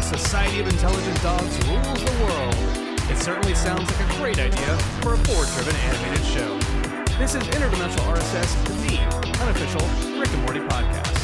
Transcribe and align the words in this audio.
a 0.00 0.02
society 0.02 0.60
of 0.60 0.66
intelligent 0.66 1.22
dogs 1.22 1.58
rules 1.68 2.02
the 2.02 2.24
world, 2.24 2.54
it 3.10 3.18
certainly 3.18 3.54
sounds 3.54 3.86
like 3.90 4.10
a 4.10 4.16
great 4.16 4.38
idea 4.38 4.78
for 5.02 5.12
a 5.12 5.16
board 5.24 5.46
driven 5.48 5.76
animated 5.76 6.24
show. 6.24 6.58
This 7.18 7.34
is 7.34 7.42
Interdimensional 7.48 8.16
RSS, 8.16 8.50
the 8.86 8.96
unofficial 9.42 10.18
Rick 10.18 10.32
and 10.32 10.42
Morty 10.44 10.60
podcast. 10.60 11.16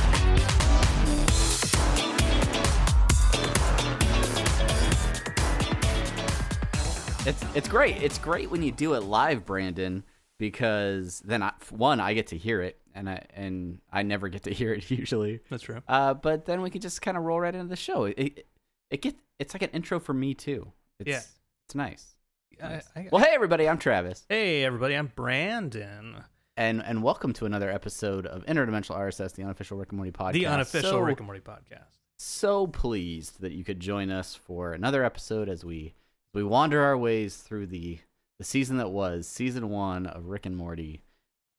It's 7.27 7.45
it's 7.54 7.68
great. 7.68 8.02
It's 8.02 8.18
great 8.18 8.50
when 8.50 8.62
you 8.62 8.72
do 8.72 8.93
it 8.93 9.04
live, 9.04 9.46
Brandon, 9.46 10.04
because 10.36 11.20
then 11.20 11.43
I, 11.43 11.52
one 11.70 11.98
I 11.98 12.12
get 12.12 12.27
to 12.28 12.36
hear 12.36 12.61
it, 12.61 12.78
and 12.95 13.08
I 13.08 13.24
and 13.33 13.78
I 13.91 14.02
never 14.02 14.28
get 14.28 14.42
to 14.42 14.52
hear 14.52 14.74
it 14.74 14.91
usually. 14.91 15.41
That's 15.48 15.62
true. 15.62 15.80
Uh, 15.88 16.12
but 16.12 16.45
then 16.45 16.61
we 16.61 16.69
can 16.69 16.83
just 16.83 17.00
kind 17.00 17.16
of 17.16 17.22
roll 17.22 17.41
right 17.41 17.55
into 17.55 17.69
the 17.69 17.77
show. 17.77 18.05
It 18.05 18.19
it, 18.19 18.47
it 18.90 19.02
get 19.02 19.16
it's 19.38 19.54
like 19.54 19.62
an 19.62 19.70
intro 19.70 20.00
for 20.00 20.14
me 20.14 20.34
too. 20.34 20.72
It's, 20.98 21.08
Yeah. 21.08 21.20
it's 21.66 21.74
nice. 21.74 22.16
I- 22.62 22.68
Nice. 22.68 22.88
I- 22.96 23.08
well, 23.12 23.22
hey 23.22 23.32
everybody, 23.34 23.68
I'm 23.68 23.78
Travis, 23.78 24.24
Hey, 24.28 24.64
everybody, 24.64 24.94
I'm 24.94 25.12
Brandon. 25.14 26.24
and 26.56 26.82
and 26.82 27.02
welcome 27.02 27.32
to 27.34 27.44
another 27.46 27.70
episode 27.70 28.27
of 28.27 28.44
Interdimensional 28.46 28.96
RSS, 28.96 29.32
the 29.34 29.42
unofficial 29.42 29.77
Rick 29.77 29.91
and 29.91 29.98
Morty 29.98 30.12
podcast. 30.12 30.32
The 30.32 30.46
unofficial 30.46 30.91
so, 30.91 30.98
Rick 31.00 31.18
and 31.18 31.27
Morty 31.27 31.41
podcast. 31.42 31.98
So 32.18 32.66
pleased 32.66 33.41
that 33.42 33.52
you 33.52 33.62
could 33.62 33.78
join 33.80 34.10
us 34.10 34.34
for 34.34 34.72
another 34.72 35.05
episode 35.05 35.48
as 35.48 35.64
we 35.64 35.94
we 36.32 36.42
wander 36.42 36.80
our 36.82 36.96
ways 36.96 37.36
through 37.36 37.66
the 37.66 37.98
the 38.38 38.44
season 38.44 38.77
that 38.78 38.91
was 38.91 39.27
season 39.28 39.68
one 39.70 40.06
of 40.06 40.27
Rick 40.27 40.46
and 40.46 40.56
Morty. 40.56 41.02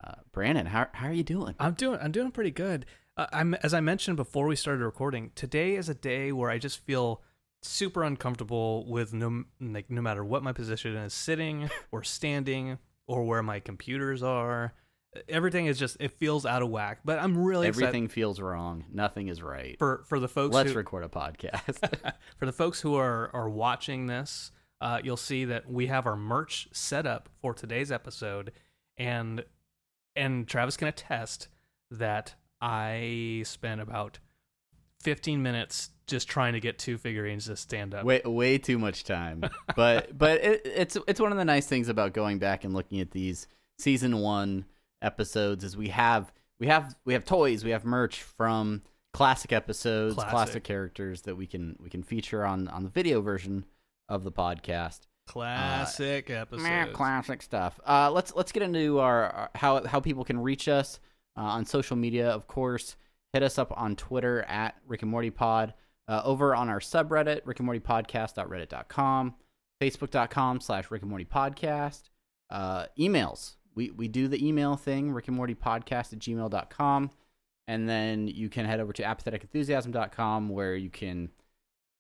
Uh, 0.04 0.14
Brandon, 0.32 0.66
how 0.68 0.88
how 0.94 1.08
are 1.08 1.14
you 1.14 1.24
doing? 1.24 1.54
I'm 1.60 1.74
doing 1.74 2.00
I'm 2.02 2.12
doing 2.12 2.32
pretty 2.32 2.52
good. 2.52 2.86
Uh, 3.18 3.26
I'm 3.34 3.54
as 3.56 3.74
I 3.74 3.82
mentioned 3.82 4.16
before 4.16 4.46
we 4.46 4.56
started 4.56 4.86
recording. 4.86 5.32
Today 5.36 5.76
is 5.76 5.90
a 5.90 5.96
day 5.96 6.32
where 6.32 6.50
I 6.50 6.60
just 6.60 6.80
feel 6.86 7.24
super 7.64 8.04
uncomfortable 8.04 8.86
with 8.88 9.14
no 9.14 9.46
like 9.60 9.90
no 9.90 10.02
matter 10.02 10.24
what 10.24 10.44
my 10.44 10.54
position 10.54 10.96
is, 10.96 11.14
sitting 11.14 11.70
or 11.92 12.04
standing 12.04 12.78
or 13.08 13.24
where 13.24 13.42
my 13.42 13.60
computers 13.60 14.22
are. 14.22 14.74
Everything 15.28 15.66
is 15.66 15.80
just 15.80 15.98
it 16.00 16.12
feels 16.12 16.46
out 16.46 16.62
of 16.62 16.70
whack. 16.70 17.00
But 17.04 17.18
I'm 17.18 17.44
really 17.44 17.68
excited 17.68 17.88
Everything 17.88 18.08
feels 18.08 18.40
wrong. 18.40 18.86
Nothing 18.94 19.30
is 19.30 19.42
right. 19.42 19.76
for 19.80 20.04
for 20.08 20.20
the 20.20 20.28
folks 20.28 20.54
Let's 20.54 20.72
who, 20.72 20.78
record 20.78 21.04
a 21.04 21.10
podcast. 21.10 22.14
for 22.38 22.46
the 22.46 22.54
folks 22.54 22.82
who 22.82 22.96
are 22.96 23.32
are 23.34 23.50
watching 23.50 24.06
this, 24.06 24.52
uh, 24.80 25.00
you'll 25.04 25.18
see 25.18 25.46
that 25.46 25.68
we 25.68 25.88
have 25.88 26.06
our 26.06 26.16
merch 26.16 26.68
set 26.72 27.08
up 27.08 27.30
for 27.42 27.56
today's 27.56 27.92
episode, 27.92 28.52
and 28.96 29.44
and 30.16 30.48
Travis 30.48 30.78
can 30.78 30.88
attest 30.88 31.48
that 31.90 32.36
I 32.62 33.44
spent 33.46 33.82
about 33.82 34.20
15 35.02 35.42
minutes 35.44 35.90
just 36.08 36.28
trying 36.28 36.54
to 36.54 36.60
get 36.60 36.80
two 36.80 36.98
figurines 36.98 37.46
to 37.46 37.56
stand 37.56 37.94
up. 37.94 38.06
way 38.06 38.22
way 38.24 38.58
too 38.58 38.80
much 38.80 39.04
time. 39.04 39.44
But 39.76 40.18
but 40.18 40.42
it, 40.44 40.62
it's 40.66 40.98
it's 41.08 41.20
one 41.20 41.32
of 41.32 41.38
the 41.38 41.46
nice 41.46 41.68
things 41.68 41.88
about 41.90 42.14
going 42.14 42.40
back 42.40 42.64
and 42.64 42.74
looking 42.74 43.00
at 43.00 43.12
these 43.12 43.48
season 43.78 44.18
one 44.20 44.66
episodes 45.04 45.64
is 45.64 45.78
we 45.78 45.90
have 45.90 46.32
we 46.60 46.68
have 46.68 46.96
we 47.06 47.14
have 47.14 47.26
toys, 47.26 47.64
we 47.64 47.72
have 47.72 47.86
merch 47.86 48.24
from 48.24 48.82
classic 49.14 49.52
episodes, 49.54 50.16
classic, 50.16 50.32
Classic. 50.32 50.64
characters 50.64 51.22
that 51.24 51.36
we 51.36 51.46
can 51.46 51.76
we 51.80 51.90
can 51.90 52.02
feature 52.02 52.44
on 52.46 52.68
on 52.70 52.84
the 52.84 52.90
video 52.90 53.22
version 53.22 53.66
of 54.10 54.24
the 54.24 54.32
podcast. 54.32 55.02
Classic 55.28 56.30
Meh, 56.30 56.36
episode. 56.36 56.94
classic 56.94 57.42
stuff. 57.44 57.80
Uh, 57.86 58.10
let's 58.10 58.34
let's 58.34 58.52
get 58.52 58.64
into 58.64 59.00
our, 59.00 59.26
our 59.26 59.50
how 59.54 59.86
how 59.86 60.00
people 60.00 60.24
can 60.24 60.40
reach 60.40 60.68
us 60.68 61.00
uh, 61.38 61.42
on 61.42 61.66
social 61.66 61.96
media. 61.96 62.30
Of 62.30 62.48
course, 62.48 62.96
hit 63.34 63.44
us 63.44 63.58
up 63.58 63.72
on 63.78 63.96
Twitter 63.96 64.44
at 64.44 64.76
Rick 64.88 65.04
and 65.04 65.12
Morty 65.12 65.30
Pod. 65.30 65.74
Uh, 66.08 66.22
over 66.24 66.56
on 66.56 66.70
our 66.70 66.80
subreddit, 66.80 67.42
Rick 67.46 67.60
and 67.60 67.66
Morty 67.66 67.82
Podcast.reddit.com, 67.82 69.36
Facebook.com 69.82 70.62
slash 70.62 70.90
Rick 70.90 71.02
and 71.02 71.10
Morty 71.10 71.26
Podcast. 71.26 72.04
Uh, 72.50 72.86
emails. 72.98 73.56
We 73.76 73.92
we 73.92 74.08
do 74.08 74.28
the 74.28 74.46
email 74.46 74.76
thing, 74.76 75.12
Rick 75.12 75.28
and 75.28 75.38
Morty 75.38 75.54
Podcast 75.54 76.14
at 76.14 76.20
gmail.com. 76.20 77.12
And 77.68 77.90
then 77.90 78.28
you 78.30 78.48
can 78.48 78.66
head 78.66 78.80
over 78.80 78.94
to 78.94 79.04
apatheticenthusiasm.com 79.04 80.50
where 80.50 80.76
you 80.76 80.90
can 80.90 81.30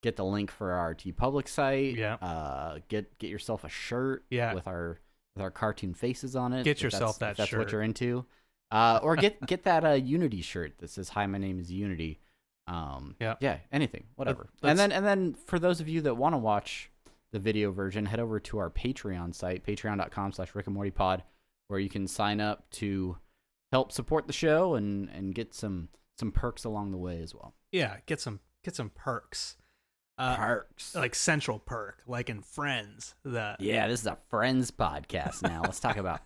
get 0.02 0.16
the 0.16 0.24
link 0.24 0.50
for 0.50 0.72
our 0.72 0.96
TeePublic 0.96 1.48
site. 1.48 1.96
Yeah. 1.98 2.14
Uh, 2.16 2.80
get 2.88 3.18
get 3.20 3.30
yourself 3.30 3.64
a 3.64 3.70
shirt. 3.70 4.24
Yeah. 4.30 4.54
With 4.54 4.68
our 4.68 5.00
with 5.36 5.44
our 5.44 5.52
cartoon 5.52 5.94
faces 5.94 6.36
on 6.36 6.54
it. 6.54 6.64
Get 6.64 6.82
yourself 6.82 7.20
that 7.20 7.38
that's 7.38 7.54
what 7.54 7.72
you're 7.72 7.84
into. 7.84 8.26
Uh, 8.72 9.00
or 9.02 9.16
get 9.16 9.40
get 9.48 9.64
that 9.64 9.86
uh, 9.86 9.92
Unity 9.92 10.42
shirt 10.42 10.78
that 10.80 10.90
says 10.90 11.10
"Hi, 11.10 11.26
my 11.26 11.38
name 11.38 11.60
is 11.60 11.72
Unity." 11.72 12.20
Um, 12.68 13.16
Yeah. 13.20 13.36
yeah, 13.40 13.60
anything, 13.72 14.06
whatever. 14.16 14.50
let's- 14.62 14.72
and 14.72 14.78
then 14.80 14.92
and 14.92 15.06
then 15.06 15.34
for 15.34 15.58
those 15.60 15.80
of 15.80 15.88
you 15.88 16.02
that 16.02 16.16
want 16.16 16.34
to 16.34 16.38
watch 16.38 16.92
the 17.32 17.40
video 17.40 17.72
version, 17.72 18.06
head 18.06 18.20
over 18.20 18.40
to 18.42 18.58
our 18.58 18.70
Patreon 18.70 19.34
site, 19.34 19.66
patreon.com/slash 19.66 20.54
Rick 20.54 20.68
and 20.68 20.74
Morty 20.76 20.92
Pod, 20.92 21.24
where 21.70 21.80
you 21.80 21.88
can 21.90 22.08
sign 22.08 22.42
up 22.42 22.70
to 22.72 23.18
help 23.72 23.92
support 23.94 24.28
the 24.28 24.34
show 24.34 24.76
and 24.76 25.10
and 25.10 25.34
get 25.34 25.54
some 25.54 25.88
some 26.18 26.32
perks 26.32 26.64
along 26.66 26.92
the 26.92 26.98
way 26.98 27.22
as 27.22 27.34
well. 27.34 27.54
Yeah, 27.72 27.98
get 28.06 28.20
some 28.20 28.42
get 28.66 28.76
some 28.76 28.90
perks. 28.90 29.56
Uh, 30.20 30.36
perks. 30.36 30.96
like 30.96 31.14
central 31.14 31.60
perk, 31.60 32.02
like 32.08 32.28
in 32.30 32.42
Friends. 32.42 33.14
The 33.24 33.56
yeah, 33.60 33.88
this 33.88 34.02
is 34.02 34.08
a 34.08 34.18
Friends 34.30 34.72
podcast 34.72 35.44
now. 35.44 35.62
Let's 35.62 35.80
talk 35.80 35.96
about 35.96 36.22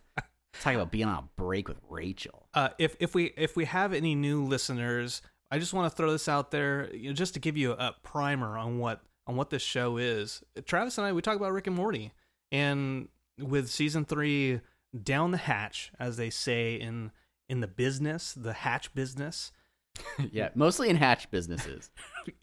talk 0.59 0.75
about 0.75 0.91
being 0.91 1.07
on 1.07 1.23
a 1.23 1.41
break 1.41 1.67
with 1.67 1.77
Rachel. 1.89 2.47
uh, 2.53 2.69
if 2.77 2.95
if 2.99 3.15
we 3.15 3.33
if 3.37 3.55
we 3.55 3.65
have 3.65 3.93
any 3.93 4.15
new 4.15 4.43
listeners, 4.43 5.21
I 5.49 5.59
just 5.59 5.73
want 5.73 5.91
to 5.91 5.95
throw 5.95 6.11
this 6.11 6.27
out 6.27 6.51
there, 6.51 6.93
you 6.93 7.09
know, 7.09 7.13
just 7.13 7.33
to 7.35 7.39
give 7.39 7.57
you 7.57 7.71
a, 7.73 7.95
primer 8.03 8.57
on 8.57 8.79
what 8.79 9.01
on 9.27 9.35
what 9.35 9.49
this 9.49 9.61
show 9.61 9.97
is. 9.97 10.43
Travis 10.65 10.97
and 10.97 11.07
I 11.07 11.13
we 11.13 11.21
talk 11.21 11.35
about 11.35 11.51
Rick 11.53 11.67
and 11.67 11.75
Morty, 11.75 12.11
and 12.51 13.07
with 13.39 13.69
season 13.69 14.05
three 14.05 14.61
down 15.03 15.31
the 15.31 15.37
hatch, 15.37 15.91
as 15.99 16.17
they 16.17 16.29
say 16.29 16.75
in 16.75 17.11
in 17.49 17.59
the 17.61 17.67
business, 17.67 18.33
the 18.33 18.53
hatch 18.53 18.93
business, 18.93 19.51
yeah, 20.31 20.49
mostly 20.55 20.89
in 20.89 20.95
hatch 20.95 21.29
businesses. 21.31 21.89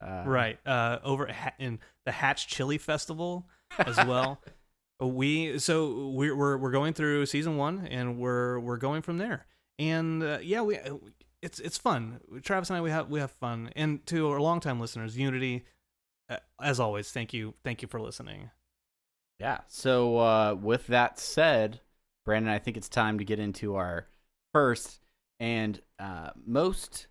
Uh, 0.00 0.22
right? 0.26 0.58
Uh, 0.66 0.98
over 1.02 1.28
at 1.28 1.34
Ha- 1.34 1.54
in 1.58 1.78
the 2.04 2.12
Hatch 2.12 2.46
Chili 2.46 2.78
Festival 2.78 3.46
as 3.78 3.96
well. 4.06 4.40
we 5.06 5.58
so 5.58 6.08
we're, 6.08 6.34
we're 6.34 6.56
we're 6.56 6.70
going 6.70 6.92
through 6.92 7.26
season 7.26 7.56
one, 7.56 7.86
and 7.86 8.18
we're 8.18 8.58
we're 8.58 8.78
going 8.78 9.02
from 9.02 9.18
there. 9.18 9.46
And 9.78 10.22
uh, 10.22 10.38
yeah, 10.42 10.62
we 10.62 10.78
it's 11.42 11.60
it's 11.60 11.78
fun. 11.78 12.20
Travis 12.42 12.70
and 12.70 12.78
I 12.78 12.80
we 12.80 12.90
have 12.90 13.08
we 13.08 13.20
have 13.20 13.30
fun. 13.30 13.70
And 13.76 14.04
to 14.06 14.28
our 14.30 14.40
longtime 14.40 14.80
listeners, 14.80 15.16
Unity, 15.16 15.64
uh, 16.28 16.38
as 16.60 16.80
always, 16.80 17.10
thank 17.10 17.32
you 17.32 17.54
thank 17.64 17.82
you 17.82 17.88
for 17.88 18.00
listening. 18.00 18.50
Yeah. 19.38 19.60
So 19.68 20.18
uh, 20.18 20.54
with 20.54 20.88
that 20.88 21.18
said, 21.18 21.80
Brandon, 22.24 22.52
I 22.52 22.58
think 22.58 22.76
it's 22.76 22.88
time 22.88 23.18
to 23.18 23.24
get 23.24 23.38
into 23.38 23.76
our 23.76 24.06
first 24.52 25.00
and 25.38 25.80
uh, 26.00 26.30
most 26.44 27.06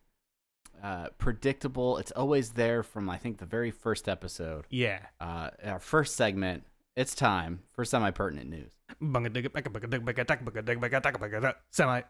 uh, 0.83 1.07
predictable. 1.17 1.97
It's 1.97 2.11
always 2.11 2.51
there 2.51 2.83
from 2.83 3.09
I 3.09 3.17
think 3.17 3.37
the 3.37 3.45
very 3.45 3.71
first 3.71 4.09
episode. 4.09 4.65
Yeah. 4.69 4.99
Uh, 5.19 5.51
our 5.63 5.79
first 5.79 6.15
segment. 6.15 6.63
It's 6.97 7.13
time 7.13 7.59
for 7.73 7.85
semi-pertinent 7.85 8.49
news. 8.49 8.71
Semi 11.69 12.01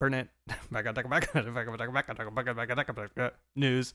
pertinent 0.00 0.30
news. 3.54 3.92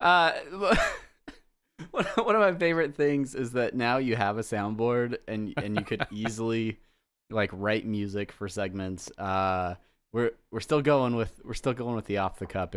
Uh, 0.00 0.32
one 1.92 2.04
one 2.06 2.34
of 2.34 2.40
my 2.40 2.58
favorite 2.58 2.96
things 2.96 3.36
is 3.36 3.52
that 3.52 3.76
now 3.76 3.98
you 3.98 4.16
have 4.16 4.36
a 4.36 4.42
soundboard 4.42 5.18
and 5.28 5.54
and 5.56 5.76
you 5.76 5.84
could 5.84 6.04
easily 6.10 6.80
like 7.30 7.50
write 7.52 7.86
music 7.86 8.32
for 8.32 8.48
segments. 8.48 9.12
Uh, 9.16 9.76
we're 10.12 10.32
we're 10.50 10.58
still 10.58 10.82
going 10.82 11.14
with 11.14 11.40
we're 11.44 11.54
still 11.54 11.72
going 11.72 11.94
with 11.94 12.06
the 12.06 12.18
off 12.18 12.40
the 12.40 12.46
cup 12.46 12.74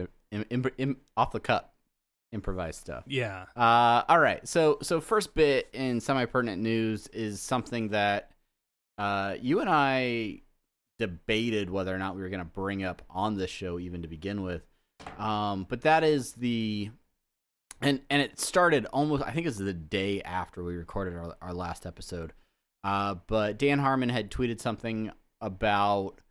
off 1.18 1.31
the 1.31 1.39
cup 1.39 1.74
improvised 2.31 2.79
stuff. 2.79 3.03
Yeah. 3.07 3.45
Uh, 3.56 4.03
all 4.07 4.19
right. 4.19 4.45
So 4.47 4.77
so 4.81 5.01
first 5.01 5.33
bit 5.33 5.69
in 5.74 6.00
semi 6.00 6.25
pertinent 6.25 6.62
news 6.62 7.07
is 7.07 7.41
something 7.41 7.89
that 7.89 8.31
uh 8.97 9.35
you 9.39 9.59
and 9.59 9.69
I 9.69 10.41
debated 11.00 11.69
whether 11.69 11.94
or 11.94 12.00
not 12.00 12.15
we 12.15 12.21
were 12.21 12.29
going 12.29 12.39
to 12.39 12.45
bring 12.45 12.83
up 12.83 13.01
on 13.09 13.38
this 13.38 13.51
show 13.51 13.79
even 13.79 14.01
to 14.01 14.07
begin 14.07 14.41
with. 14.41 14.65
Um, 15.18 15.65
but 15.69 15.81
that 15.81 16.03
is 16.03 16.33
the 16.33 16.89
and 17.81 18.01
and 18.09 18.21
it 18.21 18.39
started 18.39 18.85
almost 18.88 19.23
I 19.23 19.31
think 19.31 19.45
it 19.45 19.50
was 19.50 19.57
the 19.57 19.73
day 19.73 20.21
after 20.23 20.63
we 20.63 20.75
recorded 20.75 21.15
our 21.15 21.35
our 21.41 21.53
last 21.53 21.85
episode. 21.85 22.33
Uh, 22.83 23.15
but 23.27 23.57
Dan 23.57 23.80
Harmon 23.80 24.09
had 24.09 24.31
tweeted 24.31 24.62
something 24.62 25.12
about 25.41 26.21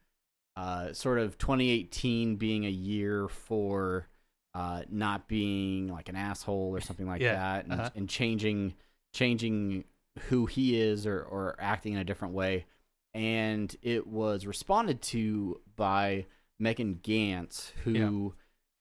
uh, 0.57 0.93
sort 0.93 1.19
of 1.19 1.37
2018 1.39 2.37
being 2.37 2.65
a 2.65 2.71
year 2.71 3.29
for 3.29 4.09
uh, 4.57 4.83
not 4.89 5.29
being 5.29 5.89
like 5.89 6.09
an 6.09 6.17
asshole 6.17 6.75
or 6.75 6.81
something 6.81 7.07
like 7.07 7.21
Yeah, 7.27 7.35
that, 7.35 7.65
and, 7.65 7.73
uh-huh. 7.75 7.91
and 7.95 8.09
changing 8.09 8.75
changing 9.13 9.85
who 10.29 10.47
he 10.47 10.81
is 10.81 11.07
or 11.07 11.23
or 11.23 11.57
acting 11.59 11.93
in 11.93 11.99
a 11.99 12.05
different 12.05 12.33
way. 12.33 12.65
And 13.13 13.75
it 13.83 14.07
was 14.07 14.47
responded 14.47 15.03
to 15.03 15.61
by 15.77 16.25
Megan 16.59 17.01
Ganz, 17.03 17.73
who 17.85 18.35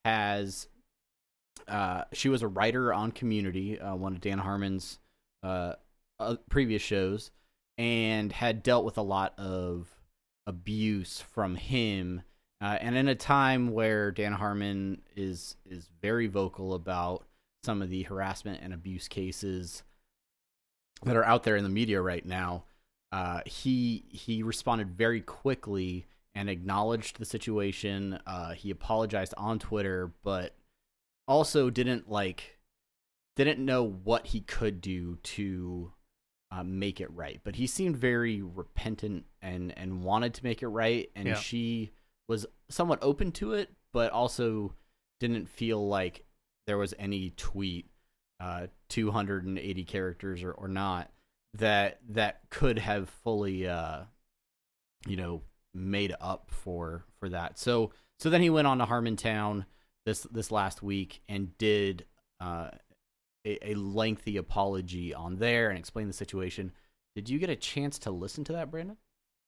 has 0.06 0.68
uh, 1.68 2.04
she 2.12 2.30
was 2.30 2.42
a 2.42 2.48
writer 2.48 2.94
on 2.94 3.12
Community, 3.12 3.78
uh, 3.78 3.94
one 3.94 4.14
of 4.14 4.20
Dan 4.22 4.38
Harmon's 4.38 4.98
uh, 5.42 5.74
uh, 6.18 6.36
previous 6.48 6.80
shows, 6.80 7.30
and 7.76 8.32
had 8.32 8.62
dealt 8.62 8.86
with 8.86 8.96
a 8.96 9.02
lot 9.02 9.38
of 9.38 9.88
abuse 10.46 11.20
from 11.20 11.56
him. 11.56 12.22
Uh, 12.60 12.78
and 12.80 12.96
in 12.96 13.08
a 13.08 13.14
time 13.14 13.72
where 13.72 14.10
Dan 14.10 14.32
Harmon 14.32 15.02
is 15.14 15.56
is 15.66 15.88
very 16.00 16.26
vocal 16.26 16.74
about 16.74 17.26
some 17.64 17.82
of 17.82 17.90
the 17.90 18.04
harassment 18.04 18.60
and 18.62 18.72
abuse 18.72 19.08
cases 19.08 19.82
that 21.04 21.16
are 21.16 21.24
out 21.24 21.42
there 21.42 21.56
in 21.56 21.64
the 21.64 21.70
media 21.70 22.00
right 22.00 22.24
now, 22.24 22.64
uh, 23.12 23.40
he 23.44 24.04
he 24.08 24.42
responded 24.42 24.90
very 24.90 25.20
quickly 25.20 26.06
and 26.34 26.48
acknowledged 26.48 27.18
the 27.18 27.24
situation. 27.24 28.18
Uh, 28.26 28.52
he 28.52 28.70
apologized 28.70 29.34
on 29.36 29.58
Twitter, 29.58 30.12
but 30.22 30.54
also 31.28 31.68
didn't 31.70 32.10
like 32.10 32.58
didn't 33.36 33.62
know 33.62 33.82
what 33.82 34.28
he 34.28 34.40
could 34.40 34.80
do 34.80 35.16
to 35.22 35.92
uh, 36.50 36.62
make 36.62 37.00
it 37.02 37.10
right. 37.12 37.40
But 37.44 37.56
he 37.56 37.66
seemed 37.66 37.96
very 37.98 38.40
repentant 38.40 39.26
and 39.42 39.76
and 39.76 40.02
wanted 40.02 40.32
to 40.34 40.44
make 40.44 40.62
it 40.62 40.68
right. 40.68 41.10
And 41.14 41.28
Yeah. 41.28 41.34
she 41.34 41.90
was 42.28 42.46
somewhat 42.68 42.98
open 43.02 43.32
to 43.32 43.52
it, 43.52 43.70
but 43.92 44.12
also 44.12 44.74
didn't 45.20 45.48
feel 45.48 45.86
like 45.86 46.24
there 46.66 46.78
was 46.78 46.94
any 46.98 47.30
tweet, 47.36 47.88
uh, 48.40 48.66
280 48.88 49.84
characters 49.84 50.42
or, 50.42 50.52
or 50.52 50.68
not, 50.68 51.10
that 51.54 52.00
that 52.10 52.40
could 52.50 52.78
have 52.78 53.08
fully, 53.08 53.66
uh, 53.66 54.00
you 55.06 55.16
know, 55.16 55.42
made 55.74 56.14
up 56.20 56.50
for 56.50 57.04
for 57.18 57.28
that. 57.28 57.58
So 57.58 57.92
so 58.18 58.30
then 58.30 58.42
he 58.42 58.50
went 58.50 58.66
on 58.66 58.78
to 58.78 58.86
Harmontown 58.86 59.66
this 60.04 60.22
this 60.30 60.50
last 60.50 60.82
week 60.82 61.22
and 61.28 61.56
did 61.58 62.04
uh, 62.40 62.70
a, 63.46 63.70
a 63.72 63.74
lengthy 63.74 64.36
apology 64.36 65.14
on 65.14 65.36
there 65.36 65.70
and 65.70 65.78
explained 65.78 66.08
the 66.08 66.14
situation. 66.14 66.72
Did 67.14 67.30
you 67.30 67.38
get 67.38 67.50
a 67.50 67.56
chance 67.56 67.98
to 68.00 68.10
listen 68.10 68.44
to 68.44 68.52
that, 68.52 68.70
Brandon? 68.70 68.96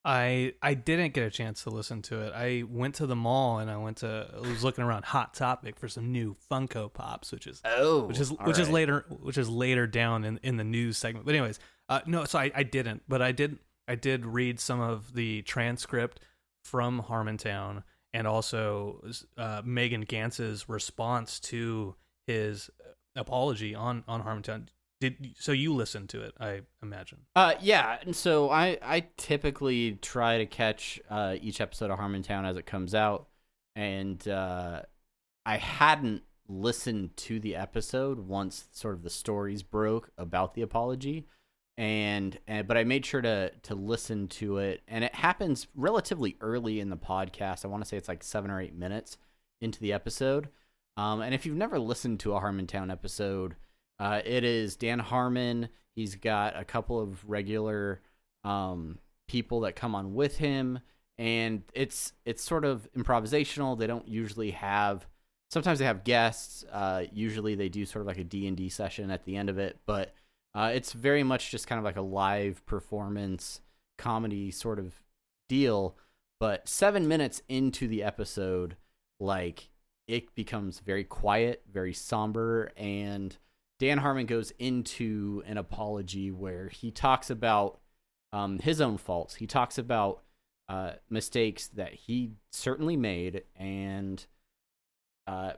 I 0.05 0.55
I 0.63 0.75
didn't 0.75 1.13
get 1.13 1.25
a 1.25 1.31
chance 1.31 1.65
to 1.65 1.71
listen 1.71 2.03
to 2.03 2.21
it. 2.21 2.33
I 2.35 2.65
went 2.69 2.95
to 2.97 3.07
the 3.07 3.17
mall 3.17 3.59
and 3.59 3.71
I 3.71 3.77
went 3.77 3.99
to 3.99 4.31
I 4.35 4.41
was 4.41 4.65
looking 4.65 4.85
around 4.85 5.05
Hot 5.07 5.35
Topic 5.35 5.77
for 5.77 5.89
some 5.89 6.13
new 6.13 6.37
Funko 6.51 6.93
Pops, 6.93 7.33
which 7.33 7.47
is 7.47 7.61
Oh, 7.65 8.05
which 8.05 8.19
is 8.21 8.31
which 8.31 8.59
is 8.59 8.71
later 8.71 9.05
which 9.09 9.37
is 9.37 9.49
later 9.49 9.87
down 9.87 10.25
in, 10.25 10.39
in 10.43 10.57
the 10.57 10.65
news 10.65 10.97
segment. 10.99 11.27
But 11.27 11.35
anyways, 11.35 11.59
uh, 11.89 12.01
no, 12.07 12.25
so 12.25 12.39
I, 12.39 12.51
I 12.55 12.63
didn't, 12.63 13.03
but 13.09 13.21
I 13.21 13.33
did 13.33 13.59
I 13.87 13.97
did 13.97 14.25
read 14.25 14.61
some 14.61 14.81
of 14.81 15.15
the 15.15 15.43
transcript 15.43 16.21
from 16.65 17.03
Harmontown 17.03 17.83
and 18.13 18.27
also 18.27 19.03
uh, 19.37 19.63
Megan 19.65 20.03
Ganz's 20.03 20.69
response 20.69 21.41
to 21.41 21.97
his 22.27 22.71
apology 23.17 23.75
on 23.75 24.05
on 24.07 24.23
Harmontown. 24.23 24.69
Did 25.01 25.35
so 25.39 25.53
you 25.53 25.75
listened 25.75 26.09
to 26.11 26.23
it? 26.23 26.35
I 26.41 26.63
imagine. 26.83 27.21
Uh, 27.37 27.55
yeah. 27.61 27.99
And 28.03 28.17
so 28.17 28.51
I 28.51 28.79
I 28.83 29.07
typically 29.17 29.93
try 30.03 30.39
to 30.39 30.47
catch 30.47 31.01
uh, 31.09 31.37
each 31.41 31.61
episode 31.61 31.91
of 31.91 31.99
Harmontown 31.99 32.45
as 32.45 32.57
it 32.57 32.67
comes 32.67 32.95
out, 32.95 33.29
and 33.77 34.27
uh, 34.27 34.83
I 35.47 35.57
hadn't 35.57 36.23
listened 36.49 37.17
to 37.17 37.39
the 37.39 37.55
episode 37.55 38.19
once 38.19 38.69
sort 38.73 38.95
of 38.95 39.03
the 39.03 39.11
stories 39.11 39.63
broke 39.63 40.11
about 40.19 40.55
the 40.55 40.63
apology, 40.63 41.27
and, 41.77 42.39
and 42.49 42.67
but 42.67 42.77
I 42.77 42.83
made 42.83 43.07
sure 43.07 43.23
to 43.23 43.51
to 43.51 43.75
listen 43.77 44.27
to 44.29 44.59
it, 44.59 44.83
and 44.89 45.05
it 45.05 45.15
happens 45.15 45.69
relatively 45.77 46.37
early 46.41 46.81
in 46.81 46.91
the 46.91 46.97
podcast. 46.97 47.65
I 47.65 47.69
want 47.69 47.85
to 47.85 47.89
say 47.89 47.97
it's 47.97 48.09
like 48.09 48.25
seven 48.25 48.51
or 48.51 48.61
eight 48.61 48.75
minutes 48.75 49.17
into 49.61 49.79
the 49.79 49.93
episode. 49.93 50.49
Um, 50.97 51.21
and 51.21 51.35
if 51.35 51.47
you've 51.47 51.57
never 51.57 51.79
listened 51.79 52.19
to 52.21 52.35
a 52.35 52.41
Harmontown 52.41 52.91
episode, 52.91 53.55
uh, 53.99 54.21
it 54.25 54.45
is 54.45 54.77
Dan 54.77 54.99
Harmon. 54.99 55.69
He's 55.97 56.15
got 56.15 56.59
a 56.59 56.65
couple 56.65 57.01
of 57.01 57.29
regular 57.29 58.01
um, 58.45 58.99
people 59.27 59.61
that 59.61 59.77
come 59.77 59.95
on 59.95 60.15
with 60.15 60.39
him, 60.39 60.81
and 61.19 61.63
it's 61.75 62.13
it's 62.25 62.43
sort 62.43 62.65
of 62.65 62.89
improvisational. 62.97 63.79
They 63.79 63.87
don't 63.87 64.09
usually 64.09 64.53
have. 64.53 65.07
Sometimes 65.51 65.79
they 65.79 65.87
have 65.87 66.05
guests. 66.05 66.65
Uh, 66.71 67.05
usually 67.13 67.55
they 67.55 67.69
do 67.69 67.87
sort 67.87 68.03
of 68.03 68.07
like 68.07 68.19
a 68.19 68.25
D 68.25 68.47
and 68.47 68.57
D 68.57 68.69
session 68.69 69.11
at 69.11 69.25
the 69.25 69.37
end 69.37 69.49
of 69.49 69.59
it, 69.59 69.79
but 69.87 70.15
uh, 70.55 70.71
it's 70.75 70.93
very 70.93 71.23
much 71.23 71.51
just 71.51 71.67
kind 71.67 71.79
of 71.79 71.85
like 71.85 71.97
a 71.97 72.03
live 72.03 72.65
performance 72.67 73.61
comedy 73.97 74.51
sort 74.51 74.79
of 74.79 75.03
deal. 75.49 75.97
But 76.41 76.69
seven 76.69 77.09
minutes 77.09 77.43
into 77.49 77.89
the 77.89 78.05
episode, 78.05 78.77
like 79.19 79.71
it 80.07 80.35
becomes 80.35 80.79
very 80.79 81.05
quiet, 81.05 81.65
very 81.71 81.93
somber, 81.93 82.71
and 82.77 83.37
Dan 83.79 83.99
Harmon 83.99 84.27
goes 84.27 84.53
into 84.59 85.43
an 85.47 85.57
apology 85.57 86.31
where 86.31 86.69
he 86.69 86.91
talks 86.91 87.31
about 87.31 87.81
um, 88.33 88.59
his 88.59 88.81
own 88.81 88.99
faults. 88.99 89.37
He 89.37 89.47
talks 89.47 89.79
about 89.79 90.23
uh, 90.69 90.93
mistakes 91.09 91.69
that 91.69 91.95
he 91.95 92.33
certainly 92.53 92.97
made 92.97 93.45
and 93.57 94.25
uh, 95.27 95.53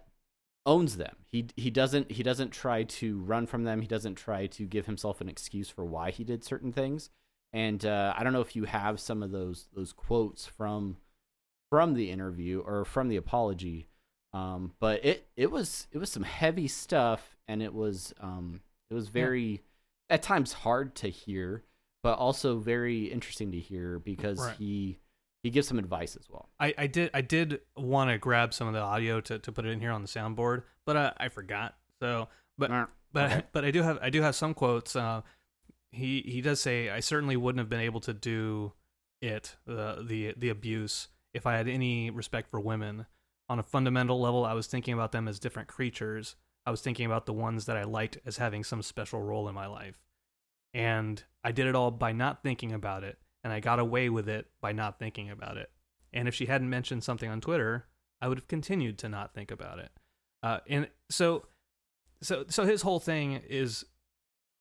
owns 0.67 0.97
them. 0.97 1.17
He 1.27 1.47
he 1.57 1.71
doesn't 1.71 2.13
he 2.13 2.23
doesn't 2.23 2.51
try 2.51 2.85
to 2.85 3.21
run 3.21 3.47
from 3.47 3.65
them. 3.65 3.81
He 3.81 3.89
doesn't 3.89 4.17
try 4.17 4.47
to 4.47 4.67
give 4.67 4.87
himself 4.87 5.21
an 5.21 5.29
excuse 5.29 5.69
for 5.69 5.85
why 5.85 6.11
he 6.11 6.25
did 6.25 6.45
certain 6.45 6.73
things. 6.73 7.11
And 7.53 7.85
uh, 7.85 8.15
I 8.17 8.23
don't 8.23 8.33
know 8.33 8.41
if 8.41 8.55
you 8.55 8.65
have 8.65 9.01
some 9.01 9.23
of 9.23 9.33
those 9.33 9.69
those 9.75 9.93
quotes 9.93 10.47
from 10.47 10.99
from 11.71 11.95
the 11.95 12.11
interview 12.11 12.61
or 12.61 12.85
from 12.85 13.09
the 13.09 13.17
apology. 13.17 13.89
Um, 14.33 14.75
but 14.79 15.05
it 15.05 15.29
it 15.37 15.51
was 15.51 15.87
it 15.93 15.99
was 15.99 16.11
some 16.11 16.23
heavy 16.23 16.69
stuff, 16.69 17.37
and 17.49 17.63
it 17.63 17.75
was 17.75 18.15
um 18.21 18.61
it 18.91 18.95
was 18.95 19.09
very 19.09 19.63
at 20.09 20.23
times 20.23 20.53
hard 20.53 20.95
to 20.97 21.09
hear, 21.09 21.65
but 22.03 22.19
also 22.19 22.59
very 22.59 23.05
interesting 23.07 23.53
to 23.53 23.59
hear 23.59 23.99
because 23.99 24.39
Right. 24.39 24.57
he 24.57 24.99
he 25.43 25.51
gives 25.51 25.67
some 25.69 25.79
advice 25.79 26.17
as 26.17 26.29
well. 26.29 26.49
I, 26.61 26.75
I 26.77 26.87
did 26.87 27.11
I 27.15 27.23
did 27.23 27.61
want 27.77 28.11
to 28.11 28.19
grab 28.19 28.53
some 28.55 28.69
of 28.69 28.75
the 28.75 28.81
audio 28.81 29.21
to, 29.23 29.39
to 29.39 29.53
put 29.53 29.65
it 29.65 29.71
in 29.71 29.81
here 29.81 29.91
on 29.91 30.03
the 30.03 30.09
soundboard, 30.09 30.63
but 30.85 30.97
uh, 30.97 31.13
I 31.17 31.29
forgot. 31.29 31.77
So, 31.99 32.29
but 32.59 32.71
Nah, 32.71 32.87
but 33.13 33.33
okay. 33.33 33.43
but 33.53 33.65
I 33.65 33.71
do 33.71 33.83
have 33.83 33.99
I 34.03 34.11
do 34.11 34.23
have 34.23 34.35
some 34.37 34.55
quotes. 34.55 34.95
Uh, 34.95 35.23
he 35.93 36.23
he 36.23 36.41
does 36.41 36.61
say 36.61 36.89
I 36.89 37.01
certainly 37.01 37.37
wouldn't 37.37 37.59
have 37.59 37.69
been 37.69 37.81
able 37.81 38.01
to 38.01 38.13
do 38.13 38.73
it 39.21 39.57
the 39.67 40.05
the 40.07 40.35
the 40.37 40.51
abuse 40.51 41.09
if 41.35 41.47
I 41.47 41.57
had 41.57 41.67
any 41.69 42.11
respect 42.11 42.51
for 42.51 42.61
women. 42.61 43.07
On 43.51 43.59
a 43.59 43.65
fundamental 43.65 44.21
level, 44.21 44.45
I 44.47 44.55
was 44.55 44.69
thinking 44.69 44.95
about 44.95 45.11
them 45.11 45.27
as 45.27 45.41
different 45.41 45.69
creatures. 45.69 46.37
I 46.65 46.71
was 46.71 46.83
thinking 46.83 47.05
about 47.05 47.27
the 47.27 47.33
ones 47.33 47.67
that 47.67 47.77
I 47.77 47.83
liked 47.83 48.17
as 48.25 48.37
having 48.37 48.63
some 48.63 48.81
special 48.81 49.21
role 49.21 49.49
in 49.49 49.57
my 49.57 49.67
life. 49.67 50.01
And 50.73 51.21
I 51.43 51.51
did 51.51 51.67
it 51.67 51.75
all 51.75 51.91
by 51.91 52.13
not 52.13 52.45
thinking 52.45 52.73
about 52.73 53.03
it, 53.03 53.19
and 53.43 53.53
I 53.53 53.59
got 53.59 53.81
away 53.81 54.09
with 54.09 54.29
it 54.29 54.47
by 54.61 54.71
not 54.71 55.01
thinking 55.01 55.31
about 55.31 55.57
it. 55.57 55.69
And 56.13 56.29
if 56.29 56.35
she 56.35 56.47
hadn't 56.47 56.71
mentioned 56.71 57.03
something 57.03 57.29
on 57.29 57.41
Twitter, 57.41 57.89
I 58.21 58.29
would 58.29 58.39
have 58.39 58.47
continued 58.47 58.99
to 58.99 59.09
not 59.09 59.35
think 59.35 59.51
about 59.51 59.81
it. 59.81 59.91
Uh, 60.45 60.59
and 60.69 60.89
so, 61.11 61.47
so, 62.23 62.45
so 62.49 62.65
his 62.65 62.83
whole 62.83 63.01
thing 63.01 63.43
is, 63.49 63.85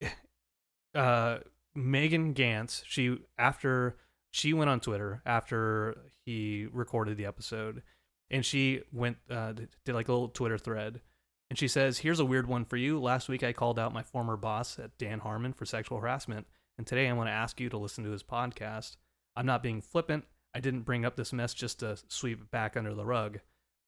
uh, 0.95 1.37
Megan 1.75 2.33
Ganz. 2.33 2.83
She 2.87 3.19
after 3.37 3.97
she 4.31 4.53
went 4.53 4.71
on 4.71 4.79
Twitter 4.79 5.21
after 5.27 5.95
he 6.25 6.67
recorded 6.71 7.17
the 7.17 7.25
episode, 7.25 7.83
and 8.31 8.45
she 8.45 8.81
went 8.91 9.17
uh, 9.29 9.53
did 9.53 9.93
like 9.93 10.07
a 10.07 10.11
little 10.11 10.29
Twitter 10.29 10.57
thread, 10.57 11.01
and 11.49 11.57
she 11.57 11.67
says, 11.67 11.99
"Here's 11.99 12.19
a 12.19 12.25
weird 12.25 12.47
one 12.47 12.65
for 12.65 12.77
you. 12.77 12.99
Last 12.99 13.29
week 13.29 13.43
I 13.43 13.53
called 13.53 13.79
out 13.79 13.93
my 13.93 14.03
former 14.03 14.37
boss 14.37 14.77
at 14.79 14.97
Dan 14.97 15.19
Harmon 15.19 15.53
for 15.53 15.65
sexual 15.65 15.99
harassment, 15.99 16.47
and 16.77 16.85
today 16.85 17.07
I 17.07 17.13
want 17.13 17.27
to 17.27 17.33
ask 17.33 17.59
you 17.59 17.69
to 17.69 17.77
listen 17.77 18.03
to 18.03 18.11
his 18.11 18.23
podcast. 18.23 18.97
I'm 19.35 19.45
not 19.45 19.63
being 19.63 19.81
flippant. 19.81 20.25
I 20.53 20.59
didn't 20.59 20.81
bring 20.81 21.05
up 21.05 21.15
this 21.15 21.33
mess 21.33 21.53
just 21.53 21.79
to 21.79 21.97
sweep 22.07 22.41
it 22.41 22.51
back 22.51 22.75
under 22.75 22.93
the 22.93 23.05
rug, 23.05 23.39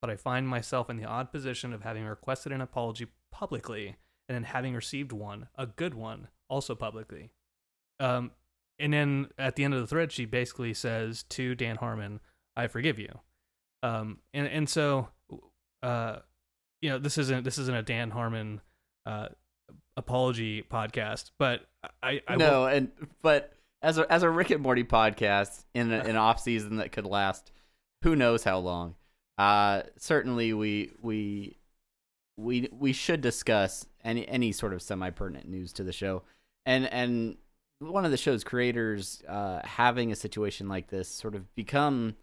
but 0.02 0.10
I 0.10 0.16
find 0.16 0.48
myself 0.48 0.90
in 0.90 0.98
the 0.98 1.06
odd 1.06 1.32
position 1.32 1.74
of 1.74 1.82
having 1.82 2.06
requested 2.06 2.52
an 2.52 2.62
apology 2.62 3.08
publicly 3.32 3.96
and 4.30 4.36
then 4.36 4.44
having 4.44 4.76
received 4.76 5.12
one, 5.12 5.48
a 5.56 5.66
good 5.66 5.94
one, 5.94 6.28
also 6.50 6.76
publicly. 6.76 7.32
Um, 8.00 8.32
and 8.80 8.94
then 8.94 9.28
at 9.38 9.56
the 9.56 9.64
end 9.64 9.74
of 9.74 9.82
the 9.82 9.88
thread, 9.88 10.12
she 10.12 10.26
basically 10.26 10.74
says 10.74 11.24
to 11.24 11.56
Dan 11.56 11.78
Harmon, 11.78 12.20
"I 12.56 12.68
forgive 12.68 12.98
you." 12.98 13.20
Um, 13.84 14.20
and 14.34 14.48
and 14.48 14.70
so, 14.70 15.08
uh, 15.84 16.18
you 16.82 16.90
know, 16.90 17.00
this 17.00 17.18
isn't 17.18 17.44
this 17.44 17.58
isn't 17.58 17.76
a 17.76 17.82
Dan 17.82 18.12
Harmon 18.12 18.62
uh, 19.06 19.30
apology 19.98 20.64
podcast, 20.64 21.32
but 21.38 21.62
I, 22.04 22.22
I 22.28 22.38
will- 22.38 22.40
no, 22.40 22.66
and 22.66 22.92
but 23.22 23.54
as 23.82 23.98
a 23.98 24.12
as 24.12 24.24
a 24.24 24.30
Rick 24.30 24.52
and 24.52 24.62
Morty 24.62 24.84
podcast 24.84 25.66
in 25.74 25.92
a, 25.92 26.00
an 26.00 26.16
off 26.16 26.40
season 26.40 26.78
that 26.78 26.92
could 26.92 27.06
last 27.06 27.52
who 28.04 28.16
knows 28.16 28.44
how 28.44 28.58
long. 28.60 28.96
Uh, 29.38 29.82
certainly 29.98 30.54
we 30.54 30.92
we 31.02 31.58
we 32.38 32.70
we 32.72 32.94
should 32.94 33.22
discuss 33.22 33.86
any 34.04 34.28
any 34.28 34.52
sort 34.52 34.74
of 34.74 34.82
semi 34.82 35.10
pertinent 35.10 35.48
news 35.48 35.74
to 35.74 35.84
the 35.84 35.92
show, 35.94 36.22
and 36.66 36.86
and 36.92 37.38
one 37.80 38.06
of 38.06 38.12
the 38.12 38.18
show's 38.18 38.44
creators 38.44 39.24
uh, 39.28 39.60
having 39.64 40.12
a 40.12 40.16
situation 40.16 40.68
like 40.68 40.88
this 40.90 41.08
sort 41.08 41.34
of 41.34 41.54
become 41.56 42.16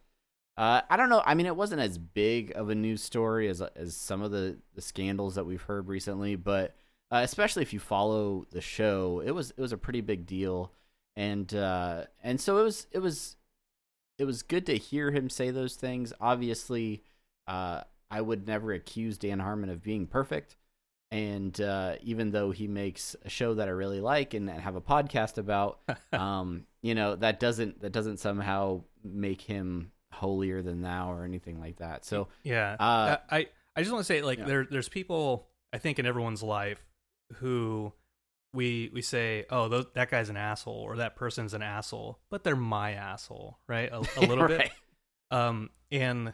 Uh, 0.58 0.80
I 0.90 0.96
don't 0.96 1.08
know. 1.08 1.22
I 1.24 1.34
mean, 1.34 1.46
it 1.46 1.54
wasn't 1.54 1.80
as 1.80 1.98
big 1.98 2.50
of 2.56 2.68
a 2.68 2.74
news 2.74 3.00
story 3.00 3.48
as 3.48 3.62
as 3.62 3.96
some 3.96 4.22
of 4.22 4.32
the, 4.32 4.58
the 4.74 4.82
scandals 4.82 5.36
that 5.36 5.46
we've 5.46 5.62
heard 5.62 5.86
recently, 5.86 6.34
but 6.34 6.74
uh, 7.12 7.20
especially 7.22 7.62
if 7.62 7.72
you 7.72 7.78
follow 7.78 8.44
the 8.50 8.60
show, 8.60 9.22
it 9.24 9.30
was 9.30 9.52
it 9.52 9.60
was 9.60 9.70
a 9.70 9.78
pretty 9.78 10.00
big 10.00 10.26
deal, 10.26 10.72
and 11.14 11.54
uh, 11.54 12.06
and 12.24 12.40
so 12.40 12.58
it 12.58 12.64
was 12.64 12.88
it 12.90 12.98
was 12.98 13.36
it 14.18 14.24
was 14.24 14.42
good 14.42 14.66
to 14.66 14.76
hear 14.76 15.12
him 15.12 15.30
say 15.30 15.52
those 15.52 15.76
things. 15.76 16.12
Obviously, 16.20 17.04
uh, 17.46 17.82
I 18.10 18.20
would 18.20 18.48
never 18.48 18.72
accuse 18.72 19.16
Dan 19.16 19.38
Harmon 19.38 19.70
of 19.70 19.80
being 19.80 20.08
perfect, 20.08 20.56
and 21.12 21.58
uh, 21.60 21.94
even 22.02 22.32
though 22.32 22.50
he 22.50 22.66
makes 22.66 23.14
a 23.24 23.28
show 23.30 23.54
that 23.54 23.68
I 23.68 23.70
really 23.70 24.00
like 24.00 24.34
and, 24.34 24.50
and 24.50 24.60
have 24.60 24.74
a 24.74 24.80
podcast 24.80 25.38
about, 25.38 25.78
um, 26.12 26.66
you 26.82 26.96
know 26.96 27.14
that 27.14 27.38
doesn't 27.38 27.80
that 27.80 27.92
doesn't 27.92 28.16
somehow 28.16 28.82
make 29.04 29.42
him 29.42 29.92
holier 30.12 30.62
than 30.62 30.82
thou 30.82 31.12
or 31.12 31.24
anything 31.24 31.60
like 31.60 31.76
that. 31.76 32.04
So 32.04 32.28
yeah, 32.42 32.76
uh, 32.78 33.16
I 33.30 33.48
I 33.76 33.80
just 33.80 33.92
want 33.92 34.00
to 34.00 34.12
say 34.12 34.22
like 34.22 34.38
yeah. 34.38 34.44
there 34.44 34.66
there's 34.70 34.88
people 34.88 35.48
I 35.72 35.78
think 35.78 35.98
in 35.98 36.06
everyone's 36.06 36.42
life 36.42 36.82
who 37.36 37.92
we 38.52 38.90
we 38.92 39.02
say 39.02 39.44
oh 39.50 39.68
those, 39.68 39.86
that 39.94 40.10
guy's 40.10 40.30
an 40.30 40.36
asshole 40.36 40.74
or 40.74 40.96
that 40.96 41.16
person's 41.16 41.54
an 41.54 41.62
asshole, 41.62 42.18
but 42.30 42.44
they're 42.44 42.56
my 42.56 42.92
asshole, 42.92 43.58
right? 43.68 43.90
A, 43.92 43.98
a 44.16 44.20
little 44.20 44.44
right. 44.48 44.58
bit. 44.58 44.70
Um, 45.30 45.70
and 45.90 46.32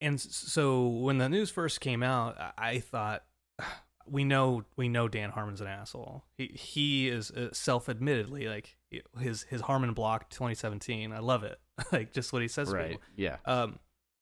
and 0.00 0.20
so 0.20 0.86
when 0.86 1.18
the 1.18 1.28
news 1.28 1.50
first 1.50 1.80
came 1.80 2.02
out, 2.02 2.36
I, 2.58 2.80
thought 2.80 3.24
we 4.06 4.24
know 4.24 4.64
we 4.76 4.88
know 4.88 5.08
Dan 5.08 5.30
Harmon's 5.30 5.60
an 5.60 5.66
asshole. 5.66 6.24
He 6.36 6.46
he 6.54 7.08
is 7.08 7.30
uh, 7.30 7.48
self-admittedly 7.52 8.48
like 8.48 8.76
his 9.18 9.42
his 9.44 9.62
Harmon 9.62 9.94
block 9.94 10.30
2017. 10.30 11.12
I 11.12 11.18
love 11.18 11.44
it. 11.44 11.58
like 11.92 12.12
just 12.12 12.32
what 12.32 12.42
he 12.42 12.48
says. 12.48 12.70
right. 12.70 12.98
Yeah. 13.16 13.36
Um, 13.44 13.78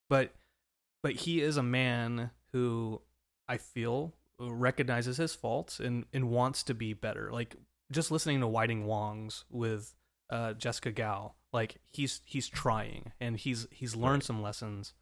but 0.08 0.34
but 1.02 1.12
he 1.12 1.40
is 1.40 1.56
a 1.56 1.62
man 1.62 2.30
who 2.52 3.00
I 3.48 3.56
feel 3.58 4.14
recognizes 4.40 5.16
his 5.16 5.34
faults 5.34 5.80
and 5.80 6.06
and 6.12 6.30
wants 6.30 6.62
to 6.64 6.74
be 6.74 6.92
better. 6.92 7.30
Like 7.32 7.56
just 7.92 8.10
listening 8.10 8.40
to 8.40 8.46
Whiting 8.46 8.86
Wong's 8.86 9.44
with 9.50 9.94
uh, 10.30 10.54
Jessica 10.54 10.90
Gao, 10.90 11.34
like 11.52 11.76
he's 11.92 12.20
he's 12.24 12.48
trying 12.48 13.12
and 13.20 13.36
he's 13.36 13.66
he's 13.70 13.94
learned 13.94 14.14
Right. 14.22 14.24
some 14.24 14.42
lessons 14.42 14.94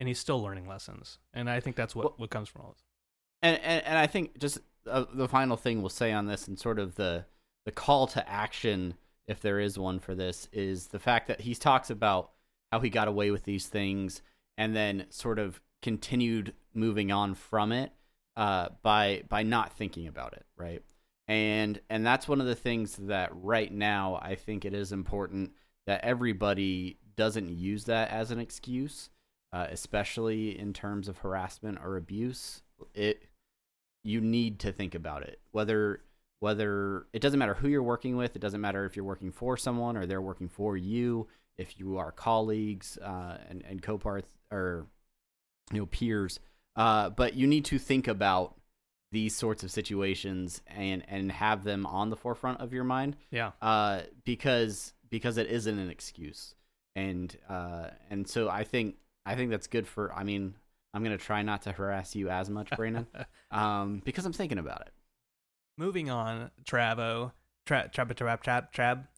and 0.00 0.08
he's 0.08 0.18
still 0.18 0.40
learning 0.42 0.68
lessons. 0.68 1.18
And 1.34 1.50
I 1.50 1.60
think 1.60 1.76
that's 1.76 1.94
what 1.94 2.04
Well- 2.04 2.14
what 2.18 2.30
comes 2.30 2.48
from 2.48 2.62
all 2.62 2.72
this. 2.72 2.84
and 3.42 3.58
and, 3.62 3.84
and 3.84 3.98
I 3.98 4.06
think 4.06 4.38
just 4.38 4.58
uh, 4.86 5.04
the 5.12 5.28
final 5.28 5.56
thing 5.56 5.82
we'll 5.82 5.88
say 5.90 6.12
on 6.12 6.26
this 6.26 6.48
and 6.48 6.58
sort 6.58 6.78
of 6.78 6.94
the 6.94 7.26
the 7.66 7.72
call 7.72 8.06
to 8.06 8.26
action 8.28 8.94
if 9.28 9.40
there 9.40 9.60
is 9.60 9.78
one 9.78 10.00
for 10.00 10.14
this 10.14 10.48
is 10.52 10.88
the 10.88 10.98
fact 10.98 11.28
that 11.28 11.42
he 11.42 11.54
talks 11.54 11.90
about 11.90 12.30
how 12.72 12.80
he 12.80 12.90
got 12.90 13.08
away 13.08 13.30
with 13.30 13.44
these 13.44 13.66
things 13.66 14.22
and 14.56 14.74
then 14.74 15.06
sort 15.10 15.38
of 15.38 15.60
continued 15.82 16.54
moving 16.74 17.12
on 17.12 17.34
from 17.34 17.70
it 17.70 17.92
uh, 18.36 18.68
by 18.82 19.22
by 19.28 19.42
not 19.42 19.72
thinking 19.72 20.08
about 20.08 20.32
it 20.32 20.44
right? 20.56 20.82
And 21.28 21.80
and 21.90 22.04
that's 22.06 22.26
one 22.26 22.40
of 22.40 22.46
the 22.46 22.54
things 22.54 22.96
that 22.96 23.30
right 23.32 23.72
now 23.72 24.18
I 24.20 24.34
think 24.34 24.64
it 24.64 24.74
is 24.74 24.92
important 24.92 25.52
that 25.86 26.02
everybody 26.02 26.98
doesn't 27.16 27.50
use 27.50 27.84
that 27.84 28.10
as 28.10 28.30
an 28.30 28.38
excuse 28.40 29.10
uh, 29.52 29.66
especially 29.70 30.58
in 30.58 30.72
terms 30.72 31.08
of 31.08 31.18
harassment 31.18 31.78
or 31.82 31.96
abuse. 31.96 32.62
It 32.94 33.24
you 34.04 34.20
need 34.20 34.60
to 34.60 34.72
think 34.72 34.94
about 34.94 35.22
it 35.22 35.40
whether 35.50 36.02
whether 36.40 37.06
it 37.12 37.20
doesn't 37.20 37.38
matter 37.38 37.54
who 37.54 37.68
you're 37.68 37.82
working 37.82 38.16
with 38.16 38.36
it 38.36 38.38
doesn't 38.40 38.60
matter 38.60 38.84
if 38.84 38.94
you're 38.96 39.04
working 39.04 39.32
for 39.32 39.56
someone 39.56 39.96
or 39.96 40.06
they're 40.06 40.22
working 40.22 40.48
for 40.48 40.76
you 40.76 41.26
if 41.56 41.78
you 41.78 41.96
are 41.98 42.12
colleagues 42.12 42.98
uh, 42.98 43.38
and 43.48 43.64
and 43.68 43.82
co-parts 43.82 44.30
or 44.52 44.86
you 45.72 45.78
know 45.80 45.86
peers 45.86 46.38
uh, 46.76 47.10
but 47.10 47.34
you 47.34 47.46
need 47.46 47.64
to 47.64 47.78
think 47.78 48.06
about 48.06 48.54
these 49.10 49.34
sorts 49.34 49.62
of 49.64 49.70
situations 49.70 50.60
and 50.66 51.02
and 51.08 51.32
have 51.32 51.64
them 51.64 51.86
on 51.86 52.10
the 52.10 52.16
forefront 52.16 52.60
of 52.60 52.72
your 52.72 52.84
mind 52.84 53.16
Yeah. 53.30 53.52
uh, 53.62 54.02
because 54.24 54.92
because 55.10 55.38
it 55.38 55.46
isn't 55.46 55.78
an 55.78 55.88
excuse, 55.88 56.54
and 56.94 57.34
uh, 57.48 57.88
and 58.10 58.28
so 58.28 58.50
I 58.50 58.64
think 58.64 58.96
I 59.24 59.34
think 59.34 59.50
that's 59.50 59.66
good 59.66 59.88
for. 59.88 60.12
I 60.12 60.22
mean, 60.24 60.54
I'm 60.92 61.02
gonna 61.02 61.16
try 61.16 61.40
not 61.40 61.62
to 61.62 61.72
harass 61.72 62.14
you 62.14 62.28
as 62.28 62.50
much, 62.50 62.68
Brandon, 62.76 63.06
um, 63.50 64.02
because 64.04 64.26
I'm 64.26 64.34
thinking 64.34 64.58
about 64.58 64.82
it. 64.82 64.92
Moving 65.78 66.10
on, 66.10 66.50
Travo, 66.64 67.32
trap, 67.64 67.92
trap, 67.92 68.14
trap, 68.16 68.42
trap, 68.42 68.72
trap, 68.72 69.08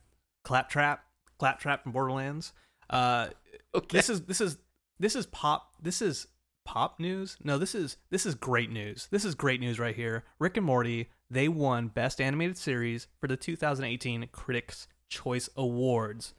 clap, 0.45 0.69
trap, 0.69 1.05
clap, 1.39 1.59
trap 1.59 1.83
from 1.83 1.93
Borderlands. 1.93 2.53
Uh, 2.89 3.29
Okay. 3.75 3.99
this 3.99 4.11
is 4.11 4.23
this 4.23 4.41
is 4.41 4.59
this 4.99 5.15
is 5.17 5.27
pop. 5.27 5.75
This 5.81 6.03
is 6.03 6.27
pop 6.67 6.99
news. 7.01 7.37
No, 7.43 7.57
this 7.57 7.75
is 7.75 7.97
this 8.11 8.27
is 8.27 8.35
great 8.35 8.71
news. 8.71 9.09
This 9.11 9.25
is 9.25 9.35
great 9.35 9.61
news 9.61 9.79
right 9.79 9.95
here. 9.97 10.25
Rick 10.39 10.57
and 10.57 10.67
Morty 10.67 11.09
they 11.31 11.47
won 11.49 11.87
Best 11.89 12.21
Animated 12.21 12.59
Series 12.59 13.07
for 13.21 13.29
the 13.29 13.37
2018 13.37 14.29
Critics' 14.33 14.89
Choice 15.09 15.49
Awards. 15.57 16.35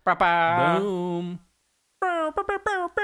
Boom. 0.82 1.40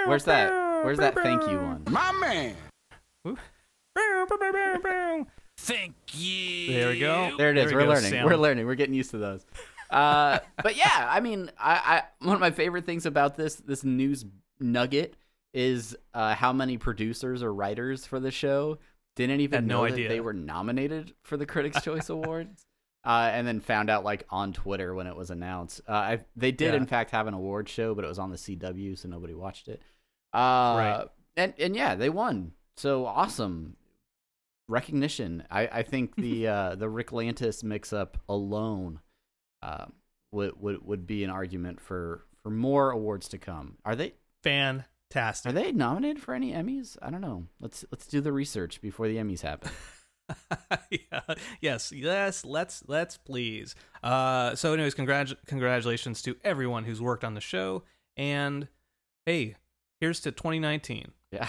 Where's 0.08 0.26
that? 0.26 0.52
Where's 0.84 0.98
that 1.00 1.16
thank 1.16 1.42
you 1.50 1.58
one? 1.58 1.84
My 1.90 2.12
man. 2.12 2.56
Thank 5.58 5.96
you. 6.14 6.74
There 6.74 6.90
we 6.90 7.00
go. 7.00 7.36
There 7.38 7.52
it 7.52 7.58
is. 7.58 7.68
we 7.68 7.76
We're 7.76 7.84
go, 7.84 7.90
learning. 7.90 8.10
Sam. 8.10 8.26
We're 8.26 8.36
learning. 8.38 8.66
We're 8.66 8.76
getting 8.76 8.94
used 8.96 9.12
to 9.12 9.18
those. 9.18 9.46
Uh, 9.90 10.40
but 10.64 10.78
yeah, 10.78 11.08
I 11.10 11.20
mean, 11.20 11.52
I, 11.60 11.74
I 11.74 12.04
one 12.26 12.36
of 12.36 12.40
my 12.42 12.52
favorite 12.52 12.86
things 12.86 13.06
about 13.06 13.36
this 13.36 13.56
this 13.56 13.84
news 13.84 14.26
nugget 14.60 15.16
is 15.54 15.96
uh, 16.14 16.36
how 16.36 16.54
many 16.54 16.78
producers 16.78 17.42
or 17.42 17.54
writers 17.54 18.06
for 18.06 18.20
the 18.20 18.32
show 18.32 18.78
didn't 19.16 19.40
even 19.42 19.58
Had 19.58 19.68
no 19.68 19.86
know 19.86 19.90
that 19.96 20.08
they 20.10 20.20
were 20.20 20.34
nominated 20.34 21.14
for 21.24 21.38
the 21.38 21.46
Critics' 21.46 21.82
Choice 21.82 22.10
Awards. 22.12 22.64
Uh, 23.06 23.30
and 23.32 23.48
then 23.48 23.62
found 23.62 23.90
out 23.90 24.04
like 24.04 24.26
on 24.30 24.52
Twitter 24.52 24.94
when 24.94 25.08
it 25.08 25.16
was 25.16 25.30
announced. 25.30 25.80
Uh, 25.88 25.92
I, 25.94 26.20
they 26.36 26.52
did 26.52 26.74
Yeah. 26.74 26.78
in 26.78 26.86
fact 26.86 27.12
have 27.12 27.26
an 27.28 27.34
award 27.34 27.70
show, 27.70 27.96
but 27.96 28.04
it 28.04 28.08
was 28.08 28.20
on 28.20 28.32
the 28.32 28.36
CW, 28.38 28.98
so 28.98 29.08
nobody 29.08 29.34
watched 29.34 29.70
it. 29.70 29.82
Uh, 30.34 30.76
Right. 30.78 31.08
And 31.38 31.54
and 31.58 31.76
yeah, 31.76 31.96
they 31.96 32.10
won. 32.10 32.52
So 32.76 33.06
awesome 33.06 33.78
recognition. 34.68 35.44
I, 35.50 35.68
I 35.68 35.84
think 35.84 36.16
the 36.16 36.48
uh, 36.48 36.76
the 36.76 36.88
Ricklantis 36.88 37.64
mix 37.64 37.94
up 37.94 38.18
alone 38.28 39.00
uh, 39.62 39.86
would, 40.32 40.60
would 40.60 40.86
would 40.86 41.08
be 41.08 41.24
an 41.24 41.30
argument 41.30 41.82
for 41.82 42.26
for 42.44 42.50
more 42.50 42.92
awards 42.92 43.28
to 43.30 43.38
come. 43.38 43.78
Are 43.86 43.96
they 43.96 44.14
Fantastic. 44.44 45.50
are 45.50 45.54
they 45.54 45.72
nominated 45.72 46.22
for 46.22 46.34
any 46.34 46.52
Emmys? 46.52 46.98
I 47.02 47.10
don't 47.10 47.22
know. 47.22 47.46
Let's 47.60 47.86
let's 47.92 48.08
do 48.08 48.22
the 48.22 48.32
research 48.32 48.82
before 48.82 49.08
the 49.08 49.18
Emmys 49.18 49.42
happen. 49.42 49.72
yeah. 50.90 51.22
Yes, 51.62 51.92
yes, 51.92 52.46
let's 52.46 52.84
let's 52.88 53.18
please. 53.18 53.76
Uh 54.04 54.56
so 54.56 54.74
anyways, 54.74 54.96
congrat- 54.96 55.38
congratulations 55.46 56.22
to 56.24 56.36
everyone 56.44 56.84
who's 56.84 57.02
worked 57.02 57.24
on 57.24 57.34
the 57.34 57.42
show 57.42 57.84
and 58.16 58.68
hey, 59.26 59.56
here's 60.00 60.20
to 60.22 60.32
2019. 60.32 61.12
Yeah. 61.32 61.48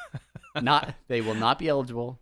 not 0.60 0.94
they 1.08 1.20
will 1.20 1.34
not 1.34 1.58
be 1.58 1.68
eligible 1.68 2.20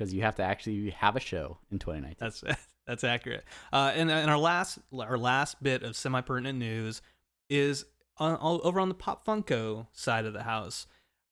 because 0.00 0.14
you 0.14 0.22
have 0.22 0.36
to 0.36 0.42
actually 0.42 0.90
have 0.90 1.14
a 1.14 1.20
show 1.20 1.58
in 1.70 1.78
2019. 1.78 2.16
That's 2.18 2.42
that's 2.86 3.04
accurate. 3.04 3.44
Uh 3.70 3.92
and, 3.94 4.10
and 4.10 4.30
our 4.30 4.38
last 4.38 4.78
our 4.98 5.18
last 5.18 5.62
bit 5.62 5.82
of 5.82 5.94
semi-pertinent 5.94 6.58
news 6.58 7.02
is 7.50 7.84
on, 8.16 8.36
all, 8.36 8.60
over 8.64 8.80
on 8.80 8.88
the 8.88 8.94
Pop 8.94 9.26
Funko 9.26 9.88
side 9.92 10.24
of 10.24 10.32
the 10.32 10.44
house. 10.44 10.86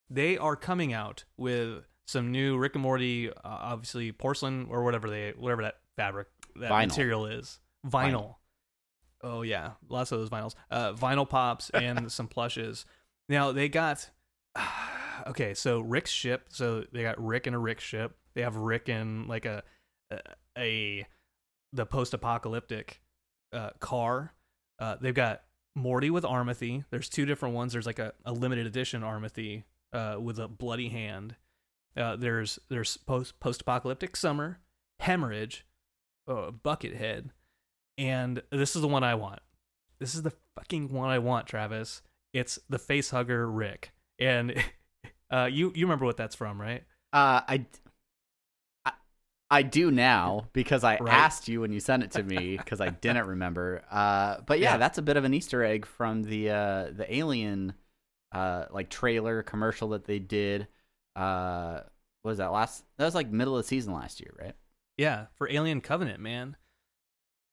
They 0.09 0.37
are 0.37 0.55
coming 0.55 0.93
out 0.93 1.23
with 1.35 1.83
some 2.05 2.31
new 2.31 2.57
Rick 2.57 2.75
and 2.75 2.83
Morty 2.83 3.29
uh, 3.29 3.33
obviously 3.43 4.11
porcelain 4.11 4.67
or 4.69 4.83
whatever 4.83 5.09
they 5.09 5.33
whatever 5.35 5.63
that 5.63 5.77
fabric 5.95 6.27
that 6.57 6.69
Vinyl. 6.69 6.87
material 6.87 7.25
is. 7.25 7.59
Vinyl. 7.87 8.11
Vinyl. 8.11 8.35
Oh 9.21 9.41
yeah, 9.41 9.71
lots 9.89 10.11
of 10.11 10.19
those 10.19 10.29
vinyls. 10.29 10.53
Uh, 10.69 10.93
vinyl 10.93 11.27
pops 11.27 11.71
and 11.71 12.11
some 12.11 12.27
plushes. 12.27 12.85
Now 13.27 13.51
they 13.51 13.67
got 13.67 14.09
okay. 15.27 15.53
So 15.53 15.79
Rick's 15.81 16.11
ship. 16.11 16.47
So 16.49 16.83
they 16.91 17.03
got 17.03 17.23
Rick 17.23 17.47
in 17.47 17.53
a 17.53 17.59
Rick 17.59 17.79
ship. 17.79 18.17
They 18.35 18.41
have 18.41 18.55
Rick 18.55 18.89
in 18.89 19.27
like 19.27 19.45
a 19.45 19.63
a, 20.11 20.19
a 20.57 21.07
the 21.73 21.85
post-apocalyptic 21.85 23.01
uh, 23.53 23.71
car. 23.79 24.33
Uh, 24.79 24.95
they've 24.99 25.13
got 25.13 25.43
Morty 25.75 26.09
with 26.09 26.25
Armothy. 26.25 26.83
There's 26.89 27.09
two 27.09 27.25
different 27.25 27.55
ones. 27.55 27.73
There's 27.73 27.85
like 27.85 27.99
a, 27.99 28.13
a 28.25 28.31
limited 28.31 28.65
edition 28.65 29.03
Armothy 29.03 29.65
uh, 29.93 30.17
with 30.19 30.39
a 30.39 30.47
bloody 30.47 30.89
hand. 30.89 31.35
Uh, 31.97 32.15
there's 32.15 32.59
there's 32.69 32.97
post 32.97 33.39
post-apocalyptic 33.39 34.15
summer, 34.15 34.59
hemorrhage, 34.99 35.65
uh, 36.27 36.51
buckethead, 36.51 37.29
and 37.97 38.41
this 38.51 38.75
is 38.75 38.81
the 38.81 38.87
one 38.87 39.03
I 39.03 39.15
want. 39.15 39.39
This 39.99 40.15
is 40.15 40.21
the 40.21 40.33
fucking 40.55 40.93
one 40.93 41.09
I 41.09 41.19
want, 41.19 41.47
Travis. 41.47 42.01
It's 42.33 42.59
the 42.69 42.79
face 42.79 43.09
hugger 43.09 43.49
Rick, 43.49 43.91
and 44.19 44.53
uh, 45.31 45.49
you 45.51 45.71
you 45.75 45.85
remember 45.85 46.05
what 46.05 46.17
that's 46.17 46.35
from, 46.35 46.59
right? 46.59 46.83
Uh, 47.11 47.41
I, 47.47 47.65
I, 48.85 48.91
I 49.49 49.63
do 49.63 49.91
now 49.91 50.49
because 50.53 50.83
I 50.83 50.95
Right. 50.99 51.07
asked 51.07 51.47
you 51.47 51.61
when 51.61 51.71
you 51.71 51.79
sent 51.79 52.03
it 52.03 52.11
to 52.11 52.23
me 52.23 52.57
because 52.57 52.81
I 52.81 52.89
didn't 52.89 53.27
remember. 53.27 53.83
Uh, 53.91 54.41
but 54.45 54.59
yeah, 54.59 54.73
Yeah. 54.73 54.77
that's 54.77 54.97
a 54.97 55.01
bit 55.01 55.17
of 55.17 55.23
an 55.25 55.33
Easter 55.33 55.63
egg 55.63 55.85
from 55.85 56.23
the 56.23 56.49
uh, 56.51 56.91
the 56.91 57.05
Alien 57.09 57.73
uh 58.33 58.65
like 58.71 58.89
trailer 58.89 59.43
commercial 59.43 59.89
that 59.89 60.05
they 60.05 60.19
did. 60.19 60.67
Uh, 61.15 61.81
what 62.23 62.31
was 62.31 62.37
that 62.39 62.51
last? 62.51 62.83
That 62.97 63.05
was 63.05 63.15
like 63.15 63.31
middle 63.31 63.57
of 63.57 63.63
the 63.63 63.67
season 63.67 63.93
last 63.93 64.19
year, 64.21 64.33
right? 64.39 64.55
Yeah, 64.97 65.27
for 65.35 65.49
Alien 65.49 65.81
Covenant, 65.81 66.19
man. 66.19 66.57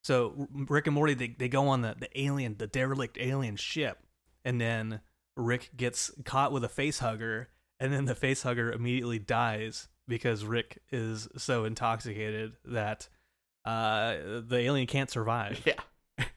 So 0.05 0.49
Rick 0.53 0.87
and 0.87 0.95
Morty 0.95 1.15
they, 1.15 1.29
they 1.29 1.49
go 1.49 1.69
on 1.69 1.83
the, 1.83 1.97
the 1.99 2.09
alien 2.21 2.57
the 2.59 2.67
derelict 2.67 3.19
alien 3.21 3.57
ship 3.57 3.99
and 4.45 4.61
then 4.61 5.01
Rick 5.37 5.71
gets 5.77 6.11
caught 6.25 6.53
with 6.53 6.65
a 6.65 6.69
face 6.69 7.01
hugger 7.01 7.49
and 7.81 7.93
then 7.93 8.05
the 8.05 8.15
face 8.15 8.43
hugger 8.43 8.73
immediately 8.73 9.19
dies 9.19 9.89
because 10.09 10.45
Rick 10.45 10.79
is 10.91 11.29
so 11.37 11.65
intoxicated 11.65 12.55
that 12.65 13.09
uh, 13.65 14.17
the 14.47 14.59
alien 14.59 14.87
can't 14.87 15.11
survive. 15.11 15.61
Yeah. 15.67 15.75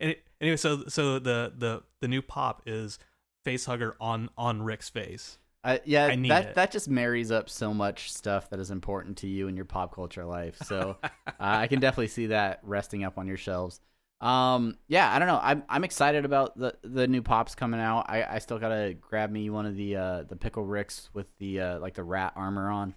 And 0.01 0.11
it, 0.11 0.25
anyway, 0.41 0.57
so 0.57 0.83
so 0.89 1.19
the 1.19 1.53
the 1.57 1.83
the 2.01 2.09
new 2.09 2.21
pop 2.21 2.63
is 2.65 2.99
face 3.45 3.63
hugger 3.63 3.95
on 4.01 4.29
on 4.37 4.61
Rick's 4.61 4.89
face. 4.89 5.37
Yeah, 5.85 6.07
I 6.07 6.15
that 6.27 6.45
it. 6.47 6.55
that 6.55 6.71
just 6.71 6.89
marries 6.89 7.31
up 7.31 7.49
so 7.49 7.73
much 7.73 8.11
stuff 8.11 8.49
that 8.49 8.59
is 8.59 8.71
important 8.71 9.17
to 9.17 9.27
you 9.27 9.47
in 9.47 9.55
your 9.55 9.65
pop 9.65 9.95
culture 9.95 10.25
life. 10.25 10.57
So 10.65 10.97
uh, 11.03 11.09
I 11.39 11.67
can 11.67 11.79
definitely 11.79 12.09
see 12.09 12.27
that 12.27 12.59
resting 12.63 13.05
up 13.05 13.17
on 13.17 13.25
your 13.27 13.37
shelves. 13.37 13.79
Um, 14.21 14.77
yeah, 14.87 15.13
I 15.13 15.19
don't 15.19 15.27
know. 15.29 15.39
I'm 15.41 15.63
I'm 15.69 15.83
excited 15.83 16.25
about 16.25 16.57
the 16.57 16.75
the 16.83 17.07
new 17.07 17.21
pops 17.21 17.55
coming 17.55 17.79
out. 17.79 18.05
I, 18.09 18.23
I 18.23 18.39
still 18.39 18.59
gotta 18.59 18.95
grab 18.99 19.31
me 19.31 19.49
one 19.49 19.65
of 19.65 19.75
the 19.75 19.95
uh 19.95 20.23
the 20.23 20.35
pickle 20.35 20.65
ricks 20.65 21.09
with 21.13 21.27
the 21.37 21.61
uh 21.61 21.79
like 21.79 21.93
the 21.93 22.03
rat 22.03 22.33
armor 22.35 22.69
on. 22.69 22.93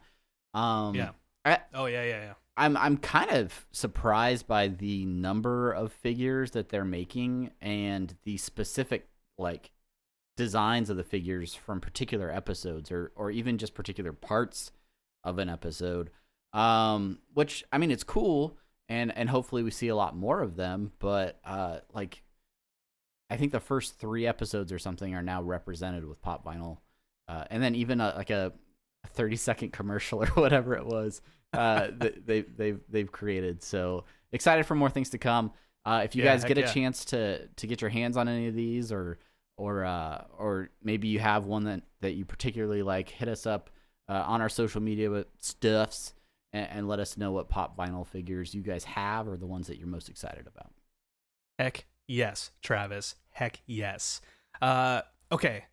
Um, 0.54 0.94
Yeah. 0.94 1.10
I, 1.44 1.58
Oh 1.74 1.86
yeah, 1.86 2.02
yeah, 2.02 2.20
yeah. 2.22 2.34
I'm 2.56 2.76
I'm 2.76 2.96
kind 2.96 3.30
of 3.30 3.66
surprised 3.72 4.46
by 4.46 4.68
the 4.68 5.04
number 5.04 5.72
of 5.72 5.92
figures 5.92 6.50
that 6.52 6.68
they're 6.68 6.84
making 6.84 7.52
and 7.60 8.14
the 8.24 8.36
specific 8.36 9.08
like 9.38 9.70
designs 10.36 10.90
of 10.90 10.96
the 10.96 11.04
figures 11.04 11.54
from 11.54 11.80
particular 11.80 12.30
episodes 12.30 12.90
or 12.90 13.12
or 13.14 13.30
even 13.30 13.58
just 13.58 13.74
particular 13.74 14.12
parts 14.12 14.72
of 15.24 15.38
an 15.38 15.48
episode. 15.48 16.10
Um 16.52 17.20
which 17.32 17.64
I 17.72 17.78
mean 17.78 17.90
it's 17.90 18.04
cool 18.04 18.58
and 18.92 19.16
and 19.16 19.28
hopefully 19.30 19.62
we 19.62 19.70
see 19.70 19.88
a 19.88 19.96
lot 19.96 20.16
more 20.16 20.40
of 20.42 20.56
them, 20.56 20.92
but 20.98 21.40
uh 21.44 21.78
like 21.94 22.22
I 23.30 23.36
think 23.36 23.52
the 23.52 23.60
first 23.60 23.98
3 23.98 24.26
episodes 24.26 24.72
or 24.72 24.78
something 24.78 25.14
are 25.14 25.22
now 25.22 25.42
represented 25.42 26.04
with 26.04 26.20
pop 26.20 26.44
vinyl. 26.44 26.78
Uh 27.28 27.44
and 27.50 27.62
then 27.62 27.74
even 27.74 28.00
a, 28.00 28.14
like 28.16 28.30
a 28.30 28.52
30 29.08 29.36
second 29.36 29.72
commercial 29.72 30.22
or 30.22 30.26
whatever 30.28 30.74
it 30.74 30.84
was 30.86 31.22
uh 31.54 31.88
that 31.98 32.26
they 32.26 32.42
they've 32.42 32.80
they've 32.88 33.12
created 33.12 33.62
so 33.62 34.04
excited 34.32 34.64
for 34.66 34.74
more 34.74 34.90
things 34.90 35.10
to 35.10 35.18
come 35.18 35.52
uh 35.84 36.02
if 36.04 36.14
you 36.16 36.22
Yeah, 36.22 36.22
guys 36.22 36.44
get 36.44 36.58
a 36.58 36.62
yeah. 36.62 36.66
chance 36.72 37.04
to 37.06 37.46
to 37.48 37.66
get 37.66 37.80
your 37.80 37.90
hands 37.90 38.16
on 38.16 38.28
any 38.28 38.48
of 38.48 38.54
these 38.54 38.92
or 38.92 39.18
or 39.56 39.84
uh 39.84 40.24
or 40.38 40.70
maybe 40.82 41.08
you 41.08 41.18
have 41.18 41.44
one 41.46 41.64
that 41.64 41.82
that 42.00 42.12
you 42.12 42.24
particularly 42.24 42.82
like 42.82 43.08
hit 43.08 43.28
us 43.28 43.46
up 43.46 43.70
uh, 44.08 44.24
on 44.26 44.40
our 44.42 44.48
social 44.48 44.80
media 44.80 45.08
with 45.10 45.26
stuffs 45.38 46.12
and, 46.52 46.68
and 46.70 46.88
let 46.88 46.98
us 47.00 47.16
know 47.16 47.32
what 47.32 47.48
pop 47.48 47.76
vinyl 47.76 48.06
figures 48.06 48.54
you 48.54 48.62
guys 48.62 48.84
have 48.84 49.28
or 49.28 49.36
the 49.36 49.46
ones 49.46 49.66
that 49.66 49.78
you're 49.78 49.88
most 49.88 50.08
excited 50.08 50.46
about 50.46 50.72
Heck 51.58 51.84
yes, 52.08 52.50
Travis. 52.62 53.14
Heck 53.30 53.60
yes. 53.66 54.20
Uh, 54.60 55.02
okay. 55.30 55.64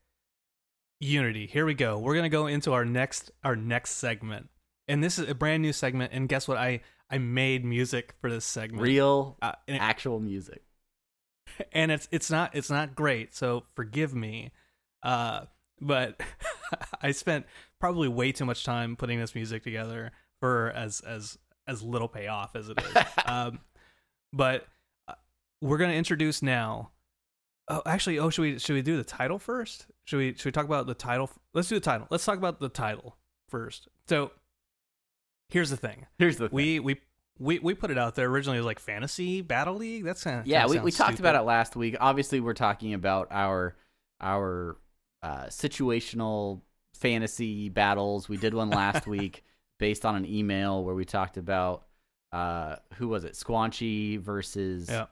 Unity. 0.99 1.47
Here 1.47 1.65
we 1.65 1.73
go. 1.73 1.97
We're 1.99 2.15
gonna 2.15 2.29
go 2.29 2.47
into 2.47 2.73
our 2.73 2.85
next 2.85 3.31
our 3.43 3.55
next 3.55 3.91
segment, 3.91 4.49
and 4.87 5.01
this 5.03 5.17
is 5.17 5.29
a 5.29 5.33
brand 5.33 5.63
new 5.63 5.71
segment. 5.71 6.11
And 6.13 6.27
guess 6.27 6.47
what? 6.47 6.57
I 6.57 6.81
I 7.09 7.17
made 7.17 7.63
music 7.63 8.13
for 8.19 8.29
this 8.29 8.45
segment. 8.45 8.83
real 8.83 9.37
Uh, 9.41 9.53
it- 9.67 9.81
actual 9.81 10.19
music 10.19 10.61
and 11.71 11.91
it's 11.91 12.07
it's 12.11 12.29
not 12.29 12.55
it's 12.55 12.69
not 12.69 12.95
great. 12.95 13.33
So 13.35 13.63
forgive 13.75 14.13
me. 14.13 14.51
Uh, 15.01 15.45
but 15.79 16.21
I 17.01 17.11
spent 17.11 17.45
probably 17.79 18.07
way 18.07 18.31
too 18.31 18.45
much 18.45 18.63
time 18.63 18.95
putting 18.95 19.19
this 19.19 19.35
music 19.35 19.63
together 19.63 20.11
for 20.39 20.71
as 20.71 21.01
as 21.01 21.37
as 21.67 21.83
little 21.83 22.07
payoff 22.07 22.55
as 22.55 22.69
it 22.69 22.79
is. 22.81 23.03
um, 23.25 23.59
but 24.33 24.67
uh, 25.07 25.13
we're 25.61 25.77
gonna 25.77 25.93
introduce 25.93 26.41
now. 26.41 26.91
Oh, 27.67 27.83
actually, 27.85 28.17
oh, 28.19 28.29
should 28.29 28.41
we 28.41 28.59
should 28.59 28.73
we 28.73 28.81
do 28.81 28.97
the 28.97 29.03
title 29.03 29.39
first? 29.39 29.87
Should 30.05 30.17
we 30.17 30.33
should 30.33 30.45
we 30.45 30.51
talk 30.51 30.65
about 30.65 30.87
the 30.87 30.95
title? 30.95 31.29
Let's 31.53 31.67
do 31.67 31.75
the 31.75 31.81
title. 31.81 32.07
Let's 32.09 32.25
talk 32.25 32.37
about 32.37 32.59
the 32.59 32.69
title 32.69 33.17
first. 33.47 33.87
So, 34.07 34.31
here's 35.49 35.69
the 35.69 35.77
thing. 35.77 36.07
here's 36.17 36.37
the 36.37 36.49
thing. 36.49 36.55
We 36.55 36.79
we 36.79 36.97
we 37.39 37.59
we 37.59 37.73
put 37.73 37.89
it 37.89 37.97
out 37.97 38.15
there 38.15 38.27
originally 38.27 38.59
as 38.59 38.65
like 38.65 38.79
fantasy 38.79 39.41
battle 39.41 39.75
league. 39.75 40.03
That's 40.03 40.23
kind 40.23 40.41
of 40.41 40.47
yeah 40.47 40.67
we, 40.67 40.79
we 40.79 40.91
talked 40.91 41.19
about 41.19 41.35
it 41.35 41.41
last 41.41 41.75
week 41.75 41.95
obviously 41.99 42.39
we're 42.39 42.53
talking 42.53 42.93
about 42.93 43.27
our 43.31 43.75
our 44.21 44.77
uh, 45.23 45.45
situational 45.45 46.61
fantasy 46.93 47.69
battles 47.69 48.27
we 48.27 48.37
did 48.37 48.53
one 48.53 48.69
last 48.69 49.07
week 49.07 49.43
based 49.79 50.05
on 50.05 50.15
an 50.15 50.25
email 50.25 50.83
where 50.83 50.93
we 50.95 51.05
talked 51.05 51.37
about 51.37 51.85
uh 52.31 52.75
who 52.95 53.07
was 53.07 53.23
it? 53.23 53.33
Squanchy 53.33 54.19
versus 54.19 54.87
Yeah, 54.89 55.05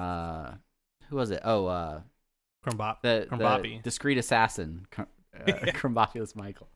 uh 0.00 0.54
who 1.08 1.16
was 1.16 1.30
it? 1.32 1.40
Oh 1.44 1.66
uh 1.66 2.00
Crumbop. 2.64 2.98
the, 3.02 3.26
the 3.30 3.80
discreet 3.82 4.18
assassin. 4.18 4.86
Uh, 4.96 5.04
Krombopulos 5.46 6.36
michael. 6.36 6.68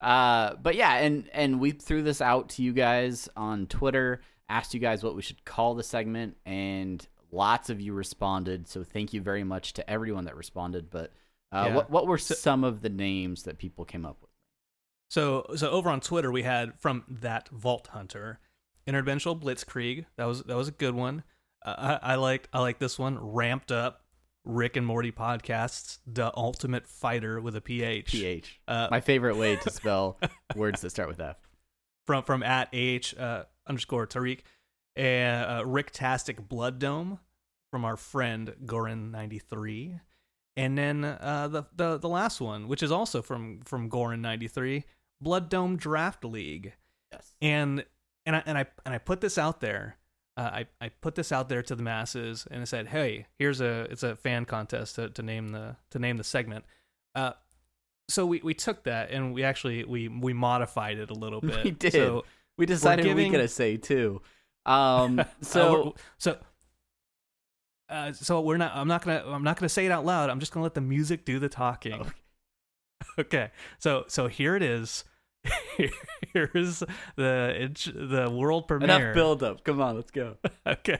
Uh 0.00 0.54
but 0.62 0.74
yeah 0.74 0.94
and 0.96 1.28
and 1.32 1.60
we 1.60 1.70
threw 1.72 2.02
this 2.02 2.20
out 2.20 2.48
to 2.50 2.62
you 2.62 2.72
guys 2.72 3.28
on 3.36 3.66
twitter 3.66 4.20
asked 4.48 4.72
you 4.74 4.80
guys 4.80 5.02
what 5.04 5.14
we 5.14 5.22
should 5.22 5.44
call 5.44 5.74
the 5.74 5.82
segment 5.82 6.36
and 6.46 7.06
lots 7.30 7.68
of 7.68 7.80
you 7.80 7.92
responded. 7.92 8.66
So 8.66 8.82
thank 8.82 9.12
you 9.12 9.20
very 9.20 9.44
much 9.44 9.74
to 9.74 9.90
everyone 9.90 10.24
that 10.24 10.36
responded. 10.36 10.88
But 10.90 11.12
uh 11.52 11.66
Yeah. 11.68 11.74
what 11.76 11.90
what 11.90 12.06
were 12.06 12.18
So- 12.18 12.34
some 12.34 12.64
of 12.64 12.80
the 12.82 12.88
names 12.88 13.42
that 13.44 13.58
people 13.58 13.84
came 13.84 14.04
up 14.06 14.16
with 14.20 14.27
So 15.08 15.46
so 15.56 15.70
over 15.70 15.88
on 15.88 16.00
Twitter 16.00 16.30
we 16.30 16.42
had 16.42 16.78
from 16.78 17.04
that 17.08 17.48
Vault 17.48 17.88
Hunter, 17.88 18.40
Interdimensional 18.86 19.40
Blitzkrieg. 19.40 20.06
That 20.16 20.26
was 20.26 20.42
that 20.44 20.56
was 20.56 20.68
a 20.68 20.72
good 20.72 20.94
one. 20.94 21.22
Uh, 21.64 21.98
I, 22.02 22.12
I 22.12 22.14
liked 22.16 22.48
I 22.52 22.60
like 22.60 22.78
this 22.78 22.98
one. 22.98 23.18
Ramped 23.18 23.72
up 23.72 24.02
Rick 24.44 24.76
and 24.76 24.86
Morty 24.86 25.12
podcasts, 25.12 25.98
the 26.06 26.34
ultimate 26.36 26.86
fighter 26.86 27.40
with 27.40 27.56
a 27.56 27.60
PH. 27.60 28.12
ph 28.12 28.60
Uh, 28.66 28.88
my 28.90 29.00
favorite 29.00 29.36
way 29.36 29.56
to 29.56 29.70
spell 29.70 30.18
words 30.56 30.80
that 30.80 30.90
start 30.90 31.08
with 31.08 31.20
f 31.20 31.36
from 32.06 32.24
from 32.24 32.42
at 32.42 32.68
h 32.72 33.16
uh, 33.16 33.44
underscore 33.66 34.06
Tariq, 34.06 34.40
and 34.96 35.44
uh, 35.44 35.66
Rick 35.66 35.90
Tastic 35.92 36.48
Blood 36.48 36.78
Dome 36.78 37.18
from 37.70 37.84
our 37.84 37.96
friend 37.96 38.54
Gorin 38.64 39.10
ninety 39.10 39.38
three, 39.38 40.00
and 40.56 40.78
then 40.78 41.04
uh, 41.04 41.48
the 41.48 41.64
the 41.76 41.98
the 41.98 42.08
last 42.08 42.40
one, 42.40 42.68
which 42.68 42.82
is 42.82 42.90
also 42.90 43.20
from 43.20 43.60
from 43.62 43.90
Gorin 43.90 44.20
ninety 44.20 44.48
three, 44.48 44.84
Blood 45.20 45.48
Dome 45.48 45.76
Draft 45.76 46.24
League, 46.24 46.74
yes 47.12 47.34
and 47.42 47.84
and 48.26 48.36
I 48.36 48.42
and 48.46 48.58
I 48.58 48.66
and 48.84 48.94
I 48.94 48.98
put 48.98 49.20
this 49.20 49.38
out 49.38 49.60
there. 49.60 49.96
Uh, 50.36 50.40
I 50.52 50.66
I 50.80 50.88
put 51.00 51.14
this 51.16 51.32
out 51.32 51.48
there 51.48 51.62
to 51.62 51.74
the 51.74 51.82
masses, 51.82 52.46
and 52.50 52.60
I 52.60 52.64
said, 52.64 52.86
"Hey, 52.88 53.26
here's 53.38 53.60
a 53.60 53.88
it's 53.90 54.02
a 54.04 54.14
fan 54.16 54.44
contest 54.44 54.94
to, 54.96 55.08
to 55.10 55.22
name 55.22 55.48
the 55.48 55.76
to 55.90 55.98
name 55.98 56.16
the 56.16 56.24
segment." 56.24 56.64
Uh, 57.14 57.32
so 58.08 58.24
we, 58.24 58.40
we 58.44 58.54
took 58.54 58.84
that 58.84 59.10
and 59.10 59.34
we 59.34 59.42
actually 59.42 59.84
we 59.84 60.08
we 60.08 60.32
modified 60.32 60.98
it 60.98 61.10
a 61.10 61.14
little 61.14 61.40
bit. 61.42 61.64
We 61.64 61.70
did. 61.72 61.92
So 61.92 62.24
we 62.56 62.66
decided 62.66 63.04
giving- 63.04 63.32
we 63.32 63.38
could 63.38 63.50
say 63.50 63.76
too 63.76 64.22
um 64.66 65.18
uh, 65.20 65.24
so 65.40 65.72
we're- 65.72 65.92
so 66.18 66.38
uh, 67.90 68.12
so 68.12 68.40
we're 68.42 68.58
not. 68.58 68.72
I'm 68.76 68.86
not 68.88 69.02
gonna. 69.04 69.24
I'm 69.26 69.42
not 69.42 69.56
gonna 69.58 69.68
say 69.70 69.86
it 69.86 69.90
out 69.92 70.04
loud. 70.04 70.28
I'm 70.30 70.40
just 70.40 70.52
gonna 70.52 70.62
let 70.64 70.74
the 70.74 70.80
music 70.82 71.24
do 71.24 71.38
the 71.38 71.48
talking. 71.48 71.94
Okay. 71.94 72.10
Okay. 73.18 73.50
So 73.78 74.04
so 74.08 74.28
here 74.28 74.54
it 74.56 74.62
is. 74.62 75.04
Here's 76.32 76.80
the 77.16 77.52
it's 77.56 77.84
the 77.84 78.28
world 78.30 78.68
premiere. 78.68 78.96
enough 78.96 79.14
build 79.14 79.42
up 79.42 79.64
come 79.64 79.80
on 79.80 79.96
let's 79.96 80.10
go 80.10 80.36
Okay. 80.66 80.98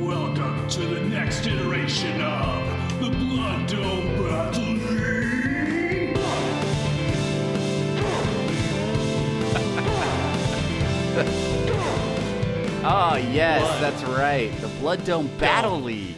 Welcome 0.00 0.68
to 0.68 0.80
the 0.80 1.00
next 1.02 1.46
iteration 1.46 2.20
of 2.20 3.00
the 3.00 3.10
Blood 3.10 3.68
Dome 3.68 4.24
Battle 4.28 4.62
League. 4.62 6.18
Oh 12.86 13.16
yes, 13.32 13.60
Blood. 13.62 13.82
that's 13.82 14.02
right. 14.04 14.50
The 14.60 14.68
Blood 14.80 15.04
Dome 15.04 15.30
Battle 15.38 15.80
League. 15.80 16.16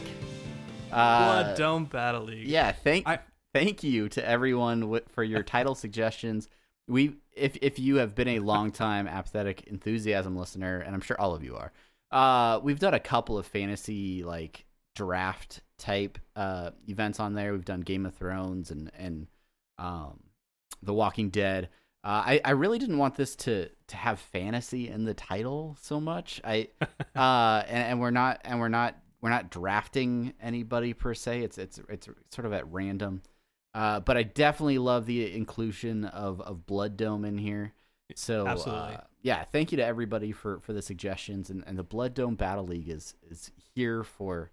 Uh, 0.91 1.23
Blood 1.43 1.57
Dome 1.57 1.85
Battle 1.85 2.23
League. 2.23 2.47
Yeah, 2.47 2.71
thank 2.71 3.07
I- 3.07 3.19
thank 3.53 3.83
you 3.83 4.09
to 4.09 4.27
everyone 4.27 4.99
for 5.09 5.23
your 5.23 5.43
title 5.43 5.75
suggestions. 5.75 6.49
We 6.87 7.15
if 7.35 7.57
if 7.61 7.79
you 7.79 7.97
have 7.97 8.15
been 8.15 8.27
a 8.29 8.39
longtime 8.39 9.07
apathetic 9.07 9.63
enthusiasm 9.67 10.35
listener, 10.35 10.79
and 10.79 10.95
I'm 10.95 11.01
sure 11.01 11.19
all 11.19 11.35
of 11.35 11.43
you 11.43 11.55
are, 11.55 11.71
uh, 12.11 12.59
we've 12.61 12.79
done 12.79 12.93
a 12.93 12.99
couple 12.99 13.37
of 13.37 13.45
fantasy 13.45 14.23
like 14.23 14.65
draft 14.95 15.61
type 15.77 16.17
uh 16.35 16.71
events 16.87 17.19
on 17.19 17.33
there. 17.33 17.51
We've 17.51 17.65
done 17.65 17.81
Game 17.81 18.05
of 18.05 18.15
Thrones 18.15 18.71
and 18.71 18.91
and 18.97 19.27
um, 19.77 20.19
The 20.81 20.93
Walking 20.93 21.29
Dead. 21.29 21.69
Uh, 22.03 22.23
I 22.25 22.41
I 22.45 22.51
really 22.51 22.79
didn't 22.79 22.97
want 22.99 23.15
this 23.15 23.35
to 23.37 23.69
to 23.87 23.97
have 23.97 24.19
fantasy 24.19 24.87
in 24.87 25.03
the 25.03 25.13
title 25.13 25.75
so 25.81 25.99
much. 25.99 26.39
I 26.43 26.69
uh 27.15 27.63
and, 27.67 27.91
and 27.91 27.99
we're 27.99 28.11
not 28.11 28.41
and 28.45 28.59
we're 28.59 28.69
not 28.69 28.95
we're 29.21 29.29
not 29.29 29.49
drafting 29.49 30.33
anybody 30.41 30.93
per 30.93 31.13
se. 31.13 31.41
It's 31.41 31.57
it's 31.57 31.81
it's 31.89 32.07
sort 32.31 32.45
of 32.45 32.53
at 32.53 32.71
random. 32.71 33.23
Uh, 33.77 33.99
but 33.99 34.17
I 34.17 34.23
definitely 34.23 34.79
love 34.79 35.05
the 35.05 35.31
inclusion 35.35 36.05
of, 36.05 36.41
of 36.41 36.65
Blood 36.65 36.97
Dome 36.97 37.23
in 37.25 37.37
here. 37.37 37.73
So 38.15 38.47
uh, 38.47 39.01
yeah, 39.21 39.43
thank 39.43 39.71
you 39.71 39.77
to 39.77 39.85
everybody 39.85 40.31
for, 40.31 40.59
for 40.61 40.73
the 40.73 40.81
suggestions 40.81 41.49
and, 41.51 41.63
and 41.67 41.77
the 41.77 41.83
Blood 41.83 42.13
Dome 42.15 42.35
Battle 42.35 42.65
League 42.65 42.89
is 42.89 43.13
is 43.29 43.51
here 43.75 44.03
for 44.03 44.49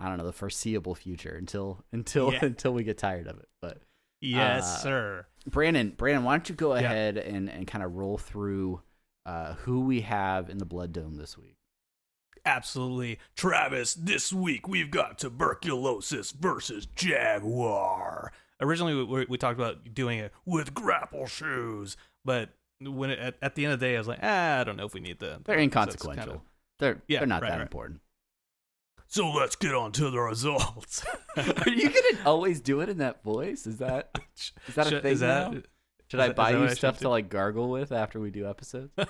I 0.00 0.08
don't 0.08 0.18
know 0.18 0.24
the 0.26 0.32
foreseeable 0.32 0.94
future 0.96 1.36
until 1.36 1.84
until 1.92 2.32
Yeah. 2.32 2.38
until 2.46 2.72
we 2.74 2.82
get 2.82 2.98
tired 2.98 3.28
of 3.28 3.38
it. 3.38 3.48
But 3.62 3.78
Yes, 4.20 4.64
Uh, 4.64 4.78
sir. 4.78 5.26
Brandon, 5.48 5.90
Brandon, 5.96 6.24
why 6.24 6.32
don't 6.32 6.48
you 6.48 6.54
go 6.54 6.74
Yeah. 6.74 6.80
ahead 6.80 7.18
and, 7.18 7.48
and 7.50 7.66
kind 7.66 7.84
of 7.84 7.94
roll 7.94 8.16
through 8.18 8.80
uh, 9.26 9.52
who 9.54 9.82
we 9.82 10.00
have 10.00 10.48
in 10.50 10.58
the 10.58 10.64
Blood 10.64 10.92
Dome 10.92 11.16
this 11.16 11.36
week? 11.38 11.56
Absolutely. 12.46 13.18
Travis, 13.36 13.94
this 13.94 14.32
week 14.32 14.66
we've 14.68 14.90
got 14.90 15.18
tuberculosis 15.18 16.30
versus 16.32 16.86
Jaguar. 16.86 18.03
Originally, 18.60 19.02
we, 19.04 19.26
we 19.28 19.38
talked 19.38 19.58
about 19.58 19.94
doing 19.94 20.18
it 20.18 20.32
with 20.44 20.74
grapple 20.74 21.26
shoes, 21.26 21.96
but 22.24 22.50
when 22.80 23.10
it, 23.10 23.18
at, 23.18 23.34
at 23.42 23.54
the 23.54 23.64
end 23.64 23.74
of 23.74 23.80
the 23.80 23.86
day, 23.86 23.94
I 23.96 23.98
was 23.98 24.08
like, 24.08 24.20
ah, 24.22 24.60
I 24.60 24.64
don't 24.64 24.76
know 24.76 24.86
if 24.86 24.94
we 24.94 25.00
need 25.00 25.18
the. 25.18 25.40
They're 25.44 25.58
inconsequential. 25.58 26.24
kinda- 26.26 26.40
they're 26.78 27.02
Yeah, 27.08 27.20
they're 27.20 27.26
not 27.28 27.42
right, 27.42 27.50
that 27.50 27.56
right. 27.58 27.62
important. 27.62 28.00
So 29.06 29.30
let's 29.30 29.54
get 29.54 29.74
on 29.74 29.92
to 29.92 30.10
the 30.10 30.18
results. 30.20 31.04
Are 31.36 31.68
you 31.68 31.88
gonna 31.90 32.24
always 32.28 32.60
do 32.60 32.80
it 32.80 32.88
in 32.88 32.98
that 32.98 33.22
voice? 33.22 33.66
Is 33.66 33.78
that 33.78 34.10
is 34.68 34.74
that 34.74 34.86
a 34.86 34.90
Should- 34.90 35.02
thing 35.02 35.12
is 35.12 35.20
that- 35.20 35.52
now? 35.52 35.60
Should 36.08 36.20
I 36.20 36.26
that- 36.28 36.36
buy 36.36 36.50
you 36.50 36.68
stuff 36.70 36.98
to 36.98 37.08
like 37.08 37.28
gargle 37.28 37.70
with 37.70 37.92
after 37.92 38.18
we 38.20 38.30
do 38.30 38.48
episodes? 38.48 38.92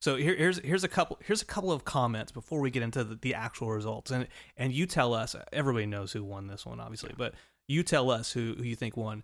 So 0.00 0.16
here, 0.16 0.34
here's 0.36 0.58
here's 0.58 0.84
a 0.84 0.88
couple 0.88 1.18
here's 1.24 1.40
a 1.40 1.46
couple 1.46 1.72
of 1.72 1.86
comments 1.86 2.30
before 2.30 2.60
we 2.60 2.70
get 2.70 2.82
into 2.82 3.04
the, 3.04 3.14
the 3.14 3.32
actual 3.34 3.70
results, 3.70 4.10
and 4.10 4.28
and 4.58 4.70
you 4.70 4.84
tell 4.84 5.14
us. 5.14 5.34
Everybody 5.50 5.86
knows 5.86 6.12
who 6.12 6.22
won 6.22 6.46
this 6.46 6.66
one, 6.66 6.78
obviously, 6.78 7.14
but 7.16 7.32
you 7.66 7.82
tell 7.82 8.10
us 8.10 8.32
who 8.32 8.54
who 8.56 8.64
you 8.64 8.76
think 8.76 8.96
won. 8.96 9.22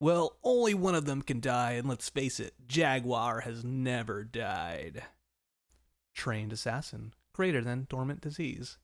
Well, 0.00 0.36
only 0.42 0.74
one 0.74 0.96
of 0.96 1.04
them 1.04 1.22
can 1.22 1.40
die, 1.40 1.72
and 1.72 1.88
let's 1.88 2.08
face 2.08 2.40
it, 2.40 2.54
Jaguar 2.66 3.40
has 3.40 3.62
never 3.62 4.24
died. 4.24 5.04
Trained 6.14 6.52
assassin, 6.52 7.14
greater 7.32 7.62
than 7.62 7.86
dormant 7.88 8.20
disease. 8.20 8.78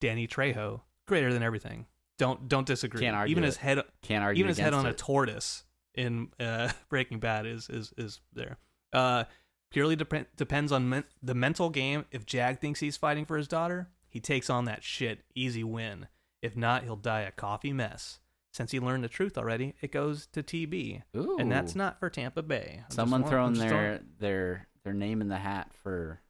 Danny 0.00 0.26
Trejo, 0.28 0.82
greater 1.06 1.32
than 1.32 1.42
everything. 1.42 1.86
Don't 2.18 2.48
don't 2.48 2.66
disagree. 2.66 3.00
Can't 3.00 3.16
argue 3.16 3.32
Even 3.32 3.44
his 3.44 3.56
head 3.56 3.82
Can't 4.02 4.22
argue 4.22 4.40
even 4.40 4.48
his 4.48 4.58
head 4.58 4.74
on 4.74 4.86
a 4.86 4.92
tortoise 4.92 5.64
in 5.94 6.28
uh, 6.38 6.70
Breaking 6.88 7.18
Bad 7.18 7.46
is 7.46 7.68
is 7.68 7.92
is 7.96 8.20
there. 8.32 8.58
Uh, 8.92 9.24
purely 9.70 9.96
dep- 9.96 10.36
depends 10.36 10.70
on 10.70 10.88
men- 10.88 11.04
the 11.22 11.34
mental 11.34 11.70
game. 11.70 12.04
If 12.12 12.24
Jag 12.24 12.60
thinks 12.60 12.80
he's 12.80 12.96
fighting 12.96 13.24
for 13.24 13.36
his 13.36 13.48
daughter, 13.48 13.88
he 14.08 14.20
takes 14.20 14.48
on 14.48 14.66
that 14.66 14.84
shit. 14.84 15.22
Easy 15.34 15.64
win. 15.64 16.06
If 16.44 16.58
not, 16.58 16.84
he'll 16.84 16.96
die 16.96 17.22
a 17.22 17.30
coffee 17.30 17.72
mess. 17.72 18.20
Since 18.52 18.70
he 18.70 18.78
learned 18.78 19.02
the 19.02 19.08
truth 19.08 19.38
already, 19.38 19.74
it 19.80 19.90
goes 19.90 20.26
to 20.28 20.42
TB, 20.42 21.02
Ooh. 21.16 21.38
and 21.40 21.50
that's 21.50 21.74
not 21.74 21.98
for 21.98 22.10
Tampa 22.10 22.42
Bay. 22.42 22.74
I'm 22.76 22.84
just 22.84 22.96
someone 22.96 23.24
I'm 23.24 23.30
throwing 23.30 23.54
just 23.54 23.66
their 23.66 24.00
their 24.20 24.68
their 24.84 24.92
name 24.92 25.22
in 25.22 25.28
the 25.28 25.38
hat 25.38 25.72
for 25.72 26.20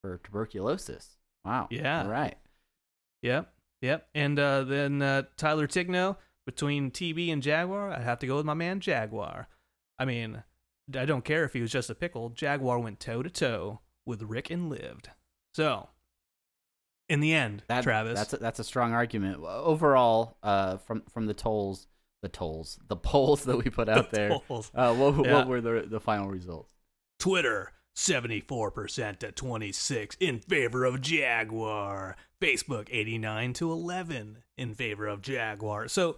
for 0.00 0.18
tuberculosis. 0.18 1.18
Wow. 1.44 1.66
Yeah. 1.70 2.04
All 2.04 2.08
right. 2.08 2.36
Yep, 3.22 3.52
yep. 3.82 4.06
And 4.14 4.38
uh, 4.38 4.62
then 4.62 5.02
uh, 5.02 5.24
Tyler 5.36 5.66
Tigno 5.66 6.18
between 6.46 6.92
TB 6.92 7.32
and 7.32 7.42
Jaguar, 7.42 7.90
I'd 7.90 8.02
have 8.02 8.20
to 8.20 8.26
go 8.28 8.36
with 8.36 8.46
my 8.46 8.54
man 8.54 8.78
Jaguar. 8.78 9.48
I 9.98 10.04
mean, 10.04 10.44
I 10.96 11.04
don't 11.04 11.24
care 11.24 11.44
if 11.44 11.52
he 11.52 11.60
was 11.60 11.72
just 11.72 11.90
a 11.90 11.96
pickle. 11.96 12.30
Jaguar 12.30 12.78
went 12.78 13.00
toe 13.00 13.24
to 13.24 13.30
toe 13.30 13.80
with 14.06 14.22
Rick 14.22 14.50
and 14.50 14.70
lived. 14.70 15.10
So, 15.52 15.88
in 17.08 17.20
the 17.20 17.34
end, 17.34 17.62
That, 17.68 17.82
Travis, 17.84 18.18
That's 18.18 18.32
a, 18.32 18.36
that's 18.38 18.58
a 18.58 18.64
strong 18.64 18.92
argument. 18.92 19.42
Overall, 19.42 20.36
uh, 20.42 20.78
from 20.78 21.02
from 21.12 21.26
the 21.26 21.34
tolls, 21.34 21.86
the 22.22 22.28
tolls, 22.28 22.78
the 22.88 22.96
polls 22.96 23.44
that 23.44 23.56
we 23.62 23.70
put 23.70 23.88
out 23.90 24.10
there. 24.10 24.40
Tolls. 24.48 24.70
Uh, 24.74 24.94
what, 24.94 25.26
Yeah. 25.26 25.34
what 25.34 25.48
were 25.48 25.60
the 25.60 25.84
the 25.88 26.00
final 26.00 26.28
results? 26.28 26.72
Twitter, 27.18 27.72
74% 27.96 29.18
to 29.20 29.32
26 29.32 30.16
in 30.20 30.40
favor 30.40 30.84
of 30.84 31.00
Jaguar. 31.00 32.16
Facebook, 32.40 32.88
89 32.90 33.52
to 33.54 33.72
11 33.72 34.38
in 34.58 34.74
favor 34.74 35.06
of 35.06 35.22
Jaguar. 35.22 35.88
So, 35.88 36.16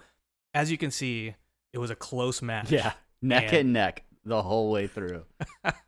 as 0.55 0.71
you 0.71 0.79
can 0.79 0.91
see, 0.91 1.35
it 1.73 1.79
was 1.79 1.91
a 1.91 1.95
close 1.97 2.43
match. 2.43 2.73
Yeah, 2.73 2.93
neck 3.23 3.45
And- 3.49 3.55
and 3.57 3.73
neck 3.73 4.05
the 4.27 4.43
whole 4.43 4.71
way 4.71 4.87
through. 4.87 5.25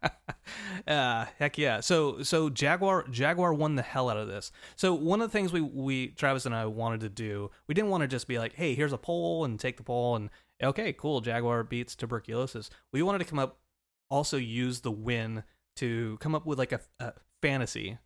uh, 0.87 1.27
heck 1.38 1.59
yeah. 1.59 1.81
So 1.81 2.22
so 2.22 2.48
Jaguar 2.48 3.07
Jaguar 3.09 3.53
won 3.53 3.74
the 3.74 3.83
hell 3.83 4.09
out 4.09 4.16
of 4.16 4.29
this. 4.29 4.53
So 4.77 4.94
one 4.94 5.20
of 5.20 5.31
the 5.31 5.33
things 5.33 5.53
we 5.53 5.61
we 5.61 6.09
Travis 6.09 6.46
and 6.46 6.55
I 6.55 6.66
wanted 6.66 7.01
to 7.01 7.09
do, 7.09 7.51
we 7.66 7.74
didn't 7.74 7.90
want 7.90 8.03
to 8.03 8.09
just 8.09 8.29
be 8.29 8.38
like, 8.38 8.55
hey, 8.55 8.74
here's 8.74 8.92
a 8.92 8.98
poll 8.98 9.44
and 9.44 9.59
take 9.59 9.77
the 9.77 9.83
poll 9.83 10.16
and 10.16 10.31
okay, 10.62 10.92
cool, 10.92 11.20
Jaguar 11.20 11.64
beats 11.64 11.94
tuberculosis. 11.94 12.70
We 12.92 13.03
wanted 13.03 13.18
to 13.18 13.24
come 13.24 13.38
up 13.38 13.59
also 14.11 14.38
use 14.38 14.81
the 14.81 14.90
win 14.90 15.42
to 15.77 16.16
come 16.20 16.35
up 16.35 16.46
with 16.46 16.59
like 16.59 16.72
a, 16.72 16.81
a 16.98 17.12
fantasy 17.42 17.98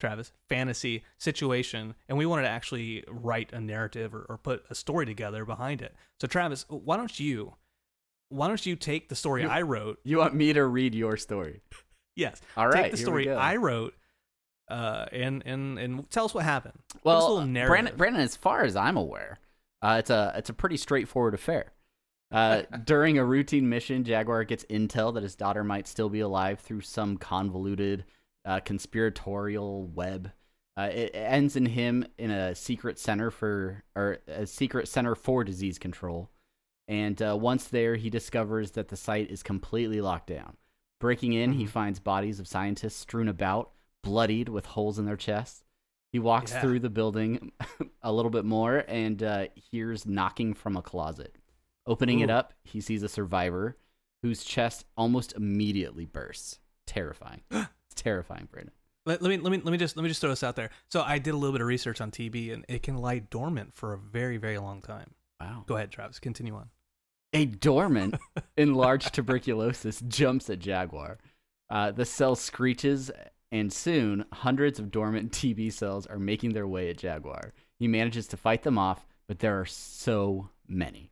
Travis, 0.00 0.32
fantasy 0.48 1.04
situation, 1.18 1.94
and 2.08 2.18
we 2.18 2.26
wanted 2.26 2.42
to 2.42 2.48
actually 2.48 3.04
write 3.08 3.52
a 3.52 3.60
narrative 3.60 4.14
or, 4.14 4.26
or 4.28 4.36
put 4.36 4.64
a 4.68 4.74
story 4.74 5.06
together 5.06 5.44
behind 5.44 5.80
it. 5.80 5.94
So, 6.20 6.26
Travis, 6.26 6.66
why 6.68 6.96
don't 6.96 7.18
you, 7.18 7.54
why 8.28 8.48
don't 8.48 8.64
you 8.64 8.76
take 8.76 9.08
the 9.08 9.14
story 9.14 9.42
You- 9.42 9.48
I 9.48 9.62
wrote 9.62 10.00
You 10.04 10.18
want 10.18 10.34
me 10.34 10.52
to 10.52 10.64
read 10.64 10.94
your 10.94 11.16
story? 11.16 11.60
Yes. 12.16 12.40
All 12.56 12.68
right, 12.68 12.84
Take 12.84 12.92
the 12.92 12.98
story. 12.98 13.30
I 13.30 13.56
wrote, 13.56 13.94
uh, 14.70 15.06
and 15.12 15.42
and 15.44 15.78
and 15.78 16.10
tell 16.10 16.24
us 16.26 16.34
what 16.34 16.44
happened. 16.44 16.78
Well, 17.02 17.38
uh. 17.38 17.46
Brandon, 17.46 17.96
Brandon, 17.96 18.22
as 18.22 18.36
far 18.36 18.62
as 18.62 18.76
I'm 18.76 18.96
aware, 18.96 19.40
uh, 19.82 19.96
it's 19.98 20.10
a 20.10 20.32
it's 20.36 20.48
a 20.48 20.54
pretty 20.54 20.76
straightforward 20.76 21.34
affair. 21.34 21.72
Uh, 22.30 22.62
during 22.84 23.18
a 23.18 23.24
routine 23.24 23.68
mission, 23.68 24.04
Jaguar 24.04 24.44
gets 24.44 24.64
intel 24.66 25.12
that 25.14 25.22
his 25.22 25.34
daughter 25.34 25.64
might 25.64 25.86
still 25.88 26.08
be 26.08 26.20
alive 26.20 26.60
through 26.60 26.80
some 26.82 27.16
convoluted 27.16 28.04
uh, 28.44 28.60
conspiratorial 28.60 29.86
web. 29.88 30.30
Uh, 30.76 30.88
it 30.92 31.14
it 31.14 31.18
ends 31.18 31.56
in 31.56 31.66
him 31.66 32.06
in 32.18 32.30
a 32.30 32.54
secret 32.54 32.98
center 32.98 33.30
for 33.30 33.82
or 33.96 34.18
a 34.28 34.46
secret 34.46 34.88
center 34.88 35.14
for 35.14 35.44
disease 35.44 35.78
control. 35.78 36.30
And 36.88 37.20
uh, 37.22 37.36
once 37.40 37.64
there, 37.68 37.96
he 37.96 38.10
discovers 38.10 38.72
that 38.72 38.88
the 38.88 38.96
site 38.96 39.30
is 39.30 39.42
completely 39.42 40.00
locked 40.00 40.26
down. 40.28 40.56
Breaking 41.00 41.32
in, 41.32 41.52
he 41.52 41.64
Mhm. 41.64 41.68
finds 41.70 41.98
bodies 42.00 42.40
of 42.40 42.48
scientists 42.48 42.96
strewn 42.96 43.28
about, 43.28 43.72
bloodied 44.02 44.48
with 44.48 44.66
holes 44.66 44.98
in 44.98 45.06
their 45.06 45.16
chests. 45.16 45.64
He 46.12 46.18
walks 46.18 46.52
Yeah. 46.52 46.60
through 46.60 46.80
the 46.80 46.90
building 46.90 47.52
a 48.02 48.12
little 48.12 48.30
bit 48.30 48.44
more 48.44 48.84
and 48.86 49.22
uh, 49.22 49.46
hears 49.54 50.06
knocking 50.06 50.54
from 50.54 50.76
a 50.76 50.82
closet. 50.82 51.36
Opening 51.86 52.20
it 52.20 52.30
up, 52.30 52.54
he 52.64 52.80
sees 52.80 53.02
a 53.02 53.08
survivor 53.08 53.76
whose 54.22 54.44
chest 54.44 54.86
almost 54.96 55.32
immediately 55.34 56.06
bursts. 56.06 56.60
Terrifying. 56.86 57.42
it's 57.50 57.94
terrifying, 57.94 58.48
Brandon. 58.50 58.72
let, 59.06 59.20
let 59.20 59.28
me 59.30 59.36
let 59.38 59.50
me 59.50 59.58
let 59.62 59.70
me 59.72 59.76
just 59.78 59.96
let 59.96 60.02
me 60.02 60.08
just 60.08 60.20
throw 60.20 60.30
this 60.30 60.42
out 60.42 60.56
there. 60.56 60.70
So 60.88 61.02
I 61.02 61.18
did 61.18 61.34
a 61.34 61.36
little 61.36 61.52
bit 61.52 61.60
of 61.60 61.66
research 61.66 62.00
on 62.00 62.10
TB, 62.10 62.52
and 62.52 62.64
it 62.68 62.82
can 62.82 62.96
lie 62.96 63.18
dormant 63.18 63.74
for 63.74 63.92
a 63.92 63.98
very 63.98 64.36
very 64.38 64.58
long 64.58 64.80
time. 64.80 65.14
Wow. 65.44 65.64
Go 65.66 65.76
ahead, 65.76 65.90
Travis. 65.90 66.18
Continue 66.18 66.54
on. 66.54 66.68
A 67.32 67.46
dormant, 67.46 68.14
enlarged 68.56 69.12
tuberculosis 69.14 70.00
jumps 70.06 70.48
at 70.48 70.60
Jaguar. 70.60 71.18
Uh, 71.68 71.90
the 71.90 72.04
cell 72.04 72.36
screeches, 72.36 73.10
and 73.50 73.72
soon 73.72 74.24
hundreds 74.32 74.78
of 74.78 74.90
dormant 74.90 75.32
TB 75.32 75.72
cells 75.72 76.06
are 76.06 76.18
making 76.18 76.52
their 76.52 76.66
way 76.66 76.90
at 76.90 76.98
Jaguar. 76.98 77.52
He 77.78 77.88
manages 77.88 78.26
to 78.28 78.36
fight 78.36 78.62
them 78.62 78.78
off, 78.78 79.06
but 79.26 79.40
there 79.40 79.60
are 79.60 79.66
so 79.66 80.50
many. 80.68 81.10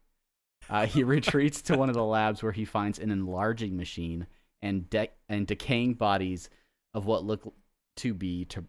Uh, 0.71 0.87
he 0.87 1.03
retreats 1.05 1.61
to 1.63 1.77
one 1.77 1.89
of 1.89 1.95
the 1.95 2.05
labs 2.05 2.43
where 2.43 2.53
he 2.53 2.65
finds 2.65 2.99
an 2.99 3.11
enlarging 3.11 3.77
machine 3.77 4.27
and 4.61 4.89
de- 4.89 5.11
and 5.29 5.47
decaying 5.47 5.95
bodies 5.95 6.49
of 6.95 7.05
what 7.07 7.25
look 7.25 7.53
to 7.97 8.15
be 8.15 8.45
to- 8.47 8.65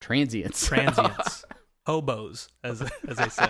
transients. 0.00 0.66
Transients, 0.66 1.44
hobos, 1.86 2.48
as 2.64 2.82
as 3.06 3.16
they 3.18 3.28
say. 3.28 3.48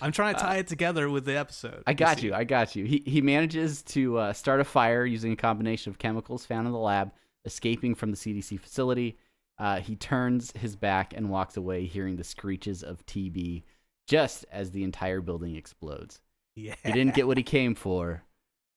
I'm 0.00 0.12
trying 0.12 0.34
to 0.34 0.40
tie 0.40 0.56
it 0.56 0.66
together 0.66 1.08
with 1.08 1.24
the 1.24 1.36
episode. 1.36 1.82
I 1.86 1.94
got 1.94 2.22
you. 2.22 2.34
I 2.34 2.44
got 2.44 2.76
you. 2.76 2.84
He 2.84 3.02
he 3.06 3.20
manages 3.20 3.82
to 3.84 4.18
uh, 4.18 4.32
start 4.32 4.60
a 4.60 4.64
fire 4.64 5.04
using 5.04 5.32
a 5.32 5.36
combination 5.36 5.90
of 5.90 5.98
chemicals 5.98 6.44
found 6.44 6.66
in 6.66 6.72
the 6.72 6.78
lab, 6.78 7.12
escaping 7.44 7.94
from 7.94 8.10
the 8.10 8.16
CDC 8.16 8.60
facility. 8.60 9.18
Uh, 9.58 9.80
he 9.80 9.96
turns 9.96 10.52
his 10.52 10.76
back 10.76 11.12
and 11.16 11.30
walks 11.30 11.56
away, 11.56 11.84
hearing 11.84 12.16
the 12.16 12.24
screeches 12.24 12.82
of 12.82 13.04
TB 13.06 13.64
just 14.06 14.44
as 14.50 14.70
the 14.70 14.84
entire 14.84 15.20
building 15.20 15.56
explodes. 15.56 16.20
Yeah. 16.56 16.74
He 16.84 16.92
didn't 16.92 17.14
get 17.14 17.26
what 17.26 17.36
he 17.36 17.42
came 17.42 17.74
for, 17.74 18.22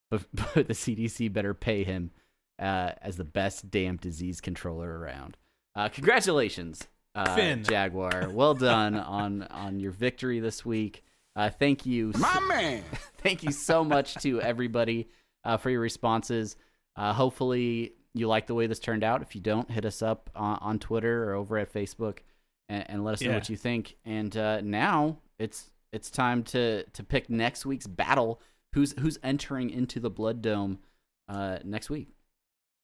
but, 0.09 0.23
but 0.33 0.67
the 0.67 0.73
CDC 0.73 1.31
better 1.31 1.53
pay 1.53 1.83
him 1.83 2.11
uh, 2.59 2.91
as 3.01 3.17
the 3.17 3.23
best 3.23 3.71
damn 3.71 3.97
disease 3.97 4.41
controller 4.41 4.99
around. 4.99 5.37
Uh, 5.75 5.87
congratulations, 5.89 6.87
uh, 7.15 7.35
Finn. 7.35 7.63
Jaguar. 7.63 8.29
Well 8.29 8.53
done 8.53 8.95
on 8.95 9.43
on 9.43 9.79
your 9.79 9.91
victory 9.91 10.39
this 10.39 10.65
week. 10.65 11.03
Uh, 11.35 11.49
thank 11.49 11.85
you, 11.85 12.11
My 12.17 12.39
man. 12.41 12.83
thank 13.17 13.43
you 13.43 13.51
so 13.51 13.83
much 13.83 14.15
to 14.15 14.41
everybody 14.41 15.07
uh, 15.45 15.57
for 15.57 15.69
your 15.69 15.79
responses. 15.79 16.57
Uh, 16.95 17.13
hopefully, 17.13 17.93
you 18.13 18.27
like 18.27 18.47
the 18.47 18.53
way 18.53 18.67
this 18.67 18.79
turned 18.79 19.03
out. 19.03 19.21
If 19.21 19.33
you 19.35 19.41
don't, 19.41 19.69
hit 19.71 19.85
us 19.85 20.01
up 20.01 20.29
on, 20.35 20.57
on 20.61 20.79
Twitter 20.79 21.29
or 21.29 21.35
over 21.35 21.57
at 21.57 21.73
Facebook 21.73 22.19
and, 22.67 22.89
and 22.89 23.03
let 23.03 23.13
us 23.13 23.21
know 23.21 23.33
what 23.33 23.49
you 23.49 23.57
think. 23.57 23.95
And 24.05 24.35
uh, 24.35 24.61
now 24.61 25.19
it's 25.39 25.71
it's 25.93 26.09
time 26.09 26.43
to 26.43 26.83
to 26.83 27.03
pick 27.03 27.29
next 27.29 27.65
week's 27.65 27.87
battle. 27.87 28.41
Who's 28.73 28.93
who's 28.99 29.19
entering 29.23 29.69
into 29.69 29.99
the 29.99 30.09
Blood 30.09 30.41
Dome 30.41 30.79
uh, 31.27 31.59
next 31.63 31.89
week? 31.89 32.09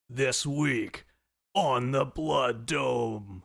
This 0.09 0.45
week 0.45 1.05
on 1.53 1.91
the 1.91 2.05
Blood 2.05 2.65
Dome, 2.65 3.43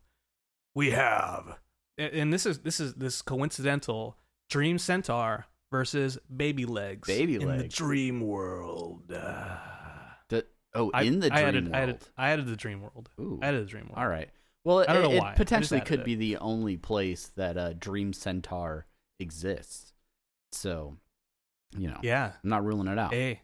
we 0.74 0.90
have, 0.90 1.58
and- 1.98 2.32
this 2.32 2.46
is 2.46 2.60
this 2.60 2.80
is 2.80 2.94
this 2.94 3.22
coincidental 3.22 4.16
Dream 4.50 4.78
Centaur 4.78 5.46
versus 5.70 6.18
Baby 6.34 6.64
Legs. 6.66 7.06
Baby 7.08 7.36
in 7.36 7.46
the 7.58 7.68
Dream 7.68 8.20
World. 8.20 9.08
The, 9.08 10.46
oh, 10.74 10.90
I- 10.94 11.02
in 11.02 11.20
the 11.20 11.26
I 11.32 11.40
Dream 11.42 11.48
added, 11.48 11.64
World. 11.64 11.74
I 11.74 11.80
added, 11.80 12.04
I 12.16 12.30
added 12.30 12.46
the 12.46 12.56
Dream 12.56 12.80
World. 12.82 13.10
Ooh. 13.20 13.38
I 13.42 13.48
added 13.48 13.62
the 13.66 13.70
Dream 13.70 13.84
World. 13.84 13.98
All 13.98 14.08
right. 14.08 14.30
Well, 14.64 14.80
it, 14.80 14.88
I 14.88 14.92
don't 14.94 15.02
know 15.02 15.12
it 15.12 15.18
why. 15.20 15.26
I 15.26 15.30
just 15.30 15.36
potentially 15.38 15.80
could 15.80 16.00
it. 16.00 16.04
be 16.04 16.14
the 16.14 16.36
only 16.38 16.76
place 16.76 17.32
that 17.36 17.56
uh, 17.56 17.72
Dream 17.72 18.12
Centaur 18.12 18.86
exists. 19.18 19.92
So, 20.52 20.96
you 21.76 21.88
know, 21.88 21.98
Yeah. 22.02 22.32
I'm 22.42 22.50
not 22.50 22.64
ruling 22.64 22.86
it 22.88 22.98
out. 22.98 23.12
Hey, 23.12 23.42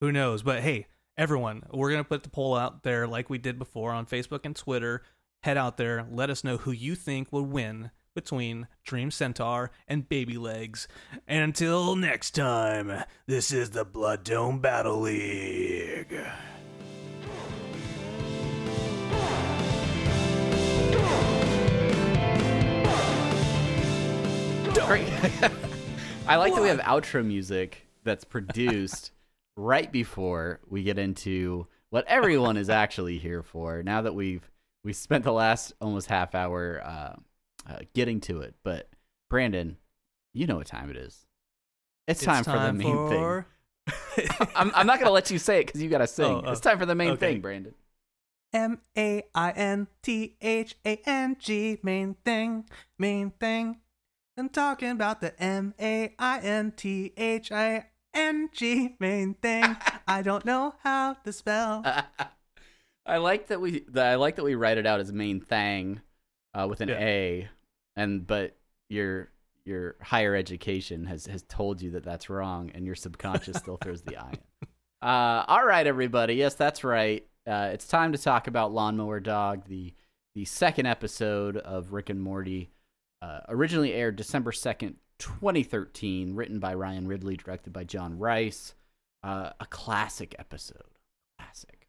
who 0.00 0.12
knows? 0.12 0.42
But 0.42 0.60
hey, 0.62 0.86
everyone, 1.16 1.62
we're 1.72 1.90
gonna 1.90 2.04
put 2.04 2.22
the 2.22 2.28
poll 2.28 2.54
out 2.54 2.82
there 2.82 3.06
like 3.06 3.30
we 3.30 3.38
did 3.38 3.58
before 3.58 3.92
on 3.92 4.04
Facebook 4.06 4.44
and 4.44 4.54
Twitter. 4.54 5.02
Head 5.42 5.56
out 5.56 5.76
there, 5.76 6.06
let 6.10 6.30
us 6.30 6.42
know 6.42 6.56
who 6.56 6.72
you 6.72 6.94
think 6.94 7.32
will 7.32 7.44
win 7.44 7.90
between 8.14 8.66
Dream 8.84 9.10
Centaur 9.10 9.70
and 9.86 10.08
Baby 10.08 10.38
Legs. 10.38 10.88
And 11.28 11.44
until 11.44 11.94
next 11.94 12.32
time, 12.32 13.04
this 13.26 13.52
is 13.52 13.70
the 13.70 13.84
Blood 13.84 14.24
Dome 14.24 14.58
Battle 14.58 15.00
League. 15.00 16.18
Great. 24.86 25.08
I 26.28 26.36
like 26.36 26.54
that 26.54 26.62
we 26.62 26.68
have 26.68 26.80
outro 26.80 27.24
music 27.24 27.86
that's 28.04 28.24
produced 28.24 29.12
right 29.56 29.90
before 29.90 30.60
we 30.68 30.82
get 30.82 30.98
into 30.98 31.66
what 31.90 32.04
everyone 32.06 32.56
is 32.56 32.68
actually 32.68 33.18
here 33.18 33.42
for. 33.42 33.82
Now 33.82 34.02
that 34.02 34.14
we've 34.14 34.48
we 34.86 34.92
spent 34.92 35.24
the 35.24 35.32
last 35.32 35.72
almost 35.80 36.06
half 36.06 36.36
hour 36.36 36.80
uh, 36.82 37.16
uh, 37.68 37.78
getting 37.92 38.20
to 38.20 38.40
it, 38.40 38.54
but 38.62 38.88
Brandon, 39.28 39.76
you 40.32 40.46
know 40.46 40.56
what 40.56 40.68
time 40.68 40.90
it 40.90 40.96
is. 40.96 41.26
It's, 42.06 42.22
time, 42.22 42.44
for 42.44 42.52
the 42.52 42.72
main 42.72 43.08
thing. 43.08 43.44
I'm, 44.54 44.70
I'm 44.76 44.86
not 44.86 45.00
gonna 45.00 45.10
let 45.10 45.28
you 45.28 45.40
say 45.40 45.58
it 45.58 45.66
because 45.66 45.82
you 45.82 45.90
gotta 45.90 46.06
sing. 46.06 46.26
Oh, 46.26 46.42
oh, 46.46 46.52
it's 46.52 46.60
time 46.60 46.78
for 46.78 46.86
the 46.86 46.94
main 46.94 47.10
okay. 47.10 47.32
thing, 47.32 47.40
Brandon. 47.40 47.74
M 48.52 48.78
A 48.96 49.24
I 49.34 49.50
N 49.50 49.88
T 50.02 50.36
H 50.40 50.76
A 50.86 51.00
N 51.04 51.36
G, 51.40 51.78
main 51.82 52.14
thing, 52.24 52.66
main 52.96 53.32
thing. 53.32 53.80
I'm 54.38 54.48
talking 54.48 54.90
about 54.90 55.20
the 55.20 55.38
M 55.42 55.74
A 55.80 56.14
I 56.16 56.38
N 56.38 56.72
T 56.76 57.12
H 57.16 57.50
I 57.50 57.86
N 58.14 58.50
G, 58.52 58.94
main 59.00 59.34
thing. 59.34 59.76
I 60.06 60.22
don't 60.22 60.44
know 60.44 60.76
how 60.84 61.14
to 61.24 61.32
spell. 61.32 61.84
I 63.06 63.18
like 63.18 63.48
that 63.48 63.60
we 63.60 63.84
that 63.90 64.06
I 64.06 64.14
like 64.16 64.36
that 64.36 64.44
we 64.44 64.54
write 64.54 64.78
it 64.78 64.86
out 64.86 65.00
as 65.00 65.12
main 65.12 65.40
thing 65.40 66.00
uh, 66.54 66.66
with 66.68 66.80
an 66.80 66.88
Yeah. 66.88 66.98
A, 67.00 67.48
and 67.94 68.26
but 68.26 68.56
your 68.88 69.30
your 69.64 69.96
higher 70.02 70.34
education 70.34 71.06
has 71.06 71.26
has 71.26 71.42
told 71.48 71.80
you 71.82 71.92
that 71.92 72.04
that's 72.04 72.28
wrong, 72.30 72.70
and 72.74 72.86
your 72.86 72.94
subconscious 72.94 73.56
still 73.58 73.76
throws 73.76 74.02
the 74.02 74.16
I 74.16 74.30
in. 74.30 74.38
Uh, 75.02 75.44
all 75.46 75.64
right, 75.64 75.86
everybody. 75.86 76.34
Yes, 76.34 76.54
that's 76.54 76.82
right. 76.82 77.24
Uh, 77.46 77.68
it's 77.72 77.86
time 77.86 78.12
to 78.12 78.18
talk 78.18 78.48
about 78.48 78.72
Lawnmower 78.72 79.20
Dog, 79.20 79.66
the 79.68 79.92
the 80.34 80.46
second 80.46 80.86
episode 80.86 81.58
of 81.58 81.92
Rick 81.92 82.08
and 82.08 82.20
Morty. 82.20 82.70
Uh, 83.20 83.40
originally 83.48 83.92
aired 83.92 84.16
December 84.16 84.52
second, 84.52 84.96
2013, 85.18 86.34
written 86.34 86.58
by 86.58 86.74
Ryan 86.74 87.06
Ridley, 87.06 87.36
directed 87.36 87.72
by 87.72 87.84
John 87.84 88.18
Rice. 88.18 88.74
Uh, 89.22 89.50
a 89.60 89.66
classic 89.66 90.34
episode. 90.38 90.95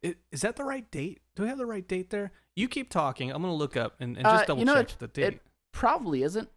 Classic. 0.01 0.17
I- 0.17 0.21
Is 0.33 0.41
that 0.41 0.55
the 0.55 0.63
right 0.63 0.89
date? 0.91 1.21
Do 1.35 1.43
we 1.43 1.49
have 1.49 1.57
the 1.57 1.65
right 1.65 1.87
date 1.87 2.09
there? 2.09 2.31
You 2.55 2.67
keep 2.67 2.89
talking. 2.89 3.31
I'm 3.31 3.41
gonna 3.41 3.53
look 3.53 3.77
up 3.77 3.95
and, 3.99 4.17
and 4.17 4.25
Uh, 4.25 4.31
just 4.37 4.47
double 4.47 4.59
you 4.59 4.65
know, 4.65 4.75
check 4.75 4.91
it- 4.91 4.99
the 4.99 5.07
date. 5.07 5.33
It 5.35 5.41
probably 5.71 6.23
isn't. 6.23 6.49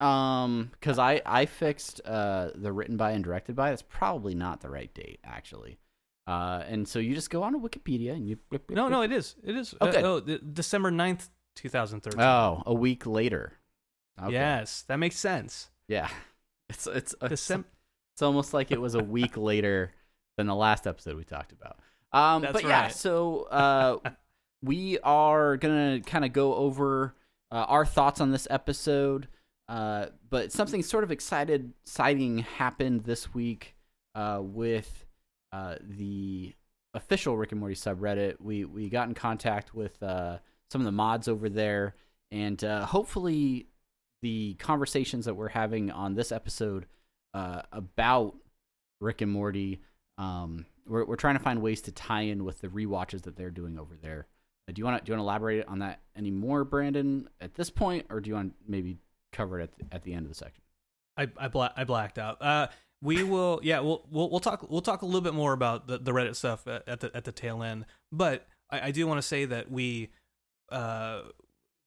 Um, 0.00 0.70
because 0.72 0.98
I 0.98 1.22
I 1.24 1.46
fixed 1.46 2.00
uh 2.04 2.50
the 2.54 2.72
written 2.72 2.96
by 2.96 3.12
and 3.12 3.22
directed 3.22 3.54
by. 3.56 3.70
That's 3.70 3.82
probably 3.82 4.34
not 4.34 4.60
the 4.60 4.68
right 4.68 4.92
date 4.92 5.20
actually. 5.24 5.78
Uh, 6.26 6.64
and 6.66 6.88
so 6.88 6.98
you 6.98 7.14
just 7.14 7.30
go 7.30 7.42
on 7.42 7.52
to 7.52 7.58
Wikipedia 7.58 8.12
and 8.12 8.26
you. 8.26 8.38
no, 8.70 8.88
no, 8.88 9.02
it 9.02 9.12
is. 9.12 9.36
It 9.44 9.56
is. 9.56 9.74
Okay. 9.80 10.02
Uh, 10.02 10.06
oh, 10.06 10.20
the- 10.20 10.38
December 10.38 10.90
9th, 10.90 11.28
2013. 11.56 12.18
Oh, 12.20 12.62
a 12.64 12.72
week 12.72 13.04
later. 13.06 13.52
Okay. 14.22 14.32
Yes, 14.32 14.82
that 14.88 14.96
makes 14.98 15.16
sense. 15.16 15.70
Yeah. 15.88 16.08
It's 16.70 16.86
it's 16.86 17.14
it's, 17.20 17.28
December. 17.30 17.68
it's 18.14 18.22
almost 18.22 18.54
like 18.54 18.70
it 18.70 18.80
was 18.80 18.94
a 18.94 19.04
week 19.04 19.36
later 19.36 19.92
than 20.38 20.46
the 20.46 20.54
last 20.54 20.86
episode 20.86 21.14
we 21.16 21.22
talked 21.24 21.52
about. 21.52 21.78
Um, 22.14 22.42
That's 22.42 22.52
but 22.52 22.64
yeah, 22.64 22.88
so 22.88 23.42
uh, 23.50 23.98
we 24.62 24.98
are 25.00 25.56
gonna 25.56 26.00
kind 26.00 26.24
of 26.24 26.32
go 26.32 26.54
over 26.54 27.14
uh, 27.50 27.66
our 27.68 27.84
thoughts 27.84 28.20
on 28.20 28.30
this 28.30 28.46
episode. 28.48 29.28
Uh, 29.68 30.06
but 30.28 30.52
something 30.52 30.82
sort 30.82 31.04
of 31.04 31.10
excited, 31.10 31.72
exciting 31.84 32.38
happened 32.38 33.04
this 33.04 33.32
week 33.34 33.74
uh, 34.14 34.38
with 34.42 35.04
uh, 35.52 35.76
the 35.80 36.54
official 36.92 37.36
Rick 37.36 37.52
and 37.52 37.60
Morty 37.60 37.74
subreddit. 37.74 38.40
We 38.40 38.64
we 38.64 38.88
got 38.88 39.08
in 39.08 39.14
contact 39.14 39.74
with 39.74 40.02
uh, 40.02 40.38
some 40.70 40.80
of 40.80 40.84
the 40.84 40.92
mods 40.92 41.28
over 41.28 41.48
there, 41.48 41.94
and 42.30 42.62
uh, 42.62 42.86
hopefully 42.86 43.66
the 44.22 44.54
conversations 44.54 45.24
that 45.26 45.34
we're 45.34 45.48
having 45.48 45.90
on 45.90 46.14
this 46.14 46.32
episode 46.32 46.86
uh, 47.34 47.62
about 47.72 48.36
Rick 49.00 49.20
and 49.20 49.32
Morty. 49.32 49.80
Um, 50.16 50.66
we're 50.86 51.04
we're 51.04 51.16
trying 51.16 51.36
to 51.36 51.42
find 51.42 51.62
ways 51.62 51.80
to 51.82 51.92
tie 51.92 52.22
in 52.22 52.44
with 52.44 52.60
the 52.60 52.68
rewatches 52.68 53.22
that 53.22 53.36
they're 53.36 53.50
doing 53.50 53.78
over 53.78 53.96
there. 54.00 54.26
Uh, 54.68 54.72
do 54.72 54.80
you 54.80 54.84
want 54.84 54.98
to 54.98 55.04
do 55.04 55.12
you 55.12 55.16
want 55.16 55.26
to 55.26 55.30
elaborate 55.30 55.66
on 55.66 55.78
that 55.80 56.00
any 56.16 56.30
more, 56.30 56.64
Brandon, 56.64 57.28
at 57.40 57.54
this 57.54 57.70
point, 57.70 58.06
or 58.10 58.20
do 58.20 58.28
you 58.28 58.34
want 58.34 58.52
to 58.52 58.56
maybe 58.66 58.98
cover 59.32 59.60
it 59.60 59.64
at 59.64 59.76
the, 59.76 59.94
at 59.94 60.02
the 60.02 60.14
end 60.14 60.26
of 60.26 60.30
the 60.30 60.34
section? 60.34 60.62
I 61.16 61.28
I, 61.36 61.48
bla- 61.48 61.72
I 61.76 61.84
blacked 61.84 62.18
out. 62.18 62.40
Uh, 62.42 62.68
we 63.02 63.22
will. 63.22 63.60
Yeah, 63.62 63.80
we'll 63.80 64.06
we'll 64.10 64.30
we'll 64.30 64.40
talk 64.40 64.68
we'll 64.70 64.80
talk 64.80 65.02
a 65.02 65.06
little 65.06 65.20
bit 65.20 65.34
more 65.34 65.52
about 65.52 65.86
the, 65.86 65.98
the 65.98 66.12
Reddit 66.12 66.36
stuff 66.36 66.66
at, 66.66 66.88
at 66.88 67.00
the 67.00 67.14
at 67.14 67.24
the 67.24 67.32
tail 67.32 67.62
end. 67.62 67.84
But 68.10 68.46
I, 68.70 68.88
I 68.88 68.90
do 68.90 69.06
want 69.06 69.18
to 69.18 69.22
say 69.22 69.44
that 69.44 69.70
we, 69.70 70.10
uh, 70.70 71.22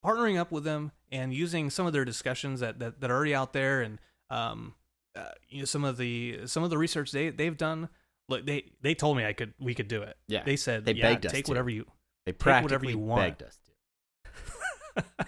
partnering 0.05 0.37
up 0.37 0.51
with 0.51 0.63
them 0.63 0.91
and 1.11 1.33
using 1.33 1.69
some 1.69 1.87
of 1.87 1.93
their 1.93 2.05
discussions 2.05 2.59
that 2.59 2.79
that, 2.79 3.01
that 3.01 3.09
are 3.09 3.15
already 3.15 3.35
out 3.35 3.53
there 3.53 3.81
and 3.81 3.99
um, 4.29 4.75
uh, 5.15 5.29
you 5.49 5.59
know 5.59 5.65
some 5.65 5.83
of 5.83 5.97
the 5.97 6.41
some 6.45 6.63
of 6.63 6.69
the 6.69 6.77
research 6.77 7.11
they 7.11 7.29
they've 7.29 7.57
done. 7.57 7.89
Look, 8.29 8.45
they 8.45 8.71
they 8.81 8.93
told 8.95 9.17
me 9.17 9.25
I 9.25 9.33
could 9.33 9.53
we 9.59 9.73
could 9.73 9.87
do 9.87 10.01
it. 10.03 10.17
Yeah, 10.27 10.43
they 10.43 10.55
said 10.55 10.85
they 10.85 10.93
yeah, 10.93 11.13
begged 11.13 11.25
us 11.25 11.31
take 11.31 11.45
to. 11.45 11.51
whatever 11.51 11.69
you 11.69 11.85
They 12.25 12.31
whatever 12.33 12.39
practically 12.61 12.93
you 12.93 12.99
want. 12.99 13.21
begged 13.21 13.43
us 13.43 13.57
to. 13.65 15.03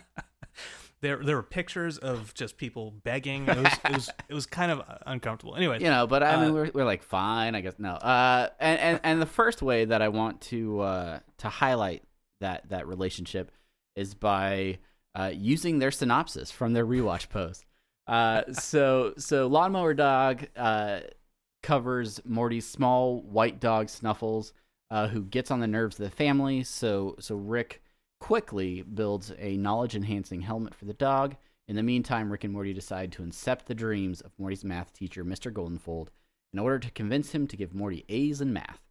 there 1.01 1.23
there 1.23 1.35
were 1.37 1.43
pictures 1.43 1.97
of 1.97 2.33
just 2.33 2.57
people 2.57 2.91
begging. 3.03 3.47
It 3.47 3.57
was 3.57 3.73
it 3.85 3.93
was 3.93 4.09
it 4.29 4.33
was 4.33 4.45
kind 4.45 4.71
of 4.71 4.81
uncomfortable. 5.05 5.55
Anyway, 5.55 5.79
you 5.81 5.89
know 5.89 6.07
but 6.07 6.23
i 6.23 6.35
mean 6.41 6.49
Uh, 6.51 6.53
we're, 6.53 6.71
we're 6.73 6.85
like 6.85 7.03
fine 7.03 7.55
i 7.55 7.61
guess 7.61 7.75
no 7.77 7.91
uh 7.91 8.49
and, 8.59 8.79
and 8.79 8.99
and 9.03 9.21
the 9.21 9.25
first 9.25 9.61
way 9.61 9.85
that 9.85 10.01
i 10.01 10.09
want 10.09 10.41
to 10.41 10.81
uh 10.81 11.19
to 11.37 11.47
highlight 11.49 12.03
that 12.41 12.67
that 12.69 12.85
relationship 12.87 13.51
is 13.95 14.13
by 14.13 14.77
uh 15.15 15.31
using 15.33 15.79
their 15.79 15.91
synopsis 15.91 16.51
from 16.51 16.73
their 16.73 16.85
rewatch 16.85 17.29
post 17.29 17.63
uh 18.07 18.41
so 18.51 19.13
so 19.17 19.47
lawnmower 19.47 19.93
dog 19.93 20.45
uh 20.57 20.99
covers 21.61 22.21
morty's 22.25 22.67
small 22.67 23.21
white 23.21 23.59
dog 23.59 23.89
snuffles 23.89 24.53
uh 24.89 25.07
who 25.07 25.23
gets 25.23 25.51
on 25.51 25.59
the 25.59 25.67
nerves 25.67 25.99
of 25.99 26.05
the 26.05 26.15
family 26.15 26.63
so 26.63 27.15
so 27.19 27.35
rick 27.35 27.81
quickly 28.19 28.81
builds 28.81 29.31
a 29.37 29.57
knowledge 29.57 29.95
enhancing 29.95 30.41
helmet 30.41 30.73
for 30.73 30.85
the 30.85 30.93
dog 30.93 31.35
in 31.69 31.75
the 31.75 31.83
meantime, 31.83 32.31
Rick 32.31 32.45
and 32.45 32.51
Morty 32.51 32.73
decide 32.73 33.11
to 33.11 33.21
incept 33.21 33.65
the 33.65 33.75
dreams 33.75 34.21
of 34.21 34.31
Morty's 34.39 34.63
math 34.63 34.91
teacher, 34.91 35.23
Mr. 35.23 35.53
Goldenfold, 35.53 36.09
in 36.51 36.57
order 36.57 36.79
to 36.79 36.89
convince 36.89 37.31
him 37.31 37.45
to 37.45 37.55
give 37.55 37.75
Morty 37.75 38.05
A's 38.09 38.41
in 38.41 38.51
math. 38.51 38.81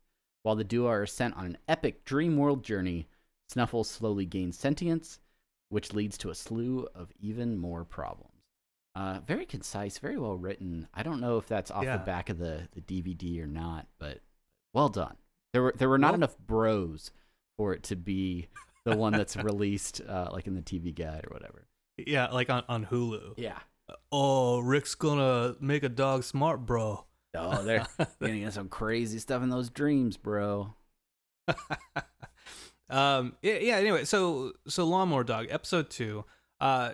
While 0.45 0.55
the 0.55 0.63
duo 0.63 0.87
are 0.87 1.05
sent 1.05 1.35
on 1.35 1.45
an 1.45 1.59
epic 1.67 2.05
dream 2.05 2.37
world 2.37 2.63
journey, 2.63 3.09
Snuffles 3.49 3.91
slowly 3.91 4.27
gains 4.27 4.57
sentience, 4.57 5.19
which 5.71 5.93
leads 5.93 6.17
to 6.19 6.31
a 6.31 6.37
slew 6.37 6.87
of 6.95 7.11
even 7.19 7.59
more 7.59 7.85
problems. 7.85 8.28
Uh, 8.99 9.21
very 9.21 9.47
concise, 9.47 9.99
very 9.99 10.19
well 10.19 10.35
written. 10.37 10.89
I 10.93 11.05
don't 11.05 11.21
know 11.21 11.39
if 11.39 11.47
that's 11.47 11.71
off 11.71 11.85
Yeah. 11.85 11.99
the 11.99 12.05
back 12.05 12.31
of 12.31 12.39
the, 12.39 12.69
the 12.73 12.81
DVD 12.81 13.41
or 13.41 13.47
not, 13.47 13.87
but 14.01 14.19
well 14.75 14.89
done. 14.89 15.17
There 15.53 15.63
were 15.63 15.75
there 15.77 15.89
were 15.89 15.99
not 15.99 16.09
Well- 16.09 16.15
enough 16.17 16.37
bros 16.39 17.13
for 17.57 17.73
it 17.75 17.85
to 17.85 17.97
be 17.97 18.49
the 18.85 18.97
one 18.97 19.13
that's 19.13 19.37
released 19.37 20.01
uh, 20.09 20.31
like 20.33 20.49
in 20.49 20.55
the 20.57 20.63
TV 20.63 20.93
guide 20.93 21.25
or 21.29 21.33
whatever. 21.33 21.69
yeah, 21.97 22.27
like 22.29 22.51
on 22.51 22.65
on 22.69 22.87
Hulu. 22.87 23.35
Yeah. 23.37 23.59
Oh, 24.11 24.59
Rick's 24.59 24.95
gonna 24.97 25.55
make 25.61 25.85
a 25.85 25.89
dog 25.89 26.25
smart, 26.25 26.67
bro. 26.67 27.05
Oh, 27.37 27.63
they're 27.63 27.87
getting 28.21 28.41
into 28.43 28.53
some 28.53 28.69
crazy 28.69 29.19
stuff 29.21 29.43
in 29.45 29.49
those 29.49 29.71
dreams, 29.71 30.17
bro. 30.17 30.75
um 32.91 33.37
yeah, 33.43 33.59
yeah 33.59 33.77
anyway 33.77 34.05
so 34.05 34.53
so 34.67 34.85
lawnmower 34.85 35.23
dog 35.25 35.47
episode 35.51 35.91
two 35.91 36.25
uh 36.61 36.91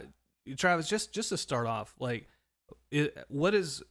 travis 0.56 0.88
just 0.88 1.12
just 1.12 1.30
to 1.30 1.36
start 1.36 1.66
off 1.66 1.94
like 1.98 2.28
it, 2.90 3.16
what 3.28 3.54
is 3.54 3.82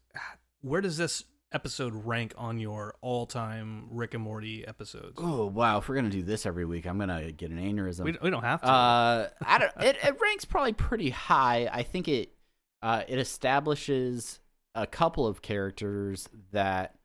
where 0.61 0.81
does 0.81 0.97
this 0.97 1.23
episode 1.51 1.93
rank 2.05 2.33
on 2.37 2.59
your 2.59 2.95
all-time 3.01 3.87
Rick 3.91 4.15
and 4.15 4.23
Morty 4.23 4.67
episodes? 4.67 5.13
Oh 5.17 5.45
wow! 5.45 5.77
If 5.77 5.87
we're 5.87 5.95
gonna 5.95 6.09
do 6.09 6.23
this 6.23 6.45
every 6.45 6.65
week, 6.65 6.85
I'm 6.85 6.97
gonna 6.97 7.31
get 7.31 7.51
an 7.51 7.59
aneurysm. 7.59 8.05
We, 8.05 8.17
we 8.21 8.29
don't 8.29 8.43
have 8.43 8.61
to. 8.61 8.67
Uh, 8.67 9.29
I 9.45 9.57
don't. 9.59 9.71
It, 9.81 9.97
it 10.03 10.17
ranks 10.21 10.45
probably 10.45 10.73
pretty 10.73 11.11
high. 11.11 11.69
I 11.71 11.83
think 11.83 12.07
it 12.07 12.33
uh, 12.81 13.03
it 13.07 13.19
establishes 13.19 14.39
a 14.75 14.87
couple 14.87 15.27
of 15.27 15.41
characters 15.41 16.27
that 16.51 16.95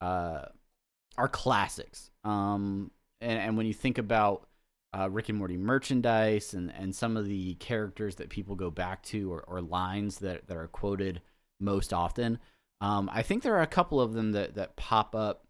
uh, 0.00 0.46
are 1.16 1.28
classics. 1.28 2.10
Um, 2.24 2.90
and, 3.20 3.38
and 3.38 3.56
when 3.56 3.66
you 3.66 3.74
think 3.74 3.98
about 3.98 4.47
uh, 4.96 5.08
Rick 5.10 5.28
and 5.28 5.38
Morty 5.38 5.56
merchandise 5.56 6.54
and, 6.54 6.72
and 6.76 6.94
some 6.94 7.16
of 7.16 7.26
the 7.26 7.54
characters 7.54 8.16
that 8.16 8.30
people 8.30 8.54
go 8.54 8.70
back 8.70 9.02
to 9.04 9.32
or, 9.32 9.40
or 9.42 9.60
lines 9.60 10.18
that, 10.18 10.46
that 10.46 10.56
are 10.56 10.68
quoted 10.68 11.20
most 11.60 11.92
often, 11.92 12.38
um, 12.80 13.10
I 13.12 13.22
think 13.22 13.42
there 13.42 13.56
are 13.56 13.62
a 13.62 13.66
couple 13.66 14.00
of 14.00 14.12
them 14.12 14.32
that, 14.32 14.54
that 14.54 14.76
pop 14.76 15.14
up 15.14 15.46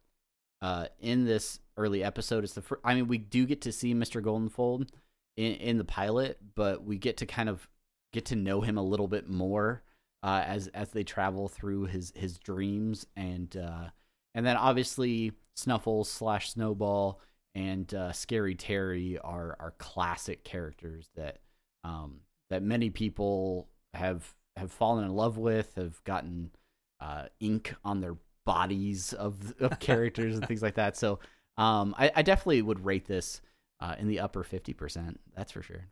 uh, 0.63 0.87
in 1.01 1.25
this 1.25 1.61
early 1.77 2.03
episode. 2.03 2.45
It's 2.45 2.55
the 2.55 2.63
fir- 2.63 2.81
I 2.83 2.95
mean, 2.95 3.07
we 3.07 3.19
do 3.19 3.47
get 3.47 3.63
to 3.63 3.73
see 3.73 3.95
Mr. 3.95 4.23
Goldenfold 4.23 4.89
in, 5.37 5.53
in 5.55 5.79
the 5.79 5.85
pilot, 5.85 6.39
but 6.55 6.85
we 6.85 6.99
get 6.99 7.19
to 7.19 7.27
kind 7.27 7.49
of 7.49 7.69
get 8.13 8.27
to 8.27 8.37
know 8.37 8.61
him 8.61 8.77
a 8.77 8.83
little 8.83 9.09
bit 9.09 9.29
more 9.29 9.83
uh, 10.23 10.43
as 10.45 10.67
as 10.69 10.91
they 10.91 11.05
travel 11.05 11.49
through 11.49 11.85
his 11.85 12.13
his 12.17 12.39
dreams 12.39 13.07
and 13.17 13.57
uh, 13.57 13.89
and 14.35 14.45
then 14.45 14.57
obviously 14.57 15.33
Snuffles 15.55 16.11
slash 16.11 16.51
Snowball 16.51 17.21
and 17.59 17.93
uh, 17.93 18.13
Scary 18.13 18.55
Terry 18.55 19.19
are 19.19 19.57
are 19.59 19.75
classic 19.79 20.45
characters 20.45 21.11
that 21.17 21.39
um, 21.83 22.21
that 22.51 22.63
many 22.63 22.89
people 22.89 23.69
have 23.95 24.33
have 24.57 24.71
fallen 24.71 25.05
in 25.05 25.15
love 25.15 25.39
with, 25.39 25.75
have 25.75 26.03
gotten 26.05 26.53
uh, 27.01 27.25
ink 27.41 27.75
on 27.85 28.01
their 28.01 28.17
bodies 28.47 29.13
of 29.13 29.55
of 29.61 29.81
characters 29.81 30.37
and 30.37 30.47
things 30.47 30.63
like 30.63 30.77
that. 30.77 30.97
So 30.97 31.19
um, 31.57 31.97
I, 31.99 32.13
I 32.15 32.23
definitely 32.23 32.63
would 32.63 32.85
rate 32.85 33.07
this 33.07 33.41
uh, 33.81 33.97
in 33.99 34.07
the 34.07 34.21
upper 34.21 34.45
fifty 34.45 34.73
percent. 34.73 35.19
That's 35.37 35.51
for 35.51 35.63
sure. 35.63 35.89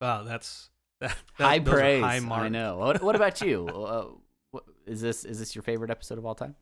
wow, 0.00 0.22
that's 0.22 0.70
that, 1.00 1.14
that- 1.36 1.44
high 1.44 1.60
praise. 1.60 2.02
High 2.02 2.16
I 2.16 2.48
know. 2.48 2.78
What, 2.78 3.02
what 3.02 3.14
about 3.14 3.42
you? 3.42 3.68
uh, 3.68 4.06
what, 4.52 4.64
is 4.86 5.02
this 5.02 5.26
is 5.26 5.38
this 5.38 5.54
your 5.54 5.62
favorite 5.62 5.90
episode 5.90 6.16
of 6.16 6.24
all 6.24 6.34
time? 6.34 6.56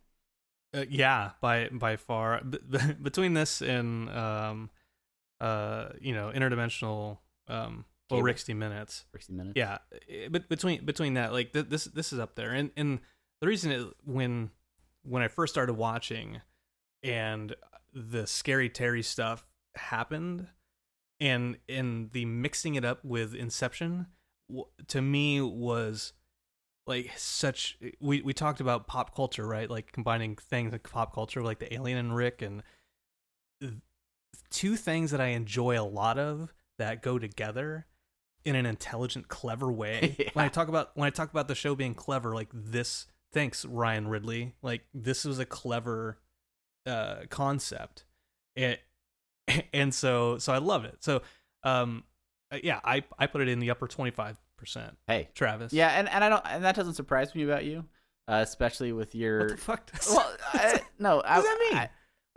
Uh, 0.72 0.84
yeah, 0.88 1.30
by 1.40 1.68
by 1.72 1.96
far. 1.96 2.40
B- 2.42 2.58
b- 2.68 2.78
between 3.02 3.34
this 3.34 3.60
and 3.60 4.08
um, 4.10 4.70
uh, 5.40 5.88
you 6.00 6.14
know, 6.14 6.30
interdimensional 6.34 7.18
um, 7.48 7.84
well. 8.10 8.22
Rixty 8.22 8.54
minutes. 8.54 9.04
Sixty 9.12 9.32
minutes. 9.32 9.54
Yeah, 9.56 9.78
eh, 10.08 10.28
but 10.30 10.48
between 10.48 10.84
between 10.84 11.14
that, 11.14 11.32
like 11.32 11.52
th- 11.52 11.66
this 11.68 11.84
this 11.84 12.12
is 12.12 12.18
up 12.18 12.34
there, 12.34 12.52
and 12.52 12.70
and 12.76 13.00
the 13.40 13.46
reason 13.46 13.72
it, 13.72 13.86
when 14.04 14.50
when 15.02 15.22
I 15.22 15.28
first 15.28 15.52
started 15.52 15.74
watching, 15.74 16.40
and 17.02 17.54
the 17.92 18.26
scary 18.26 18.68
Terry 18.68 19.02
stuff 19.02 19.46
happened, 19.74 20.46
and 21.18 21.56
and 21.68 22.10
the 22.12 22.24
mixing 22.26 22.74
it 22.76 22.84
up 22.84 23.04
with 23.04 23.34
Inception, 23.34 24.06
w- 24.48 24.66
to 24.88 25.02
me 25.02 25.40
was 25.40 26.12
like 26.90 27.12
such. 27.16 27.78
We 28.00 28.20
we 28.20 28.34
talked 28.34 28.60
about 28.60 28.86
pop 28.86 29.14
culture, 29.14 29.46
right? 29.46 29.70
Like 29.70 29.92
combining 29.92 30.36
things 30.36 30.72
like 30.72 30.82
pop 30.82 31.14
culture, 31.14 31.40
like 31.40 31.60
the 31.60 31.72
Alien 31.72 31.96
and 31.96 32.14
Rick, 32.14 32.42
and 32.42 32.62
two 34.50 34.76
things 34.76 35.12
that 35.12 35.20
I 35.20 35.28
enjoy 35.28 35.80
a 35.80 35.86
lot 35.86 36.18
of 36.18 36.52
that 36.78 37.00
go 37.00 37.18
together 37.18 37.86
in 38.44 38.56
an 38.56 38.66
intelligent, 38.66 39.28
clever 39.28 39.70
way. 39.70 40.30
When 40.32 40.44
I 40.44 40.48
talk 40.48 40.68
about 40.68 40.90
when 40.94 41.06
I 41.06 41.10
talk 41.10 41.30
about 41.30 41.48
the 41.48 41.54
show 41.54 41.74
being 41.74 41.94
clever, 41.94 42.34
like 42.34 42.48
this. 42.52 43.06
Thanks, 43.32 43.64
Ryan 43.64 44.08
Ridley. 44.08 44.54
Like 44.60 44.82
this 44.92 45.24
was 45.24 45.38
a 45.38 45.46
clever 45.46 46.18
uh, 46.84 47.20
concept, 47.28 48.04
it, 48.56 48.80
and 49.72 49.94
so 49.94 50.38
so 50.38 50.52
I 50.52 50.58
love 50.58 50.84
it. 50.84 50.96
So 50.98 51.22
um, 51.62 52.02
uh, 52.50 52.58
yeah, 52.64 52.80
I 52.82 53.04
I 53.16 53.28
put 53.28 53.40
it 53.42 53.48
in 53.48 53.60
the 53.60 53.70
upper 53.70 53.86
twenty 53.86 54.10
five 54.10 54.36
percent. 54.60 54.96
Hey. 55.08 55.30
Travis, 55.34 55.72
Yeah, 55.72 55.88
and, 55.88 56.08
and 56.08 56.22
I 56.22 56.28
don't 56.28 56.42
and 56.46 56.64
that 56.64 56.76
doesn't 56.76 56.94
surprise 56.94 57.34
me 57.34 57.42
about 57.42 57.64
you, 57.64 57.84
uh, 58.28 58.40
especially 58.42 58.92
with 58.92 59.14
your. 59.14 59.40
what 59.40 59.48
the 59.48 59.56
fuck? 59.56 59.90
Does, 59.90 60.08
well, 60.08 60.36
I, 60.52 60.80
no, 61.00 61.16
what 61.16 61.26
does 61.26 61.38
I, 61.38 61.48
that 61.48 61.58
mean? 61.70 61.78
I- 61.78 61.90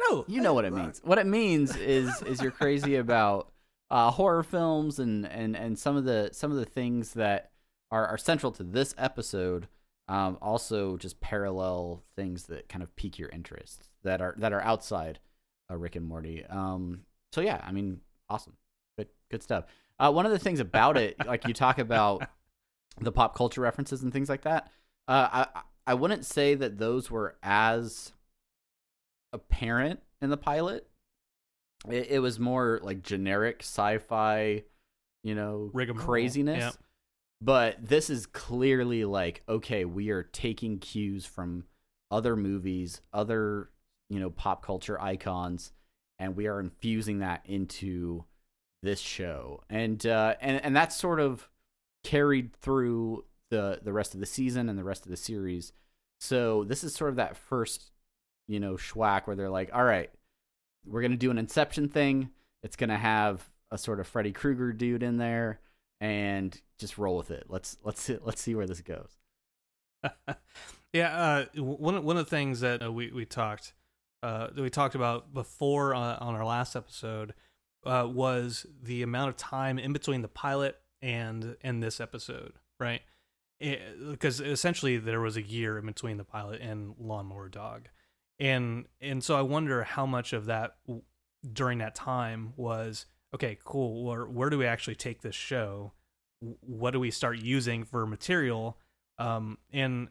no, 0.10 0.26
you 0.28 0.42
know 0.42 0.54
what 0.54 0.66
it 0.66 0.74
means. 0.74 1.00
What 1.04 1.18
it 1.20 1.28
means 1.28 1.76
is 1.78 2.22
is 2.24 2.42
you're 2.42 2.52
crazy 2.52 2.96
about 2.98 3.52
uh, 3.92 4.10
horror 4.12 4.44
films 4.44 4.98
and, 5.00 5.26
and, 5.28 5.56
and 5.56 5.78
some 5.78 5.96
of 5.96 6.04
the 6.04 6.30
some 6.34 6.52
of 6.52 6.58
the 6.58 6.66
things 6.66 7.14
that 7.14 7.52
are, 7.92 8.08
are 8.08 8.18
central 8.18 8.52
to 8.54 8.64
this 8.64 8.96
episode. 8.98 9.68
Um, 10.10 10.38
also, 10.42 10.98
just 10.98 11.22
parallel 11.22 12.04
things 12.18 12.46
that 12.46 12.68
kind 12.68 12.84
of 12.84 12.94
pique 12.98 13.18
your 13.20 13.30
interest 13.30 13.90
that 14.04 14.20
are 14.20 14.36
that 14.40 14.52
are 14.52 14.62
outside 14.62 15.20
uh, 15.72 15.78
Rick 15.78 15.96
and 15.96 16.06
Morty. 16.06 16.44
Um, 16.50 17.02
so 17.32 17.40
yeah, 17.40 17.62
I 17.64 17.72
mean, 17.72 18.02
awesome, 18.30 18.54
good 18.98 19.08
good 19.32 19.44
stuff. 19.44 19.66
Uh, 20.00 20.12
one 20.12 20.26
of 20.26 20.32
the 20.32 20.40
things 20.40 20.60
about 20.60 20.98
it, 20.98 21.16
like 21.26 21.48
you 21.48 21.54
talk 21.54 21.80
about 21.80 22.28
the 23.00 23.12
pop 23.12 23.36
culture 23.36 23.62
references 23.62 24.04
and 24.04 24.12
things 24.12 24.30
like 24.30 24.42
that. 24.44 24.72
Uh, 25.08 25.46
I 25.56 25.62
I 25.86 25.94
wouldn't 25.96 26.26
say 26.26 26.56
that 26.56 26.78
those 26.78 27.12
were 27.12 27.36
as 27.44 28.14
apparent 29.34 30.00
in 30.22 30.30
the 30.30 30.38
pilot. 30.38 30.88
It, 31.90 32.08
it 32.12 32.20
was 32.20 32.40
more 32.40 32.80
like 32.82 33.02
generic 33.02 33.58
sci-fi, 33.60 34.64
you 35.24 35.36
know, 35.36 35.70
Rigmarole, 35.74 36.06
craziness. 36.06 36.60
yeah. 36.60 36.72
But 37.42 37.86
this 37.86 38.10
is 38.10 38.26
clearly 38.26 39.04
like, 39.04 39.44
okay, 39.50 39.84
we 39.84 40.12
are 40.12 40.24
taking 40.24 40.80
cues 40.80 41.26
from 41.26 41.66
other 42.10 42.38
movies, 42.38 43.02
other, 43.12 43.70
you 44.10 44.20
know, 44.20 44.30
pop 44.30 44.66
culture 44.66 45.02
icons, 45.02 45.74
and 46.20 46.38
we 46.38 46.48
are 46.48 46.62
infusing 46.62 47.20
that 47.20 47.42
into 47.44 48.24
this 48.84 49.00
show. 49.00 49.64
And 49.70 50.06
uh 50.06 50.36
and 50.42 50.64
and 50.64 50.76
that's 50.76 50.96
sort 50.96 51.20
of 51.20 51.50
carried 52.04 52.54
through 52.58 53.26
the 53.50 53.80
the 53.82 53.94
rest 53.94 54.14
of 54.14 54.20
the 54.20 54.26
season 54.26 54.70
and 54.70 54.78
the 54.78 54.84
rest 54.84 55.06
of 55.06 55.10
the 55.12 55.18
series. 55.18 55.74
So 56.20 56.64
this 56.64 56.84
is 56.84 56.94
sort 56.94 57.10
of 57.10 57.16
that 57.16 57.36
first, 57.36 57.92
you 58.48 58.60
know, 58.60 58.76
schwack 58.76 59.26
where 59.26 59.36
they're 59.36 59.50
like, 59.50 59.72
all 59.74 59.84
right, 59.84 60.12
we're 60.86 61.02
gonna 61.02 61.16
do 61.16 61.32
an 61.32 61.38
Inception 61.38 61.90
thing. 61.90 62.30
It's 62.62 62.76
gonna 62.76 62.98
have 62.98 63.50
a 63.72 63.78
sort 63.78 64.00
of 64.00 64.08
Freddy 64.08 64.32
Krueger 64.32 64.72
dude 64.72 65.04
in 65.04 65.18
there, 65.18 65.60
and 66.00 66.60
just 66.78 66.98
roll 66.98 67.18
with 67.18 67.32
it. 67.32 67.46
Let's 67.48 67.78
let's 67.84 68.02
see, 68.02 68.18
let's 68.22 68.42
see 68.42 68.56
where 68.56 68.68
this 68.68 68.82
goes. 68.82 69.18
yeah, 70.94 71.46
uh, 71.56 71.62
one 71.62 72.04
one 72.04 72.18
of 72.18 72.26
the 72.26 72.30
things 72.30 72.60
that 72.60 72.86
uh, 72.86 72.92
we 72.92 73.12
we 73.12 73.26
talked 73.26 73.74
uh, 74.22 74.48
that 74.48 74.62
we 74.62 74.70
talked 74.70 74.96
about 74.96 75.34
before 75.34 75.96
uh, 75.96 76.18
on 76.20 76.36
our 76.36 76.46
last 76.46 76.76
episode 76.76 77.34
uh, 77.86 78.08
was 78.10 78.66
the 78.82 79.04
amount 79.04 79.30
of 79.30 79.38
time 79.38 79.78
in 79.78 79.94
between 79.94 80.22
the 80.22 80.28
pilot 80.28 80.80
and 81.02 81.58
and 81.62 81.82
this 81.82 82.00
episode, 82.00 82.54
right? 82.80 83.02
Because 83.60 84.40
essentially 84.40 84.98
there 84.98 85.22
was 85.22 85.38
a 85.38 85.42
year 85.42 85.78
in 85.78 85.86
between 85.86 86.18
the 86.18 86.24
pilot 86.24 86.62
and 86.62 86.96
Lawnmower 87.00 87.50
Dog, 87.50 87.90
and 88.40 88.86
and 89.02 89.24
so 89.24 89.38
I 89.38 89.42
wonder 89.42 89.84
how 89.84 90.06
much 90.06 90.34
of 90.34 90.46
that 90.46 90.78
during 91.52 91.80
that 91.80 91.96
time 91.96 92.54
was 92.56 93.06
okay, 93.34 93.58
cool. 93.64 94.06
Where 94.06 94.26
where 94.26 94.50
do 94.50 94.58
we 94.58 94.66
actually 94.66 94.96
take 94.96 95.22
this 95.22 95.36
show? 95.36 95.94
What 96.40 96.92
do 96.92 97.00
we 97.00 97.12
start 97.12 97.38
using 97.38 97.86
for 97.86 98.06
material? 98.06 98.78
Um, 99.18 99.58
and 99.72 100.10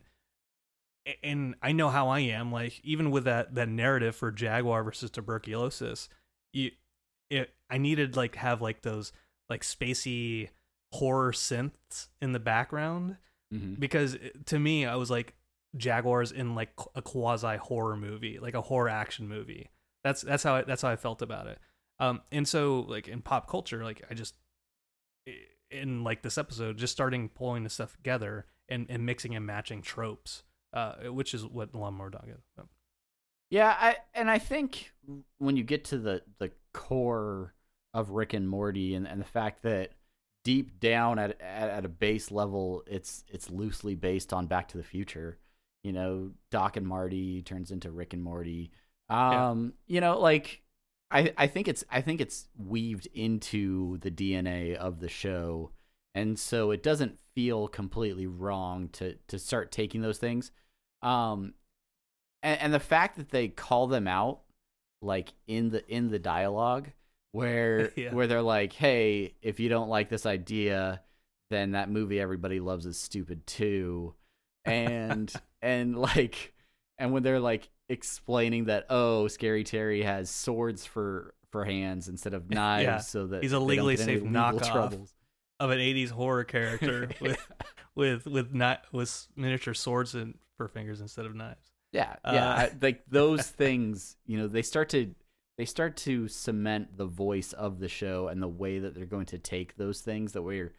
and 1.22 1.54
I 1.62 1.72
know 1.72 1.88
how 1.88 2.08
I 2.08 2.20
am. 2.20 2.52
Like 2.52 2.80
even 2.84 3.10
with 3.10 3.24
that 3.24 3.54
that 3.54 3.68
narrative 3.68 4.16
for 4.16 4.30
Jaguar 4.30 4.82
versus 4.84 5.10
tuberculosis, 5.10 6.08
you 6.52 6.70
it 7.32 7.54
I 7.70 7.78
needed 7.78 8.16
like 8.16 8.36
have 8.36 8.60
like 8.62 8.82
those 8.82 9.12
like 9.48 9.62
spacey 9.62 10.50
horror 10.92 11.32
synths 11.32 12.08
in 12.20 12.32
the 12.32 12.40
background 12.40 13.16
Mm-hmm. 13.52 13.74
because 13.74 14.14
it- 14.14 14.46
to 14.46 14.58
me 14.58 14.86
I 14.86 14.96
was 14.96 15.10
like 15.10 15.34
Jaguars 15.76 16.32
in 16.32 16.54
like 16.54 16.70
a 16.94 17.02
quasi 17.02 17.56
horror 17.56 17.96
movie, 17.98 18.38
like 18.38 18.54
a 18.54 18.62
horror 18.62 18.88
action 18.88 19.28
movie. 19.28 19.68
That's 20.04 20.22
that's 20.22 20.42
how 20.42 20.54
I, 20.56 20.62
that's 20.62 20.80
how 20.82 20.88
I 20.88 20.96
felt 20.96 21.20
about 21.22 21.46
it. 21.48 21.58
Um, 22.00 22.22
and 22.32 22.48
so 22.48 22.80
like 22.88 23.08
in 23.08 23.20
pop 23.22 23.48
culture, 23.50 23.84
like 23.84 24.02
I 24.10 24.14
just 24.14 24.34
in 25.70 26.04
like 26.04 26.22
this 26.22 26.38
episode, 26.38 26.76
just 26.78 26.92
starting 26.92 27.28
pulling 27.28 27.64
the 27.64 27.70
stuff 27.70 27.94
together 27.96 28.46
and 28.68 28.86
and 28.88 29.04
mixing 29.06 29.34
and 29.34 29.46
matching 29.46 29.82
tropes, 29.82 30.42
uh, 30.72 30.94
which 31.08 31.34
is 31.34 31.44
what 31.46 31.74
Lawnmower 31.74 32.10
Dog 32.10 32.28
is. 32.28 32.42
So, 32.56 32.68
Yeah, 33.50 33.76
I 33.78 33.96
and 34.14 34.30
I 34.30 34.38
think 34.38 34.92
when 35.38 35.56
you 35.56 35.64
get 35.64 35.84
to 35.86 35.98
the 35.98 36.22
the 36.38 36.50
core 36.72 37.54
of 37.94 38.10
Rick 38.10 38.32
and 38.32 38.48
Morty 38.48 38.94
and, 38.94 39.06
and 39.06 39.20
the 39.20 39.26
fact 39.26 39.62
that 39.62 39.92
deep 40.44 40.80
down 40.80 41.18
at, 41.18 41.40
at 41.40 41.70
at 41.70 41.84
a 41.84 41.88
base 41.88 42.30
level 42.30 42.82
it's 42.86 43.24
it's 43.28 43.50
loosely 43.50 43.94
based 43.94 44.32
on 44.32 44.46
Back 44.46 44.68
to 44.68 44.78
the 44.78 44.84
Future. 44.84 45.38
You 45.84 45.92
know, 45.92 46.30
Doc 46.50 46.76
and 46.76 46.86
Marty 46.86 47.42
turns 47.42 47.70
into 47.70 47.90
Rick 47.90 48.12
and 48.12 48.22
Morty. 48.22 48.70
Um, 49.08 49.74
you 49.86 50.00
know, 50.00 50.18
like 50.18 50.62
I 51.10 51.32
I 51.36 51.46
think 51.46 51.68
it's 51.68 51.84
I 51.90 52.00
think 52.00 52.20
it's 52.20 52.48
weaved 52.56 53.08
into 53.14 53.98
the 53.98 54.10
DNA 54.10 54.74
of 54.76 55.00
the 55.00 55.08
show 55.08 55.72
and 56.14 56.38
so 56.38 56.70
it 56.70 56.82
doesn't 56.82 57.18
feel 57.34 57.68
completely 57.68 58.26
wrong 58.26 58.88
to 58.90 59.14
to 59.28 59.38
start 59.38 59.72
taking 59.72 60.02
those 60.02 60.18
things. 60.18 60.52
Um, 61.02 61.54
and, 62.42 62.60
and 62.60 62.74
the 62.74 62.80
fact 62.80 63.16
that 63.16 63.30
they 63.30 63.48
call 63.48 63.86
them 63.86 64.06
out 64.06 64.41
like 65.02 65.32
in 65.46 65.70
the 65.70 65.86
in 65.92 66.10
the 66.10 66.18
dialogue 66.18 66.88
where 67.32 67.90
Yeah. 67.96 68.14
where 68.14 68.26
they're 68.26 68.42
like, 68.42 68.72
"Hey, 68.72 69.34
if 69.42 69.60
you 69.60 69.68
don't 69.68 69.88
like 69.88 70.08
this 70.08 70.24
idea, 70.26 71.02
then 71.50 71.72
that 71.72 71.90
movie 71.90 72.20
everybody 72.20 72.60
loves 72.60 72.86
is 72.86 72.98
stupid 72.98 73.46
too." 73.46 74.14
And 74.64 75.32
and 75.62 75.96
like 75.98 76.54
and 76.98 77.12
when 77.12 77.22
they're 77.22 77.40
like 77.40 77.68
explaining 77.88 78.66
that 78.66 78.86
oh, 78.90 79.28
Scary 79.28 79.64
Terry 79.64 80.02
has 80.02 80.30
swords 80.30 80.86
for 80.86 81.34
for 81.50 81.64
hands 81.64 82.08
instead 82.08 82.32
of 82.32 82.48
knives 82.50 82.84
Yeah. 82.84 82.98
so 82.98 83.26
that 83.26 83.42
He's 83.42 83.52
a 83.52 83.58
legally 83.60 83.96
safe 83.96 84.22
knockoff. 84.22 84.70
troubles. 84.70 85.14
of 85.60 85.70
an 85.70 85.78
80s 85.78 86.10
horror 86.10 86.44
character 86.44 87.10
with 87.20 87.46
with 87.94 88.26
with 88.26 88.54
not 88.54 88.84
with 88.92 89.26
miniature 89.36 89.74
swords 89.74 90.14
and 90.14 90.38
for 90.56 90.68
fingers 90.68 91.00
instead 91.00 91.26
of 91.26 91.34
knives. 91.34 91.71
Yeah, 91.92 92.16
yeah, 92.24 92.50
Uh, 92.50 92.54
I- 92.56 92.76
like 92.80 93.04
those 93.08 93.46
things, 93.48 94.16
you 94.26 94.38
know, 94.38 94.48
they 94.48 94.62
start 94.62 94.88
to 94.90 95.14
they 95.58 95.66
start 95.66 95.96
to 95.98 96.26
cement 96.28 96.96
the 96.96 97.04
voice 97.04 97.52
of 97.52 97.78
the 97.78 97.88
show 97.88 98.26
and 98.28 98.42
the 98.42 98.48
way 98.48 98.78
that 98.78 98.94
they're 98.94 99.04
going 99.04 99.26
to 99.26 99.38
take 99.38 99.76
those 99.76 100.00
things 100.00 100.32
that 100.32 100.42
we're 100.42 100.72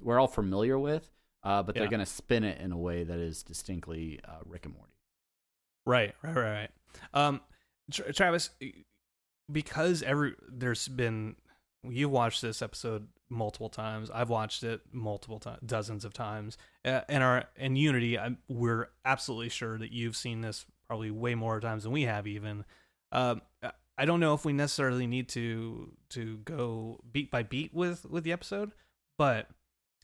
we're 0.00 0.18
all 0.18 0.26
familiar 0.28 0.78
with, 0.78 1.10
uh, 1.44 1.62
but 1.62 1.74
Yeah. 1.76 1.82
they're 1.82 1.90
going 1.90 2.00
to 2.00 2.06
spin 2.06 2.42
it 2.44 2.60
in 2.60 2.72
a 2.72 2.76
way 2.76 3.04
that 3.04 3.18
is 3.18 3.42
distinctly 3.44 4.20
uh, 4.24 4.40
Rick 4.44 4.66
and 4.66 4.74
Morty. 4.74 4.92
Right, 5.86 6.14
right, 6.22 6.34
right, 6.34 6.52
right. 6.52 6.70
Um, 7.14 7.40
Tra- 7.92 8.12
Travis, 8.12 8.50
because 9.50 10.02
every 10.02 10.34
there's 10.48 10.88
been 10.88 11.36
you've 11.88 12.10
watched 12.10 12.42
this 12.42 12.60
episode 12.62 13.06
multiple 13.28 13.68
times. 13.68 14.10
I've 14.10 14.28
watched 14.28 14.62
it 14.62 14.80
multiple 14.92 15.38
times, 15.38 15.60
dozens 15.64 16.04
of 16.04 16.12
times. 16.12 16.56
Uh, 16.84 17.00
and 17.08 17.22
our 17.22 17.44
in 17.56 17.76
Unity, 17.76 18.18
I'm, 18.18 18.38
we're 18.48 18.88
absolutely 19.04 19.48
sure 19.48 19.78
that 19.78 19.92
you've 19.92 20.16
seen 20.16 20.40
this 20.40 20.64
probably 20.86 21.10
way 21.10 21.34
more 21.34 21.58
times 21.60 21.82
than 21.82 21.92
we 21.92 22.02
have. 22.02 22.26
Even, 22.26 22.64
um, 23.12 23.42
I- 23.62 24.04
don't 24.04 24.20
know 24.20 24.34
if 24.34 24.44
we 24.44 24.52
necessarily 24.52 25.06
need 25.06 25.28
to 25.30 25.90
to 26.10 26.36
go 26.38 27.00
beat 27.10 27.30
by 27.30 27.42
beat 27.42 27.72
with 27.72 28.04
with 28.04 28.24
the 28.24 28.32
episode, 28.32 28.72
but 29.16 29.48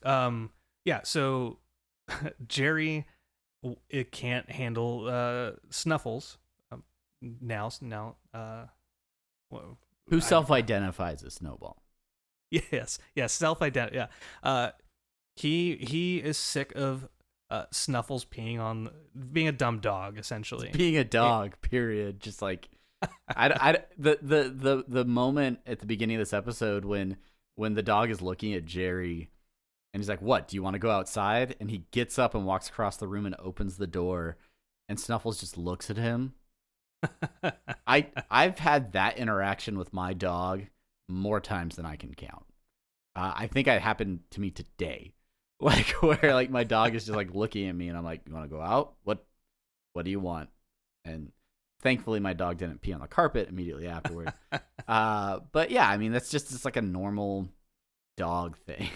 um, 0.03 0.49
yeah. 0.83 1.01
So 1.03 1.59
Jerry 2.47 3.05
it 3.89 4.11
can't 4.11 4.49
handle 4.49 5.07
uh, 5.07 5.51
snuffles 5.69 6.37
um, 6.71 6.83
now. 7.21 7.69
Now, 7.81 8.15
uh, 8.33 8.65
whoa, 9.49 9.77
Who 10.09 10.19
self-identifies 10.19 11.23
as 11.23 11.35
Snowball? 11.35 11.82
Yes, 12.71 12.99
yes, 13.15 13.33
self 13.33 13.61
identity. 13.61 13.97
Yeah, 13.97 14.07
uh, 14.43 14.71
he 15.35 15.75
he 15.77 16.17
is 16.17 16.37
sick 16.37 16.71
of 16.75 17.07
uh, 17.49 17.65
Snuffles 17.71 18.25
peeing 18.25 18.59
on 18.59 18.89
being 19.31 19.47
a 19.47 19.51
dumb 19.51 19.79
dog, 19.79 20.17
essentially. 20.17 20.69
Being 20.73 20.97
a 20.97 21.03
dog, 21.03 21.55
period. 21.61 22.19
Just 22.19 22.41
like 22.41 22.69
I, 23.35 23.49
I, 23.49 23.77
the, 23.97 24.17
the 24.21 24.53
the 24.55 24.85
the 24.87 25.05
moment 25.05 25.59
at 25.65 25.79
the 25.79 25.85
beginning 25.85 26.15
of 26.15 26.21
this 26.21 26.33
episode 26.33 26.85
when 26.85 27.17
when 27.55 27.75
the 27.75 27.83
dog 27.83 28.09
is 28.09 28.21
looking 28.21 28.53
at 28.53 28.65
Jerry 28.65 29.29
and 29.93 30.01
he's 30.01 30.09
like, 30.09 30.21
"What? 30.21 30.47
Do 30.47 30.55
you 30.55 30.63
want 30.63 30.73
to 30.73 30.79
go 30.79 30.89
outside?" 30.89 31.55
And 31.59 31.69
he 31.69 31.85
gets 31.91 32.17
up 32.17 32.33
and 32.33 32.45
walks 32.45 32.69
across 32.69 32.97
the 32.97 33.07
room 33.07 33.25
and 33.25 33.35
opens 33.37 33.77
the 33.77 33.87
door, 33.87 34.37
and 34.89 34.99
Snuffles 34.99 35.39
just 35.39 35.57
looks 35.57 35.89
at 35.89 35.97
him. 35.97 36.33
I 37.87 38.07
I've 38.31 38.59
had 38.59 38.93
that 38.93 39.17
interaction 39.17 39.77
with 39.77 39.93
my 39.93 40.13
dog 40.13 40.63
more 41.13 41.39
times 41.39 41.75
than 41.75 41.85
I 41.85 41.95
can 41.95 42.13
count. 42.13 42.45
Uh, 43.15 43.33
I 43.35 43.47
think 43.47 43.67
it 43.67 43.81
happened 43.81 44.21
to 44.31 44.41
me 44.41 44.51
today, 44.51 45.13
like 45.59 45.87
where 46.01 46.33
like 46.33 46.49
my 46.49 46.63
dog 46.63 46.95
is 46.95 47.05
just 47.05 47.15
like 47.15 47.33
looking 47.35 47.67
at 47.67 47.75
me 47.75 47.87
and 47.89 47.97
I'm 47.97 48.03
like, 48.03 48.21
"You 48.27 48.33
want 48.33 48.49
to 48.49 48.55
go 48.55 48.61
out? 48.61 48.95
What? 49.03 49.25
What 49.93 50.05
do 50.05 50.11
you 50.11 50.19
want?" 50.19 50.49
And 51.05 51.31
thankfully, 51.81 52.19
my 52.19 52.33
dog 52.33 52.57
didn't 52.57 52.81
pee 52.81 52.93
on 52.93 53.01
the 53.01 53.07
carpet 53.07 53.49
immediately 53.49 53.87
afterward. 53.87 54.33
uh, 54.87 55.39
but 55.51 55.69
yeah, 55.69 55.87
I 55.87 55.97
mean 55.97 56.11
that's 56.11 56.31
just 56.31 56.51
it's 56.51 56.65
like 56.65 56.77
a 56.77 56.81
normal 56.81 57.49
dog 58.17 58.57
thing. 58.65 58.89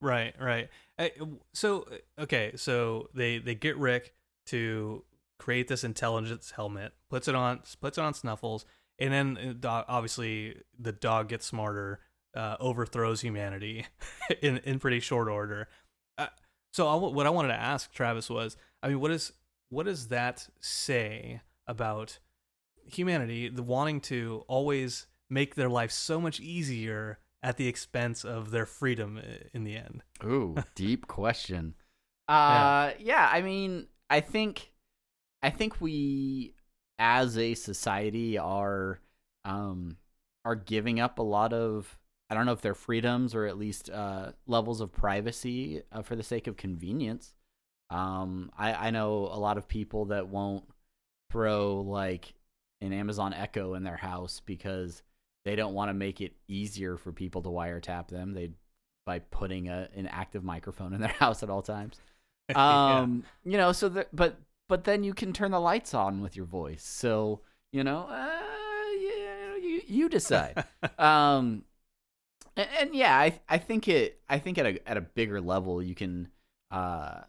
right, 0.00 0.34
right. 0.40 0.68
Uh, 0.98 1.08
So 1.54 1.86
okay, 2.18 2.52
so 2.56 3.08
they 3.14 3.38
they 3.38 3.54
get 3.54 3.76
Rick 3.78 4.14
to 4.46 5.04
create 5.38 5.68
this 5.68 5.84
intelligence 5.84 6.52
helmet, 6.52 6.92
puts 7.10 7.28
it 7.28 7.34
on, 7.34 7.60
puts 7.80 7.98
it 7.98 8.02
on 8.02 8.14
Snuffles, 8.14 8.64
and 8.98 9.12
then 9.12 9.60
uh, 9.64 9.84
obviously 9.88 10.56
the 10.78 10.92
dog 10.92 11.28
gets 11.28 11.46
smarter, 11.46 12.00
uh, 12.34 12.56
overthrows 12.60 13.20
humanity 13.20 13.86
in 14.42 14.58
in 14.58 14.78
pretty 14.78 15.00
short 15.00 15.28
order. 15.28 15.68
Uh, 16.18 16.28
so 16.72 16.86
I, 16.88 16.94
what 16.94 17.26
I 17.26 17.30
wanted 17.30 17.48
to 17.48 17.60
ask 17.60 17.92
Travis 17.92 18.28
was, 18.30 18.56
I 18.82 18.88
mean, 18.88 19.00
what 19.00 19.10
is 19.10 19.32
what 19.68 19.86
does 19.86 20.08
that 20.08 20.48
say 20.60 21.40
about 21.66 22.18
humanity, 22.84 23.48
the 23.48 23.62
wanting 23.62 24.00
to 24.00 24.44
always 24.48 25.06
make 25.28 25.54
their 25.54 25.68
life 25.68 25.90
so 25.90 26.20
much 26.20 26.38
easier 26.40 27.18
at 27.42 27.56
the 27.56 27.68
expense 27.68 28.24
of 28.24 28.50
their 28.50 28.66
freedom 28.66 29.20
in 29.52 29.64
the 29.64 29.76
end? 29.76 30.02
Ooh, 30.24 30.56
deep 30.74 31.06
question. 31.06 31.74
Uh 32.28 32.92
yeah. 32.98 33.28
I 33.30 33.42
mean, 33.42 33.86
I 34.10 34.20
think 34.20 34.72
I 35.42 35.50
think 35.50 35.80
we 35.80 36.55
as 36.98 37.36
a 37.36 37.54
society 37.54 38.38
are 38.38 39.00
um 39.44 39.96
are 40.44 40.54
giving 40.54 41.00
up 41.00 41.18
a 41.18 41.22
lot 41.22 41.52
of 41.52 41.98
I 42.28 42.34
don't 42.34 42.46
know 42.46 42.52
if 42.52 42.60
they're 42.60 42.74
freedoms 42.74 43.34
or 43.34 43.46
at 43.46 43.58
least 43.58 43.90
uh 43.90 44.32
levels 44.46 44.80
of 44.80 44.92
privacy 44.92 45.82
uh, 45.92 46.02
for 46.02 46.16
the 46.16 46.22
sake 46.22 46.46
of 46.46 46.56
convenience. 46.56 47.34
Um 47.90 48.50
I 48.56 48.74
I 48.74 48.90
know 48.90 49.28
a 49.30 49.38
lot 49.38 49.58
of 49.58 49.68
people 49.68 50.06
that 50.06 50.28
won't 50.28 50.64
throw 51.30 51.80
like 51.80 52.34
an 52.80 52.92
Amazon 52.92 53.32
Echo 53.32 53.74
in 53.74 53.84
their 53.84 53.96
house 53.96 54.40
because 54.44 55.02
they 55.44 55.56
don't 55.56 55.74
want 55.74 55.88
to 55.88 55.94
make 55.94 56.20
it 56.20 56.34
easier 56.48 56.96
for 56.96 57.12
people 57.12 57.42
to 57.42 57.48
wiretap 57.48 58.08
them. 58.08 58.34
They 58.34 58.50
by 59.06 59.20
putting 59.20 59.68
a, 59.68 59.88
an 59.94 60.08
active 60.08 60.42
microphone 60.42 60.92
in 60.92 61.00
their 61.00 61.08
house 61.20 61.42
at 61.42 61.50
all 61.50 61.62
times. 61.62 62.00
Yeah. 62.48 63.00
Um, 63.00 63.24
you 63.44 63.56
know, 63.56 63.72
so 63.72 63.88
that 63.88 64.14
but 64.14 64.38
but 64.68 64.84
then 64.84 65.04
you 65.04 65.14
can 65.14 65.32
turn 65.32 65.50
the 65.50 65.60
lights 65.60 65.94
on 65.94 66.20
with 66.20 66.36
your 66.36 66.46
voice. 66.46 66.84
So, 66.84 67.40
you 67.72 67.84
know, 67.84 68.06
uh, 68.08 68.42
yeah, 69.00 69.56
you 69.56 69.82
you 69.86 70.08
decide. 70.08 70.64
um 70.98 71.64
and, 72.56 72.68
and 72.80 72.94
yeah, 72.94 73.16
I 73.16 73.40
I 73.48 73.58
think 73.58 73.88
it 73.88 74.20
I 74.28 74.38
think 74.38 74.58
at 74.58 74.66
a 74.66 74.88
at 74.88 74.96
a 74.96 75.02
bigger 75.02 75.40
level 75.40 75.82
you 75.82 75.94
can 75.94 76.28
uh 76.70 77.20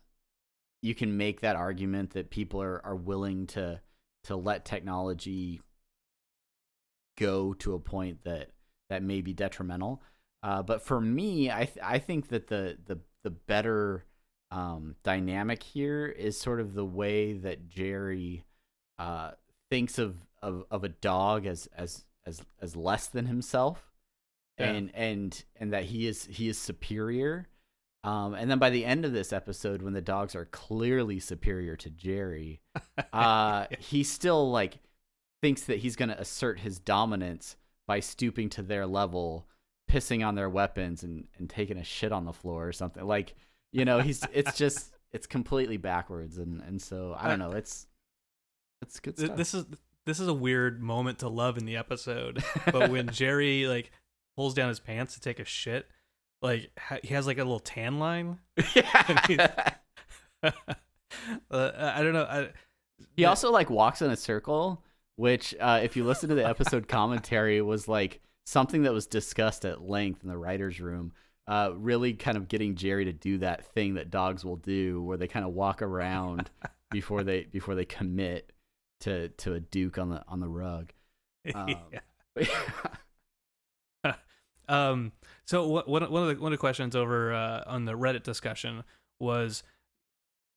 you 0.81 0.95
can 0.95 1.17
make 1.17 1.41
that 1.41 1.55
argument 1.55 2.11
that 2.11 2.29
people 2.29 2.61
are 2.61 2.83
are 2.85 2.95
willing 2.95 3.47
to 3.47 3.81
to 4.25 4.35
let 4.35 4.65
technology 4.65 5.61
go 7.17 7.53
to 7.53 7.73
a 7.73 7.79
point 7.79 8.23
that 8.23 8.51
that 8.89 9.03
may 9.03 9.21
be 9.21 9.33
detrimental. 9.33 10.01
Uh, 10.43 10.61
but 10.61 10.81
for 10.81 11.01
me, 11.01 11.51
I 11.51 11.65
th- 11.65 11.83
I 11.83 11.99
think 11.99 12.29
that 12.29 12.47
the 12.47 12.77
the 12.85 12.99
the 13.23 13.31
better 13.31 14.05
um, 14.51 14.95
dynamic 15.03 15.63
here 15.63 16.05
is 16.07 16.39
sort 16.39 16.59
of 16.59 16.73
the 16.73 16.85
way 16.85 17.33
that 17.33 17.67
Jerry 17.69 18.43
uh, 18.97 19.31
thinks 19.69 19.99
of, 19.99 20.15
of 20.41 20.63
of 20.71 20.83
a 20.83 20.89
dog 20.89 21.45
as 21.45 21.67
as 21.75 22.05
as 22.25 22.41
as 22.61 22.75
less 22.75 23.07
than 23.07 23.25
himself, 23.25 23.91
Yeah. 24.59 24.71
and 24.71 24.91
and 24.95 25.43
and 25.57 25.73
that 25.73 25.85
he 25.85 26.07
is 26.07 26.25
he 26.25 26.47
is 26.47 26.57
superior. 26.57 27.47
Um, 28.03 28.35
and 28.35 28.49
then 28.49 28.59
by 28.59 28.69
the 28.69 28.85
end 28.85 29.03
of 29.03 29.11
this 29.11 29.33
episode, 29.33 29.81
when 29.81 29.93
the 29.93 30.01
dogs 30.01 30.33
are 30.35 30.45
clearly 30.45 31.19
superior 31.19 31.75
to 31.77 31.89
Jerry, 31.89 32.61
uh, 33.13 33.65
he 33.79 34.03
still 34.03 34.49
like 34.49 34.79
thinks 35.41 35.63
that 35.63 35.79
he's 35.79 35.95
going 35.97 36.09
to 36.09 36.19
assert 36.19 36.59
his 36.59 36.79
dominance 36.79 37.57
by 37.85 37.99
stooping 37.99 38.49
to 38.51 38.61
their 38.61 38.85
level, 38.87 39.47
pissing 39.91 40.25
on 40.25 40.35
their 40.35 40.49
weapons, 40.49 41.03
and 41.03 41.27
and 41.37 41.49
taking 41.49 41.77
a 41.77 41.83
shit 41.83 42.11
on 42.13 42.23
the 42.25 42.31
floor 42.33 42.65
or 42.67 42.71
something. 42.71 43.03
Like 43.03 43.35
you 43.72 43.86
know, 43.86 43.99
he's 43.99 44.24
it's 44.34 44.57
just 44.57 44.93
it's 45.11 45.28
completely 45.28 45.78
backwards, 45.78 46.38
and 46.38 46.61
and 46.61 46.82
so 46.82 47.15
I 47.18 47.28
don't 47.28 47.39
know. 47.39 47.51
It's 47.51 47.88
it's 48.82 48.99
good 48.99 49.18
stuff. 49.18 49.38
this 49.38 49.53
is 49.53 49.65
this 50.05 50.20
is 50.20 50.28
a 50.28 50.34
weird 50.34 50.82
moment 50.82 51.20
to 51.20 51.28
love 51.28 51.57
in 51.57 51.65
the 51.65 51.76
episode 51.76 52.41
but 52.72 52.89
when 52.89 53.07
jerry 53.11 53.68
like 53.68 53.91
pulls 54.38 54.53
down 54.53 54.70
his 54.70 54.80
pants 54.80 55.15
to 55.15 55.20
take 55.20 55.39
a 55.39 55.43
shit 55.43 55.88
like 56.41 56.70
he 57.01 57.13
has 57.13 57.28
like 57.28 57.39
a 57.39 57.43
little 57.43 57.59
tan 57.59 57.99
line 57.99 58.38
yeah. 58.76 59.74
uh, 60.43 60.51
i 61.51 62.01
don't 62.01 62.13
know 62.13 62.24
I, 62.24 62.49
He 63.15 63.26
also 63.26 63.51
like 63.51 63.70
walks 63.70 64.01
in 64.01 64.11
a 64.11 64.15
circle, 64.15 64.84
which 65.15 65.55
uh, 65.59 65.80
if 65.84 65.95
you 65.95 66.03
listen 66.03 66.30
to 66.30 66.36
the 66.36 66.47
episode 66.47 66.88
commentary 66.88 67.61
was 67.61 67.88
like 67.88 68.22
something 68.45 68.84
that 68.84 68.93
was 68.93 69.07
discussed 69.07 69.65
at 69.65 69.82
length 69.82 70.24
in 70.24 70.30
the 70.30 70.38
writers' 70.38 70.80
room. 70.80 71.13
Uh, 71.47 71.71
really 71.75 72.13
kind 72.13 72.35
of 72.35 72.49
getting 72.49 72.75
Jerry 72.75 73.05
to 73.05 73.13
do 73.13 73.37
that 73.37 73.65
thing 73.73 73.93
that 73.93 74.09
dogs 74.09 74.43
will 74.43 74.57
do, 74.57 75.01
where 75.01 75.17
they 75.17 75.27
kind 75.27 75.45
of 75.45 75.53
walk 75.53 75.81
around 75.81 76.49
before 76.91 77.23
they 77.23 77.43
before 77.43 77.75
they 77.75 77.85
commit 77.85 78.51
to 79.01 79.29
to 79.29 79.53
a 79.53 79.59
duke 79.59 79.97
on 79.97 80.09
the 80.09 80.23
on 80.27 80.39
the 80.39 80.49
rug. 80.49 80.91
Um, 81.55 81.77
yeah. 81.93 82.45
but 84.03 84.19
Um, 84.67 85.13
so 85.45 85.67
what, 85.67 85.87
one 85.87 86.03
one 86.11 86.23
of 86.23 86.35
the 86.35 86.41
one 86.41 86.51
of 86.51 86.57
the 86.57 86.59
questions 86.59 86.95
over 86.95 87.33
uh, 87.33 87.63
on 87.65 87.85
the 87.85 87.93
Reddit 87.93 88.23
discussion 88.23 88.83
was 89.19 89.63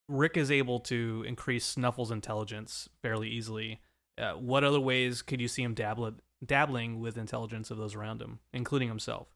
Rick 0.08 0.36
is 0.36 0.50
able 0.50 0.80
to 0.80 1.24
increase 1.26 1.64
Snuffle's 1.64 2.10
intelligence 2.10 2.88
fairly 3.02 3.28
easily. 3.28 3.80
Uh, 4.18 4.32
what 4.32 4.64
other 4.64 4.80
ways 4.80 5.22
could 5.22 5.40
you 5.40 5.48
see 5.48 5.62
him 5.62 5.74
dabble, 5.74 6.12
dabbling 6.44 7.00
with 7.00 7.16
intelligence 7.16 7.70
of 7.70 7.78
those 7.78 7.94
around 7.94 8.20
him, 8.20 8.40
including 8.52 8.88
himself? 8.88 9.28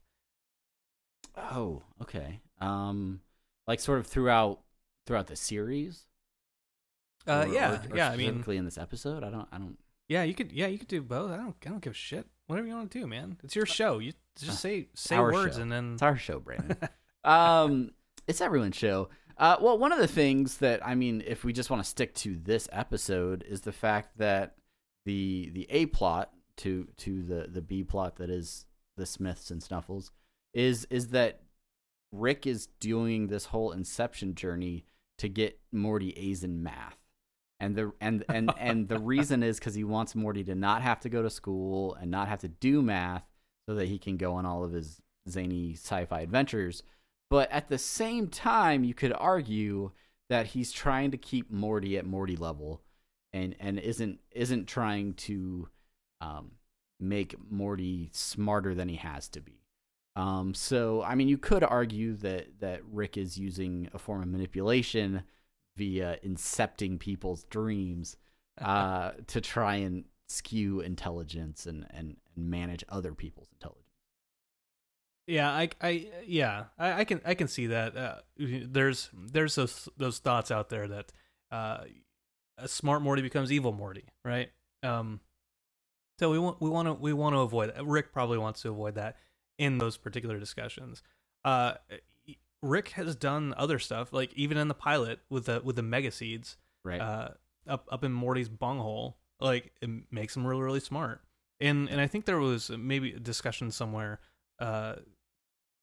Oh, 1.37 1.83
okay. 2.03 2.41
Um, 2.61 3.21
like 3.67 3.81
sort 3.81 3.99
of 3.99 4.07
throughout 4.07 4.61
throughout 5.07 5.27
the 5.27 5.37
series. 5.37 6.07
Uh, 7.27 7.45
Or- 7.49 7.53
yeah, 7.53 7.73
or- 7.73 7.93
or 7.93 7.97
yeah. 7.97 8.11
I 8.11 8.17
mean, 8.17 8.27
specifically 8.29 8.57
in 8.59 8.65
this 8.65 8.79
episode, 8.79 9.25
I 9.25 9.31
don't, 9.31 9.49
I 9.53 9.59
don't. 9.59 9.79
yeah, 10.09 10.23
you 10.23 10.35
could, 10.35 10.53
yeah, 10.53 10.67
you 10.67 10.79
could 10.79 10.89
do 10.89 11.03
both. 11.03 11.31
I 11.31 11.37
don't, 11.37 11.57
I 11.65 11.69
don't 11.71 11.81
give 11.83 11.93
a 11.93 11.97
shit. 11.97 12.27
Whatever 12.47 12.69
you 12.69 12.75
want 12.75 12.91
to 12.91 12.99
do, 13.01 13.07
man. 13.07 13.39
It's 13.43 13.57
your 13.57 13.65
show. 13.67 13.99
You 13.99 14.13
just 14.39 14.51
Uh, 14.53 14.55
say 14.55 14.89
say 14.95 15.19
words 15.19 15.57
show. 15.57 15.63
and 15.63 15.73
then 15.73 15.95
It's 15.95 16.03
our 16.03 16.17
show, 16.17 16.39
Brandon. 16.41 16.77
um, 17.25 17.91
it's 18.27 18.41
everyone's 18.43 18.77
show. 18.77 19.09
Uh, 19.39 19.57
well, 19.61 19.79
one 19.79 19.93
of 19.93 19.99
the 19.99 20.07
things 20.07 20.59
that 20.59 20.87
I 20.87 20.95
mean, 20.95 21.23
if 21.27 21.43
we 21.45 21.53
just 21.53 21.71
want 21.71 21.83
to 21.83 21.89
stick 21.89 22.15
to 22.17 22.37
this 22.37 22.69
episode, 22.71 23.43
is 23.49 23.63
the 23.63 23.73
fact 23.73 24.19
that 24.19 24.57
the 25.07 25.51
the 25.55 25.67
A 25.71 25.87
plot 25.87 26.31
to 26.59 26.87
to 26.99 27.23
the 27.23 27.49
the 27.51 27.63
B 27.63 27.83
plot 27.83 28.17
that 28.17 28.29
is 28.31 28.67
the 28.97 29.07
Smiths 29.07 29.51
and 29.51 29.63
Snuffles 29.63 30.13
is 30.55 30.87
is 30.91 31.09
that 31.09 31.41
Rick 32.13 32.47
is 32.47 32.69
doing 32.81 33.27
this 33.27 33.47
whole 33.47 33.73
Inception 33.73 34.35
journey 34.35 34.87
to 35.19 35.29
get 35.29 35.59
Morty 35.73 36.11
A's 36.11 36.45
in 36.45 36.63
math. 36.63 36.97
And 37.61 37.77
the 37.77 37.93
and 38.01 38.25
and 38.29 38.53
and 38.59 38.89
the 38.89 38.99
reason 39.01 39.43
is 39.43 39.59
because 39.59 39.75
he 39.75 39.85
wants 39.85 40.15
Morty 40.15 40.45
to 40.45 40.55
not 40.55 40.83
have 40.83 41.01
to 41.01 41.09
go 41.09 41.23
to 41.23 41.31
school 41.31 41.95
and 41.95 42.11
not 42.11 42.29
have 42.29 42.41
to 42.41 42.49
do 42.49 42.83
math, 42.83 43.25
so 43.67 43.75
that 43.75 43.89
he 43.89 43.99
can 43.99 44.17
go 44.17 44.35
on 44.35 44.47
all 44.47 44.65
of 44.65 44.73
his 44.73 45.01
zany 45.29 45.73
sci-fi 45.73 46.21
adventures. 46.21 46.83
But 47.31 47.51
at 47.51 47.69
the 47.69 47.79
same 47.79 48.29
time, 48.29 48.85
you 48.85 48.95
could 48.95 49.13
argue 49.13 49.93
that 50.29 50.49
he's 50.49 50.73
trying 50.73 51.11
to 51.13 51.17
keep 51.17 51.51
Morty 51.51 51.97
at 51.97 52.07
Morty 52.07 52.37
level, 52.37 52.83
and 53.33 53.55
and 53.61 53.79
isn't 53.79 54.21
isn't 54.33 54.67
trying 54.67 55.15
to 55.15 55.69
um, 56.21 56.53
make 57.01 57.35
Morty 57.51 58.11
smarter 58.13 58.75
than 58.75 58.89
he 58.89 58.97
has 58.97 59.29
to 59.31 59.41
be. 59.41 59.64
Um, 60.17 60.55
so 60.55 61.03
I 61.03 61.15
mean, 61.15 61.29
you 61.29 61.39
could 61.39 61.65
argue 61.65 62.15
that 62.17 62.61
that 62.61 62.85
Rick 62.85 63.17
is 63.17 63.37
using 63.37 63.89
a 63.93 63.99
form 63.99 64.23
of 64.23 64.29
manipulation 64.29 65.25
via 65.77 66.19
incepting 66.25 66.99
people's 66.99 67.45
dreams 67.45 68.17
uh, 68.61 69.13
to 69.27 69.41
try 69.41 69.77
and 69.77 70.05
skew 70.29 70.81
intelligence 70.81 71.67
and, 71.67 71.87
and, 71.91 72.17
and 72.37 72.51
manage 72.51 72.85
other 72.89 73.15
people's 73.15 73.49
intelligence. 73.53 73.81
Yeah, 75.27 75.51
I, 75.51 75.71
I, 75.81 76.09
yeah, 76.27 76.65
I, 76.79 77.01
I 77.01 77.05
can, 77.05 77.21
I 77.25 77.35
can 77.35 77.49
see 77.49 77.69
that. 77.69 77.97
Uh, 77.97 78.17
there's, 78.37 79.11
there's 79.15 79.55
those, 79.55 79.89
those 79.97 80.19
thoughts 80.19 80.51
out 80.51 80.69
there 80.69 80.87
that 80.87 81.13
uh, 81.51 81.79
a 82.59 82.69
smart 82.69 83.01
Morty 83.01 83.23
becomes 83.23 83.51
evil 83.51 83.73
Morty, 83.73 84.05
right? 84.23 84.51
Um, 84.83 85.21
so 86.19 86.31
we 86.31 86.39
want, 86.39 86.61
we 86.61 86.69
want 86.69 86.89
to, 86.89 86.95
we 86.95 87.13
want 87.15 87.35
to 87.35 87.41
avoid. 87.41 87.73
Rick 87.83 88.13
probably 88.13 88.39
wants 88.39 88.63
to 88.63 88.69
avoid 88.69 88.97
that 88.97 89.17
in 89.59 89.79
those 89.79 89.97
particular 89.97 90.39
discussions. 90.39 91.03
Uh, 91.45 91.75
Rick 92.63 92.91
has 92.91 93.15
done 93.15 93.53
other 93.57 93.79
stuff, 93.79 94.13
like 94.13 94.33
even 94.35 94.57
in 94.57 94.69
the 94.69 94.75
pilot 94.75 95.21
with 95.29 95.47
the 95.47 95.61
with 95.63 95.77
the 95.77 95.83
mega 95.83 96.11
seeds, 96.11 96.57
Right. 96.83 97.01
uh, 97.01 97.29
up 97.67 97.87
up 97.91 98.05
in 98.05 98.13
Morty's 98.13 98.49
bunghole, 98.49 99.19
like 99.41 99.73
it 99.83 99.91
makes 100.11 100.35
him 100.37 100.47
really 100.47 100.63
really 100.63 100.81
smart. 100.81 101.21
And 101.61 101.89
and 101.91 102.01
I 102.01 102.07
think 102.07 102.25
there 102.25 102.39
was 102.39 102.71
maybe 102.71 103.13
a 103.13 103.19
discussion 103.21 103.71
somewhere, 103.71 104.21
uh, 104.59 104.95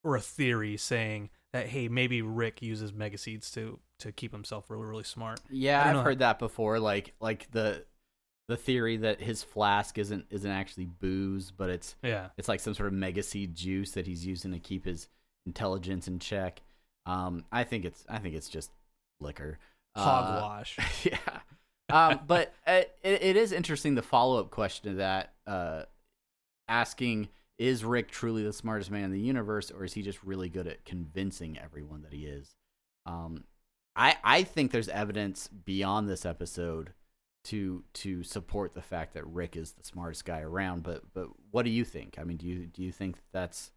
or 0.03 0.15
a 0.15 0.21
theory 0.21 0.75
saying 0.77 1.29
that 1.53 1.67
hey 1.67 1.87
maybe 1.87 2.21
Rick 2.23 2.61
uses 2.63 2.91
mega 2.93 3.17
seeds 3.19 3.51
to 3.51 3.79
to 3.99 4.11
keep 4.11 4.31
himself 4.31 4.69
really 4.71 4.85
really 4.85 5.03
smart. 5.03 5.39
yeah, 5.51 5.83
I've 5.85 5.95
know. 5.97 6.01
heard 6.01 6.19
that 6.19 6.39
before. 6.39 6.79
Like 6.79 7.13
like 7.19 7.51
the 7.51 7.85
the 8.51 8.57
theory 8.57 8.97
that 8.97 9.21
his 9.21 9.43
flask 9.43 9.97
isn't 9.97 10.25
isn't 10.29 10.51
actually 10.51 10.83
booze, 10.85 11.51
but 11.51 11.69
it's 11.69 11.95
Yeah, 12.03 12.27
it's 12.37 12.49
like 12.49 12.59
some 12.59 12.73
sort 12.73 12.87
of 12.87 12.93
mega 12.93 13.23
seed 13.23 13.55
juice 13.55 13.91
that 13.91 14.05
he's 14.05 14.25
using 14.25 14.51
to 14.51 14.59
keep 14.59 14.83
his 14.83 15.07
intelligence 15.45 16.09
in 16.09 16.19
check. 16.19 16.61
Um, 17.05 17.45
I 17.49 17.63
think 17.63 17.85
it's 17.85 18.03
I 18.09 18.17
think 18.17 18.35
it's 18.35 18.49
just 18.49 18.69
liquor. 19.21 19.57
Uh, 19.95 20.03
hogwash. 20.03 20.77
yeah. 21.05 21.17
Um, 21.89 22.19
but 22.27 22.53
it, 22.67 22.93
it 23.03 23.37
is 23.37 23.53
interesting 23.53 23.95
the 23.95 24.01
follow 24.01 24.37
up 24.37 24.51
question 24.51 24.91
to 24.91 24.97
that, 24.97 25.31
uh, 25.47 25.83
asking 26.67 27.29
is 27.57 27.85
Rick 27.85 28.11
truly 28.11 28.43
the 28.43 28.51
smartest 28.51 28.91
man 28.91 29.05
in 29.05 29.11
the 29.11 29.19
universe, 29.19 29.71
or 29.71 29.85
is 29.85 29.93
he 29.93 30.01
just 30.01 30.21
really 30.25 30.49
good 30.49 30.67
at 30.67 30.83
convincing 30.83 31.57
everyone 31.57 32.01
that 32.01 32.11
he 32.11 32.25
is? 32.25 32.53
Um, 33.05 33.45
I 33.95 34.17
I 34.25 34.43
think 34.43 34.71
there's 34.71 34.89
evidence 34.89 35.47
beyond 35.47 36.09
this 36.09 36.25
episode 36.25 36.91
to 37.45 37.83
to 37.93 38.23
support 38.23 38.73
the 38.73 38.81
fact 38.81 39.13
that 39.13 39.25
Rick 39.25 39.55
is 39.55 39.71
the 39.73 39.83
smartest 39.83 40.25
guy 40.25 40.41
around. 40.41 40.83
But 40.83 41.13
but 41.13 41.29
what 41.51 41.63
do 41.63 41.71
you 41.71 41.83
think? 41.83 42.17
I 42.19 42.23
mean, 42.23 42.37
do 42.37 42.47
you 42.47 42.67
do 42.67 42.83
you 42.83 42.91
think 42.91 43.17
that's 43.31 43.71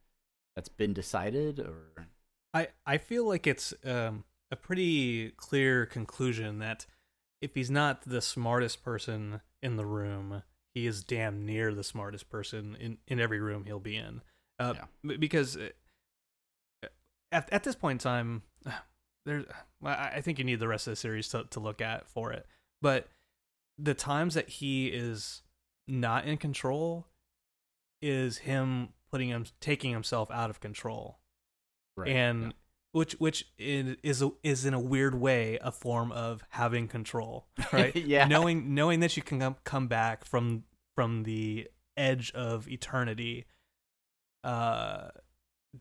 that's 0.54 0.68
been 0.68 0.92
decided 0.92 1.60
or? 1.60 2.06
I 2.52 2.68
I 2.86 2.98
feel 2.98 3.26
like 3.26 3.46
it's 3.46 3.74
um, 3.84 4.24
a 4.50 4.56
pretty 4.56 5.30
clear 5.36 5.86
conclusion 5.86 6.58
that 6.60 6.86
if 7.40 7.54
he's 7.54 7.70
not 7.70 8.02
the 8.02 8.20
smartest 8.20 8.82
person 8.82 9.40
in 9.62 9.76
the 9.76 9.86
room, 9.86 10.42
he 10.74 10.86
is 10.86 11.04
damn 11.04 11.44
near 11.44 11.74
the 11.74 11.84
smartest 11.84 12.30
person 12.30 12.76
in, 12.80 12.98
in 13.06 13.20
every 13.20 13.40
room 13.40 13.64
he'll 13.64 13.80
be 13.80 13.96
in. 13.96 14.22
Uh, 14.58 14.74
Yeah. 14.76 15.16
Because 15.18 15.56
uh, 15.56 15.68
at 17.32 17.52
at 17.52 17.64
this 17.64 17.74
point 17.74 17.96
in 17.96 18.04
time, 18.04 18.42
there's 19.26 19.44
I 19.82 20.12
I 20.16 20.20
think 20.20 20.38
you 20.38 20.44
need 20.44 20.60
the 20.60 20.68
rest 20.68 20.86
of 20.86 20.92
the 20.92 20.96
series 20.96 21.28
to 21.30 21.44
to 21.50 21.60
look 21.60 21.80
at 21.80 22.08
for 22.08 22.32
it. 22.32 22.46
But 22.80 23.08
the 23.78 23.94
times 23.94 24.34
that 24.34 24.48
he 24.48 24.88
is 24.88 25.42
not 25.86 26.24
in 26.24 26.36
control 26.36 27.06
is 28.00 28.38
him 28.38 28.90
putting 29.10 29.28
him 29.28 29.44
taking 29.60 29.92
himself 29.92 30.30
out 30.30 30.50
of 30.50 30.60
control 30.60 31.18
and 32.06 32.54
which 32.92 33.14
which 33.14 33.46
is 33.58 33.96
is 34.02 34.22
a, 34.22 34.30
is 34.42 34.64
in 34.64 34.72
a 34.72 34.78
weird 34.80 35.14
way 35.14 35.58
a 35.60 35.72
form 35.72 36.12
of 36.12 36.42
having 36.50 36.86
control, 36.88 37.46
right? 37.72 37.94
Yeah. 37.94 38.26
knowing 38.26 38.74
knowing 38.74 39.00
that 39.00 39.16
you 39.16 39.22
can 39.22 39.40
come, 39.40 39.56
come 39.64 39.88
back 39.88 40.24
from 40.24 40.64
from 40.94 41.24
the 41.24 41.68
edge 41.96 42.32
of 42.32 42.68
eternity, 42.68 43.46
uh, 44.44 45.08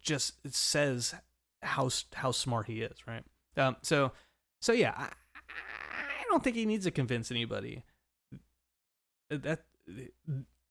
just 0.01 0.33
says 0.55 1.13
how 1.61 1.89
how 2.13 2.31
smart 2.31 2.65
he 2.65 2.81
is, 2.81 2.97
right? 3.07 3.23
Um, 3.57 3.75
so 3.83 4.11
so 4.61 4.73
yeah, 4.73 5.09
don't 6.33 6.43
think 6.43 6.55
he 6.55 6.65
needs 6.65 6.85
to 6.85 6.91
convince 6.91 7.31
anybody. 7.31 7.83
That 9.29 9.61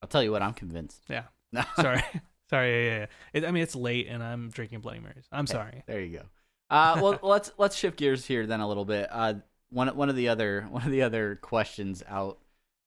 I'll 0.01 0.07
tell 0.09 0.23
you 0.23 0.31
what, 0.31 0.41
I'm 0.41 0.53
convinced. 0.53 1.01
yeah, 1.09 1.23
No. 1.51 1.63
sorry. 1.75 2.01
Sorry, 2.49 2.69
yeah, 2.71 2.91
yeah, 2.91 2.99
yeah. 2.99 3.05
It, 3.33 3.45
I 3.45 3.51
mean, 3.51 3.63
it's 3.63 3.75
late 3.75 4.05
and 4.07 4.21
I'm 4.21 4.49
drinking 4.51 4.81
Bloody 4.81 4.99
Marys. 4.99 5.25
I'm 5.31 5.47
Hey, 5.47 5.53
sorry. 5.53 5.83
There 5.87 6.01
you 6.01 6.19
go. 6.19 6.23
Uh, 6.69 6.99
well, 7.01 7.19
let's 7.23 7.51
let's 7.57 7.75
shift 7.75 7.97
gears 7.97 8.25
here 8.25 8.45
then 8.45 8.59
a 8.59 8.67
little 8.67 8.85
bit. 8.85 9.07
Uh, 9.11 9.35
one 9.69 9.87
one 9.95 10.09
of 10.09 10.15
the 10.15 10.27
other 10.29 10.67
one 10.69 10.83
of 10.83 10.91
the 10.91 11.01
other 11.01 11.37
questions 11.37 12.03
out 12.07 12.37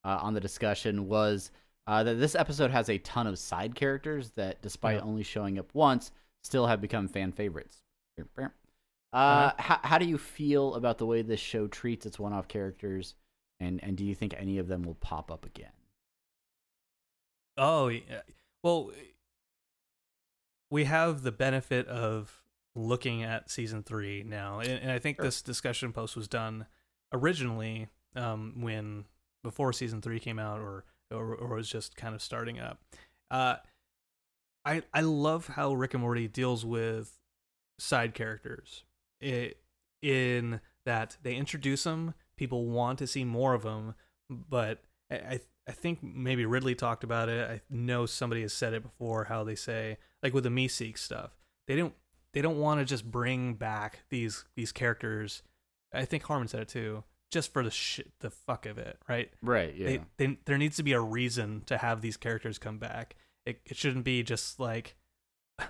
uh, 0.05 0.19
on 0.23 0.35
the 0.35 0.41
discussion 0.41 1.09
was 1.09 1.51
uh, 1.89 2.05
that 2.05 2.15
this 2.17 2.37
episode 2.37 2.71
has 2.71 2.89
a 2.91 2.99
ton 2.99 3.27
of 3.27 3.39
side 3.41 3.75
characters 3.75 4.31
that, 4.33 4.63
despite 4.63 4.99
Yeah. 4.99 5.03
only 5.05 5.23
showing 5.25 5.59
up 5.59 5.75
once, 5.75 6.13
still 6.45 6.67
have 6.67 6.81
become 6.81 7.09
fan 7.09 7.33
favorites. 7.33 7.79
Uh, 9.17 9.19
Uh-huh. 9.19 9.55
how, 9.59 9.81
how 9.89 9.99
do 9.99 10.05
you 10.07 10.19
feel 10.19 10.75
about 10.75 10.99
the 10.99 11.07
way 11.07 11.23
this 11.23 11.41
show 11.41 11.67
treats 11.67 12.05
its 12.05 12.19
one-off 12.19 12.49
characters, 12.49 13.15
and 13.59 13.83
and 13.83 13.97
do 13.97 14.05
you 14.05 14.15
think 14.15 14.35
any 14.37 14.59
of 14.59 14.69
them 14.69 14.83
will 14.83 14.95
pop 14.97 15.31
up 15.31 15.45
again? 15.47 15.73
Oh, 17.57 17.89
yeah. 17.89 18.21
well, 18.63 18.91
we 20.71 20.85
have 20.85 21.23
the 21.23 21.33
benefit 21.33 21.87
of 21.89 22.43
looking 22.75 23.23
at 23.23 23.51
season 23.51 23.83
three 23.83 24.23
now, 24.23 24.59
and, 24.61 24.71
and 24.73 24.91
I 24.93 24.99
think 24.99 25.17
Sure. 25.17 25.25
this 25.25 25.41
discussion 25.41 25.93
post 25.93 26.17
was 26.17 26.29
done 26.29 26.67
originally 27.13 27.89
um, 28.15 28.57
when 28.61 29.07
before 29.43 29.73
season 29.73 30.03
three 30.03 30.21
came 30.21 30.39
out, 30.39 30.61
or 30.61 30.85
or, 31.11 31.35
or 31.37 31.55
was 31.57 31.71
just 31.71 31.97
kind 31.97 32.15
of 32.15 32.21
starting 32.21 32.59
up. 32.59 32.81
Uh, 33.31 33.57
I 34.65 34.83
I 34.93 35.01
love 35.03 35.47
how 35.47 35.73
Rick 35.73 35.95
and 35.95 36.03
Morty 36.03 36.29
deals 36.29 36.67
with 36.67 37.19
side 37.79 38.13
characters. 38.13 38.85
It, 39.21 39.59
in 40.03 40.61
that 40.85 41.17
they 41.23 41.35
introduce 41.35 41.85
them, 41.85 42.15
people 42.37 42.67
want 42.67 42.99
to 42.99 43.07
see 43.07 43.25
more 43.25 43.55
of 43.55 43.63
them, 43.63 43.95
but 44.31 44.83
I 45.11 45.15
I, 45.17 45.41
I 45.69 45.73
think 45.73 46.03
maybe 46.03 46.47
Ridley 46.47 46.75
talked 46.75 47.05
about 47.05 47.29
it. 47.29 47.51
I 47.51 47.61
know 47.71 48.07
somebody 48.07 48.43
has 48.43 48.53
said 48.53 48.73
it 48.73 48.83
before. 48.83 49.25
How 49.25 49.45
they 49.45 49.55
say 49.55 49.99
like 50.23 50.35
with 50.35 50.45
the 50.45 50.51
Meeseek 50.51 50.99
stuff, 50.99 51.31
they 51.67 51.77
don't 51.77 51.95
they 52.33 52.43
don't 52.43 52.59
want 52.59 52.81
to 52.81 52.85
just 52.85 53.11
bring 53.11 53.55
back 53.55 54.01
these 54.11 54.45
these 54.57 54.73
characters. 54.73 55.43
I 55.93 56.05
think 56.05 56.25
Harmon 56.25 56.49
said 56.49 56.61
it 56.61 56.69
too, 56.69 57.05
just 57.31 57.53
for 57.53 57.65
the 57.65 57.71
shit 57.71 58.13
the 58.21 58.31
fuck 58.31 58.67
of 58.67 58.79
it, 58.79 58.99
right? 59.09 59.31
Right. 59.43 59.75
Yeah. 59.75 59.87
They, 59.87 60.01
they, 60.19 60.39
there 60.45 60.59
needs 60.59 60.77
to 60.77 60.83
be 60.83 60.93
a 60.93 61.01
reason 61.01 61.63
to 61.67 61.79
have 61.79 62.01
these 62.01 62.17
characters 62.17 62.59
come 62.59 62.79
back. 62.79 63.17
It, 63.45 63.61
it 63.65 63.77
shouldn't 63.77 64.05
be 64.05 64.23
just 64.23 64.61
like 64.61 64.97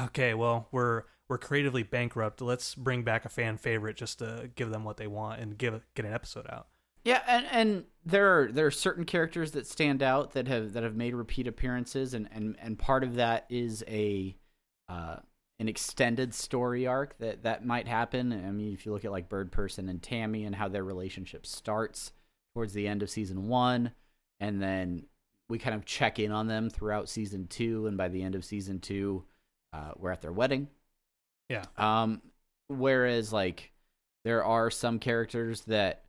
okay, 0.00 0.34
well, 0.34 0.68
we're 0.72 1.04
we're 1.30 1.38
creatively 1.38 1.84
bankrupt. 1.84 2.42
Let's 2.42 2.74
bring 2.74 3.04
back 3.04 3.24
a 3.24 3.28
fan 3.28 3.56
favorite 3.56 3.96
just 3.96 4.18
to 4.18 4.50
give 4.56 4.70
them 4.70 4.82
what 4.82 4.96
they 4.96 5.06
want 5.06 5.40
and 5.40 5.56
give 5.56 5.80
get 5.94 6.04
an 6.04 6.12
episode 6.12 6.46
out. 6.50 6.66
Yeah, 7.04 7.22
and, 7.26 7.46
and 7.52 7.84
there 8.04 8.26
are 8.36 8.52
there 8.52 8.66
are 8.66 8.72
certain 8.72 9.04
characters 9.04 9.52
that 9.52 9.68
stand 9.68 10.02
out 10.02 10.32
that 10.32 10.48
have 10.48 10.72
that 10.72 10.82
have 10.82 10.96
made 10.96 11.14
repeat 11.14 11.46
appearances, 11.46 12.14
and 12.14 12.28
and, 12.32 12.56
and 12.60 12.76
part 12.76 13.04
of 13.04 13.14
that 13.14 13.46
is 13.48 13.84
a 13.86 14.36
uh, 14.88 15.18
an 15.60 15.68
extended 15.68 16.34
story 16.34 16.84
arc 16.84 17.16
that 17.18 17.44
that 17.44 17.64
might 17.64 17.86
happen. 17.86 18.32
I 18.32 18.50
mean, 18.50 18.72
if 18.72 18.84
you 18.84 18.92
look 18.92 19.04
at 19.04 19.12
like 19.12 19.28
Bird 19.28 19.52
Person 19.52 19.88
and 19.88 20.02
Tammy 20.02 20.44
and 20.44 20.56
how 20.56 20.66
their 20.66 20.84
relationship 20.84 21.46
starts 21.46 22.10
towards 22.54 22.72
the 22.72 22.88
end 22.88 23.04
of 23.04 23.08
season 23.08 23.46
one, 23.46 23.92
and 24.40 24.60
then 24.60 25.06
we 25.48 25.58
kind 25.58 25.76
of 25.76 25.84
check 25.84 26.18
in 26.18 26.32
on 26.32 26.48
them 26.48 26.70
throughout 26.70 27.08
season 27.08 27.46
two, 27.46 27.86
and 27.86 27.96
by 27.96 28.08
the 28.08 28.24
end 28.24 28.34
of 28.34 28.44
season 28.44 28.80
two, 28.80 29.24
uh, 29.72 29.92
we're 29.96 30.10
at 30.10 30.22
their 30.22 30.32
wedding. 30.32 30.66
Yeah. 31.50 31.64
Um, 31.76 32.22
whereas 32.68 33.32
like 33.32 33.72
there 34.24 34.42
are 34.44 34.70
some 34.70 34.98
characters 34.98 35.62
that 35.62 36.04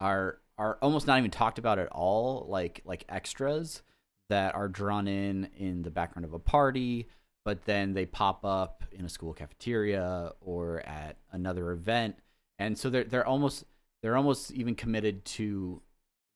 are 0.00 0.38
are 0.56 0.78
almost 0.80 1.06
not 1.06 1.18
even 1.18 1.30
talked 1.30 1.58
about 1.58 1.78
at 1.78 1.88
all, 1.88 2.46
like 2.48 2.80
like 2.86 3.04
extras 3.10 3.82
that 4.30 4.54
are 4.54 4.68
drawn 4.68 5.06
in 5.08 5.50
in 5.56 5.82
the 5.82 5.90
background 5.90 6.24
of 6.24 6.32
a 6.32 6.38
party, 6.38 7.08
but 7.44 7.64
then 7.64 7.92
they 7.92 8.06
pop 8.06 8.44
up 8.44 8.84
in 8.92 9.04
a 9.04 9.08
school 9.08 9.32
cafeteria 9.34 10.30
or 10.40 10.80
at 10.86 11.16
another 11.32 11.72
event, 11.72 12.16
and 12.58 12.78
so 12.78 12.88
they're 12.88 13.04
they're 13.04 13.26
almost 13.26 13.64
they're 14.02 14.16
almost 14.16 14.52
even 14.52 14.74
committed 14.74 15.24
to 15.24 15.82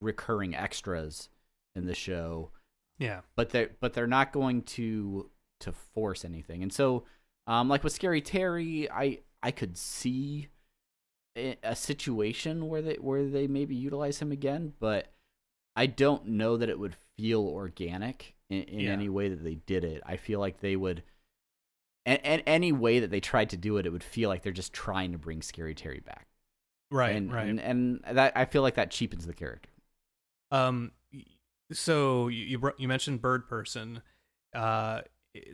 recurring 0.00 0.54
extras 0.54 1.28
in 1.74 1.84
the 1.86 1.94
show 1.94 2.50
Yeah. 2.98 3.20
but 3.36 3.50
they 3.50 3.68
but 3.80 3.92
they're 3.92 4.06
not 4.06 4.32
going 4.32 4.62
to 4.62 5.30
to 5.60 5.72
force 5.72 6.24
anything. 6.24 6.62
And 6.62 6.72
so, 6.72 7.04
um, 7.48 7.68
like 7.68 7.82
with 7.82 7.92
Scary 7.92 8.20
Terry, 8.20 8.88
I 8.90 9.20
I 9.42 9.50
could 9.50 9.76
see 9.76 10.48
a, 11.36 11.74
situation 11.74 12.68
where 12.68 12.82
they 12.82 12.94
where 12.96 13.26
they 13.28 13.46
maybe 13.46 13.74
utilize 13.74 14.18
him 14.20 14.30
again, 14.32 14.72
but 14.78 15.12
I 15.76 15.86
don't 15.86 16.26
know 16.26 16.56
that 16.56 16.68
it 16.68 16.78
would 16.78 16.94
feel 17.16 17.42
organic 17.46 18.34
in, 18.50 18.62
in 18.64 18.80
Yeah. 18.80 18.92
any 18.92 19.08
way 19.08 19.28
that 19.28 19.42
they 19.44 19.54
did 19.56 19.84
it. 19.84 20.02
I 20.04 20.16
feel 20.16 20.40
like 20.40 20.60
they 20.60 20.76
would. 20.76 21.02
And, 22.04 22.20
and 22.24 22.42
any 22.46 22.72
way 22.72 23.00
that 23.00 23.10
they 23.10 23.20
tried 23.20 23.50
to 23.50 23.56
do 23.56 23.76
it, 23.76 23.84
it 23.86 23.90
would 23.90 24.02
feel 24.02 24.28
like 24.28 24.42
they're 24.42 24.52
just 24.52 24.72
trying 24.72 25.12
to 25.12 25.18
bring 25.18 25.42
Scary 25.42 25.74
Terry 25.74 26.00
back, 26.00 26.26
Right. 26.90 27.14
and, 27.14 27.32
right. 27.32 27.46
and 27.46 27.60
and 27.60 28.00
that 28.10 28.32
I 28.36 28.44
feel 28.46 28.62
like 28.62 28.74
that 28.76 28.90
cheapens 28.90 29.26
the 29.26 29.34
character. 29.34 29.70
Um, 30.50 30.92
so 31.70 32.28
you 32.28 32.44
you, 32.44 32.72
you 32.78 32.88
mentioned 32.88 33.20
Bird 33.20 33.46
Person, 33.48 34.02
uh, 34.54 35.02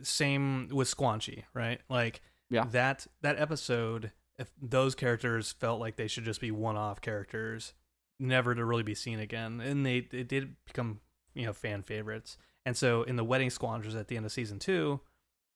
same 0.03 0.69
with 0.71 0.87
Squanchy, 0.93 1.43
right? 1.53 1.81
Like, 1.89 2.21
Yeah. 2.49 2.65
that 2.71 3.07
that 3.21 3.39
episode, 3.39 4.11
if 4.37 4.51
those 4.61 4.95
characters 4.95 5.51
felt 5.51 5.79
like 5.79 5.95
they 5.95 6.07
should 6.07 6.25
just 6.25 6.41
be 6.41 6.51
one-off 6.51 7.01
characters, 7.01 7.73
never 8.19 8.55
to 8.55 8.63
really 8.65 8.83
be 8.83 8.95
seen 8.95 9.19
again, 9.19 9.59
and 9.61 9.85
they 9.85 10.01
they 10.01 10.23
did 10.23 10.55
become 10.65 10.99
you 11.33 11.45
know 11.45 11.53
fan 11.53 11.83
favorites. 11.83 12.37
And 12.65 12.75
so 12.75 13.03
in 13.03 13.15
the 13.15 13.23
Wedding 13.23 13.49
Squanchers 13.49 13.95
at 13.99 14.07
the 14.07 14.17
end 14.17 14.25
of 14.25 14.31
season 14.31 14.57
two, 14.59 15.01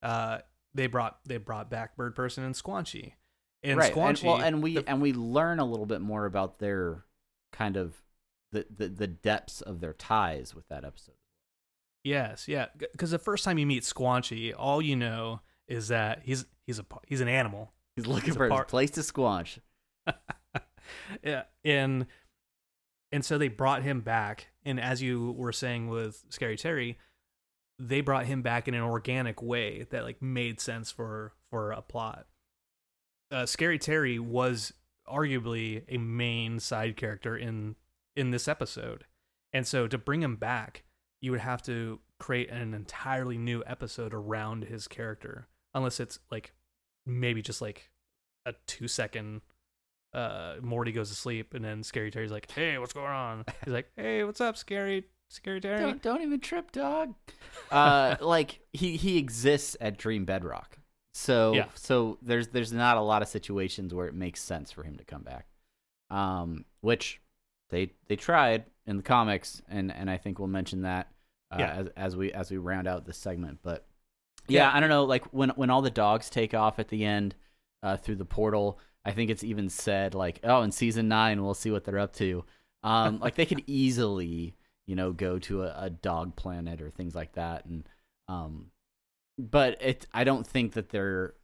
uh, 0.03 0.39
they 0.74 0.88
brought 0.88 1.20
they 1.26 1.38
brought 1.38 1.70
back 1.70 1.95
Bird 1.95 2.15
Person 2.15 2.43
and 2.43 2.53
Squanchy, 2.55 3.13
and 3.63 3.78
right. 3.80 3.93
Squanchy. 3.93 4.20
And, 4.20 4.24
well, 4.28 4.41
and 4.41 4.63
we 4.63 4.74
the- 4.76 4.89
and 4.89 5.01
we 5.01 5.13
learn 5.13 5.59
a 5.59 5.65
little 5.65 5.86
bit 5.88 6.01
more 6.01 6.26
about 6.26 6.59
their 6.59 7.05
kind 7.51 7.78
of 7.78 8.01
the, 8.51 8.65
the 8.76 8.88
the 8.89 9.07
depths 9.07 9.61
of 9.61 9.80
their 9.80 9.93
ties 9.93 10.53
with 10.53 10.67
that 10.67 10.84
episode. 10.84 11.15
Yes, 12.04 12.47
yeah. 12.47 12.68
Because 12.78 13.12
the 13.12 13.20
first 13.20 13.43
time 13.43 13.58
you 13.58 13.66
meet 13.66 13.84
Squanchy, 13.84 14.54
all 14.58 14.82
you 14.82 14.95
know 14.95 15.41
is 15.68 15.89
that 15.89 16.22
he's 16.24 16.45
he's 16.66 16.80
a 16.80 16.86
he's 17.08 17.22
an 17.22 17.28
animal. 17.28 17.72
He's 17.95 18.08
looking 18.08 18.26
He's 18.26 18.36
a 18.36 18.38
for 18.38 18.45
his 18.45 18.52
part- 18.52 18.68
place 18.70 18.91
to 18.91 19.02
squanch. 19.02 19.60
yeah, 21.24 21.43
and 21.64 22.06
and 23.12 23.26
so 23.26 23.38
they 23.38 23.47
brought 23.47 23.84
him 23.84 24.02
back, 24.02 24.47
and 24.64 24.80
as 24.80 25.02
you 25.02 25.32
were 25.38 25.52
saying 25.52 25.89
with 25.89 26.24
Scary 26.30 26.56
Terry, 26.58 26.97
they 27.78 28.02
brought 28.02 28.26
him 28.26 28.41
back 28.41 28.68
in 28.68 28.74
an 28.74 28.82
organic 28.82 29.41
way 29.41 29.86
that 29.89 30.04
like 30.04 30.22
made 30.22 30.60
sense 30.62 30.91
for 30.91 31.34
for 31.50 31.72
a 31.72 31.82
plot. 31.82 32.28
Uh, 33.32 33.45
Scary 33.45 33.78
Terry 33.78 34.18
was 34.20 34.74
arguably 35.08 35.84
a 35.89 35.97
main 35.97 36.60
side 36.60 36.95
character 36.95 37.36
in 37.36 37.76
in 38.16 38.32
this 38.32 38.47
episode, 38.47 39.06
and 39.54 39.68
so 39.68 39.88
to 39.88 39.97
bring 39.97 40.22
him 40.24 40.36
back, 40.36 40.84
you 41.22 41.32
would 41.32 41.39
have 41.41 41.61
to 41.63 41.99
create 42.20 42.49
an 42.49 42.74
entirely 42.74 43.38
new 43.38 43.63
episode 43.65 44.13
around 44.13 44.65
his 44.65 44.88
character, 44.88 45.47
unless 45.74 45.99
it's 45.99 46.20
like 46.32 46.53
maybe 47.05 47.41
just 47.41 47.61
like 47.61 47.89
a 48.45 48.53
two 48.67 48.88
second 48.88 49.41
uh 50.13 50.55
Morty 50.61 50.91
goes 50.91 51.09
to 51.09 51.15
sleep 51.15 51.53
and 51.53 51.63
then 51.63 51.84
Scary 51.84 52.09
Terry's 52.11 52.32
like, 52.32 52.49
Hey, 52.51 52.78
what's 52.78 52.93
going 52.93 53.07
on? 53.07 53.45
He's 53.65 53.74
like, 53.74 53.91
Hey, 53.95 54.24
what's 54.24 54.41
up, 54.41 54.57
Scary 54.57 55.05
Scary 55.30 55.61
Terry? 55.61 55.80
Don't 55.80 56.01
don't 56.01 56.22
even 56.22 56.39
trip, 56.39 56.72
dog. 56.72 57.13
uh, 57.72 58.15
like 58.22 58.61
he 58.74 58.97
he 58.97 59.17
exists 59.17 59.78
at 59.80 59.97
Dream 59.97 60.26
Bedrock. 60.26 60.80
So 61.13 61.53
Yeah. 61.53 61.65
so 61.76 62.17
there's 62.22 62.47
there's 62.47 62.74
not 62.74 62.97
a 62.97 63.01
lot 63.01 63.22
of 63.22 63.28
situations 63.28 63.93
where 63.93 64.07
it 64.07 64.15
makes 64.15 64.41
sense 64.41 64.72
for 64.72 64.84
him 64.84 64.95
to 64.97 65.03
come 65.03 65.22
back. 65.22 65.47
Um, 66.09 66.65
which 66.82 67.22
they 67.70 67.91
they 68.07 68.15
tried 68.15 68.65
in 68.86 68.97
the 68.97 69.03
comics, 69.03 69.61
and 69.70 69.91
and 69.91 70.09
I 70.09 70.17
think 70.17 70.39
we'll 70.39 70.47
mention 70.47 70.82
that 70.84 71.11
uh, 71.51 71.57
Yeah. 71.59 71.74
as 71.74 71.88
as 71.95 72.15
we 72.15 72.32
as 72.34 72.51
we 72.51 72.57
round 72.57 72.88
out 72.88 73.05
this 73.05 73.17
segment. 73.17 73.59
But 73.63 73.86
yeah, 74.47 74.70
Yeah. 74.70 74.76
I 74.76 74.80
don't 74.80 74.89
know. 74.89 75.05
Like 75.05 75.26
when 75.34 75.49
when 75.51 75.70
all 75.70 75.82
the 75.82 75.89
dogs 75.91 76.30
take 76.30 76.53
off 76.53 76.80
at 76.80 76.88
the 76.89 77.05
end 77.05 77.36
uh, 77.84 77.97
through 77.97 78.15
the 78.17 78.26
portal, 78.26 78.80
I 79.05 79.11
think 79.11 79.30
it's 79.32 79.43
even 79.43 79.70
said 79.70 80.13
like, 80.15 80.39
oh, 80.43 80.61
in 80.63 80.72
season 80.72 81.07
nine 81.07 81.43
we'll 81.43 81.53
see 81.53 81.72
what 81.72 81.84
they're 81.86 81.99
up 81.99 82.13
to. 82.13 82.43
Um, 82.84 83.20
like 83.20 83.36
they 83.36 83.45
could 83.45 83.63
easily 83.67 84.55
you 84.88 84.95
know 84.95 85.11
go 85.11 85.38
to 85.39 85.63
a, 85.63 85.76
a 85.86 85.89
dog 85.89 86.36
planet 86.36 86.82
or 86.82 86.89
things 86.89 87.13
like 87.15 87.34
that, 87.34 87.65
and 87.65 87.88
um, 88.28 88.72
but 89.38 89.82
it 89.82 90.07
I 90.13 90.24
don't 90.24 90.45
think 90.47 90.74
that 90.74 90.89
they're 90.89 91.36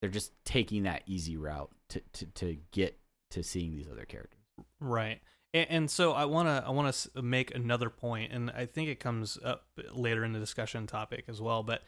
they're 0.00 0.10
just 0.10 0.32
taking 0.44 0.84
that 0.84 1.02
easy 1.06 1.36
route 1.36 1.70
to 1.90 2.00
to 2.14 2.26
to 2.26 2.56
get 2.72 2.98
to 3.32 3.42
seeing 3.42 3.72
these 3.74 3.88
other 3.90 4.04
characters. 4.04 4.40
Right. 4.80 5.20
And, 5.56 5.70
and 5.70 5.90
so 5.90 6.12
I 6.12 6.26
want 6.26 6.48
to 6.48 6.64
I 6.66 6.70
want 6.70 6.92
to 6.94 7.22
make 7.22 7.54
another 7.54 7.88
point 7.88 8.32
and 8.32 8.50
I 8.50 8.66
think 8.66 8.88
it 8.90 9.00
comes 9.00 9.38
up 9.42 9.64
later 9.92 10.24
in 10.24 10.32
the 10.32 10.38
discussion 10.38 10.86
topic 10.86 11.24
as 11.28 11.40
well, 11.40 11.62
but 11.62 11.82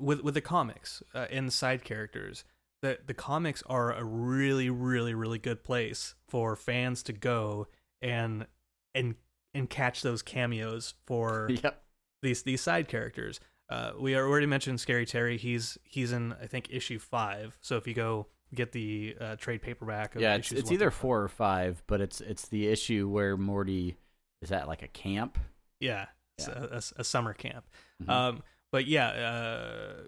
with 0.00 0.22
with 0.22 0.34
the 0.34 0.40
comics 0.40 1.02
uh, 1.14 1.26
and 1.30 1.52
side 1.52 1.84
characters, 1.84 2.44
the 2.82 2.98
the 3.06 3.14
comics 3.14 3.62
are 3.66 3.92
a 3.92 4.04
really 4.04 4.68
really 4.70 5.14
really 5.14 5.38
good 5.38 5.62
place 5.62 6.14
for 6.28 6.56
fans 6.56 7.02
to 7.04 7.12
go 7.12 7.68
and 8.02 8.46
and 8.94 9.14
and 9.54 9.70
catch 9.70 10.02
those 10.02 10.20
cameos 10.22 10.94
for 11.06 11.48
Yep. 11.62 11.82
these 12.22 12.42
these 12.42 12.60
side 12.60 12.88
characters. 12.88 13.38
Uh, 13.68 13.92
we 13.98 14.16
already 14.16 14.46
mentioned 14.46 14.80
Scary 14.80 15.06
Terry. 15.06 15.36
He's 15.38 15.78
he's 15.84 16.12
in 16.12 16.34
I 16.42 16.46
think 16.46 16.68
issue 16.70 16.98
five. 16.98 17.56
So 17.60 17.76
if 17.76 17.86
you 17.86 17.94
go 17.94 18.26
get 18.54 18.72
the 18.72 19.16
uh, 19.20 19.36
trade 19.36 19.62
paperback, 19.62 20.14
of 20.14 20.22
Yeah, 20.22 20.34
it's, 20.36 20.52
it's 20.52 20.70
either 20.72 20.90
four 20.90 21.22
or 21.22 21.28
five, 21.28 21.82
but 21.86 22.00
it's 22.00 22.20
it's 22.20 22.48
the 22.48 22.68
issue 22.68 23.08
where 23.08 23.36
Morty 23.36 23.96
is 24.42 24.52
at 24.52 24.68
like 24.68 24.82
a 24.82 24.88
camp. 24.88 25.38
Yeah, 25.80 26.06
Yeah. 26.38 26.48
A, 26.50 26.62
a- 26.76 27.00
a 27.00 27.04
summer 27.04 27.32
camp. 27.34 27.64
Mhm. 28.02 28.08
Um, 28.10 28.42
but 28.72 28.86
yeah, 28.86 29.08
uh, 29.08 30.02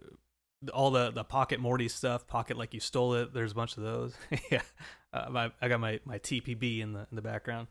all 0.73 0.91
the 0.91 1.11
the 1.11 1.25
pocket 1.25 1.61
Morty 1.61 1.89
stuff, 1.89 2.27
pocket 2.27 2.57
like 2.57 2.75
you 2.75 2.81
stole 2.81 3.15
it. 3.15 3.33
There's 3.33 3.53
a 3.53 3.55
bunch 3.55 3.77
of 3.77 3.83
those. 3.83 4.15
yeah, 4.51 4.63
uh, 5.13 5.29
my, 5.31 5.53
I 5.61 5.69
got 5.69 5.81
my 5.81 6.01
my 6.05 6.19
TPB 6.19 6.81
in 6.81 6.93
the 6.93 7.01
in 7.11 7.17
the 7.17 7.23
background. 7.23 7.69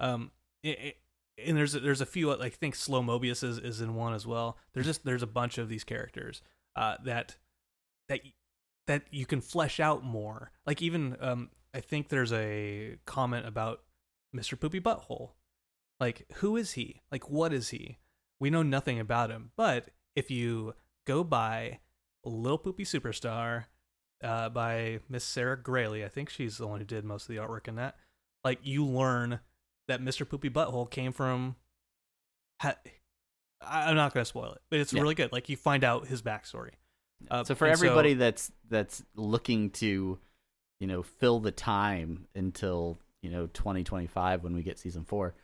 Um, 0.00 0.30
it, 0.62 0.78
it- 0.80 0.96
and 1.44 1.56
there's 1.56 1.74
a, 1.74 1.80
there's 1.80 2.00
a 2.00 2.06
few 2.06 2.28
like 2.28 2.40
I 2.52 2.56
think 2.56 2.76
Slow 2.76 3.02
Mobius 3.02 3.42
is, 3.42 3.58
is 3.58 3.80
in 3.80 3.96
one 3.96 4.14
as 4.14 4.24
well. 4.24 4.56
There's 4.72 4.86
just 4.86 5.04
there's 5.04 5.24
a 5.24 5.26
bunch 5.26 5.58
of 5.58 5.68
these 5.68 5.82
characters 5.82 6.42
uh, 6.76 6.94
that 7.04 7.36
that 8.08 8.20
that 8.86 9.02
you 9.10 9.26
can 9.26 9.40
flesh 9.40 9.80
out 9.80 10.04
more. 10.04 10.52
Like 10.66 10.82
even 10.82 11.16
um, 11.20 11.50
I 11.72 11.80
think 11.80 12.08
there's 12.08 12.32
a 12.32 12.96
comment 13.06 13.46
about 13.46 13.80
Mr. 14.36 14.58
Poopy 14.58 14.80
Butthole. 14.80 15.30
Like 16.00 16.26
who 16.36 16.56
is 16.56 16.72
he? 16.72 17.00
Like 17.10 17.30
what 17.30 17.52
is 17.52 17.70
he? 17.70 17.98
We 18.40 18.50
know 18.50 18.62
nothing 18.62 18.98
about 19.00 19.30
him. 19.30 19.50
But 19.56 19.88
if 20.16 20.30
you 20.30 20.74
go 21.06 21.24
by 21.24 21.80
Little 22.24 22.58
Poopy 22.58 22.84
Superstar 22.84 23.64
uh, 24.22 24.48
by 24.48 25.00
Miss 25.08 25.24
Sarah 25.24 25.56
Graley, 25.56 26.04
I 26.04 26.08
think 26.08 26.28
she's 26.30 26.58
the 26.58 26.66
one 26.66 26.80
who 26.80 26.86
did 26.86 27.04
most 27.04 27.22
of 27.22 27.28
the 27.28 27.40
artwork 27.40 27.68
in 27.68 27.76
that. 27.76 27.96
Like 28.42 28.58
you 28.62 28.84
learn 28.84 29.40
that 29.88 30.00
Mr. 30.02 30.28
Poopy 30.28 30.50
Butthole 30.50 30.90
came 30.90 31.12
from. 31.12 31.56
Ha- 32.62 32.76
I'm 33.66 33.96
not 33.96 34.12
going 34.12 34.22
to 34.22 34.28
spoil 34.28 34.52
it, 34.52 34.60
but 34.70 34.80
it's 34.80 34.92
Yeah. 34.92 35.00
really 35.00 35.14
good. 35.14 35.32
Like 35.32 35.48
you 35.48 35.56
find 35.56 35.84
out 35.84 36.06
his 36.08 36.20
backstory. 36.22 36.72
Uh, 37.30 37.44
so 37.44 37.54
for 37.54 37.66
everybody 37.66 38.14
that's 38.14 38.52
that's 38.68 39.02
looking 39.14 39.70
to, 39.70 40.18
you 40.80 40.86
know, 40.86 41.02
fill 41.02 41.40
the 41.40 41.52
time 41.52 42.26
until 42.34 42.98
you 43.22 43.30
know 43.30 43.46
2025 43.48 44.42
when 44.42 44.54
we 44.54 44.62
get 44.62 44.78
season 44.78 45.04
four, 45.04 45.34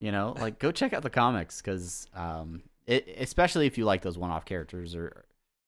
you 0.00 0.12
know, 0.12 0.34
like 0.38 0.58
go 0.58 0.72
check 0.72 0.92
out 0.92 1.02
the 1.02 1.10
comics 1.10 1.60
because, 1.60 2.06
um, 2.14 2.62
it, 2.86 3.08
especially 3.18 3.66
if 3.66 3.78
you 3.78 3.84
like 3.84 4.02
those 4.02 4.18
one-off 4.18 4.44
characters 4.44 4.94
or, 4.94 5.24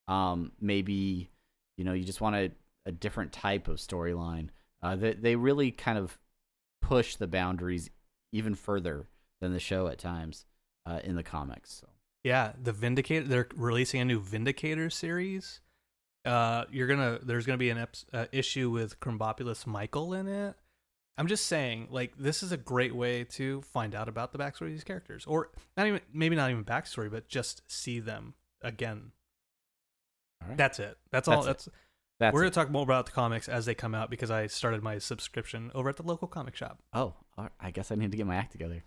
um, 0.08 0.52
maybe 0.60 1.30
you 1.76 1.84
know, 1.84 1.92
you 1.92 2.04
just 2.04 2.20
want 2.20 2.36
a, 2.36 2.50
a 2.86 2.92
different 2.92 3.32
type 3.32 3.68
of 3.68 3.76
storyline. 3.76 4.48
Uh, 4.82 4.96
they 4.96 5.14
they 5.14 5.36
really 5.36 5.70
kind 5.70 5.98
of 5.98 6.18
push 6.80 7.16
the 7.16 7.26
boundaries 7.26 7.90
even 8.32 8.54
further 8.54 9.06
than 9.40 9.52
the 9.52 9.60
show 9.60 9.86
at 9.86 9.98
times 9.98 10.46
uh, 10.86 11.00
in 11.04 11.16
the 11.16 11.22
comics. 11.22 11.72
So. 11.80 11.88
Yeah, 12.24 12.52
the 12.60 12.72
Vindicator. 12.72 13.26
They're 13.26 13.48
releasing 13.54 14.00
a 14.00 14.04
new 14.04 14.20
Vindicator 14.20 14.90
series. 14.90 15.60
Uh, 16.24 16.64
you're 16.70 16.86
gonna. 16.86 17.18
There's 17.22 17.46
gonna 17.46 17.58
be 17.58 17.70
an 17.70 17.78
ep- 17.78 17.96
uh, 18.12 18.26
issue 18.30 18.70
with 18.70 19.00
Krombopulos 19.00 19.66
Michael 19.66 20.14
in 20.14 20.28
it. 20.28 20.54
I'm 21.18 21.26
just 21.26 21.46
saying, 21.46 21.88
like, 21.90 22.16
this 22.16 22.42
is 22.42 22.52
a 22.52 22.56
great 22.56 22.94
way 22.94 23.24
to 23.24 23.60
find 23.62 23.94
out 23.94 24.08
about 24.08 24.32
the 24.32 24.38
backstory 24.38 24.66
of 24.66 24.72
these 24.72 24.84
characters, 24.84 25.24
or 25.26 25.50
not 25.76 25.86
even, 25.86 26.00
maybe 26.12 26.36
not 26.36 26.50
even 26.50 26.64
backstory, 26.64 27.10
but 27.10 27.28
just 27.28 27.62
see 27.66 28.00
them 28.00 28.34
again. 28.62 29.12
Right. 30.46 30.56
That's 30.56 30.78
it. 30.78 30.96
That's, 31.10 31.28
all. 31.28 31.42
That's 31.42 31.66
it. 31.66 31.70
That's. 31.70 31.78
That's 32.20 32.34
we're 32.34 32.42
it. 32.42 32.54
gonna 32.54 32.64
talk 32.64 32.70
more 32.70 32.84
about 32.84 33.06
the 33.06 33.12
comics 33.12 33.48
as 33.48 33.66
they 33.66 33.74
come 33.74 33.94
out 33.94 34.10
because 34.10 34.30
I 34.30 34.46
started 34.46 34.82
my 34.82 34.98
subscription 34.98 35.72
over 35.74 35.88
at 35.88 35.96
the 35.96 36.04
local 36.04 36.28
comic 36.28 36.54
shop. 36.54 36.78
Oh, 36.92 37.14
right, 37.36 37.50
I 37.58 37.72
guess 37.72 37.90
I 37.90 37.96
need 37.96 38.12
to 38.12 38.16
get 38.16 38.26
my 38.26 38.36
act 38.36 38.52
together. 38.52 38.84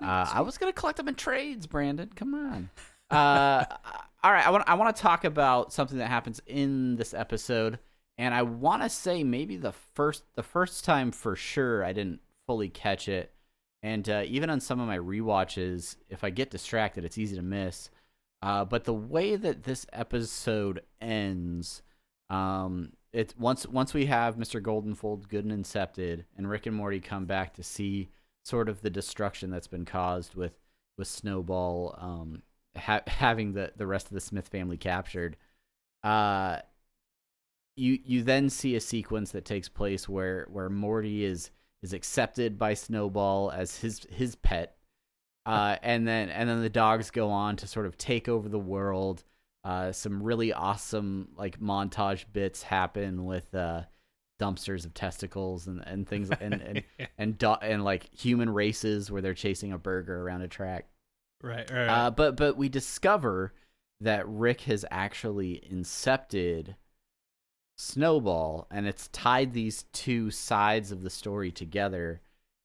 Uh, 0.00 0.28
I 0.32 0.40
was 0.40 0.58
gonna 0.58 0.72
collect 0.72 0.98
them 0.98 1.08
in 1.08 1.14
trades, 1.14 1.66
Brandon. 1.66 2.10
Come 2.14 2.34
on. 2.34 2.70
Uh, 3.10 3.64
all 4.22 4.32
right, 4.32 4.46
I 4.46 4.50
want 4.50 4.64
I 4.66 4.74
want 4.74 4.94
to 4.94 5.02
talk 5.02 5.24
about 5.24 5.72
something 5.72 5.98
that 5.98 6.08
happens 6.08 6.40
in 6.46 6.96
this 6.96 7.14
episode, 7.14 7.78
and 8.18 8.34
I 8.34 8.42
want 8.42 8.82
to 8.82 8.88
say 8.88 9.24
maybe 9.24 9.56
the 9.56 9.72
first 9.94 10.24
the 10.34 10.42
first 10.42 10.84
time 10.84 11.12
for 11.12 11.36
sure 11.36 11.84
I 11.84 11.92
didn't 11.92 12.20
fully 12.46 12.68
catch 12.68 13.08
it, 13.08 13.32
and 13.82 14.08
uh, 14.08 14.22
even 14.26 14.50
on 14.50 14.60
some 14.60 14.80
of 14.80 14.88
my 14.88 14.98
rewatches, 14.98 15.96
if 16.08 16.24
I 16.24 16.30
get 16.30 16.50
distracted, 16.50 17.04
it's 17.04 17.18
easy 17.18 17.36
to 17.36 17.42
miss. 17.42 17.90
Uh, 18.42 18.64
but 18.64 18.84
the 18.84 18.94
way 18.94 19.36
that 19.36 19.62
this 19.62 19.86
episode 19.92 20.82
ends, 21.00 21.82
um, 22.28 22.92
it's 23.12 23.36
once 23.36 23.66
once 23.66 23.94
we 23.94 24.06
have 24.06 24.36
Mr. 24.36 24.60
Goldenfold 24.60 25.28
good 25.28 25.44
and 25.44 25.64
incepted, 25.64 26.24
and 26.36 26.48
Rick 26.48 26.66
and 26.66 26.76
Morty 26.76 27.00
come 27.00 27.26
back 27.26 27.54
to 27.54 27.62
see 27.62 28.08
sort 28.46 28.68
of 28.68 28.80
the 28.80 28.90
destruction 28.90 29.50
that's 29.50 29.66
been 29.66 29.84
caused 29.84 30.36
with 30.36 30.52
with 30.96 31.08
Snowball 31.08 31.96
um, 31.98 32.42
ha- 32.76 33.02
having 33.06 33.52
the 33.52 33.72
the 33.76 33.86
rest 33.86 34.06
of 34.06 34.12
the 34.12 34.20
Smith 34.20 34.48
family 34.48 34.76
captured. 34.76 35.36
Uh, 36.04 36.58
you 37.76 37.98
you 38.04 38.22
then 38.22 38.48
see 38.48 38.76
a 38.76 38.80
sequence 38.80 39.32
that 39.32 39.44
takes 39.44 39.68
place 39.68 40.08
where 40.08 40.46
where 40.50 40.70
Morty 40.70 41.24
is 41.24 41.50
is 41.82 41.92
accepted 41.92 42.56
by 42.56 42.74
Snowball 42.74 43.50
as 43.50 43.78
his 43.80 44.06
his 44.10 44.36
pet, 44.36 44.76
uh, 45.46 45.76
and 45.82 46.06
then 46.06 46.28
and 46.28 46.48
then 46.48 46.62
the 46.62 46.70
dogs 46.70 47.10
go 47.10 47.30
on 47.30 47.56
to 47.56 47.66
sort 47.66 47.86
of 47.86 47.98
take 47.98 48.28
over 48.28 48.48
the 48.48 48.58
world. 48.58 49.24
Uh, 49.64 49.90
some 49.90 50.22
really 50.22 50.52
awesome 50.52 51.28
like 51.36 51.58
montage 51.58 52.24
bits 52.32 52.62
happen 52.62 53.24
with 53.24 53.52
uh, 53.52 53.82
dumpsters 54.40 54.84
of 54.84 54.94
testicles 54.94 55.66
and, 55.66 55.82
and 55.86 56.08
things 56.08 56.30
and 56.40 56.54
and 56.62 56.82
and, 57.18 57.38
do- 57.38 57.56
and 57.62 57.84
like 57.84 58.08
human 58.14 58.50
races 58.50 59.10
where 59.10 59.22
they're 59.22 59.34
chasing 59.34 59.72
a 59.72 59.78
burger 59.78 60.22
around 60.22 60.42
a 60.42 60.48
track. 60.48 60.86
Right. 61.42 61.70
Right. 61.70 61.88
Uh, 61.88 62.10
but 62.10 62.36
but 62.36 62.56
we 62.56 62.68
discover 62.68 63.52
that 64.00 64.28
Rick 64.28 64.62
has 64.62 64.84
actually 64.90 65.62
incepted 65.70 66.74
Snowball, 67.78 68.66
and 68.70 68.86
it's 68.86 69.08
tied 69.08 69.52
these 69.52 69.84
two 69.92 70.30
sides 70.30 70.92
of 70.92 71.02
the 71.02 71.10
story 71.10 71.50
together, 71.50 72.20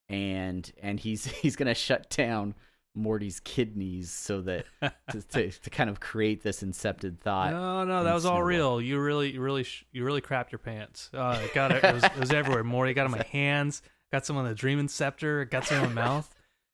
and 0.09 0.71
and 0.81 0.99
he's 0.99 1.25
he's 1.41 1.55
gonna 1.55 1.75
shut 1.75 2.09
down 2.09 2.55
Morty's 2.93 3.39
kidneys 3.39 4.11
so 4.11 4.41
that 4.41 4.65
to, 5.11 5.21
to, 5.29 5.51
to 5.51 5.69
kind 5.69 5.89
of 5.89 5.99
create 5.99 6.43
this 6.43 6.61
incepted 6.61 7.19
thought. 7.19 7.51
no, 7.51 7.83
no, 7.83 8.03
that 8.03 8.13
was 8.13 8.25
all 8.25 8.43
real. 8.43 8.81
You 8.81 8.99
really, 8.99 9.31
you 9.31 9.41
really, 9.41 9.65
you 9.91 10.03
really 10.03 10.21
crapped 10.21 10.51
your 10.51 10.59
pants. 10.59 11.09
Uh, 11.13 11.39
it 11.43 11.53
got 11.53 11.71
it. 11.71 11.83
It 11.83 11.93
was, 11.93 12.03
it 12.03 12.19
was 12.19 12.31
everywhere. 12.31 12.63
Morty 12.63 12.93
got 12.93 13.03
it 13.03 13.05
in 13.05 13.11
my 13.11 13.25
hands. 13.31 13.81
Got 14.11 14.25
some 14.25 14.37
on 14.37 14.45
the 14.45 14.53
Dream 14.53 14.79
Inceptor. 14.85 15.49
Got 15.49 15.65
some 15.65 15.83
in 15.83 15.93
my 15.93 16.01
mouth. 16.01 16.33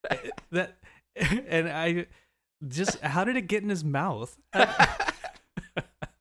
That, 0.51 0.77
and 1.15 1.67
I 1.67 2.05
just, 2.65 3.01
how 3.01 3.25
did 3.25 3.35
it 3.35 3.47
get 3.47 3.63
in 3.63 3.69
his 3.69 3.83
mouth? 3.83 4.37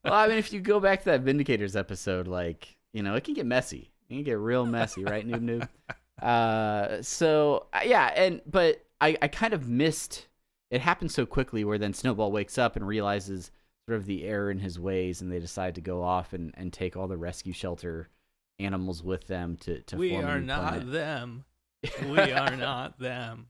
Well, 0.07 0.14
I 0.14 0.28
mean, 0.28 0.38
if 0.38 0.53
you 0.53 0.61
go 0.61 0.78
back 0.78 1.01
to 1.01 1.05
that 1.07 1.24
Vindicators 1.24 1.76
episode, 1.76 2.28
like 2.28 2.76
you 2.92 3.03
know, 3.03 3.14
it 3.16 3.24
can 3.24 3.34
get 3.34 3.44
messy. 3.44 3.90
It 4.09 4.14
can 4.14 4.22
get 4.22 4.38
real 4.38 4.64
messy, 4.64 5.03
right, 5.05 5.26
Noob 5.26 5.42
Noob? 5.42 5.68
Uh, 6.22 7.03
so 7.03 7.66
uh, 7.72 7.80
yeah, 7.84 8.12
and 8.14 8.40
but 8.47 8.86
I 9.01 9.16
I 9.22 9.28
kind 9.28 9.53
of 9.53 9.68
missed. 9.68 10.28
It 10.70 10.80
happened 10.80 11.12
so 11.12 11.26
quickly, 11.26 11.64
where 11.64 11.78
then 11.78 11.94
Snowball 11.94 12.32
wakes 12.32 12.59
up 12.59 12.76
and 12.76 12.86
realizes 12.86 13.53
sort 13.88 13.99
of 13.99 14.07
the 14.07 14.24
error 14.24 14.51
in 14.51 14.59
his 14.59 14.78
ways, 14.80 15.20
and 15.20 15.30
they 15.30 15.38
decide 15.38 15.76
to 15.76 15.80
go 15.80 16.03
off 16.03 16.32
and, 16.32 16.53
and 16.57 16.72
take 16.72 16.97
all 16.97 17.07
the 17.07 17.16
rescue 17.16 17.53
shelter 17.53 18.09
animals 18.59 19.03
with 19.03 19.26
them 19.26 19.57
to 19.59 19.80
to 19.82 19.97
we 19.97 20.11
form 20.11 20.24
are 20.24 20.40
not 20.40 20.72
planet. 20.72 20.92
them. 20.92 21.44
We 22.09 22.18
are 22.18 22.57
not 22.57 22.99
them. 22.99 23.49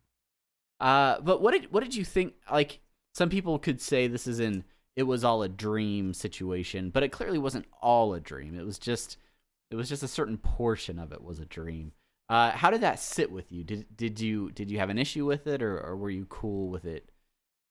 Uh, 0.79 1.21
but 1.21 1.41
what 1.41 1.53
did 1.53 1.73
what 1.73 1.83
did 1.83 1.95
you 1.95 2.05
think? 2.05 2.35
Like 2.51 2.81
some 3.15 3.31
people 3.31 3.59
could 3.59 3.81
say 3.81 4.09
this 4.09 4.27
is 4.27 4.41
in 4.41 4.65
it 4.95 5.05
was 5.05 5.25
all 5.25 5.43
a 5.43 5.49
dream 5.49 6.13
situation, 6.13 6.91
but 6.91 7.03
it 7.03 7.13
clearly 7.13 7.39
wasn't 7.39 7.67
all 7.81 8.13
a 8.15 8.21
dream. 8.21 8.59
It 8.59 8.67
was 8.67 8.79
just 8.79 9.17
it 9.71 9.77
was 9.77 9.89
just 9.89 10.03
a 10.03 10.09
certain 10.09 10.37
portion 10.39 10.99
of 10.99 11.13
it 11.13 11.23
was 11.23 11.39
a 11.39 11.47
dream. 11.47 11.93
Uh, 12.29 12.51
how 12.51 12.71
did 12.71 12.81
that 12.81 12.99
sit 12.99 13.31
with 13.31 13.53
you? 13.53 13.63
Did 13.63 13.87
did 13.97 14.21
you 14.21 14.51
did 14.51 14.71
you 14.71 14.79
have 14.79 14.91
an 14.91 14.99
issue 14.99 15.25
with 15.25 15.47
it, 15.47 15.63
or, 15.63 15.79
or 15.81 15.97
were 15.97 16.11
you 16.11 16.27
cool 16.29 16.69
with 16.69 16.85
it? 16.85 17.11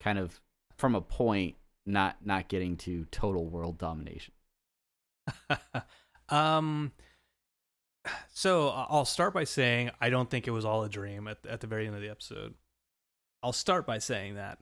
Kind 0.01 0.17
of 0.17 0.41
from 0.77 0.95
a 0.95 1.01
point, 1.01 1.55
not 1.85 2.17
not 2.25 2.47
getting 2.47 2.77
to 2.77 3.05
total 3.05 3.47
world 3.47 3.77
domination. 3.77 4.33
um 6.29 6.91
so 8.31 8.69
I'll 8.69 9.05
start 9.05 9.33
by 9.33 9.43
saying 9.43 9.89
I 9.99 10.09
don't 10.09 10.29
think 10.29 10.47
it 10.47 10.51
was 10.51 10.65
all 10.65 10.83
a 10.83 10.89
dream 10.89 11.27
at 11.27 11.45
at 11.47 11.61
the 11.61 11.67
very 11.67 11.87
end 11.87 11.95
of 11.95 12.01
the 12.01 12.09
episode. 12.09 12.53
I'll 13.43 13.53
start 13.53 13.85
by 13.85 13.97
saying 13.97 14.35
that. 14.35 14.59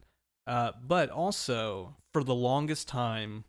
Uh 0.47 0.71
but 0.85 1.09
also 1.09 1.97
for 2.13 2.23
the 2.23 2.35
longest 2.35 2.87
time 2.87 3.43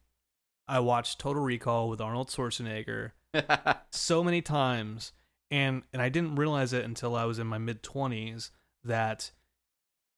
I 0.66 0.80
watched 0.80 1.18
Total 1.18 1.42
Recall 1.42 1.88
with 1.88 2.00
Arnold 2.00 2.28
Schwarzenegger 2.28 3.12
so 3.90 4.24
many 4.24 4.42
times 4.42 5.12
and 5.54 5.82
and 5.92 6.02
I 6.02 6.08
didn't 6.08 6.34
realize 6.36 6.72
it 6.72 6.84
until 6.84 7.14
I 7.14 7.24
was 7.24 7.38
in 7.38 7.46
my 7.46 7.58
mid 7.58 7.82
20s 7.82 8.50
that 8.84 9.30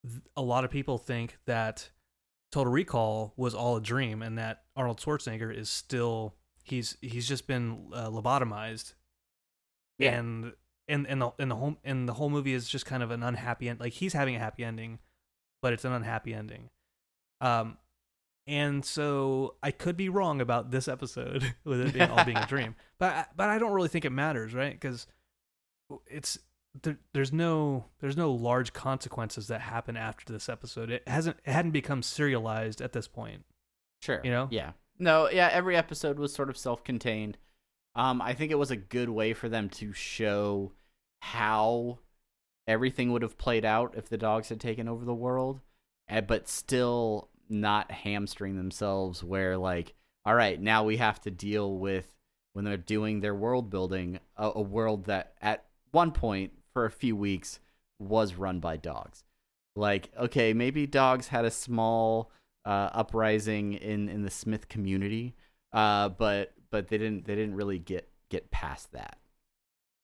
th- 0.09 0.23
a 0.37 0.43
lot 0.43 0.65
of 0.65 0.71
people 0.71 0.97
think 0.99 1.37
that 1.47 1.91
Total 2.53 2.73
Recall 2.73 3.35
was 3.37 3.55
all 3.55 3.77
a 3.77 3.81
dream 3.81 4.23
and 4.23 4.39
that 4.39 4.63
Arnold 4.75 4.99
Schwarzenegger 5.01 5.55
is 5.55 5.69
still 5.69 6.37
he's 6.65 6.97
he's 7.03 7.29
just 7.29 7.47
been 7.47 7.91
uh, 7.93 8.09
lobotomized. 8.09 8.95
Yeah. 9.99 10.19
and 10.19 10.53
and 10.89 11.07
and 11.07 11.21
the 11.23 11.31
and 11.39 11.51
the 11.51 11.57
whole 11.57 11.77
and 11.85 12.09
the 12.09 12.15
whole 12.15 12.31
movie 12.31 12.53
is 12.55 12.69
just 12.69 12.87
kind 12.87 13.03
of 13.03 13.11
an 13.11 13.23
unhappy 13.23 13.69
end 13.69 13.81
like 13.81 13.93
he's 13.95 14.13
having 14.13 14.37
a 14.37 14.39
happy 14.39 14.63
ending 14.65 14.99
but 15.63 15.73
it's 15.73 15.85
an 15.85 15.93
unhappy 15.93 16.33
ending. 16.35 16.71
Um 17.41 17.77
and 18.49 18.85
so 18.85 19.57
I 19.63 19.71
could 19.73 19.97
be 19.97 20.09
wrong 20.09 20.41
about 20.41 20.71
this 20.71 20.87
episode 20.87 21.55
with 21.65 21.81
it 21.81 21.93
being 21.93 22.11
all 22.11 22.25
being 22.25 22.37
a 22.39 22.47
dream 22.47 22.75
but 22.99 23.13
I- 23.13 23.27
but 23.37 23.49
I 23.49 23.59
don't 23.59 23.73
really 23.73 23.89
think 23.89 24.05
it 24.05 24.11
matters 24.13 24.55
right? 24.55 24.73
Because 24.79 25.07
it's 26.07 26.39
there, 26.83 26.99
there's 27.13 27.33
no 27.33 27.87
there's 28.01 28.17
no 28.17 28.33
large 28.33 28.73
consequences 28.73 29.47
that 29.49 29.61
happen 29.61 29.97
after 29.97 30.33
this 30.33 30.49
episode 30.49 30.91
it 30.91 31.03
hasn't 31.07 31.37
it 31.45 31.53
hadn't 31.53 31.71
become 31.71 32.03
serialized 32.03 32.81
at 32.81 32.93
this 32.93 33.09
point 33.09 33.45
Sure. 34.03 34.21
You 34.23 34.31
know? 34.31 34.49
Yeah. 34.51 34.73
No, 34.99 35.29
yeah, 35.29 35.49
every 35.53 35.77
episode 35.77 36.19
was 36.19 36.33
sort 36.33 36.49
of 36.49 36.57
self-contained. 36.57 37.39
Um 37.95 38.21
I 38.23 38.35
think 38.35 38.53
it 38.53 38.59
was 38.59 38.71
a 38.71 38.77
good 38.77 39.09
way 39.09 39.33
for 39.33 39.49
them 39.49 39.69
to 39.71 39.93
show 39.93 40.73
how 41.21 41.99
everything 42.67 43.13
would 43.13 43.23
have 43.23 43.39
played 43.39 43.65
out 43.65 43.95
if 43.97 44.09
the 44.09 44.19
dogs 44.19 44.49
had 44.49 44.61
taken 44.61 44.89
over 44.89 45.05
the 45.05 45.15
world, 45.15 45.61
eh, 46.09 46.21
but 46.21 46.49
still 46.49 47.31
not 47.49 47.91
hamstring 47.91 48.57
themselves 48.57 49.23
where 49.23 49.57
like 49.57 49.95
all 50.25 50.35
right, 50.35 50.61
now 50.61 50.83
we 50.83 50.97
have 50.97 51.21
to 51.21 51.31
deal 51.31 51.79
with 51.79 52.13
when 52.53 52.65
they're 52.65 52.77
doing 52.77 53.21
their 53.21 53.35
world 53.35 53.71
building 53.71 54.19
a, 54.37 54.51
a 54.57 54.63
world 54.63 55.05
that 55.05 55.35
at 55.41 55.66
one 55.97 56.13
point 56.13 56.53
for 56.75 56.85
a 56.85 56.91
few 56.91 57.17
weeks 57.17 57.59
was 57.99 58.35
run 58.35 58.61
by 58.61 58.77
dogs. 58.77 59.25
Like, 59.75 60.11
okay, 60.19 60.53
maybe 60.53 60.87
dogs 60.87 61.29
had 61.29 61.47
a 61.47 61.51
small 61.51 62.31
uh, 62.67 62.91
uprising 62.93 63.73
in 63.73 64.11
in 64.11 64.21
the 64.23 64.31
Smith 64.31 64.69
community, 64.69 65.35
uh, 65.73 66.11
but 66.11 66.53
but 66.71 66.89
they 66.89 66.99
didn't 66.99 67.25
they 67.25 67.35
didn't 67.35 67.55
really 67.55 67.79
get 67.79 68.11
get 68.29 68.51
past 68.51 68.93
that. 68.93 69.17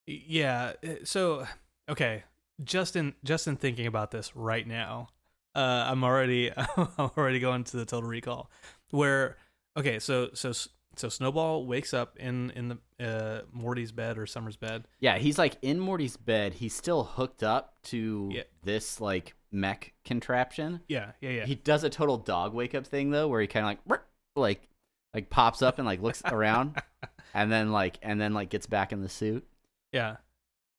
Yeah. 0.07 0.73
uh, 0.83 1.05
So 1.05 1.47
okay, 1.91 2.25
just 2.65 2.97
in 2.97 3.15
just 3.23 3.47
in 3.47 3.57
thinking 3.57 3.87
about 3.87 4.13
this 4.13 4.35
right 4.35 4.67
now, 4.67 5.09
uh, 5.55 5.85
I'm 5.91 6.05
already 6.05 6.51
I'm 6.77 7.11
already 7.19 7.39
going 7.39 7.65
to 7.65 7.77
the 7.77 7.85
Total 7.85 8.09
Recall, 8.09 8.51
where 8.91 9.37
okay, 9.77 9.99
so 9.99 10.31
so 10.33 10.53
so 10.97 11.09
Snowball 11.09 11.67
wakes 11.67 11.93
up 11.95 12.19
in 12.19 12.51
in 12.51 12.69
the 12.69 12.79
uh, 13.05 13.43
Morty's 13.53 13.93
bed 13.93 14.19
or 14.19 14.27
Summer's 14.27 14.57
bed. 14.57 14.87
Yeah, 15.01 15.19
he's 15.19 15.39
like 15.39 15.57
in 15.63 15.79
Morty's 15.81 16.17
bed. 16.17 16.55
He's 16.55 16.75
still 16.75 17.05
hooked 17.05 17.43
up 17.43 17.75
to 17.85 18.31
Yeah. 18.33 18.43
this 18.63 19.01
like 19.01 19.35
mech 19.51 19.93
contraption. 20.05 20.81
Yeah, 20.89 21.13
yeah, 21.21 21.31
yeah. 21.31 21.47
He 21.47 21.55
does 21.55 21.85
a 21.85 21.91
total 21.91 22.17
dog 22.19 22.55
wake 22.55 22.75
up 22.75 22.87
thing 22.87 23.11
though, 23.11 23.29
where 23.29 23.41
he 23.41 23.47
kind 23.47 23.65
of 23.67 23.79
like 23.91 24.01
like 24.37 24.69
like 25.15 25.31
pops 25.31 25.63
up 25.63 25.79
and 25.79 25.87
like 25.87 26.01
looks 26.03 26.23
around, 26.27 26.81
and 27.35 27.51
then 27.51 27.73
like 27.73 27.99
and 28.03 28.21
then 28.21 28.35
like 28.35 28.49
gets 28.51 28.67
back 28.67 28.93
in 28.93 29.01
the 29.03 29.09
suit. 29.09 29.47
Yeah. 29.93 30.17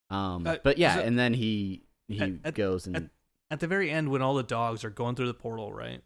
Um, 0.09 0.45
Uh, 0.45 0.57
but 0.63 0.77
yeah, 0.77 0.95
so- 0.95 1.01
and 1.01 1.17
then 1.17 1.33
he 1.33 1.83
he 2.07 2.39
At- 2.43 2.53
goes 2.55 2.85
and 2.87 2.95
at- 2.95 3.09
At 3.51 3.59
the 3.59 3.67
very 3.67 3.89
end, 3.91 4.09
when 4.09 4.21
all 4.21 4.33
the 4.35 4.43
dogs 4.43 4.83
are 4.83 4.89
going 4.89 5.15
through 5.15 5.27
the 5.27 5.33
portal, 5.33 5.71
right? 5.73 6.01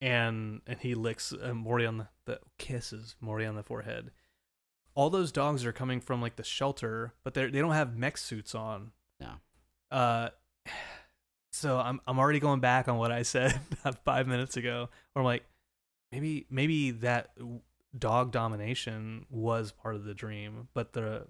And 0.00 0.60
and 0.66 0.78
he 0.78 0.94
licks 0.94 1.32
uh, 1.32 1.54
Morty 1.54 1.84
on 1.84 1.98
the, 1.98 2.08
the 2.24 2.40
kisses 2.58 3.16
Morty 3.20 3.44
on 3.44 3.56
the 3.56 3.62
forehead. 3.62 4.10
All 4.94 5.10
those 5.10 5.32
dogs 5.32 5.64
are 5.64 5.72
coming 5.72 6.00
from 6.00 6.22
like 6.22 6.36
the 6.36 6.44
shelter, 6.44 7.14
but 7.24 7.34
they 7.34 7.46
they 7.46 7.60
don't 7.60 7.72
have 7.72 7.96
mech 7.96 8.16
suits 8.16 8.54
on. 8.54 8.92
No. 9.20 9.32
Uh, 9.90 10.28
so 11.52 11.78
I'm 11.78 12.00
I'm 12.06 12.18
already 12.18 12.40
going 12.40 12.60
back 12.60 12.88
on 12.88 12.96
what 12.96 13.10
I 13.10 13.22
said 13.22 13.58
about 13.80 14.04
five 14.04 14.26
minutes 14.28 14.56
ago. 14.56 14.88
Where 15.12 15.22
I'm 15.22 15.26
like, 15.26 15.44
maybe 16.12 16.46
maybe 16.50 16.92
that 16.92 17.30
dog 17.96 18.30
domination 18.30 19.26
was 19.30 19.72
part 19.72 19.94
of 19.94 20.04
the 20.04 20.14
dream, 20.14 20.68
but 20.74 20.92
the 20.92 21.26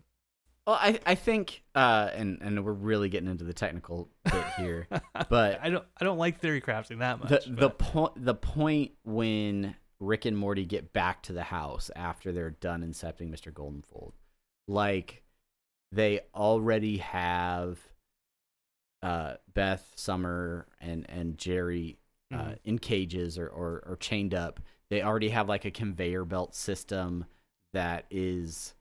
well, 0.68 0.78
I 0.80 1.00
I 1.06 1.14
think 1.14 1.62
uh, 1.74 2.10
and 2.14 2.38
and 2.42 2.62
we're 2.64 2.72
really 2.72 3.08
getting 3.08 3.28
into 3.30 3.44
the 3.44 3.54
technical 3.54 4.08
bit 4.24 4.44
here. 4.58 4.86
But- 5.30 5.60
I 5.62 5.70
don't 5.70 5.84
I 6.00 6.04
don't 6.04 6.18
like 6.18 6.38
theory 6.40 6.60
crafting 6.60 6.98
that 6.98 7.18
much. 7.20 7.28
the 7.46 7.50
the 7.50 7.70
point 7.70 8.12
the 8.24 8.34
point 8.34 8.92
when 9.04 9.74
Rick 9.98 10.26
and 10.26 10.36
Morty 10.36 10.64
get 10.66 10.92
back 10.92 11.22
to 11.24 11.32
the 11.32 11.42
house 11.42 11.90
after 11.96 12.30
they're 12.32 12.50
done 12.50 12.82
incepting 12.82 13.30
Mr. 13.30 13.52
Goldenfold, 13.52 14.12
like 14.68 15.22
they 15.90 16.20
already 16.34 16.98
have 16.98 17.78
uh, 19.02 19.34
Beth, 19.54 19.90
Summer, 19.96 20.66
and 20.80 21.06
and 21.08 21.38
Jerry 21.38 21.98
uh, 22.32 22.36
Mhm. 22.36 22.58
in 22.64 22.78
cages 22.78 23.38
or, 23.38 23.48
or 23.48 23.82
or 23.86 23.96
chained 23.96 24.34
up. 24.34 24.60
They 24.90 25.02
already 25.02 25.30
have 25.30 25.48
like 25.48 25.64
a 25.64 25.70
conveyor 25.70 26.24
belt 26.24 26.54
system 26.54 27.24
that 27.72 28.06
is 28.10 28.74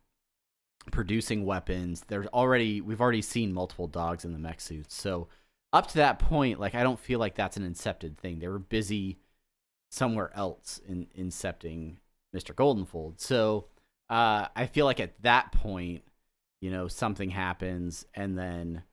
producing 0.91 1.45
weapons. 1.45 2.03
There's 2.07 2.27
already 2.27 2.81
we've 2.81 3.01
already 3.01 3.21
seen 3.21 3.53
multiple 3.53 3.87
dogs 3.87 4.25
in 4.25 4.33
the 4.33 4.39
mech 4.39 4.61
suits. 4.61 4.95
So 4.95 5.27
up 5.73 5.87
to 5.87 5.97
that 5.97 6.19
point, 6.19 6.59
like 6.59 6.75
I 6.75 6.83
don't 6.83 6.99
feel 6.99 7.19
like 7.19 7.35
that's 7.35 7.57
an 7.57 7.69
incepted 7.69 8.17
thing. 8.17 8.39
They 8.39 8.47
were 8.47 8.59
busy 8.59 9.19
somewhere 9.89 10.31
else 10.35 10.79
in 10.87 11.07
incepting 11.17 11.95
Mr. 12.35 12.53
Goldenfold. 12.53 13.19
So 13.19 13.67
uh, 14.09 14.47
I 14.55 14.65
feel 14.67 14.85
like 14.85 14.99
at 14.99 15.21
that 15.23 15.51
point, 15.51 16.03
you 16.61 16.71
know, 16.71 16.87
something 16.87 17.29
happens 17.29 18.05
and 18.13 18.37
then 18.37 18.83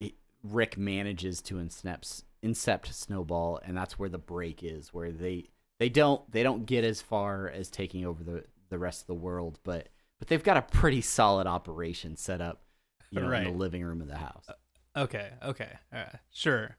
it, 0.00 0.14
Rick 0.42 0.76
manages 0.76 1.40
to 1.42 1.54
incept, 1.56 2.24
incept 2.44 2.92
Snowball, 2.92 3.60
and 3.64 3.76
that's 3.76 3.98
where 3.98 4.08
the 4.08 4.18
break 4.18 4.62
is, 4.62 4.92
where 4.92 5.12
they 5.12 5.48
they 5.80 5.88
don't 5.88 6.30
they 6.30 6.42
don't 6.42 6.66
get 6.66 6.84
as 6.84 7.02
far 7.02 7.48
as 7.48 7.68
taking 7.68 8.04
over 8.04 8.22
the 8.22 8.44
the 8.68 8.78
rest 8.78 9.02
of 9.02 9.06
the 9.06 9.14
world, 9.14 9.58
but 9.64 9.88
but 10.18 10.28
they've 10.28 10.42
got 10.42 10.56
a 10.56 10.62
pretty 10.62 11.00
solid 11.00 11.46
operation 11.46 12.16
set 12.16 12.40
up, 12.40 12.62
you 13.10 13.20
know, 13.20 13.30
in 13.32 13.44
the 13.44 13.50
living 13.50 13.82
room 13.84 14.00
of 14.00 14.08
the 14.08 14.16
house. 14.18 14.46
Okay, 14.96 15.30
okay, 15.42 15.72
all 15.92 15.98
right, 16.00 16.16
sure. 16.32 16.76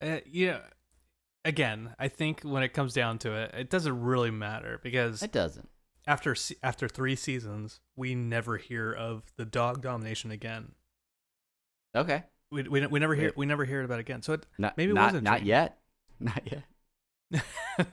Uh, 0.00 0.18
yeah, 0.26 0.60
again, 1.44 1.94
I 1.98 2.08
think 2.08 2.42
when 2.42 2.62
it 2.62 2.72
comes 2.74 2.92
down 2.94 3.18
to 3.18 3.32
it, 3.32 3.54
it 3.54 3.70
doesn't 3.70 4.00
really 4.00 4.30
matter 4.30 4.78
because 4.82 5.22
It 5.22 5.32
doesn't. 5.32 5.68
after 6.06 6.36
after 6.62 6.86
three 6.88 7.16
seasons, 7.16 7.80
we 7.96 8.14
never 8.14 8.56
hear 8.56 8.92
of 8.92 9.24
the 9.36 9.44
dog 9.44 9.82
domination 9.82 10.30
again. 10.30 10.72
Okay. 11.96 12.24
We 12.52 12.62
we, 12.64 12.86
we 12.86 13.00
never 13.00 13.14
hear 13.16 13.32
we 13.36 13.46
never 13.46 13.64
hear 13.64 13.80
it 13.80 13.84
about 13.86 13.98
it 13.98 14.02
again. 14.02 14.22
So 14.22 14.34
it 14.34 14.46
Not, 14.58 14.76
Maybe 14.76 14.92
it 14.92 14.94
not, 14.94 15.12
was 15.12 15.20
a 15.20 15.24
not 15.24 15.44
yet. 15.44 15.78
Not 16.20 16.42
yet. 16.52 16.62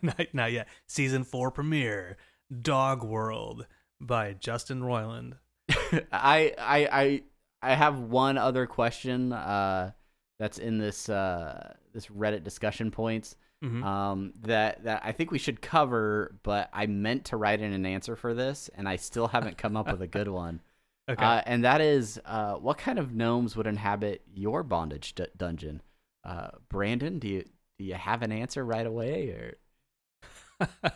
not, 0.03 0.27
not 0.33 0.51
yet. 0.51 0.67
Season 0.87 1.23
four 1.23 1.49
premiere, 1.49 2.17
Dog 2.61 3.03
World 3.03 3.65
by 4.07 4.33
Justin 4.33 4.81
Roiland. 4.81 5.33
I 6.11 6.53
I 6.57 6.87
I 6.91 7.23
I 7.61 7.73
have 7.75 7.99
one 7.99 8.37
other 8.37 8.65
question 8.67 9.31
uh 9.33 9.91
that's 10.39 10.57
in 10.57 10.77
this 10.77 11.07
uh 11.09 11.73
this 11.93 12.07
Reddit 12.07 12.43
discussion 12.43 12.91
points 12.91 13.35
Mhm. 13.63 13.81
um 13.83 14.33
that 14.41 14.83
that 14.83 15.03
I 15.05 15.13
think 15.13 15.31
we 15.31 15.39
should 15.39 15.61
cover 15.61 16.35
but 16.43 16.69
I 16.73 16.85
meant 16.87 17.25
to 17.25 17.37
write 17.37 17.61
in 17.61 17.71
an 17.71 17.85
answer 17.85 18.17
for 18.17 18.33
this 18.33 18.69
and 18.75 18.89
I 18.89 18.97
still 18.97 19.27
haven't 19.29 19.57
come 19.57 19.77
up 19.77 19.89
with 19.89 20.01
a 20.01 20.07
good 20.07 20.27
one. 20.27 20.59
okay. 21.09 21.23
Uh 21.23 21.41
and 21.45 21.63
that 21.63 21.79
is 21.79 22.19
uh 22.25 22.55
what 22.55 22.77
kind 22.77 22.99
of 22.99 23.13
gnomes 23.13 23.55
would 23.55 23.67
inhabit 23.67 24.21
your 24.33 24.63
bondage 24.63 25.15
d- 25.15 25.27
dungeon? 25.37 25.81
Uh 26.25 26.49
Brandon, 26.67 27.19
do 27.19 27.29
you 27.29 27.43
do 27.79 27.85
you 27.85 27.93
have 27.93 28.21
an 28.21 28.33
answer 28.33 28.65
right 28.65 28.85
away 28.85 29.29
or 29.29 30.67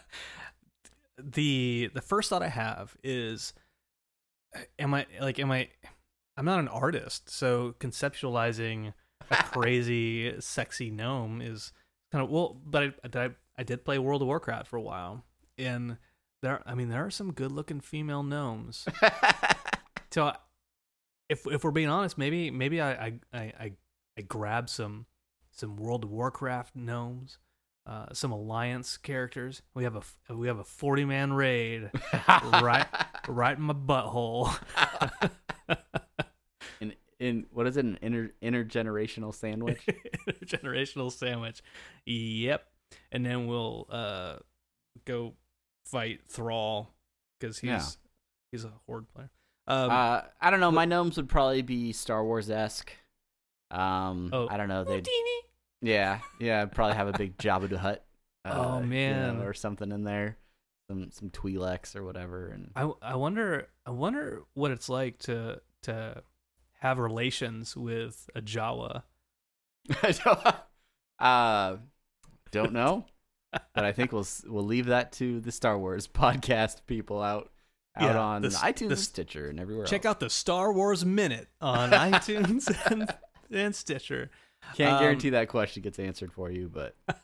the 1.18 1.90
the 1.94 2.02
first 2.02 2.30
thought 2.30 2.44
I 2.44 2.50
have 2.50 2.96
is 3.04 3.54
am 4.80 4.94
I 4.94 5.06
like 5.20 5.40
am 5.40 5.52
I 5.52 5.70
I'm 6.36 6.46
not 6.46 6.60
an 6.60 6.68
artist, 6.68 7.30
so 7.30 7.76
conceptualizing 7.80 8.94
a 9.30 9.36
crazy 9.44 10.40
sexy 10.40 10.92
gnome 10.92 11.42
is 11.42 11.72
kind 12.12 12.24
of 12.24 12.30
well, 12.30 12.60
but 12.66 12.96
I, 13.14 13.20
I 13.20 13.30
I 13.58 13.64
did 13.64 13.84
play 13.84 13.98
World 14.00 14.22
of 14.22 14.28
Warcraft 14.28 14.68
for 14.68 14.78
a 14.78 14.82
while 14.82 15.24
and 15.58 15.98
there 16.42 16.62
I 16.66 16.76
mean 16.76 16.90
there 16.90 17.06
are 17.06 17.12
some 17.12 17.34
good-looking 17.34 17.82
female 17.82 18.24
gnomes. 18.24 18.86
So 20.18 20.34
if 21.30 21.46
if 21.46 21.64
we're 21.64 21.72
being 21.72 21.90
honest, 21.90 22.18
maybe 22.18 22.50
maybe 22.50 22.82
I 22.82 22.92
I 22.92 23.14
I, 23.34 23.40
I, 23.40 23.72
I 24.18 24.22
grab 24.22 24.70
some 24.70 25.06
some 25.52 25.76
World 25.76 26.06
of 26.06 26.12
Warcraft 26.12 26.76
gnomes, 26.76 27.38
uh, 27.88 28.08
some 28.14 28.32
Alliance 28.34 28.98
characters. 28.98 29.62
We 29.74 29.84
have 29.86 29.96
a 29.96 30.34
we 30.36 30.48
have 30.48 30.60
a 30.60 30.64
forty 30.64 31.06
man 31.06 31.32
raid 31.34 31.90
right 32.28 32.86
right 33.28 33.58
in 33.58 33.64
my 33.64 33.74
butthole. 33.74 34.54
in 36.80 36.94
in 37.20 37.46
what 37.52 37.66
is 37.68 37.78
it 37.78 37.86
an 37.86 37.98
inter 38.02 38.30
intergenerational 38.42 39.34
sandwich? 39.34 39.86
intergenerational 40.28 41.12
sandwich. 41.12 41.62
Yep. 42.06 42.66
And 43.12 43.26
then 43.26 43.48
we'll 43.48 43.88
uh 43.90 44.36
go 45.06 45.34
fight 45.86 46.22
Thrall 46.30 46.94
because 47.40 47.60
he's 47.60 47.70
Yeah. 47.70 47.86
he's 48.52 48.66
a 48.66 48.74
horde 48.86 49.08
player. 49.14 49.30
Um, 49.70 49.90
uh, 49.92 50.22
I 50.40 50.50
don't 50.50 50.62
know. 50.62 50.72
My 50.72 50.86
gnomes 50.86 51.18
would 51.18 51.28
probably 51.28 51.62
be 51.62 51.92
Star 51.92 52.24
Wars 52.24 52.50
esque. 52.50 52.92
Um, 53.70 54.30
Oh. 54.32 54.48
I 54.50 54.56
don't 54.56 54.70
know. 54.70 54.86
They, 54.86 55.02
yeah, 55.82 56.20
yeah, 56.40 56.62
I'd 56.62 56.72
probably 56.72 56.96
have 56.96 57.08
a 57.08 57.18
big 57.18 57.38
Jabba 57.38 57.70
the 57.70 57.78
Hutt. 57.80 58.04
Uh, 58.46 58.52
Oh, 58.56 58.76
you 58.78 58.82
know, 58.84 58.88
man. 58.88 59.42
or 59.42 59.54
something 59.54 59.92
in 59.92 60.04
there, 60.04 60.38
some 60.90 61.12
some 61.12 61.30
Twi'leks 61.30 61.96
or 61.96 62.04
whatever. 62.04 62.48
And 62.48 62.72
I 62.76 62.90
I 63.02 63.16
wonder 63.16 63.68
I 63.86 63.92
wonder 63.92 64.44
what 64.54 64.72
it's 64.72 64.88
like 64.90 65.20
to 65.20 65.62
to 65.84 66.24
have 66.80 66.98
relations 67.00 67.76
with 67.76 68.30
a 68.36 68.42
Jawa. 68.42 69.04
uh, 71.20 71.78
don't 72.52 72.74
know, 72.74 73.06
but 73.52 73.86
I 73.86 73.92
think 73.92 74.12
we'll 74.12 74.28
we'll 74.46 74.64
leave 74.66 74.88
that 74.88 75.12
to 75.14 75.40
the 75.40 75.52
Star 75.52 75.78
Wars 75.78 76.08
podcast 76.14 76.86
people 76.88 77.22
out 77.22 77.52
out 77.96 78.14
Yeah, 78.14 78.20
on 78.20 78.42
the 78.44 78.50
iTunes, 78.50 78.90
the 78.90 78.96
Stitcher, 78.98 79.50
and 79.50 79.60
everywhere. 79.60 79.86
Check 79.86 80.06
else. 80.06 80.12
out 80.16 80.20
the 80.20 80.30
Star 80.30 80.72
Wars 80.72 81.06
Minute 81.06 81.48
on 81.62 81.90
iTunes 81.92 82.68
and, 82.92 83.14
and 83.52 83.76
Stitcher. 83.76 84.30
Can't 84.76 84.94
um, 84.94 85.00
guarantee 85.00 85.30
that 85.32 85.48
question 85.50 85.84
gets 85.84 86.00
answered 86.00 86.32
for 86.32 86.52
you, 86.52 86.70
but 86.72 86.96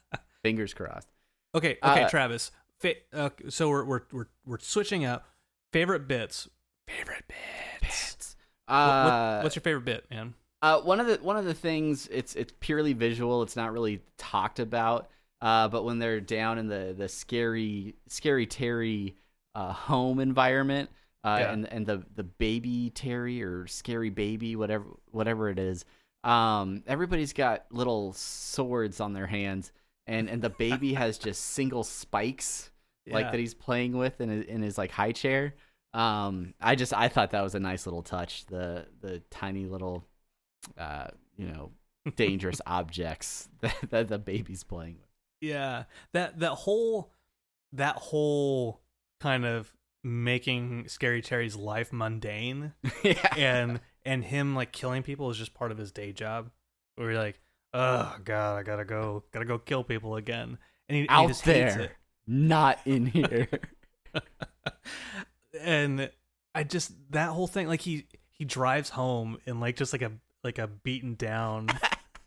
fingers 0.43 0.73
crossed. 0.73 1.07
Okay, 1.55 1.77
okay, 1.83 2.03
Uh, 2.03 2.09
Travis. 2.09 2.51
Fa- 2.79 2.95
uh, 3.13 3.29
so 3.49 3.69
we're 3.69 3.85
we're 3.85 4.01
we're 4.11 4.27
we're 4.45 4.59
switching 4.59 5.05
out 5.05 5.23
favorite 5.71 6.07
bits. 6.07 6.49
Favorite 6.87 7.23
bits. 7.81 8.35
What- 8.67 8.75
Uh, 8.75 9.33
what- 9.37 9.43
what's 9.43 9.55
your 9.55 9.61
favorite 9.61 9.85
bit, 9.85 10.05
man? 10.09 10.33
Uh, 10.61 10.79
one 10.81 10.99
of 10.99 11.07
the 11.07 11.15
one 11.17 11.35
of 11.37 11.45
the 11.45 11.53
things 11.53 12.07
it's 12.11 12.35
it's 12.35 12.53
purely 12.59 12.93
visual. 12.93 13.43
It's 13.43 13.55
not 13.55 13.71
really 13.73 14.01
talked 14.17 14.59
about. 14.59 15.09
Uh, 15.41 15.67
but 15.67 15.83
when 15.83 15.99
they're 15.99 16.21
down 16.21 16.57
in 16.57 16.67
the 16.67 16.95
the 16.97 17.09
scary 17.09 17.95
scary 18.07 18.45
Terry 18.47 19.15
uh, 19.55 19.73
home 19.73 20.19
environment, 20.21 20.89
uh, 21.25 21.37
Yeah. 21.41 21.51
and 21.51 21.67
and 21.71 21.85
the 21.85 22.03
the 22.15 22.23
baby 22.23 22.89
Terry 22.91 23.43
or 23.43 23.67
scary 23.67 24.09
baby 24.09 24.55
whatever 24.55 24.85
whatever 25.11 25.49
it 25.49 25.59
is, 25.59 25.83
um, 26.23 26.83
everybody's 26.87 27.33
got 27.33 27.65
little 27.71 28.13
swords 28.13 28.99
on 28.99 29.13
their 29.13 29.27
hands, 29.27 29.71
and 30.07 30.29
and 30.29 30.41
the 30.41 30.49
baby 30.49 30.93
has 30.95 31.17
just 31.17 31.41
single 31.41 31.83
spikes 31.83 32.71
like 33.11 33.31
that 33.31 33.39
he's 33.39 33.53
playing 33.53 33.97
with 33.97 34.21
in 34.21 34.29
his, 34.29 34.45
in 34.45 34.61
his 34.61 34.77
like 34.77 34.91
high 34.91 35.11
chair. 35.11 35.55
Um, 35.93 36.53
I 36.61 36.75
just 36.75 36.93
I 36.93 37.07
thought 37.07 37.31
that 37.31 37.43
was 37.43 37.55
a 37.55 37.59
nice 37.59 37.85
little 37.85 38.01
touch. 38.01 38.45
The 38.45 38.87
the 39.01 39.19
tiny 39.29 39.65
little, 39.65 40.05
uh, 40.77 41.07
you 41.35 41.47
know, 41.47 41.71
dangerous 42.15 42.61
objects 42.67 43.49
that, 43.61 43.75
that 43.89 44.07
the 44.07 44.19
baby's 44.19 44.63
playing 44.63 44.97
with. 44.99 45.09
Yeah, 45.41 45.83
that 46.13 46.39
that 46.39 46.51
whole 46.51 47.11
that 47.73 47.97
whole 47.97 48.81
kind 49.19 49.45
of 49.45 49.73
making 50.03 50.87
Scary 50.87 51.21
Terry's 51.21 51.55
life 51.55 51.93
mundane 51.93 52.73
yeah, 53.03 53.35
and 53.37 53.79
and 54.05 54.23
him 54.23 54.55
like 54.55 54.71
killing 54.71 55.03
people 55.03 55.29
is 55.29 55.37
just 55.37 55.53
part 55.53 55.71
of 55.71 55.77
his 55.77 55.91
day 55.91 56.11
job. 56.11 56.49
Where 56.95 57.11
you're 57.11 57.19
like, 57.19 57.39
oh 57.73 58.15
god, 58.23 58.57
I 58.57 58.63
gotta 58.63 58.85
go, 58.85 59.23
gotta 59.31 59.45
go 59.45 59.57
kill 59.57 59.83
people 59.83 60.15
again, 60.15 60.57
and 60.87 60.95
he, 60.95 61.01
he 61.03 61.09
out 61.09 61.27
hates 61.27 61.41
there, 61.41 61.79
it. 61.79 61.91
not 62.27 62.79
in 62.85 63.05
here. 63.07 63.47
and 65.59 66.09
I 66.53 66.63
just 66.63 66.91
that 67.11 67.29
whole 67.29 67.47
thing, 67.47 67.67
like 67.67 67.81
he 67.81 68.07
he 68.29 68.45
drives 68.45 68.89
home 68.89 69.37
in 69.45 69.59
like 69.59 69.75
just 69.75 69.93
like 69.93 70.01
a 70.01 70.11
like 70.43 70.59
a 70.59 70.67
beaten 70.67 71.15
down 71.15 71.67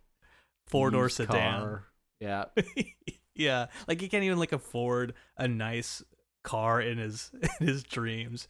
four 0.67 0.91
door 0.91 1.09
sedan. 1.09 1.61
car. 1.61 1.85
Yeah. 2.21 2.45
yeah, 3.35 3.67
like 3.87 4.01
he 4.01 4.09
can't 4.09 4.25
even 4.25 4.39
like 4.39 4.53
afford 4.53 5.15
a 5.37 5.47
nice 5.47 6.03
car 6.43 6.81
in 6.81 6.99
his 6.99 7.31
in 7.61 7.67
his 7.67 7.83
dreams. 7.83 8.49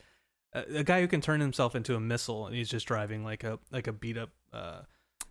A, 0.57 0.79
a 0.79 0.85
guy 0.85 1.01
who 1.01 1.09
can 1.09 1.21
turn 1.21 1.41
himself 1.41 1.75
into 1.75 1.95
a 1.95 2.01
missile, 2.01 2.47
and 2.47 2.55
he's 2.57 2.69
just 2.69 2.87
driving 2.87 3.25
like 3.25 3.45
a 3.45 3.59
like 3.71 3.87
a 3.87 3.93
beat 3.93 4.17
up 4.19 4.31
uh, 4.53 4.81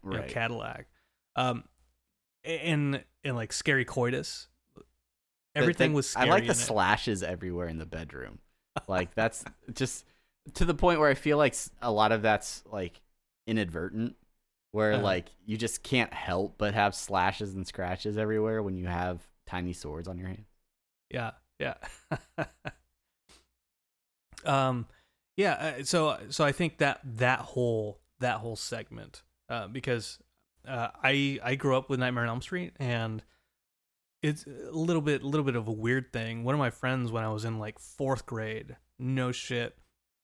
you 0.03 0.11
know, 0.11 0.23
Cadillac. 0.27 0.87
Um, 1.35 1.63
and 2.43 3.03
and 3.23 3.35
like 3.35 3.51
scary 3.53 3.85
coitus. 3.85 4.47
Everything 5.55 5.91
the- 5.91 5.95
was 5.95 6.09
scary. 6.09 6.29
I 6.29 6.31
like 6.33 6.45
the 6.45 6.51
it. 6.51 6.55
slashes 6.57 7.23
everywhere 7.23 7.67
in 7.67 7.77
the 7.77 7.85
bedroom. 7.85 8.39
Like 8.89 9.15
that's 9.15 9.45
just 9.73 10.03
to 10.55 10.65
the 10.65 10.73
point 10.73 10.99
where 10.99 11.09
I 11.09 11.13
feel 11.13 11.37
like 11.37 11.55
a 11.81 11.89
lot 11.89 12.11
of 12.11 12.21
that's 12.21 12.61
like 12.69 12.99
inadvertent, 13.47 14.17
where 14.73 14.93
Uh-huh. 14.95 15.01
like 15.01 15.27
you 15.45 15.55
just 15.55 15.81
can't 15.81 16.13
help 16.13 16.55
but 16.57 16.73
have 16.73 16.93
slashes 16.93 17.53
and 17.53 17.65
scratches 17.65 18.17
everywhere 18.17 18.61
when 18.61 18.75
you 18.75 18.85
have 18.87 19.25
tiny 19.47 19.71
swords 19.71 20.09
on 20.09 20.17
your 20.17 20.27
hand. 20.27 20.43
Yeah, 21.09 21.31
yeah. 21.57 21.75
um, 24.45 24.85
yeah. 25.37 25.75
uh, 25.79 25.83
So, 25.83 26.17
so 26.29 26.43
I 26.43 26.51
think 26.51 26.77
that 26.79 26.99
that 27.03 27.39
whole 27.39 27.99
that 28.19 28.37
whole 28.37 28.55
segment, 28.55 29.23
uh, 29.49 29.67
because 29.67 30.19
uh, 30.67 30.89
I 31.03 31.39
I 31.43 31.55
grew 31.55 31.75
up 31.75 31.89
with 31.89 31.99
Nightmare 31.99 32.23
on 32.23 32.29
Elm 32.29 32.41
Street, 32.41 32.73
and 32.79 33.23
it's 34.21 34.45
a 34.47 34.71
little 34.71 35.01
bit 35.01 35.21
a 35.21 35.27
little 35.27 35.45
bit 35.45 35.55
of 35.55 35.67
a 35.67 35.71
weird 35.71 36.11
thing. 36.11 36.43
One 36.43 36.55
of 36.55 36.59
my 36.59 36.69
friends, 36.69 37.11
when 37.11 37.23
I 37.23 37.29
was 37.29 37.45
in 37.45 37.59
like 37.59 37.79
fourth 37.79 38.25
grade, 38.25 38.75
no 38.97 39.31
shit, 39.31 39.77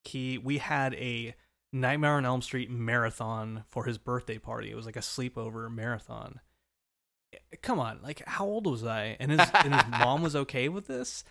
he 0.03 0.38
we 0.38 0.57
had 0.57 0.93
a 0.95 1.36
Nightmare 1.74 2.16
on 2.16 2.26
Elm 2.26 2.41
Street 2.41 2.70
marathon 2.70 3.64
for 3.70 3.86
his 3.86 3.97
birthday 3.97 4.38
party. 4.38 4.72
It 4.72 4.76
was 4.76 4.86
like 4.86 4.95
a 4.97 5.01
sleepover 5.01 5.74
marathon. 5.74 6.39
Come 7.62 7.80
on, 7.80 7.99
like 8.01 8.24
how 8.28 8.45
old 8.45 8.68
was 8.68 8.84
I? 8.84 9.16
And 9.20 9.32
his 9.32 9.41
and 9.53 9.74
his 9.74 9.84
mom 9.89 10.22
was 10.22 10.36
okay 10.36 10.68
with 10.68 10.88
this. 10.88 11.24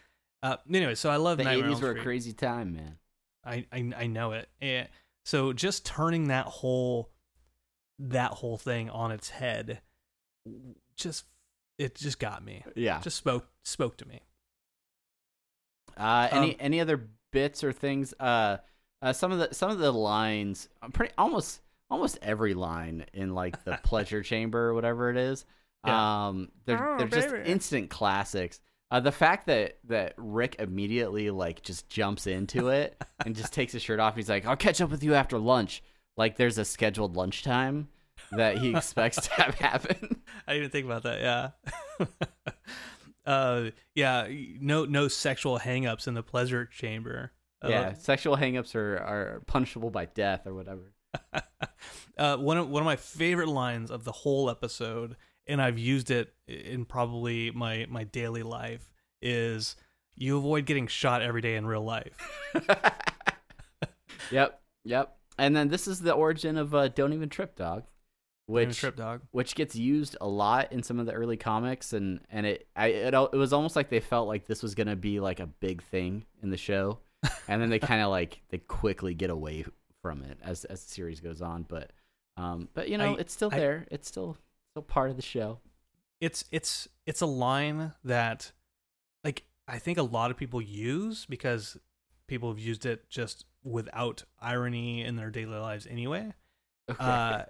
Uh, 0.43 0.57
anyway, 0.73 0.95
so 0.95 1.11
I 1.11 1.17
love 1.17 1.39
The 1.39 1.45
Nightmare 1.45 1.65
on 1.65 1.71
eighties 1.73 1.83
Elm 1.83 1.95
were 1.95 2.01
a 2.01 2.03
crazy 2.03 2.33
time, 2.33 2.73
man. 2.75 2.97
I, 3.45 3.67
I 3.73 3.93
I 3.97 4.07
know 4.07 4.33
it. 4.33 4.49
And 4.61 4.89
so 5.25 5.53
just 5.53 5.85
turning 5.87 6.29
that 6.29 6.47
whole 6.47 7.11
that 7.99 8.33
whole 8.33 8.57
thing 8.57 8.91
on 8.91 9.13
its 9.13 9.31
head, 9.31 9.81
just 10.97 11.25
it 11.79 11.95
just 11.95 12.19
got 12.19 12.45
me. 12.45 12.65
Yeah. 12.77 13.01
Just 13.01 13.17
spoke 13.17 13.47
spoke 13.65 13.97
to 13.99 14.09
me. 14.09 14.23
Uh, 15.97 16.29
any 16.31 16.51
Um, 16.53 16.57
any 16.61 16.81
other 16.81 17.09
bits 17.33 17.65
or 17.65 17.73
things? 17.73 18.15
Uh, 18.19 18.59
uh, 19.03 19.13
some 19.13 19.33
of 19.33 19.39
the 19.39 19.55
some 19.55 19.71
of 19.71 19.79
the 19.79 19.93
lines, 19.93 20.69
pretty 20.93 21.13
almost 21.19 21.61
almost 21.91 22.19
every 22.23 22.55
line 22.55 23.07
in 23.13 23.35
like 23.35 23.65
the 23.65 23.79
pleasure 23.85 24.23
chamber 24.23 24.69
or 24.69 24.75
whatever 24.75 25.11
it 25.11 25.17
is. 25.17 25.45
Yeah. 25.87 26.27
Um, 26.29 26.51
they're 26.67 26.95
Oh, 26.95 26.99
they're 26.99 27.09
just 27.09 27.35
instant 27.47 27.91
classics. 27.91 28.61
Uh, 28.91 29.01
the 29.01 29.13
fact 29.13 29.47
that 29.47 29.79
that 29.85 30.15
Rick 30.17 30.57
immediately 30.59 31.31
like 31.31 31.63
just 31.63 31.89
jumps 31.89 32.27
into 32.27 32.69
it 32.71 33.01
and 33.25 33.37
just 33.37 33.53
takes 33.53 33.73
his 33.73 33.83
shirt 33.83 34.01
off. 34.01 34.17
He's 34.17 34.29
like, 34.29 34.47
"I'll 34.47 34.57
catch 34.57 34.81
up 34.81 34.91
with 34.91 35.05
you 35.05 35.15
after 35.15 35.39
lunch." 35.39 35.83
Like 36.17 36.37
there's 36.37 36.59
a 36.59 36.65
scheduled 36.65 37.17
lunchtime 37.17 37.89
that 38.33 38.59
he 38.59 38.75
expects 38.75 39.29
to 39.29 39.33
have 39.35 39.55
happen. 39.59 40.23
I 40.47 40.53
didn't 40.53 40.65
even 40.65 40.71
think 40.71 40.87
about 40.87 41.03
that. 41.05 41.21
Yeah. 41.21 42.07
uh, 43.27 43.71
yeah. 43.95 44.29
No, 44.61 44.85
no 44.85 45.09
sexual 45.09 45.59
hangups 45.59 46.07
in 46.07 46.15
the 46.15 46.23
pleasure 46.23 46.67
chamber. 46.67 47.33
Yeah, 47.67 47.93
sexual 47.93 48.37
hangups 48.39 48.75
are 48.75 48.97
are 48.97 49.43
punishable 49.47 49.91
by 49.91 50.07
death 50.07 50.47
or 50.47 50.55
whatever. 50.55 50.95
uh, 52.17 52.37
one 52.39 52.57
of 52.57 52.71
one 52.71 52.83
of 52.83 52.87
my 52.87 52.97
favorite 52.97 53.49
lines 53.49 53.91
of 53.91 54.05
the 54.05 54.13
whole 54.13 54.49
episode, 54.49 55.17
and 55.51 55.61
I've 55.61 55.79
used 55.79 56.11
it 56.11 56.33
in 56.49 56.85
probably 56.87 57.51
my 57.51 57.87
my 57.91 58.05
daily 58.05 58.43
life, 58.43 58.91
is 59.21 59.77
you 60.17 60.39
avoid 60.39 60.65
getting 60.67 60.87
shot 60.87 61.21
every 61.23 61.41
day 61.43 61.57
in 61.57 61.67
real 61.67 61.85
life. 61.85 62.17
Yep, 64.31 64.61
yep. 64.85 65.17
And 65.39 65.57
then 65.57 65.69
this 65.69 65.89
is 65.89 66.01
the 66.01 66.13
origin 66.13 66.57
of 66.57 66.75
uh, 66.75 66.89
"Don't 66.89 67.13
Even 67.13 67.29
Trip, 67.29 67.57
Dog," 67.57 67.85
Which 68.47 68.69
which 68.69 68.79
trip 68.79 68.97
dog? 68.97 69.23
which 69.33 69.55
gets 69.55 69.75
used 69.75 70.17
a 70.21 70.29
lot 70.29 70.73
in 70.73 70.83
some 70.83 71.01
of 71.01 71.07
the 71.07 71.13
early 71.13 71.37
comics, 71.37 71.93
and 71.93 72.21
and 72.31 72.47
it 72.47 72.69
I 72.77 72.89
it, 72.89 73.15
it 73.15 73.33
was 73.37 73.53
almost 73.53 73.75
like 73.77 73.89
they 73.91 74.01
felt 74.01 74.29
like 74.29 74.47
this 74.47 74.63
was 74.63 74.75
gonna 74.75 74.97
be 74.97 75.19
like 75.21 75.41
a 75.41 75.47
big 75.47 75.83
thing 75.83 76.27
in 76.43 76.51
the 76.51 76.57
show, 76.57 76.99
and 77.49 77.61
then 77.61 77.71
they 77.71 77.79
kind 77.81 78.03
of 78.03 78.11
like 78.11 78.41
they 78.51 78.59
quickly 78.59 79.15
get 79.15 79.31
away 79.31 79.65
from 80.03 80.23
it 80.23 80.39
as 80.43 80.65
as 80.67 80.85
the 80.85 80.91
series 80.91 81.21
goes 81.21 81.43
on. 81.43 81.65
But 81.69 81.91
um, 82.37 82.69
but 82.75 82.89
you 82.89 82.99
know 82.99 83.15
I- 83.17 83.21
it's 83.21 83.33
still 83.33 83.51
I- 83.53 83.57
there. 83.59 83.87
It's 83.91 84.07
still 84.07 84.37
still 84.73 84.83
part 84.83 85.11
of 85.11 85.17
the 85.17 85.23
show. 85.23 85.59
It's 86.21 86.45
it's 86.51 86.89
it's 87.07 87.21
a 87.23 87.27
line 87.27 87.93
that, 88.05 88.53
like, 89.25 89.45
I 89.67 89.79
think 89.79 89.99
a 89.99 90.03
lot 90.03 90.31
of 90.31 90.37
people 90.37 90.61
use 90.61 91.27
because 91.27 91.77
people 92.27 92.51
have 92.51 92.59
used 92.59 92.85
it 92.87 93.09
just 93.09 93.47
without 93.65 94.25
irony 94.41 95.03
in 95.03 95.17
their 95.17 95.31
daily 95.31 95.57
lives 95.59 95.87
anyway. 95.87 96.33
Okay. 96.91 97.05
Uh, 97.05 97.43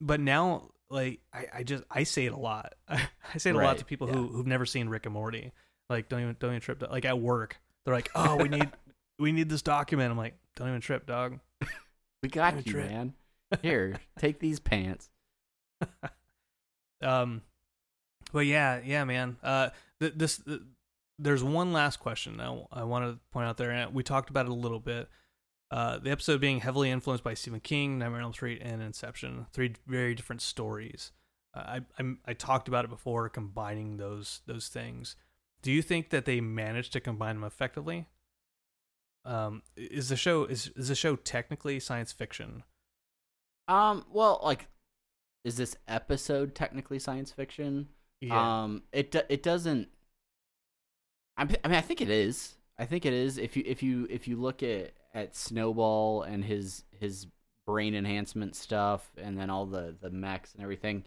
but 0.00 0.20
now, 0.20 0.70
like, 0.90 1.20
I, 1.32 1.46
I 1.54 1.62
just 1.64 1.84
I 1.90 2.04
say 2.04 2.26
it 2.26 2.32
a 2.32 2.38
lot. 2.38 2.74
I 2.88 2.98
say 3.38 3.50
it 3.50 3.54
a 3.54 3.58
lot 3.58 3.64
Right, 3.64 3.78
to 3.78 3.84
people 3.84 4.08
yeah. 4.08 4.14
who 4.14 4.28
who've 4.28 4.46
never 4.46 4.64
seen 4.66 4.88
Rick 4.88 5.06
and 5.06 5.12
Morty. 5.12 5.52
Like, 5.90 6.08
don't 6.08 6.20
even 6.22 6.36
don't 6.38 6.50
even 6.50 6.60
trip. 6.62 6.82
Like 6.90 7.04
at 7.04 7.20
work, 7.20 7.58
they're 7.84 7.94
like, 7.94 8.10
"Oh, 8.14 8.36
we 8.36 8.48
need 8.48 8.70
we 9.18 9.32
need 9.32 9.50
this 9.50 9.60
document." 9.62 10.10
I'm 10.10 10.16
like, 10.16 10.34
"Don't 10.56 10.68
even 10.68 10.80
trip, 10.80 11.06
dog." 11.06 11.40
we 12.22 12.30
got 12.30 12.56
you, 12.64 12.72
trip. 12.72 12.88
man. 12.88 13.12
Here, 13.62 13.96
take 14.18 14.38
these 14.38 14.58
pants. 14.60 15.10
Um, 17.04 17.42
but 18.32 18.46
yeah, 18.46 18.80
yeah, 18.84 19.04
man. 19.04 19.36
Uh, 19.42 19.70
th- 20.00 20.14
this 20.16 20.38
th- 20.38 20.60
there's 21.18 21.44
one 21.44 21.72
last 21.72 22.00
question 22.00 22.40
I, 22.40 22.64
I 22.72 22.84
want 22.84 23.04
to 23.04 23.20
point 23.30 23.46
out 23.46 23.56
there, 23.56 23.70
and 23.70 23.94
we 23.94 24.02
talked 24.02 24.30
about 24.30 24.46
it 24.46 24.50
a 24.50 24.54
little 24.54 24.80
bit. 24.80 25.08
Uh, 25.70 25.98
the 25.98 26.10
episode 26.10 26.40
being 26.40 26.60
heavily 26.60 26.90
influenced 26.90 27.24
by 27.24 27.34
Stephen 27.34 27.60
King, 27.60 27.98
Nightmare 27.98 28.18
on 28.18 28.24
Elm 28.24 28.32
Street, 28.32 28.60
and 28.62 28.82
Inception, 28.82 29.46
three 29.52 29.74
very 29.86 30.14
different 30.14 30.42
stories. 30.42 31.12
Uh, 31.54 31.60
I 31.60 31.80
I'm, 31.98 32.18
I 32.26 32.32
talked 32.32 32.68
about 32.68 32.84
it 32.84 32.90
before, 32.90 33.28
combining 33.28 33.96
those 33.96 34.40
those 34.46 34.68
things. 34.68 35.16
Do 35.62 35.72
you 35.72 35.82
think 35.82 36.10
that 36.10 36.24
they 36.24 36.40
managed 36.40 36.92
to 36.92 37.00
combine 37.00 37.36
them 37.36 37.44
effectively? 37.44 38.06
Um, 39.24 39.62
is 39.76 40.10
the 40.10 40.16
show 40.16 40.44
is 40.44 40.70
is 40.76 40.88
the 40.88 40.94
show 40.94 41.16
technically 41.16 41.80
science 41.80 42.12
fiction? 42.12 42.64
Um, 43.66 44.04
well, 44.12 44.40
like, 44.44 44.68
is 45.44 45.56
this 45.56 45.76
episode 45.86 46.54
technically 46.54 46.98
science 46.98 47.30
fiction? 47.30 47.88
Yeah. 48.20 48.62
Um, 48.62 48.82
it 48.92 49.14
it 49.28 49.42
doesn't. 49.42 49.88
I 51.36 51.44
mean, 51.44 51.56
I 51.64 51.68
mean, 51.68 51.76
I 51.76 51.82
think 51.82 52.00
it 52.00 52.10
is. 52.10 52.54
I 52.78 52.86
think 52.86 53.04
it 53.06 53.12
is. 53.12 53.38
If 53.38 53.56
you 53.56 53.62
if 53.66 53.82
you 53.82 54.06
if 54.10 54.26
you 54.26 54.36
look 54.36 54.62
at 54.62 54.92
at 55.12 55.36
Snowball 55.36 56.22
and 56.22 56.44
his 56.44 56.84
his 56.98 57.26
brain 57.66 57.94
enhancement 57.94 58.56
stuff, 58.56 59.10
and 59.16 59.38
then 59.38 59.50
all 59.50 59.66
the 59.66 59.94
the 60.00 60.10
mechs 60.10 60.54
and 60.54 60.62
everything, 60.62 61.04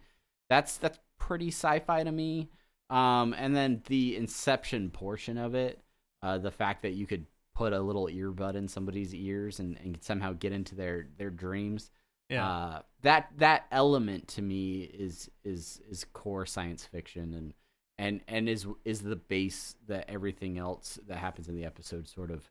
that's 0.50 0.78
that's 0.78 1.00
pretty 1.20 1.48
sci-fi 1.48 2.04
to 2.04 2.12
me. 2.12 2.50
Um, 2.90 3.34
and 3.38 3.56
then 3.56 3.82
the 3.88 4.16
Inception 4.16 4.92
portion 4.92 5.38
of 5.38 5.56
it, 5.56 5.82
uh, 6.22 6.38
the 6.38 6.52
fact 6.52 6.84
that 6.84 6.94
you 6.94 7.06
could 7.06 7.26
put 7.54 7.74
a 7.74 7.82
little 7.82 8.06
earbud 8.08 8.56
in 8.56 8.68
somebody's 8.68 9.14
ears 9.14 9.60
and, 9.60 9.78
and 9.84 9.98
somehow 10.02 10.34
get 10.34 10.52
into 10.52 10.76
their 10.76 11.08
their 11.18 11.32
dreams 11.32 11.90
yeah. 12.30 12.48
uh, 12.48 12.82
that 13.02 13.30
that 13.38 13.66
element 13.72 14.28
to 14.30 14.42
me 14.42 14.82
is 14.82 15.30
is 15.44 15.82
is 15.90 16.06
core 16.14 16.46
science 16.46 16.86
fiction 16.86 17.34
and 17.34 17.54
and 17.98 18.22
and 18.28 18.50
is 18.50 18.68
is 18.86 19.02
the 19.02 19.16
base 19.16 19.76
that 19.88 20.10
everything 20.10 20.58
else 20.58 21.00
that 21.08 21.18
happens 21.18 21.48
in 21.48 21.56
the 21.56 21.66
episode 21.66 22.08
sort 22.08 22.32
of 22.32 22.50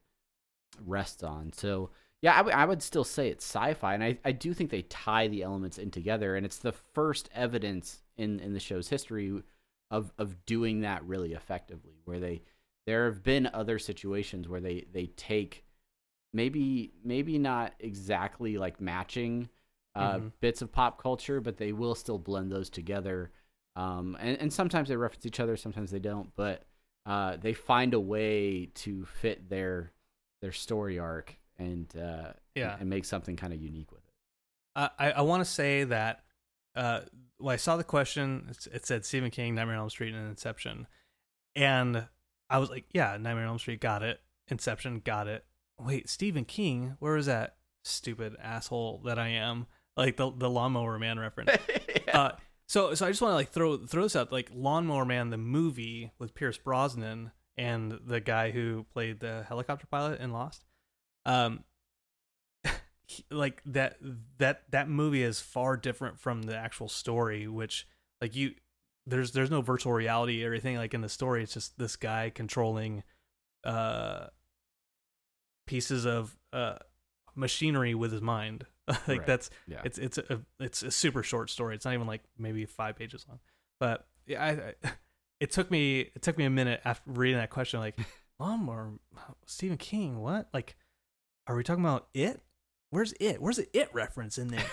rests 0.84 1.22
on. 1.22 1.52
So 1.52 1.90
yeah, 2.22 2.34
I 2.34 2.42
would- 2.42 2.54
I 2.54 2.64
would 2.64 2.82
still 2.82 3.04
say 3.04 3.28
it's 3.28 3.44
sci-fi, 3.44 3.94
and 3.94 4.02
I, 4.02 4.18
I 4.24 4.32
do 4.32 4.54
think 4.54 4.70
they 4.70 4.82
tie 4.82 5.28
the 5.28 5.42
elements 5.42 5.78
in 5.78 5.90
together, 5.90 6.34
and 6.34 6.46
it's 6.46 6.58
the 6.58 6.72
first 6.72 7.28
evidence 7.34 8.02
in 8.16 8.40
in 8.40 8.54
the 8.54 8.60
show's 8.60 8.88
history 8.88 9.42
of 9.90 10.12
of 10.18 10.44
doing 10.46 10.80
that 10.80 11.04
really 11.04 11.34
effectively, 11.34 12.00
where 12.04 12.18
they 12.18 12.42
there 12.86 13.04
have 13.06 13.22
been 13.22 13.48
other 13.52 13.78
situations 13.78 14.48
where 14.48 14.60
they 14.60 14.86
they 14.92 15.06
take 15.16 15.64
maybe 16.32 16.92
maybe 17.04 17.38
not 17.38 17.74
exactly 17.80 18.56
like 18.58 18.80
matching 18.80 19.48
uh, 19.96 20.18
Mhm. 20.18 20.32
bits 20.40 20.62
of 20.62 20.70
pop 20.72 21.00
culture, 21.02 21.40
but 21.40 21.56
they 21.56 21.72
will 21.72 21.94
still 21.94 22.18
blend 22.18 22.52
those 22.52 22.70
together. 22.70 23.32
Um, 23.74 24.16
and, 24.20 24.38
and 24.38 24.52
sometimes 24.52 24.88
they 24.88 24.96
reference 24.96 25.26
each 25.26 25.40
other, 25.40 25.56
sometimes 25.56 25.90
they 25.90 25.98
don't, 25.98 26.34
but 26.36 26.64
uh, 27.06 27.36
they 27.36 27.52
find 27.52 27.94
a 27.94 28.00
way 28.00 28.66
to 28.74 29.04
fit 29.06 29.48
their 29.48 29.92
their 30.42 30.52
story 30.52 30.98
arc 30.98 31.36
and 31.58 31.94
uh, 31.96 32.32
Yeah. 32.54 32.72
and, 32.72 32.82
and 32.82 32.90
make 32.90 33.04
something 33.04 33.36
kind 33.36 33.52
of 33.52 33.60
unique 33.62 33.90
with 33.92 34.02
it. 34.06 34.12
I 34.74 35.12
I 35.12 35.22
want 35.22 35.40
to 35.40 35.50
say 35.50 35.84
that 35.84 36.24
uh, 36.74 37.00
when 37.38 37.52
I 37.54 37.56
saw 37.56 37.76
the 37.78 37.84
question, 37.84 38.50
it 38.72 38.84
said 38.86 39.04
Stephen 39.06 39.30
King, 39.30 39.54
Nightmare 39.54 39.76
on 39.76 39.80
Elm 39.82 39.90
Street, 39.90 40.14
and 40.14 40.28
Inception, 40.28 40.86
and 41.54 42.06
I 42.50 42.58
was 42.58 42.68
like, 42.70 42.84
yeah, 42.92 43.12
Nightmare 43.16 43.44
on 43.44 43.48
Elm 43.50 43.58
Street, 43.58 43.80
got 43.80 44.02
it. 44.02 44.20
Inception, 44.48 45.00
got 45.00 45.26
it. 45.26 45.44
Wait, 45.78 46.08
Stephen 46.08 46.44
King, 46.44 46.96
where 46.98 47.16
is 47.16 47.26
that 47.26 47.56
stupid 47.84 48.36
asshole 48.42 49.00
that 49.04 49.18
I 49.18 49.28
am? 49.28 49.66
Like 49.96 50.16
the 50.16 50.30
the 50.30 50.50
lawnmower 50.50 50.98
man 50.98 51.18
reference. 51.18 51.50
uh, 52.12 52.32
so 52.68 52.94
so 52.94 53.06
I 53.06 53.10
just 53.10 53.22
want 53.22 53.32
to 53.32 53.36
like 53.36 53.50
throw 53.50 53.78
throw 53.78 54.02
this 54.02 54.16
out 54.16 54.32
like 54.32 54.50
Lawnmower 54.52 55.04
Man 55.04 55.30
the 55.30 55.36
movie 55.36 56.12
with 56.18 56.34
Pierce 56.34 56.58
Brosnan 56.58 57.30
and 57.56 57.98
the 58.04 58.20
guy 58.20 58.50
who 58.50 58.84
played 58.92 59.20
the 59.20 59.44
helicopter 59.48 59.86
pilot 59.86 60.20
in 60.20 60.32
Lost. 60.32 60.64
Um 61.24 61.64
he- 63.06 63.24
like 63.30 63.62
that 63.66 63.98
that 64.38 64.64
that 64.70 64.88
movie 64.88 65.22
is 65.22 65.40
far 65.40 65.76
different 65.76 66.18
from 66.18 66.42
the 66.42 66.56
actual 66.56 66.88
story 66.88 67.46
which 67.46 67.86
like 68.20 68.34
you 68.34 68.52
there's 69.06 69.30
there's 69.32 69.50
no 69.50 69.60
virtual 69.62 69.92
reality 69.92 70.44
or 70.44 70.50
anything 70.52 70.76
like 70.76 70.92
in 70.92 71.00
the 71.00 71.08
story 71.08 71.42
it's 71.42 71.54
just 71.54 71.78
this 71.78 71.94
guy 71.96 72.30
controlling 72.34 73.04
uh 73.64 74.26
pieces 75.66 76.04
of 76.04 76.36
uh 76.52 76.76
machinery 77.34 77.94
with 77.94 78.10
his 78.12 78.20
mind 78.22 78.66
like 78.88 79.06
Right. 79.08 79.26
that's 79.26 79.50
Yeah. 79.66 79.82
it's 79.84 79.98
it's 79.98 80.18
a 80.18 80.40
it's 80.60 80.82
a 80.82 80.90
super 80.90 81.22
short 81.22 81.50
story. 81.50 81.74
It's 81.74 81.84
not 81.84 81.94
even 81.94 82.06
like 82.06 82.22
maybe 82.38 82.64
five 82.66 82.96
pages 82.96 83.24
long. 83.28 83.40
But 83.80 84.06
yeah, 84.26 84.42
I, 84.42 84.50
I 84.88 84.92
it 85.40 85.50
took 85.50 85.70
me 85.70 86.00
it 86.00 86.22
took 86.22 86.38
me 86.38 86.44
a 86.44 86.50
minute 86.50 86.80
after 86.84 87.10
reading 87.10 87.38
that 87.38 87.50
question. 87.50 87.80
Like, 87.80 87.98
Mom 88.40 88.68
or 88.68 88.92
Stephen 89.46 89.76
King? 89.78 90.20
What? 90.20 90.48
Like, 90.54 90.76
are 91.46 91.56
we 91.56 91.62
talking 91.62 91.84
about 91.84 92.08
it? 92.14 92.40
Where's 92.90 93.12
it? 93.20 93.40
Where's 93.42 93.56
the 93.56 93.68
it 93.76 93.88
reference 93.92 94.38
in 94.38 94.48
there? 94.48 94.64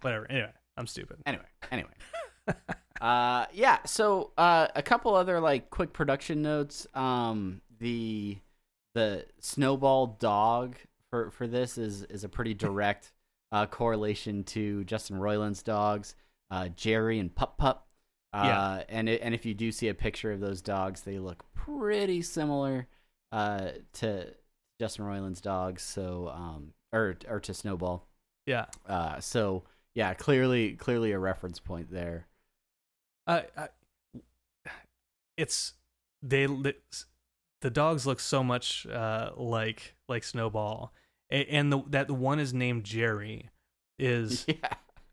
Whatever. 0.00 0.28
Anyway, 0.30 0.52
I'm 0.76 0.86
stupid. 0.86 1.18
anyway, 1.26 1.44
anyway. 1.70 1.90
uh 3.00 3.46
yeah, 3.52 3.78
so 3.84 4.32
uh 4.36 4.66
a 4.74 4.82
couple 4.82 5.14
other 5.14 5.38
like 5.40 5.70
quick 5.70 5.92
production 5.92 6.42
notes. 6.42 6.86
Um 6.94 7.60
the 7.78 8.38
the 8.94 9.26
snowball 9.40 10.18
dog 10.20 10.76
for 11.12 11.30
for 11.30 11.46
this 11.46 11.76
is 11.78 12.02
is 12.04 12.24
a 12.24 12.28
pretty 12.28 12.54
direct 12.54 13.12
uh 13.52 13.66
correlation 13.66 14.42
to 14.44 14.82
Justin 14.84 15.18
Roiland's 15.18 15.62
dogs, 15.62 16.16
uh 16.50 16.68
Jerry 16.68 17.18
and 17.18 17.32
Pup 17.32 17.58
Pup. 17.58 17.86
Uh 18.32 18.44
Yeah. 18.46 18.82
and 18.88 19.08
it, 19.10 19.20
and 19.22 19.34
if 19.34 19.44
you 19.44 19.52
do 19.52 19.70
see 19.70 19.88
a 19.88 19.94
picture 19.94 20.32
of 20.32 20.40
those 20.40 20.62
dogs, 20.62 21.02
they 21.02 21.18
look 21.18 21.44
pretty 21.54 22.22
similar 22.22 22.88
uh 23.30 23.72
to 23.94 24.32
Justin 24.80 25.04
Roiland's 25.04 25.42
dogs, 25.42 25.82
so 25.82 26.28
um 26.34 26.72
or 26.94 27.16
or 27.28 27.40
to 27.40 27.52
Snowball. 27.54 28.08
Yeah. 28.46 28.66
Uh, 28.88 29.20
so 29.20 29.64
yeah, 29.94 30.14
clearly, 30.14 30.72
clearly 30.72 31.12
a 31.12 31.18
reference 31.18 31.60
point 31.60 31.90
there. 31.92 32.26
Uh, 33.26 33.42
I, 33.56 33.68
it's 35.36 35.74
they 36.22 36.46
the 36.46 37.70
dogs 37.70 38.06
look 38.06 38.18
so 38.20 38.42
much 38.42 38.86
uh 38.86 39.30
like 39.36 39.94
like 40.08 40.24
Snowball, 40.24 40.92
and 41.32 41.72
the 41.72 41.82
that 41.88 42.06
the 42.06 42.14
one 42.14 42.38
is 42.38 42.52
named 42.52 42.84
Jerry 42.84 43.50
is 43.98 44.44
Yeah, 44.48 44.54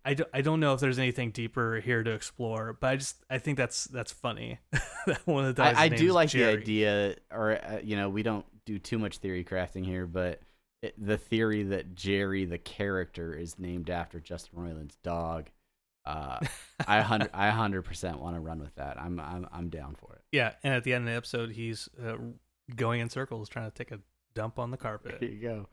I 0.05 0.13
don't, 0.13 0.30
I 0.34 0.41
don't 0.41 0.59
know 0.59 0.74
if 0.74 0.80
there's 0.80 0.99
anything 0.99 1.32
deeper 1.32 1.80
here 1.80 2.03
to 2.03 2.11
explore, 2.11 2.78
but 2.80 2.88
I 2.88 2.95
just 2.97 3.24
I 3.30 3.38
think 3.38 3.57
that's 3.57 3.86
that's 3.86 4.11
funny. 4.11 4.59
that 5.05 5.26
one 5.26 5.45
of 5.45 5.55
the 5.55 5.63
I, 5.63 5.84
I 5.84 5.88
do 5.89 6.11
like 6.13 6.30
Jerry. 6.30 6.55
the 6.55 6.61
idea, 6.61 7.15
or 7.32 7.63
uh, 7.63 7.80
you 7.84 7.95
know, 7.95 8.09
we 8.09 8.24
don't 8.24 8.45
do 8.65 8.80
too 8.80 8.97
much 8.97 9.17
theory 9.17 9.43
crafting 9.43 9.86
here, 9.86 10.05
but 10.05 10.41
it, 10.82 10.93
the 10.97 11.17
theory 11.17 11.63
that 11.63 11.95
Jerry, 11.95 12.45
the 12.45 12.57
character, 12.57 13.34
is 13.34 13.59
named 13.59 13.89
after 13.89 14.20
Justin 14.20 14.59
Roiland's 14.59 14.95
dog. 15.03 15.49
Uh, 16.05 16.39
I 16.88 17.01
hundred, 17.01 17.30
I 17.34 17.49
hundred 17.49 17.84
percent 17.84 18.20
want 18.20 18.36
to 18.36 18.39
run 18.39 18.59
with 18.59 18.74
that. 18.76 18.99
I'm, 18.99 19.20
I'm, 19.20 19.47
I'm 19.51 19.70
down 19.70 19.95
for 19.95 20.13
it. 20.15 20.22
Yeah, 20.32 20.53
and 20.63 20.74
at 20.74 20.84
the 20.84 20.93
end 20.93 21.03
of 21.03 21.11
the 21.11 21.17
episode, 21.17 21.51
he's 21.51 21.89
uh, 22.03 22.15
going 22.76 23.01
in 23.01 23.09
circles 23.09 23.49
trying 23.49 23.70
to 23.70 23.76
take 23.76 23.91
a 23.91 23.99
dump 24.34 24.57
on 24.57 24.72
the 24.72 24.78
carpet. 24.78 25.17
There 25.20 25.30
you 25.30 25.41
go. 25.41 25.67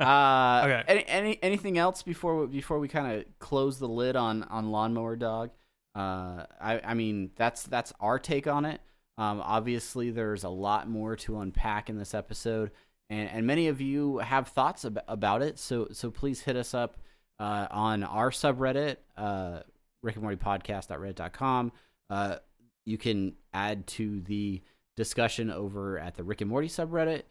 Uh, 0.00 0.62
Okay. 0.64 0.84
Any, 0.88 1.04
any 1.06 1.38
anything 1.42 1.78
else 1.78 2.02
before 2.02 2.40
we, 2.40 2.46
before 2.46 2.78
we 2.78 2.88
kind 2.88 3.12
of 3.18 3.24
close 3.38 3.78
the 3.78 3.88
lid 3.88 4.16
on 4.16 4.42
on 4.44 4.70
Lawnmower 4.70 5.16
Dog? 5.16 5.50
Uh, 5.94 6.44
I 6.60 6.80
I 6.84 6.94
mean 6.94 7.30
that's 7.36 7.62
that's 7.64 7.92
our 8.00 8.18
take 8.18 8.46
on 8.46 8.64
it. 8.64 8.80
Um, 9.18 9.40
obviously, 9.42 10.10
there's 10.10 10.44
a 10.44 10.48
lot 10.48 10.88
more 10.88 11.16
to 11.16 11.40
unpack 11.40 11.88
in 11.90 11.98
this 11.98 12.14
episode, 12.14 12.70
and 13.10 13.28
and 13.30 13.46
many 13.46 13.68
of 13.68 13.80
you 13.80 14.18
have 14.18 14.48
thoughts 14.48 14.84
ab- 14.84 15.02
about 15.08 15.42
it. 15.42 15.58
So 15.58 15.88
so 15.92 16.10
please 16.10 16.40
hit 16.42 16.56
us 16.56 16.74
up 16.74 16.98
uh, 17.38 17.66
on 17.70 18.02
our 18.02 18.30
subreddit, 18.30 18.96
uh, 19.16 19.60
Rick 20.02 20.16
and 20.16 20.22
Morty 20.22 20.36
Podcast.reddit.com. 20.38 21.72
Uh, 22.10 22.36
you 22.84 22.98
can 22.98 23.34
add 23.52 23.86
to 23.88 24.20
the 24.20 24.62
discussion 24.96 25.50
over 25.50 25.98
at 25.98 26.14
the 26.14 26.24
Rick 26.24 26.40
and 26.40 26.50
Morty 26.50 26.68
subreddit 26.68 27.22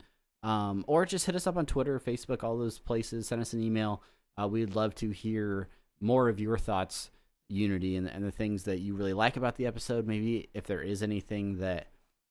um, 0.46 0.86
or 0.88 1.06
just 1.06 1.26
hit 1.26 1.36
us 1.36 1.48
up 1.48 1.58
on 1.58 1.66
Twitter, 1.66 2.00
Facebook, 2.00 2.44
all 2.44 2.58
those 2.58 2.80
places. 2.80 3.28
Send 3.28 3.42
us 3.42 3.54
an 3.54 3.62
email. 3.64 4.02
Uh, 4.42 4.48
we'd 4.48 4.76
love 4.76 4.94
to 4.96 5.10
hear 5.12 5.70
more 6.00 6.30
of 6.30 6.40
your 6.40 6.58
thoughts, 6.58 7.10
Unity, 7.50 7.96
and, 7.96 8.08
and 8.08 8.24
the 8.24 8.32
things 8.32 8.64
that 8.64 8.80
you 8.80 8.96
really 8.96 9.14
like 9.14 9.38
about 9.38 9.56
the 9.56 9.66
episode. 9.66 10.08
Maybe 10.08 10.50
if 10.54 10.66
there 10.66 10.82
is 10.82 11.02
anything 11.04 11.58
that 11.60 11.88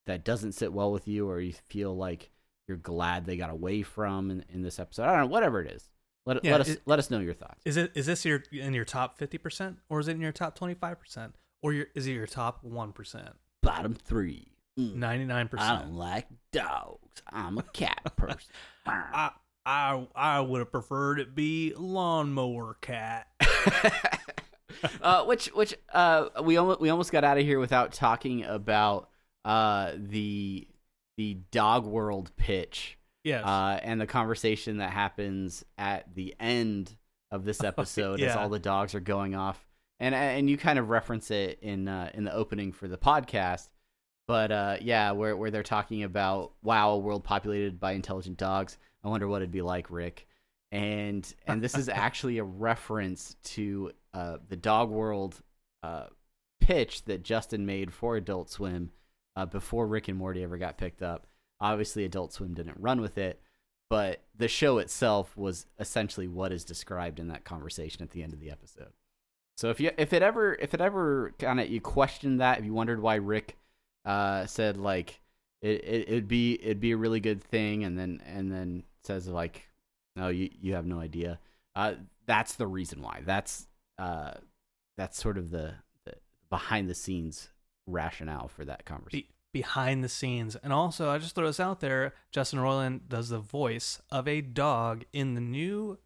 that 0.07 0.25
doesn't 0.25 0.53
sit 0.53 0.73
well 0.73 0.93
with 0.93 1.09
you, 1.09 1.29
or 1.29 1.41
you 1.41 1.53
feel 1.69 1.97
like 1.97 2.31
you're 2.69 2.77
glad 2.77 3.25
they 3.27 3.37
got 3.37 3.51
away 3.51 3.83
from 3.83 4.31
in, 4.31 4.45
in 4.53 4.63
this 4.63 4.79
episode. 4.79 5.05
I 5.05 5.13
don't 5.13 5.21
know, 5.21 5.27
whatever 5.27 5.63
it 5.63 5.71
is. 5.71 5.89
Let, 6.27 6.45
Yeah, 6.45 6.53
let 6.53 6.61
us 6.63 6.69
it- 6.71 6.83
let 6.87 6.99
us 6.99 7.11
know 7.11 7.21
your 7.21 7.35
thoughts. 7.35 7.61
Is 7.65 7.77
it 7.77 7.93
is 7.95 8.07
this 8.07 8.25
your 8.25 8.43
in 8.53 8.75
your 8.75 8.85
top 8.85 9.19
fifty 9.19 9.39
percent, 9.39 9.79
or 9.89 10.01
is 10.01 10.09
it 10.09 10.13
in 10.13 10.21
your 10.21 10.33
top 10.33 10.55
twenty 10.57 10.75
five 10.75 10.99
percent, 11.01 11.35
or 11.63 11.73
your, 11.73 11.87
is 11.95 12.07
it 12.07 12.13
your 12.13 12.27
top 12.27 12.63
one 12.65 12.93
percent, 12.93 13.31
Bottom 13.63 13.95
three. 13.95 14.49
Mm, 14.79 14.95
ninety 14.97 15.25
nine 15.25 15.47
I 15.47 15.49
percent? 15.49 15.83
don't 15.85 15.95
like 15.95 16.27
dogs. 16.53 17.23
I'm 17.33 17.59
a 17.59 17.63
cat 17.63 18.01
person. 18.17 18.51
I 18.87 19.31
I 19.67 20.07
I 20.15 20.41
would 20.41 20.59
have 20.59 20.71
preferred 20.73 21.21
it 21.21 21.35
be 21.35 21.73
lawnmower 21.77 22.77
cat. 22.81 23.29
uh, 25.01 25.25
which 25.25 25.47
which 25.49 25.75
uh, 25.93 26.29
we 26.43 26.57
almost 26.57 26.81
we 26.81 26.91
almost 26.91 27.13
got 27.13 27.25
out 27.25 27.39
of 27.39 27.45
here 27.45 27.59
without 27.61 27.93
talking 27.93 28.45
about 28.45 29.09
uh, 29.45 29.93
the 29.97 30.67
the 31.17 31.35
dog 31.51 31.87
world 31.87 32.33
pitch 32.37 32.99
Yes. 33.23 33.45
uh, 33.47 33.79
and 33.83 34.01
the 34.01 34.07
conversation 34.07 34.79
that 34.79 34.91
happens 34.91 35.65
at 35.79 36.15
the 36.15 36.35
end 36.39 36.95
of 37.31 37.45
this 37.45 37.63
episode 37.65 38.21
as 38.21 38.37
all 38.37 38.49
the 38.49 38.59
dogs 38.59 38.95
are 38.95 39.01
going 39.01 39.35
off 39.35 39.65
and 40.01 40.15
and 40.15 40.51
you 40.51 40.57
kind 40.59 40.79
of 40.79 40.91
reference 40.91 41.31
it 41.31 41.59
in 41.63 41.89
uh, 41.89 42.11
in 42.15 42.25
the 42.25 42.35
opening 42.35 42.73
for 42.73 42.89
the 42.89 42.99
podcast 42.99 43.69
but 44.27 44.51
uh, 44.51 44.77
yeah 44.81 45.13
where 45.13 45.37
where 45.37 45.51
they're 45.51 45.63
talking 45.63 46.03
about 46.03 46.53
wow 46.63 46.91
a 46.91 46.99
world 46.99 47.25
populated 47.25 47.79
by 47.81 47.93
intelligent 47.93 48.37
dogs. 48.37 48.79
I 49.03 49.09
wonder 49.09 49.29
what 49.29 49.43
it'd 49.43 49.51
be 49.51 49.63
like 49.63 49.91
rick. 49.91 50.27
And 50.73 51.33
and 51.47 51.63
this 51.63 51.77
is 51.77 51.89
actually 51.91 52.39
a 52.39 52.45
reference 52.45 53.37
to 53.45 53.93
uh, 54.13 54.39
the 54.49 54.57
dog 54.57 54.91
world 54.91 55.41
uh, 55.83 56.07
pitch 56.61 57.05
that 57.05 57.23
justin 57.23 57.67
made 57.67 57.93
for 57.93 58.17
adult 58.17 58.51
swim 58.51 58.91
uh, 59.37 59.47
before 59.47 59.87
rick 59.87 60.09
and 60.09 60.19
morty 60.19 60.43
ever 60.43 60.59
got 60.59 60.79
picked 60.79 61.03
up. 61.03 61.27
Obviously 61.61 62.05
adult 62.05 62.33
swim 62.33 62.55
didn't 62.55 62.81
run 62.81 63.01
with 63.01 63.19
it 63.19 63.41
but 63.91 64.23
the 64.37 64.49
show 64.49 64.79
itself 64.79 65.37
was 65.37 65.67
essentially 65.79 66.27
what 66.27 66.53
is 66.53 66.65
described 66.65 67.21
in 67.21 67.29
that 67.29 67.45
conversation 67.45 68.03
at 68.03 68.11
the 68.11 68.23
end 68.23 68.33
of 68.33 68.41
the 68.41 68.51
episode. 68.51 68.93
So 69.57 69.71
if 69.71 69.79
you 69.79 69.93
if 69.97 70.13
it 70.13 70.23
ever 70.23 70.55
if 70.55 70.75
it 70.75 70.81
ever 70.81 71.33
kind 71.39 71.61
of 71.61 71.69
you 71.69 71.81
questioned 71.81 72.41
that 72.41 72.59
if 72.59 72.65
you 72.65 72.75
wondered 72.75 73.01
why 73.01 73.17
rick 73.17 73.57
uh, 74.05 74.47
said 74.47 74.77
like 74.77 75.21
it, 75.63 75.83
it 75.85 76.09
it'd 76.09 76.29
be 76.29 76.55
it'd 76.63 76.81
be 76.81 76.93
a 76.93 76.97
really 76.97 77.21
good 77.21 77.43
thing 77.43 77.85
and 77.85 77.99
then 77.99 78.21
and 78.27 78.53
then 78.53 78.85
says 79.03 79.27
like 79.29 79.71
no 80.17 80.29
you 80.29 80.51
you 80.61 80.75
have 80.75 80.87
no 80.87 81.01
idea. 81.01 81.39
Uh 81.75 81.95
that's 82.27 82.55
the 82.55 82.67
reason 82.67 83.03
why. 83.03 83.23
That's 83.25 83.67
uh 83.99 84.35
that's 84.97 85.21
sort 85.21 85.39
of 85.39 85.51
the, 85.51 85.75
the 86.05 86.15
behind 86.51 86.89
the 86.89 86.95
scenes 86.95 87.51
rationale 87.87 88.49
for 88.49 88.65
that 88.65 88.85
conversation. 88.85 89.27
Be- 89.29 89.35
behind 89.53 90.03
the 90.03 90.09
scenes, 90.09 90.57
and 90.57 90.73
also 90.73 91.09
I 91.09 91.19
just 91.19 91.35
throw 91.35 91.47
this 91.47 91.61
out 91.61 91.81
there: 91.81 92.13
Justin 92.33 92.59
Roiland 92.59 93.09
does 93.09 93.29
the 93.29 93.39
voice 93.39 94.01
of 94.11 94.27
a 94.27 94.41
dog 94.41 95.05
in 95.13 95.35
the 95.35 95.41
new 95.41 95.99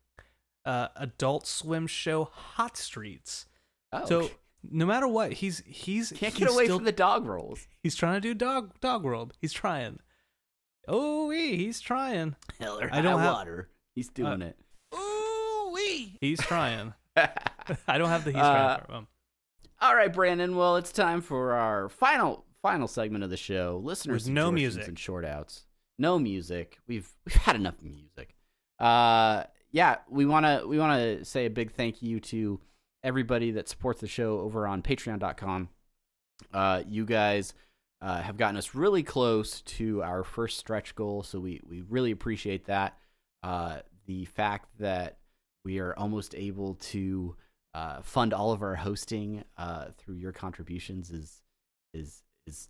uh, 0.65 0.89
Adult 0.97 1.47
Swim 1.47 1.87
show 1.87 2.25
Hot 2.25 2.77
Streets. 2.77 3.47
oh 3.93 4.05
So 4.05 4.31
no 4.63 4.87
matter 4.87 5.07
what, 5.09 5.33
he's 5.35 5.63
he's 5.67 6.11
can't 6.13 6.33
he's 6.35 6.47
get 6.47 6.51
away 6.55 6.65
still- 6.65 6.79
from 6.79 6.85
the 6.85 6.93
dog 6.93 7.27
rolls 7.27 7.67
He's 7.83 7.95
trying 7.95 8.15
to 8.15 8.21
do 8.21 8.35
dog 8.35 8.79
dog 8.81 9.03
world. 9.05 9.35
He's 9.41 9.53
trying. 9.53 9.99
Oh, 10.87 11.31
he's 11.31 11.81
trying. 11.81 12.35
hell 12.59 12.81
or 12.81 12.89
I 12.93 13.01
don't 13.03 13.19
high 13.19 13.25
have- 13.25 13.35
water 13.35 13.71
he's 13.95 14.09
doing 14.09 14.43
it 14.43 14.57
Ooh 14.95 15.71
wee. 15.73 16.17
He's 16.21 16.41
trying. 16.41 16.95
I 17.17 17.99
don't 17.99 18.09
have 18.09 18.25
the 18.25 18.31
he's 18.33 18.41
Uh, 18.41 18.77
trying 18.77 18.87
part. 18.87 19.05
All 19.81 19.95
right, 19.95 20.13
Brandon. 20.13 20.57
Well, 20.57 20.77
it's 20.77 20.91
time 20.93 21.21
for 21.21 21.53
our 21.53 21.89
final 21.89 22.45
final 22.63 22.89
segment 22.89 23.23
of 23.23 23.31
the 23.31 23.37
show. 23.37 23.81
Listeners, 23.85 24.25
With 24.25 24.33
no 24.33 24.51
music. 24.51 24.89
and 24.89 24.99
short 24.99 25.25
outs. 25.25 25.67
No 25.99 26.19
music. 26.19 26.79
We've 26.89 27.09
we've 27.27 27.35
had 27.37 27.55
enough 27.57 27.81
music. 27.83 28.35
Uh, 28.81 29.45
yeah, 29.71 29.99
we 30.09 30.25
wanna 30.27 30.63
we 30.67 30.79
wanna 30.79 31.25
say 31.25 31.47
a 31.47 31.51
big 31.51 31.73
thank 31.73 32.03
you 32.03 32.19
to 32.21 32.61
everybody 33.09 33.51
that 33.53 33.69
supports 33.69 34.01
the 34.01 34.07
show 34.07 34.39
over 34.41 34.67
on 34.67 34.83
Patreon.com. 34.83 35.69
Uh, 36.53 36.83
you 36.87 37.05
guys 37.05 37.55
uh, 38.01 38.21
have 38.23 38.37
gotten 38.37 38.57
us 38.57 38.75
really 38.75 39.03
close 39.03 39.61
to 39.63 40.03
our 40.03 40.23
first 40.23 40.59
stretch 40.59 40.95
goal. 40.95 41.23
So 41.25 41.41
we 41.41 41.61
we 41.69 41.81
really 41.89 42.11
appreciate 42.13 42.67
that. 42.67 42.97
Uh, 43.43 43.79
the 44.07 44.25
fact 44.27 44.69
that 44.79 45.19
we 45.65 45.81
are 45.81 45.95
almost 45.99 46.35
able 46.37 46.75
to 46.75 47.35
uh, 47.75 48.03
fund 48.03 48.33
all 48.33 48.53
of 48.53 48.63
our 48.63 48.77
hosting 48.77 49.43
uh, 49.57 49.87
through 49.97 50.15
your 50.17 50.33
contributions 50.33 51.11
is 51.11 51.43
is 51.93 52.23
is 52.47 52.69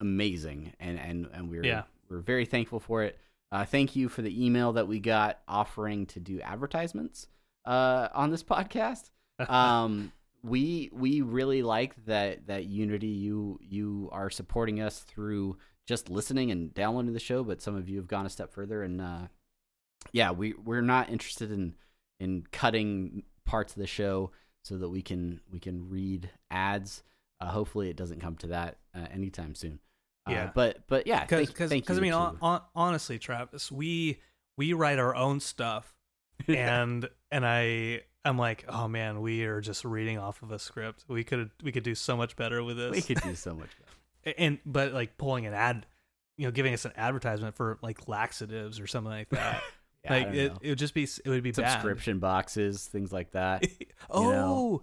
amazing, 0.00 0.72
and 0.80 0.98
and 0.98 1.28
and 1.32 1.50
we're 1.50 1.64
Yeah. 1.64 1.82
we're 2.08 2.20
very 2.20 2.46
thankful 2.46 2.80
for 2.80 3.02
it. 3.02 3.18
Uh, 3.52 3.64
thank 3.64 3.96
you 3.96 4.08
for 4.08 4.22
the 4.22 4.46
email 4.46 4.72
that 4.72 4.86
we 4.86 5.00
got 5.00 5.40
offering 5.48 6.06
to 6.06 6.20
do 6.20 6.40
advertisements 6.40 7.26
uh, 7.66 8.08
on 8.14 8.30
this 8.30 8.44
podcast. 8.44 9.10
Um, 9.48 10.12
we 10.42 10.90
we 10.92 11.20
really 11.20 11.62
like 11.62 11.94
that 12.06 12.46
that 12.46 12.64
Unity 12.66 13.08
you 13.08 13.58
you 13.62 14.08
are 14.12 14.30
supporting 14.30 14.80
us 14.80 15.00
through 15.00 15.56
just 15.86 16.08
listening 16.08 16.50
and 16.50 16.72
downloading 16.72 17.12
the 17.12 17.20
show, 17.20 17.42
but 17.44 17.60
some 17.60 17.74
of 17.76 17.88
you 17.88 17.96
have 17.98 18.06
gone 18.06 18.26
a 18.26 18.30
step 18.30 18.52
further, 18.52 18.82
and 18.82 19.00
uh, 19.00 19.26
yeah, 20.12 20.30
we 20.30 20.54
we're 20.54 20.80
not 20.80 21.10
interested 21.10 21.50
in 21.50 21.74
in 22.18 22.44
cutting 22.52 23.24
parts 23.44 23.74
of 23.74 23.80
the 23.80 23.86
show 23.86 24.30
so 24.64 24.78
that 24.78 24.88
we 24.88 25.02
can 25.02 25.40
we 25.50 25.58
can 25.58 25.88
read 25.88 26.30
ads. 26.50 27.02
Uh, 27.40 27.46
hopefully, 27.50 27.88
it 27.90 27.96
doesn't 27.96 28.20
come 28.20 28.36
to 28.36 28.48
that 28.48 28.78
uh, 28.94 29.06
anytime 29.12 29.54
soon. 29.54 29.78
Uh, 30.28 30.32
Yeah. 30.32 30.50
but 30.54 30.86
but 30.86 31.06
yeah, 31.06 31.24
because 31.24 31.70
thank 31.70 31.90
I 31.90 31.94
mean, 32.00 32.12
hon- 32.40 32.62
honestly, 32.74 33.18
Travis, 33.18 33.70
we 33.72 34.20
we 34.56 34.72
write 34.74 34.98
our 34.98 35.14
own 35.14 35.40
stuff, 35.40 35.94
and 36.48 37.08
and 37.30 37.44
I 37.46 38.02
I'm 38.24 38.36
like, 38.38 38.64
oh 38.68 38.88
man, 38.88 39.20
we 39.20 39.44
are 39.44 39.60
just 39.60 39.84
reading 39.84 40.18
off 40.18 40.42
of 40.42 40.50
a 40.52 40.58
script. 40.58 41.04
We 41.08 41.24
could 41.24 41.50
we 41.62 41.72
could 41.72 41.84
do 41.84 41.94
so 41.94 42.16
much 42.16 42.36
better 42.36 42.62
with 42.62 42.76
this. 42.76 42.92
we 42.92 43.02
could 43.02 43.22
do 43.22 43.34
so 43.34 43.54
much 43.54 43.70
better. 43.78 44.34
and 44.38 44.58
but 44.66 44.92
like 44.92 45.16
pulling 45.16 45.46
an 45.46 45.54
ad, 45.54 45.86
you 46.36 46.46
know, 46.46 46.50
giving 46.50 46.74
us 46.74 46.84
an 46.84 46.92
advertisement 46.96 47.54
for 47.54 47.78
like 47.82 48.08
laxatives 48.08 48.78
or 48.78 48.86
something 48.86 49.12
like 49.12 49.30
that. 49.30 49.62
Yeah, 50.02 50.12
like 50.14 50.26
it, 50.28 50.52
know. 50.52 50.58
it 50.62 50.68
would 50.70 50.78
just 50.78 50.94
be 50.94 51.02
it 51.02 51.28
would 51.28 51.42
be 51.42 51.52
subscription 51.52 52.20
boxes, 52.20 52.86
things 52.86 53.12
like 53.12 53.32
that. 53.32 53.60
bad. 53.60 53.70
oh, 54.08 54.30
know. 54.30 54.82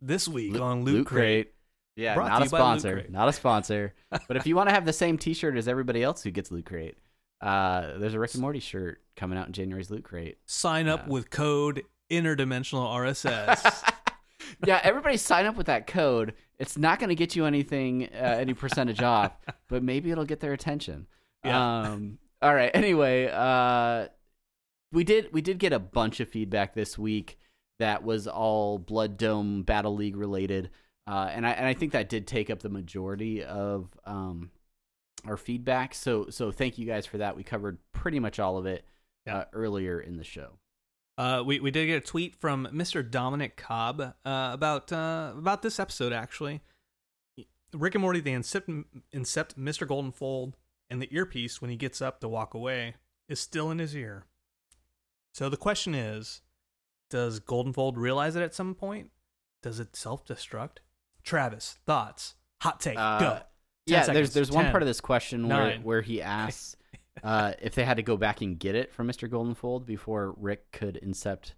this 0.00 0.26
week 0.26 0.54
Lo- 0.56 0.64
on 0.64 0.82
Loot, 0.82 1.06
Crate. 1.06 1.52
Yeah, 1.94 2.16
Brought 2.16 2.30
not 2.30 2.38
a 2.38 2.40
Loot 2.40 2.48
sponsor. 2.48 2.92
Crate. 2.94 3.12
Not 3.12 3.28
a 3.28 3.32
sponsor. 3.32 3.94
but 4.10 4.36
if 4.36 4.48
you 4.48 4.56
want 4.56 4.68
to 4.68 4.74
have 4.74 4.84
the 4.84 4.92
same 4.92 5.18
T-shirt 5.18 5.56
as 5.56 5.68
everybody 5.68 6.02
else 6.02 6.24
who 6.24 6.32
gets 6.32 6.50
Loot 6.50 6.66
Crate, 6.66 6.98
uh, 7.40 7.96
there's 7.98 8.14
a 8.14 8.18
Rick 8.18 8.34
and 8.34 8.40
Morty 8.40 8.58
shirt 8.58 9.00
coming 9.14 9.38
out 9.38 9.46
in 9.46 9.52
January's 9.52 9.88
Loot 9.88 10.02
Crate. 10.02 10.38
Sign 10.46 10.88
up 10.88 11.06
Yeah. 11.06 11.12
with 11.12 11.30
code 11.30 11.84
interdimensional 12.10 12.86
RSS. 12.94 13.92
yeah, 14.66 14.80
everybody 14.82 15.16
sign 15.16 15.46
up 15.46 15.56
with 15.56 15.66
that 15.66 15.86
code. 15.86 16.34
It's 16.58 16.76
not 16.76 16.98
going 16.98 17.08
to 17.08 17.14
get 17.14 17.34
you 17.36 17.46
anything, 17.46 18.08
uh, 18.12 18.36
any 18.38 18.52
percentage 18.54 19.00
off, 19.02 19.32
but 19.68 19.82
maybe 19.82 20.10
it'll 20.10 20.24
get 20.26 20.40
their 20.40 20.52
attention. 20.52 21.06
Yeah. 21.44 21.80
Um, 21.82 22.18
all 22.42 22.54
right. 22.54 22.70
Anyway, 22.74 23.30
uh, 23.32 24.08
we 24.92 25.04
did 25.04 25.32
we 25.32 25.40
did 25.40 25.58
get 25.58 25.72
a 25.72 25.78
bunch 25.78 26.20
of 26.20 26.28
feedback 26.28 26.74
this 26.74 26.98
week 26.98 27.38
that 27.78 28.02
was 28.02 28.26
all 28.26 28.78
Blood 28.78 29.16
Dome 29.16 29.62
Battle 29.62 29.94
League 29.94 30.16
related, 30.16 30.70
uh, 31.06 31.30
and 31.32 31.46
I 31.46 31.50
and 31.52 31.66
I 31.66 31.72
think 31.74 31.92
that 31.92 32.08
did 32.08 32.26
take 32.26 32.50
up 32.50 32.58
the 32.60 32.68
majority 32.68 33.42
of 33.42 33.88
um, 34.04 34.50
our 35.24 35.36
feedback. 35.38 35.94
So 35.94 36.26
so 36.28 36.50
thank 36.50 36.76
you 36.76 36.86
guys 36.86 37.06
for 37.06 37.18
that. 37.18 37.36
We 37.36 37.42
covered 37.42 37.78
pretty 37.92 38.18
much 38.20 38.38
all 38.38 38.58
of 38.58 38.66
it 38.66 38.84
Yeah. 39.26 39.38
uh, 39.38 39.44
earlier 39.54 39.98
in 40.00 40.16
the 40.16 40.24
show. 40.24 40.58
Uh, 41.20 41.42
we 41.42 41.60
we 41.60 41.70
did 41.70 41.84
get 41.84 42.02
a 42.02 42.06
tweet 42.06 42.34
from 42.34 42.66
Mr. 42.72 43.08
Dominic 43.08 43.54
Cobb 43.54 44.00
uh, 44.00 44.14
about 44.24 44.90
uh, 44.90 45.34
about 45.36 45.60
this 45.60 45.78
episode 45.78 46.14
actually. 46.14 46.62
Rick 47.74 47.94
and 47.94 48.00
Morty 48.00 48.20
they 48.20 48.32
incept, 48.32 48.84
incept 49.14 49.54
Mr. 49.54 49.86
Goldenfold, 49.86 50.54
and 50.88 51.00
the 51.02 51.14
earpiece 51.14 51.60
when 51.60 51.70
he 51.70 51.76
gets 51.76 52.00
up 52.00 52.20
to 52.20 52.28
walk 52.28 52.54
away 52.54 52.94
is 53.28 53.38
still 53.38 53.70
in 53.70 53.78
his 53.78 53.94
ear. 53.94 54.24
So 55.34 55.50
the 55.50 55.58
question 55.58 55.94
is, 55.94 56.40
does 57.10 57.38
Goldenfold 57.38 57.98
realize 57.98 58.34
it 58.34 58.42
at 58.42 58.54
some 58.54 58.74
point? 58.74 59.10
Does 59.62 59.78
it 59.78 59.96
self 59.96 60.24
destruct? 60.24 60.78
Travis, 61.22 61.78
thoughts, 61.84 62.36
hot 62.62 62.80
take, 62.80 62.98
Uh, 62.98 63.20
go. 63.20 63.40
Yeah, 63.84 64.02
seconds. 64.02 64.14
there's 64.14 64.32
there's 64.32 64.50
one 64.50 64.70
part 64.70 64.82
of 64.82 64.86
this 64.86 65.02
question 65.02 65.48
where 65.48 65.76
where 65.80 66.00
he 66.00 66.22
asks 66.22 66.76
uh, 67.22 67.52
if 67.60 67.74
they 67.74 67.84
had 67.84 67.96
to 67.96 68.02
go 68.02 68.16
back 68.16 68.40
and 68.40 68.58
get 68.58 68.74
it 68.74 68.92
from 68.92 69.08
Mr. 69.08 69.28
Goldenfold 69.28 69.86
before 69.86 70.34
Rick 70.36 70.70
could 70.72 70.98
incept 71.04 71.52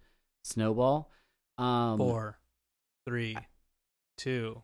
Snowball. 0.45 1.11
Um, 1.59 1.99
Four, 1.99 2.39
three, 3.07 3.37
two, 4.17 4.63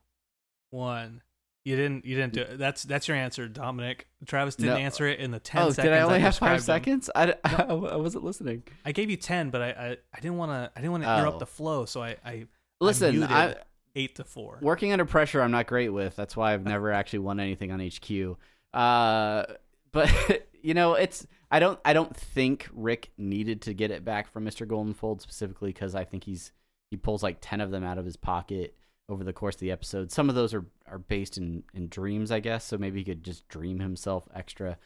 one. 0.70 1.22
You 1.64 1.76
didn't. 1.76 2.04
You 2.06 2.16
didn't 2.16 2.32
do 2.32 2.40
it. 2.42 2.58
That's 2.58 2.82
that's 2.84 3.08
your 3.08 3.16
answer, 3.16 3.46
Dominic. 3.46 4.08
Travis 4.24 4.56
didn't 4.56 4.74
No. 4.74 4.80
answer 4.80 5.06
it 5.06 5.20
in 5.20 5.30
the 5.32 5.38
ten 5.40 5.62
Oh, 5.64 5.70
seconds. 5.70 5.84
did 5.84 5.92
I 5.92 6.00
only 6.00 6.20
have 6.20 6.34
five 6.36 6.62
seconds? 6.62 7.10
I, 7.14 7.26
d- 7.26 7.32
I 7.44 7.74
wasn't 7.74 8.24
listening. 8.24 8.62
I 8.86 8.92
gave 8.92 9.10
you 9.10 9.16
ten, 9.18 9.50
but 9.50 9.60
I 9.60 9.68
I, 9.70 9.96
I 10.14 10.20
didn't 10.20 10.38
want 10.38 10.50
to. 10.52 10.70
I 10.74 10.80
didn't 10.80 10.92
want 10.92 11.04
to 11.04 11.10
Oh. 11.14 11.18
interrupt 11.18 11.38
the 11.40 11.46
flow, 11.46 11.84
so 11.84 12.02
I 12.02 12.16
I 12.24 12.46
Listen, 12.80 13.22
I, 13.24 13.56
eight 13.96 14.14
to 14.16 14.24
four. 14.24 14.58
working 14.62 14.92
under 14.92 15.04
pressure, 15.04 15.42
I'm 15.42 15.50
not 15.50 15.66
great 15.66 15.90
with. 15.90 16.16
That's 16.16 16.36
why 16.36 16.54
I've 16.54 16.64
never 16.64 16.90
actually 16.92 17.18
won 17.20 17.38
anything 17.40 17.70
on 17.72 17.80
HQ. 17.80 18.38
Uh, 18.72 19.44
but 19.92 20.48
you 20.62 20.74
know, 20.74 20.94
it's 20.94 21.26
I 21.50 21.58
don't 21.58 21.78
I 21.84 21.92
don't 21.92 22.16
think 22.16 22.68
Rick 22.72 23.10
needed 23.16 23.62
to 23.62 23.74
get 23.74 23.90
it 23.90 24.04
back 24.04 24.30
from 24.30 24.44
Mr. 24.44 24.66
Goldenfold 24.66 25.20
specifically 25.20 25.72
because 25.72 25.94
I 25.94 26.04
think 26.04 26.24
he's 26.24 26.52
he 26.90 26.96
pulls 26.96 27.22
like 27.22 27.38
ten 27.40 27.60
of 27.60 27.70
them 27.70 27.84
out 27.84 27.98
of 27.98 28.04
his 28.04 28.16
pocket 28.16 28.74
over 29.08 29.24
the 29.24 29.32
course 29.32 29.54
of 29.56 29.60
the 29.60 29.70
episode. 29.70 30.12
Some 30.12 30.28
of 30.28 30.34
those 30.34 30.52
are 30.54 30.66
are 30.86 30.98
based 30.98 31.38
in 31.38 31.64
in 31.74 31.88
dreams, 31.88 32.30
I 32.30 32.40
guess. 32.40 32.64
So 32.64 32.78
maybe 32.78 33.00
he 33.00 33.04
could 33.04 33.24
just 33.24 33.48
dream 33.48 33.80
himself 33.80 34.28
extra 34.34 34.78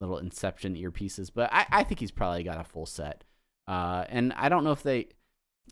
little 0.00 0.18
Inception 0.18 0.74
earpieces. 0.74 1.30
But 1.32 1.52
I 1.52 1.66
I 1.70 1.84
think 1.84 2.00
he's 2.00 2.10
probably 2.10 2.42
got 2.42 2.60
a 2.60 2.64
full 2.64 2.86
set. 2.86 3.24
Uh, 3.66 4.04
and 4.08 4.32
I 4.34 4.48
don't 4.48 4.64
know 4.64 4.72
if 4.72 4.82
they. 4.82 5.08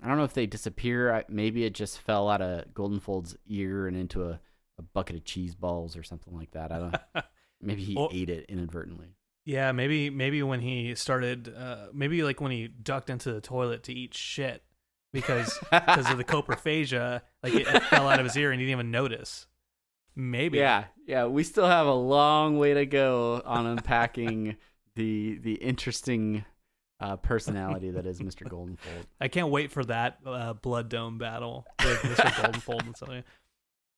I 0.03 0.07
don't 0.07 0.17
know 0.17 0.25
if 0.25 0.35
they 0.35 0.47
disappear. 0.47 1.13
I, 1.13 1.25
maybe 1.29 1.65
it 1.65 1.75
just 1.75 1.99
fell 1.99 2.29
out 2.29 2.41
of 2.41 2.73
Goldenfold's 2.73 3.37
ear 3.49 3.89
and 3.89 3.97
into 3.97 4.23
a, 4.23 4.41
a 4.79 4.83
bucket 4.83 5.17
of 5.17 5.25
cheese 5.25 5.57
balls 5.57 5.97
or 5.97 6.05
something 6.05 6.35
like 6.35 6.53
that. 6.53 6.71
I 6.71 6.79
don't. 6.79 6.97
maybe 7.61 7.83
he 7.83 7.95
Well- 7.95 8.09
ate 8.13 8.29
it 8.31 8.47
inadvertently. 8.49 9.15
yeah, 9.45 9.73
maybe 9.73 10.11
maybe 10.11 10.43
when 10.43 10.61
he 10.61 10.95
started, 10.95 11.53
uh, 11.55 11.89
maybe 11.93 12.23
like 12.23 12.41
when 12.41 12.51
he 12.53 12.69
ducked 12.69 13.11
into 13.11 13.33
the 13.33 13.41
toilet 13.41 13.83
to 13.85 13.93
eat 13.93 14.15
shit 14.15 14.63
because 15.13 15.59
because 15.71 16.11
of 16.11 16.17
the 16.19 16.25
coprophagia, 16.25 17.23
like 17.43 17.55
it, 17.55 17.67
it 17.67 17.83
fell 17.85 18.09
out 18.09 18.19
of 18.21 18.27
his 18.27 18.37
ear 18.37 18.51
and 18.53 18.61
he 18.61 18.67
didn't 18.67 18.79
even 18.79 18.91
notice. 18.91 19.47
Maybe. 20.17 20.59
Yeah, 20.59 20.85
yeah. 21.07 21.27
We 21.27 21.43
still 21.45 21.67
have 21.67 21.87
a 21.87 21.95
long 21.95 22.59
way 22.59 22.75
to 22.75 22.85
go 22.87 23.41
on 23.45 23.67
unpacking 23.67 24.57
the 24.97 25.39
the 25.39 25.55
interesting 25.55 26.45
uh, 26.99 27.17
personality 27.17 27.91
that 27.93 28.07
is 28.07 28.21
Mr. 28.21 28.47
Goldenfold. 28.47 29.07
I 29.21 29.29
can't 29.29 29.49
wait 29.49 29.71
for 29.73 29.85
that 29.85 30.19
uh, 30.27 30.53
blood 30.53 30.89
dome 30.91 31.17
battle 31.17 31.65
with 31.83 31.99
Mr. 32.01 32.25
Goldenfold 32.33 32.85
and 32.87 32.97
something. 32.97 33.25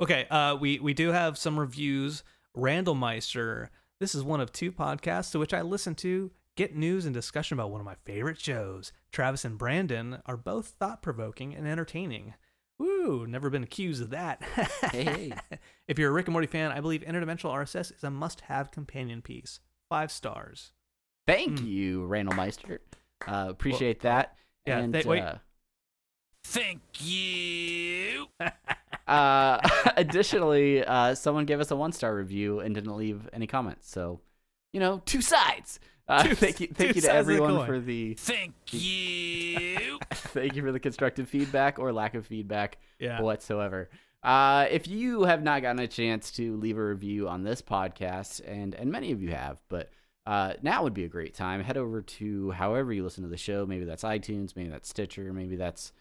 Okay, 0.01 0.27
uh, 0.31 0.55
we 0.57 0.79
we 0.79 0.95
do 0.95 1.09
have 1.11 1.37
some 1.39 1.59
reviews. 1.59 2.23
Randall 2.55 2.95
Meister. 2.95 3.71
This 4.01 4.15
is 4.15 4.23
one 4.25 4.41
of 4.41 4.53
two 4.53 4.73
podcasts 4.73 5.31
to 5.33 5.39
which 5.39 5.55
I 5.55 5.63
listen 5.63 5.95
to 5.97 6.31
get 6.57 6.75
news 6.77 7.07
and 7.07 7.15
discussion 7.15 7.57
about 7.59 7.71
one 7.71 7.81
of 7.81 7.87
my 7.87 7.95
favorite 8.05 8.41
shows. 8.41 8.93
Travis 9.13 9.45
and 9.45 9.57
Brandon 9.57 10.19
are 10.27 10.37
both 10.37 10.69
thought 10.79 11.03
provoking 11.03 11.55
and 11.55 11.67
entertaining. 11.67 12.35
Woo! 12.79 13.27
Never 13.27 13.49
been 13.49 13.63
accused 13.63 14.03
of 14.03 14.11
that. 14.11 14.43
Hey. 14.91 15.33
if 15.89 15.99
you're 15.99 16.11
a 16.11 16.13
Rick 16.13 16.27
and 16.27 16.33
Morty 16.33 16.47
fan, 16.49 16.73
I 16.73 16.81
believe 16.81 17.03
Interdimensional 17.03 17.55
RSS 17.55 17.95
is 17.97 18.03
a 18.05 18.11
must-have 18.11 18.71
companion 18.71 19.23
piece. 19.23 19.61
Five 19.89 20.11
stars. 20.11 20.73
Thank 21.27 21.61
Mm. 21.61 21.67
you, 21.69 22.05
Randall 22.07 22.35
Meister. 22.35 22.81
Uh, 23.27 23.47
appreciate 23.49 24.01
that. 24.01 24.37
yeah, 24.67 24.79
And, 24.79 24.93
th- 24.93 25.07
wait. 25.07 25.21
uh, 25.23 25.37
Thank 26.45 26.81
you. 26.99 28.27
Uh, 29.13 29.61
additionally, 29.97 30.85
uh, 30.85 31.15
someone 31.15 31.45
gave 31.45 31.61
us 31.61 31.71
a 31.71 31.77
one 31.77 31.93
star 31.93 32.15
review 32.15 32.61
and 32.61 32.75
didn't 32.75 32.97
leave 32.97 33.29
any 33.33 33.47
comments. 33.47 33.91
So, 33.91 34.21
you 34.73 34.81
know, 34.81 35.03
two 35.05 35.21
sides. 35.21 35.81
Uh, 36.09 36.23
Two- 36.25 36.35
thank 36.35 36.61
you, 36.61 36.67
thank 36.69 36.95
you 36.97 37.01
to 37.01 37.07
sides 37.07 37.21
of 37.21 37.27
the 37.27 37.35
everyone 37.35 37.67
for 37.67 37.79
the 37.79 38.15
Thank 38.15 38.55
you. 38.73 39.99
thank 40.11 40.57
you 40.57 40.63
for 40.63 40.73
the 40.73 40.81
constructive 40.81 41.29
feedback 41.29 41.79
or 41.79 41.93
lack 41.93 42.15
of 42.15 42.27
feedback 42.27 42.79
Yeah. 42.99 43.21
whatsoever. 43.21 43.89
Uh, 44.23 44.67
if 44.71 44.87
you 44.89 45.25
have 45.25 45.43
not 45.43 45.63
gotten 45.63 45.81
a 45.81 45.89
chance 45.89 46.31
to 46.33 46.57
leave 46.57 46.79
a 46.79 46.85
review 46.85 47.29
on 47.29 47.43
this 47.43 47.61
podcast, 47.61 48.41
and 48.47 48.75
and 48.75 48.91
many 48.93 49.11
of 49.13 49.21
you 49.21 49.31
have, 49.31 49.61
but 49.69 49.91
uh, 50.27 50.55
now 50.63 50.85
would 50.85 50.95
be 50.95 51.05
a 51.05 51.09
great 51.09 51.35
time. 51.35 51.61
Head 51.63 51.77
over 51.77 52.03
to 52.03 52.51
however 52.53 52.93
you 52.93 53.03
listen 53.03 53.25
to 53.25 53.29
the 53.29 53.37
show. 53.37 53.67
Maybe 53.67 53.85
that's 53.85 54.05
iTunes, 54.05 54.55
maybe 54.55 54.69
that's 54.71 54.89
Stitcher, 54.89 55.33
maybe 55.33 55.57
that's 55.57 55.93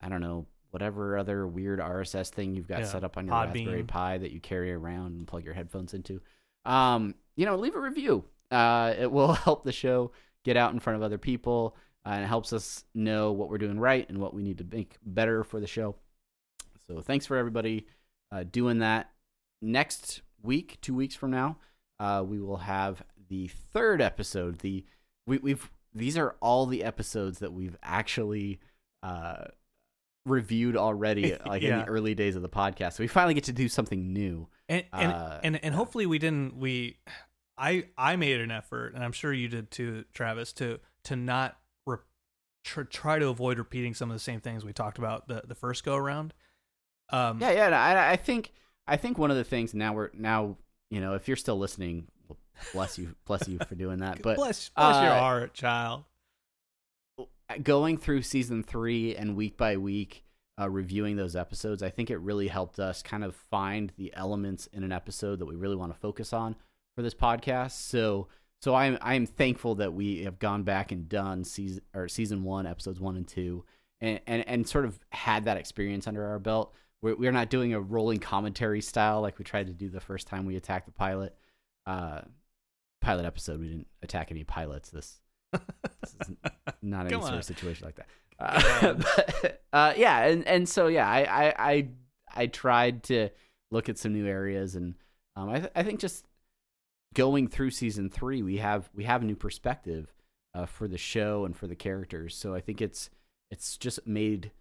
I 0.00 0.08
don't 0.08 0.20
know 0.20 0.46
whatever 0.70 1.16
other 1.16 1.46
weird 1.46 1.80
RSS 1.80 2.30
thing 2.30 2.54
you've 2.54 2.68
got 2.68 2.80
Yeah, 2.80 2.86
set 2.86 3.04
up 3.04 3.16
on 3.16 3.26
your 3.26 3.34
Podbean. 3.34 3.66
Raspberry 3.66 3.84
Pi 3.84 4.18
that 4.18 4.32
you 4.32 4.40
carry 4.40 4.72
around 4.72 5.16
and 5.16 5.26
plug 5.26 5.44
your 5.44 5.54
headphones 5.54 5.94
into. 5.94 6.20
Um, 6.64 7.14
you 7.36 7.46
know, 7.46 7.56
leave 7.56 7.74
a 7.74 7.80
review. 7.80 8.24
Uh, 8.50 8.94
it 8.98 9.10
will 9.10 9.32
help 9.44 9.64
the 9.64 9.72
show 9.72 10.12
get 10.44 10.56
out 10.56 10.72
in 10.72 10.80
front 10.80 10.96
of 10.96 11.02
other 11.02 11.18
people, 11.18 11.76
uh, 12.06 12.10
and 12.10 12.24
it 12.24 12.28
helps 12.28 12.52
us 12.52 12.84
know 12.94 13.32
what 13.32 13.48
we're 13.48 13.58
doing 13.58 13.78
right 13.78 14.08
and 14.08 14.18
what 14.18 14.34
we 14.34 14.42
need 14.42 14.58
to 14.58 14.66
make 14.70 14.96
better 15.04 15.44
for 15.44 15.60
the 15.60 15.66
show. 15.66 15.96
So 16.86 17.00
thanks 17.00 17.26
for 17.26 17.36
everybody 17.36 17.86
uh, 18.32 18.44
doing 18.50 18.78
that. 18.78 19.10
Next 19.60 20.22
week, 20.42 20.78
two 20.80 20.94
weeks 20.94 21.14
from 21.14 21.30
now, 21.30 21.58
uh, 21.98 22.24
we 22.26 22.40
will 22.40 22.58
have 22.58 23.02
the 23.28 23.48
third 23.48 24.00
episode. 24.00 24.60
The 24.60 24.84
we, 25.26 25.38
we've 25.38 25.70
these 25.94 26.16
are 26.16 26.36
all 26.40 26.66
the 26.66 26.84
episodes 26.84 27.40
that 27.40 27.52
we've 27.52 27.76
actually 27.82 28.60
uh, 29.02 29.44
reviewed 30.28 30.76
already, 30.76 31.36
like 31.46 31.62
in 31.62 31.78
the 31.78 31.84
early 31.86 32.14
days 32.14 32.36
of 32.36 32.42
the 32.42 32.48
podcast. 32.48 32.94
So 32.94 33.02
we 33.02 33.08
finally 33.08 33.34
get 33.34 33.44
to 33.44 33.52
do 33.52 33.68
something 33.68 34.12
new. 34.12 34.48
and 34.68 34.84
and, 34.92 35.12
Uh, 35.12 35.40
and 35.42 35.64
and 35.64 35.74
hopefully 35.74 36.06
we 36.06 36.18
didn't 36.18 36.56
we 36.56 36.98
i 37.56 37.86
i 37.96 38.14
made 38.16 38.40
an 38.40 38.50
effort 38.52 38.94
and 38.94 39.02
i'm 39.02 39.10
sure 39.10 39.32
you 39.32 39.48
did 39.48 39.68
too 39.70 40.04
travis 40.12 40.52
to 40.52 40.78
to 41.02 41.16
not 41.16 41.58
re- 41.86 41.96
tr- 42.62 42.82
try 42.82 43.18
to 43.18 43.26
avoid 43.28 43.58
repeating 43.58 43.94
some 43.94 44.10
of 44.10 44.14
the 44.14 44.20
same 44.20 44.40
things 44.40 44.64
we 44.64 44.72
talked 44.72 44.96
about 44.98 45.26
the 45.26 45.42
the 45.44 45.54
first 45.56 45.82
go 45.84 45.96
around 45.96 46.32
um 47.10 47.40
Yeah, 47.40 47.50
yeah. 47.50 47.66
and 47.66 47.74
I, 47.74 48.12
I 48.12 48.16
think 48.16 48.52
I 48.86 48.96
think 48.96 49.18
one 49.18 49.30
of 49.32 49.36
the 49.36 49.42
things 49.44 49.74
now 49.74 49.92
we're 49.94 50.10
now 50.14 50.56
you 50.90 51.00
know 51.00 51.14
if 51.14 51.26
you're 51.26 51.36
still 51.36 51.58
listening, 51.58 52.06
bless 52.72 52.96
you, 52.98 53.14
bless 53.26 53.48
you 53.48 53.58
for 53.68 53.74
doing 53.74 53.98
that. 54.00 54.22
But 54.22 54.36
bless, 54.36 54.68
bless 54.68 55.02
your 55.02 55.12
uh, 55.12 55.18
heart 55.18 55.52
child 55.54 56.04
going 57.62 57.96
through 57.96 58.22
season 58.22 58.62
three 58.62 59.16
and 59.16 59.36
week 59.36 59.56
by 59.56 59.76
week 59.76 60.24
uh, 60.60 60.68
reviewing 60.68 61.16
those 61.16 61.36
episodes, 61.36 61.82
I 61.82 61.90
think 61.90 62.10
it 62.10 62.18
really 62.18 62.48
helped 62.48 62.78
us 62.78 63.02
kind 63.02 63.24
of 63.24 63.34
find 63.34 63.92
the 63.96 64.12
elements 64.14 64.66
in 64.66 64.82
an 64.82 64.92
episode 64.92 65.38
that 65.38 65.46
we 65.46 65.54
really 65.54 65.76
want 65.76 65.92
to 65.92 65.98
focus 65.98 66.32
on 66.32 66.56
for 66.96 67.02
this 67.02 67.14
podcast. 67.14 67.72
So, 67.72 68.28
so 68.60 68.74
I'm 68.74 68.98
I'm 69.00 69.24
thankful 69.24 69.76
that 69.76 69.92
we 69.92 70.24
have 70.24 70.38
gone 70.38 70.64
back 70.64 70.90
and 70.90 71.08
done 71.08 71.44
season 71.44 71.82
or 71.94 72.08
season 72.08 72.42
one, 72.42 72.66
episodes 72.66 73.00
one 73.00 73.16
and 73.16 73.26
two, 73.26 73.64
and 74.00 74.20
and, 74.26 74.46
and 74.48 74.68
sort 74.68 74.84
of 74.84 74.98
had 75.10 75.44
that 75.44 75.56
experience 75.56 76.06
under 76.06 76.24
our 76.24 76.38
belt. 76.38 76.74
We're, 77.00 77.14
we're 77.14 77.32
not 77.32 77.50
doing 77.50 77.72
a 77.72 77.80
rolling 77.80 78.18
commentary 78.18 78.80
style 78.80 79.20
like 79.20 79.38
we 79.38 79.44
tried 79.44 79.68
to 79.68 79.72
do 79.72 79.88
the 79.88 80.00
first 80.00 80.26
time 80.26 80.44
we 80.44 80.56
attacked 80.56 80.86
the 80.86 80.92
pilot. 80.92 81.36
Uh, 81.86 82.22
pilot 83.00 83.24
episode, 83.24 83.60
we 83.60 83.68
didn't 83.68 83.86
attack 84.02 84.32
any 84.32 84.42
pilots. 84.42 84.90
This 84.90 85.20
this 85.27 85.27
is 85.27 85.27
not 86.82 87.02
any 87.02 87.10
Come 87.10 87.22
sort 87.22 87.32
on. 87.32 87.38
of 87.38 87.44
situation 87.44 87.86
like 87.86 87.96
that. 87.96 88.06
Uh, 88.38 88.92
but, 89.42 89.62
uh, 89.72 89.92
yeah, 89.96 90.26
and, 90.26 90.46
and 90.46 90.68
so 90.68 90.86
yeah, 90.86 91.08
I, 91.08 91.46
I 91.46 91.54
I 91.58 91.88
I 92.34 92.46
tried 92.46 93.02
to 93.04 93.30
look 93.70 93.88
at 93.88 93.98
some 93.98 94.12
new 94.12 94.26
areas, 94.26 94.74
and 94.74 94.94
um, 95.36 95.48
I 95.50 95.58
th- 95.60 95.72
I 95.74 95.82
think 95.82 96.00
just 96.00 96.26
going 97.14 97.48
through 97.48 97.70
season 97.70 98.10
three, 98.10 98.42
we 98.42 98.58
have 98.58 98.90
we 98.94 99.04
have 99.04 99.22
a 99.22 99.24
new 99.26 99.36
perspective 99.36 100.12
uh, 100.54 100.66
for 100.66 100.86
the 100.88 100.98
show 100.98 101.44
and 101.44 101.56
for 101.56 101.66
the 101.66 101.76
characters. 101.76 102.34
So 102.36 102.54
I 102.54 102.60
think 102.60 102.80
it's 102.80 103.10
it's 103.50 103.76
just 103.76 104.06
made 104.06 104.52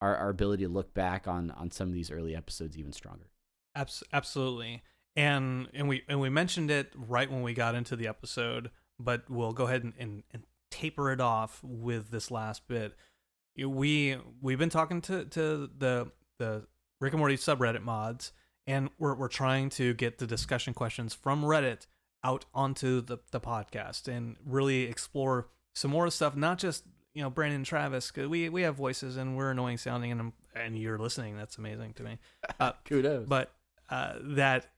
our, 0.00 0.16
our 0.16 0.28
ability 0.28 0.64
to 0.64 0.70
look 0.70 0.92
back 0.94 1.26
on 1.26 1.50
on 1.52 1.70
some 1.70 1.88
of 1.88 1.94
these 1.94 2.10
early 2.10 2.36
episodes 2.36 2.76
even 2.76 2.92
stronger. 2.92 3.30
Abs- 3.74 4.04
absolutely 4.12 4.82
and 5.16 5.68
and 5.74 5.88
we 5.88 6.02
and 6.08 6.20
we 6.20 6.28
mentioned 6.28 6.70
it 6.70 6.92
right 6.96 7.30
when 7.30 7.42
we 7.42 7.54
got 7.54 7.74
into 7.74 7.96
the 7.96 8.08
episode 8.08 8.70
but 9.04 9.28
we'll 9.30 9.52
go 9.52 9.66
ahead 9.66 9.84
and, 9.84 9.92
and, 9.98 10.22
and 10.32 10.42
taper 10.70 11.10
it 11.12 11.20
off 11.20 11.60
with 11.62 12.10
this 12.10 12.30
last 12.30 12.66
bit. 12.68 12.94
We 13.56 14.16
we've 14.40 14.58
been 14.58 14.70
talking 14.70 15.00
to 15.02 15.24
to 15.26 15.68
the 15.76 16.10
the 16.38 16.66
rick 17.00 17.12
and 17.12 17.18
morty 17.18 17.36
subreddit 17.36 17.82
mods 17.82 18.32
and 18.66 18.88
we're, 18.98 19.14
we're 19.14 19.28
trying 19.28 19.68
to 19.70 19.92
get 19.94 20.18
the 20.18 20.26
discussion 20.26 20.72
questions 20.72 21.12
from 21.14 21.42
reddit 21.44 21.86
out 22.24 22.44
onto 22.54 23.00
the, 23.00 23.18
the 23.32 23.40
podcast 23.40 24.06
and 24.08 24.36
really 24.46 24.84
explore 24.84 25.48
some 25.74 25.90
more 25.90 26.08
stuff 26.10 26.34
not 26.36 26.58
just 26.58 26.84
you 27.12 27.22
know 27.22 27.28
brandon 27.28 27.56
and 27.56 27.66
travis 27.66 28.10
'cause 28.10 28.28
we 28.28 28.48
we 28.48 28.62
have 28.62 28.76
voices 28.76 29.16
and 29.16 29.36
we're 29.36 29.50
annoying 29.50 29.76
sounding 29.78 30.12
and 30.12 30.20
I'm- 30.20 30.32
and 30.54 30.78
you're 30.78 30.98
listening. 30.98 31.34
That's 31.36 31.56
amazing 31.56 31.94
to 31.94 32.02
me. 32.02 32.18
Uh, 32.60 32.72
Kudos. 32.84 33.26
but 33.26 33.50
uh, 33.92 34.14
that 34.22 34.68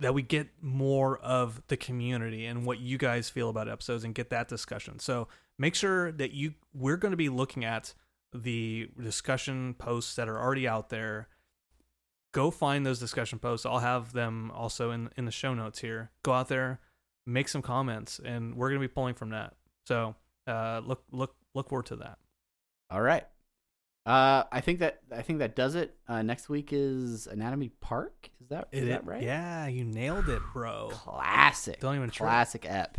that 0.00 0.12
we 0.12 0.22
get 0.22 0.48
more 0.60 1.18
of 1.18 1.62
the 1.68 1.76
community 1.76 2.46
and 2.46 2.66
what 2.66 2.80
you 2.80 2.98
guys 2.98 3.30
feel 3.30 3.48
about 3.48 3.68
episodes 3.68 4.02
and 4.02 4.12
get 4.12 4.30
that 4.30 4.48
discussion. 4.48 4.98
So 4.98 5.28
make 5.56 5.76
sure 5.76 6.10
that 6.12 6.32
you 6.32 6.54
we're 6.74 6.96
going 6.96 7.12
to 7.12 7.16
be 7.16 7.28
looking 7.28 7.64
at 7.64 7.94
the 8.34 8.88
discussion 9.00 9.74
posts 9.74 10.16
that 10.16 10.28
are 10.28 10.36
already 10.36 10.66
out 10.66 10.88
there. 10.88 11.28
Go 12.32 12.50
find 12.50 12.84
those 12.84 12.98
discussion 12.98 13.38
posts. 13.38 13.64
I'll 13.64 13.78
have 13.78 14.12
them 14.12 14.50
also 14.50 14.90
in 14.90 15.10
in 15.16 15.26
the 15.26 15.30
show 15.30 15.54
notes 15.54 15.78
here. 15.78 16.10
Go 16.24 16.32
out 16.32 16.48
there, 16.48 16.80
make 17.26 17.48
some 17.48 17.62
comments, 17.62 18.20
and 18.24 18.56
we're 18.56 18.70
going 18.70 18.80
to 18.80 18.88
be 18.88 18.92
pulling 18.92 19.14
from 19.14 19.30
that. 19.30 19.54
So 19.86 20.16
uh, 20.48 20.80
look 20.84 21.04
look 21.12 21.36
look 21.54 21.68
forward 21.68 21.86
to 21.86 21.96
that. 21.96 22.18
All 22.90 23.00
right. 23.00 23.28
Uh, 24.10 24.44
I 24.50 24.60
think 24.60 24.80
that 24.80 24.98
I 25.14 25.22
think 25.22 25.38
that 25.38 25.54
does 25.54 25.76
it. 25.76 25.94
Uh, 26.08 26.22
next 26.22 26.48
week 26.48 26.70
is 26.72 27.28
Anatomy 27.28 27.68
Park. 27.68 28.30
Is 28.40 28.48
that 28.48 28.66
is 28.72 28.88
that 28.88 29.06
right? 29.06 29.22
Yeah, 29.22 29.68
you 29.68 29.84
nailed 29.84 30.28
it, 30.28 30.42
bro. 30.52 30.88
Classic. 30.90 31.78
Don't 31.78 31.94
even 31.94 32.10
classic 32.10 32.66
ep. 32.68 32.98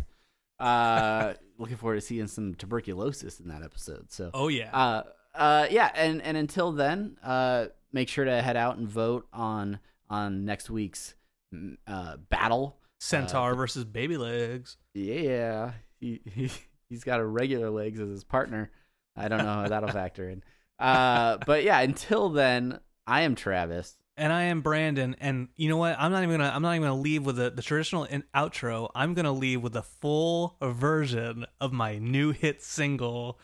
Uh, 0.58 1.34
looking 1.58 1.76
forward 1.76 1.96
to 1.96 2.00
seeing 2.00 2.28
some 2.28 2.54
tuberculosis 2.54 3.40
in 3.40 3.48
that 3.48 3.62
episode. 3.62 4.10
So, 4.10 4.30
Oh 4.32 4.48
yeah. 4.48 4.70
uh, 4.74 5.02
uh, 5.34 5.66
yeah, 5.70 5.90
and 5.94 6.22
and 6.22 6.38
until 6.38 6.72
then, 6.72 7.18
uh, 7.22 7.66
make 7.92 8.08
sure 8.08 8.24
to 8.24 8.40
head 8.40 8.56
out 8.56 8.78
and 8.78 8.88
vote 8.88 9.26
on 9.34 9.80
on 10.08 10.46
next 10.46 10.70
week's 10.70 11.14
mm, 11.54 11.76
uh 11.86 12.16
battle. 12.30 12.78
Centaur 13.00 13.54
versus 13.54 13.84
baby 13.84 14.16
legs. 14.16 14.78
Yeah, 14.94 15.72
he, 16.00 16.22
he 16.24 16.50
he's 16.88 17.04
got 17.04 17.20
a 17.20 17.26
regular 17.26 17.68
legs 17.68 18.00
as 18.00 18.08
his 18.08 18.24
partner. 18.24 18.70
I 19.14 19.28
don't 19.28 19.44
know 19.44 19.44
how 19.44 19.68
that'll 19.68 19.90
factor 19.90 20.30
in. 20.30 20.42
Uh, 20.82 21.38
but 21.46 21.62
yeah, 21.62 21.78
until 21.80 22.28
then, 22.28 22.80
I 23.06 23.22
am 23.22 23.34
Travis. 23.34 23.96
And 24.14 24.30
I 24.30 24.42
am 24.44 24.60
Brandon, 24.60 25.16
and 25.20 25.48
you 25.56 25.70
know 25.70 25.78
what? 25.78 25.96
I'm 25.98 26.12
not 26.12 26.22
even 26.22 26.38
gonna. 26.38 26.52
I'm 26.54 26.60
not 26.60 26.72
even 26.72 26.82
gonna 26.82 27.00
leave 27.00 27.24
with 27.24 27.36
the, 27.36 27.48
the 27.48 27.62
traditional 27.62 28.04
in- 28.04 28.24
outro. 28.36 28.90
I'm 28.94 29.14
gonna 29.14 29.32
leave 29.32 29.62
with 29.62 29.74
a 29.74 29.82
full 29.82 30.56
version 30.62 31.46
of 31.62 31.72
my 31.72 31.98
new 31.98 32.32
hit 32.32 32.62
single, 32.62 33.38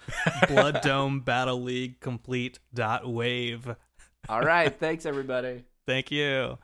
"Blood 0.47 0.81
Dome 0.83 1.21
Battle 1.21 1.63
League 1.63 2.01
Complete." 2.01 2.59
Dot 2.75 3.11
wave. 3.11 3.75
All 4.29 4.43
right, 4.43 4.77
thanks 4.79 5.07
everybody. 5.07 5.65
Thank 5.87 6.11
you. 6.11 6.59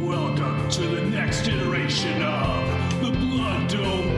Welcome 0.00 0.70
to 0.70 0.82
the 0.82 1.02
next 1.02 1.48
iteration 1.48 2.22
of 2.22 3.00
the 3.02 3.10
Blood 3.10 3.68
Dome 3.70 4.17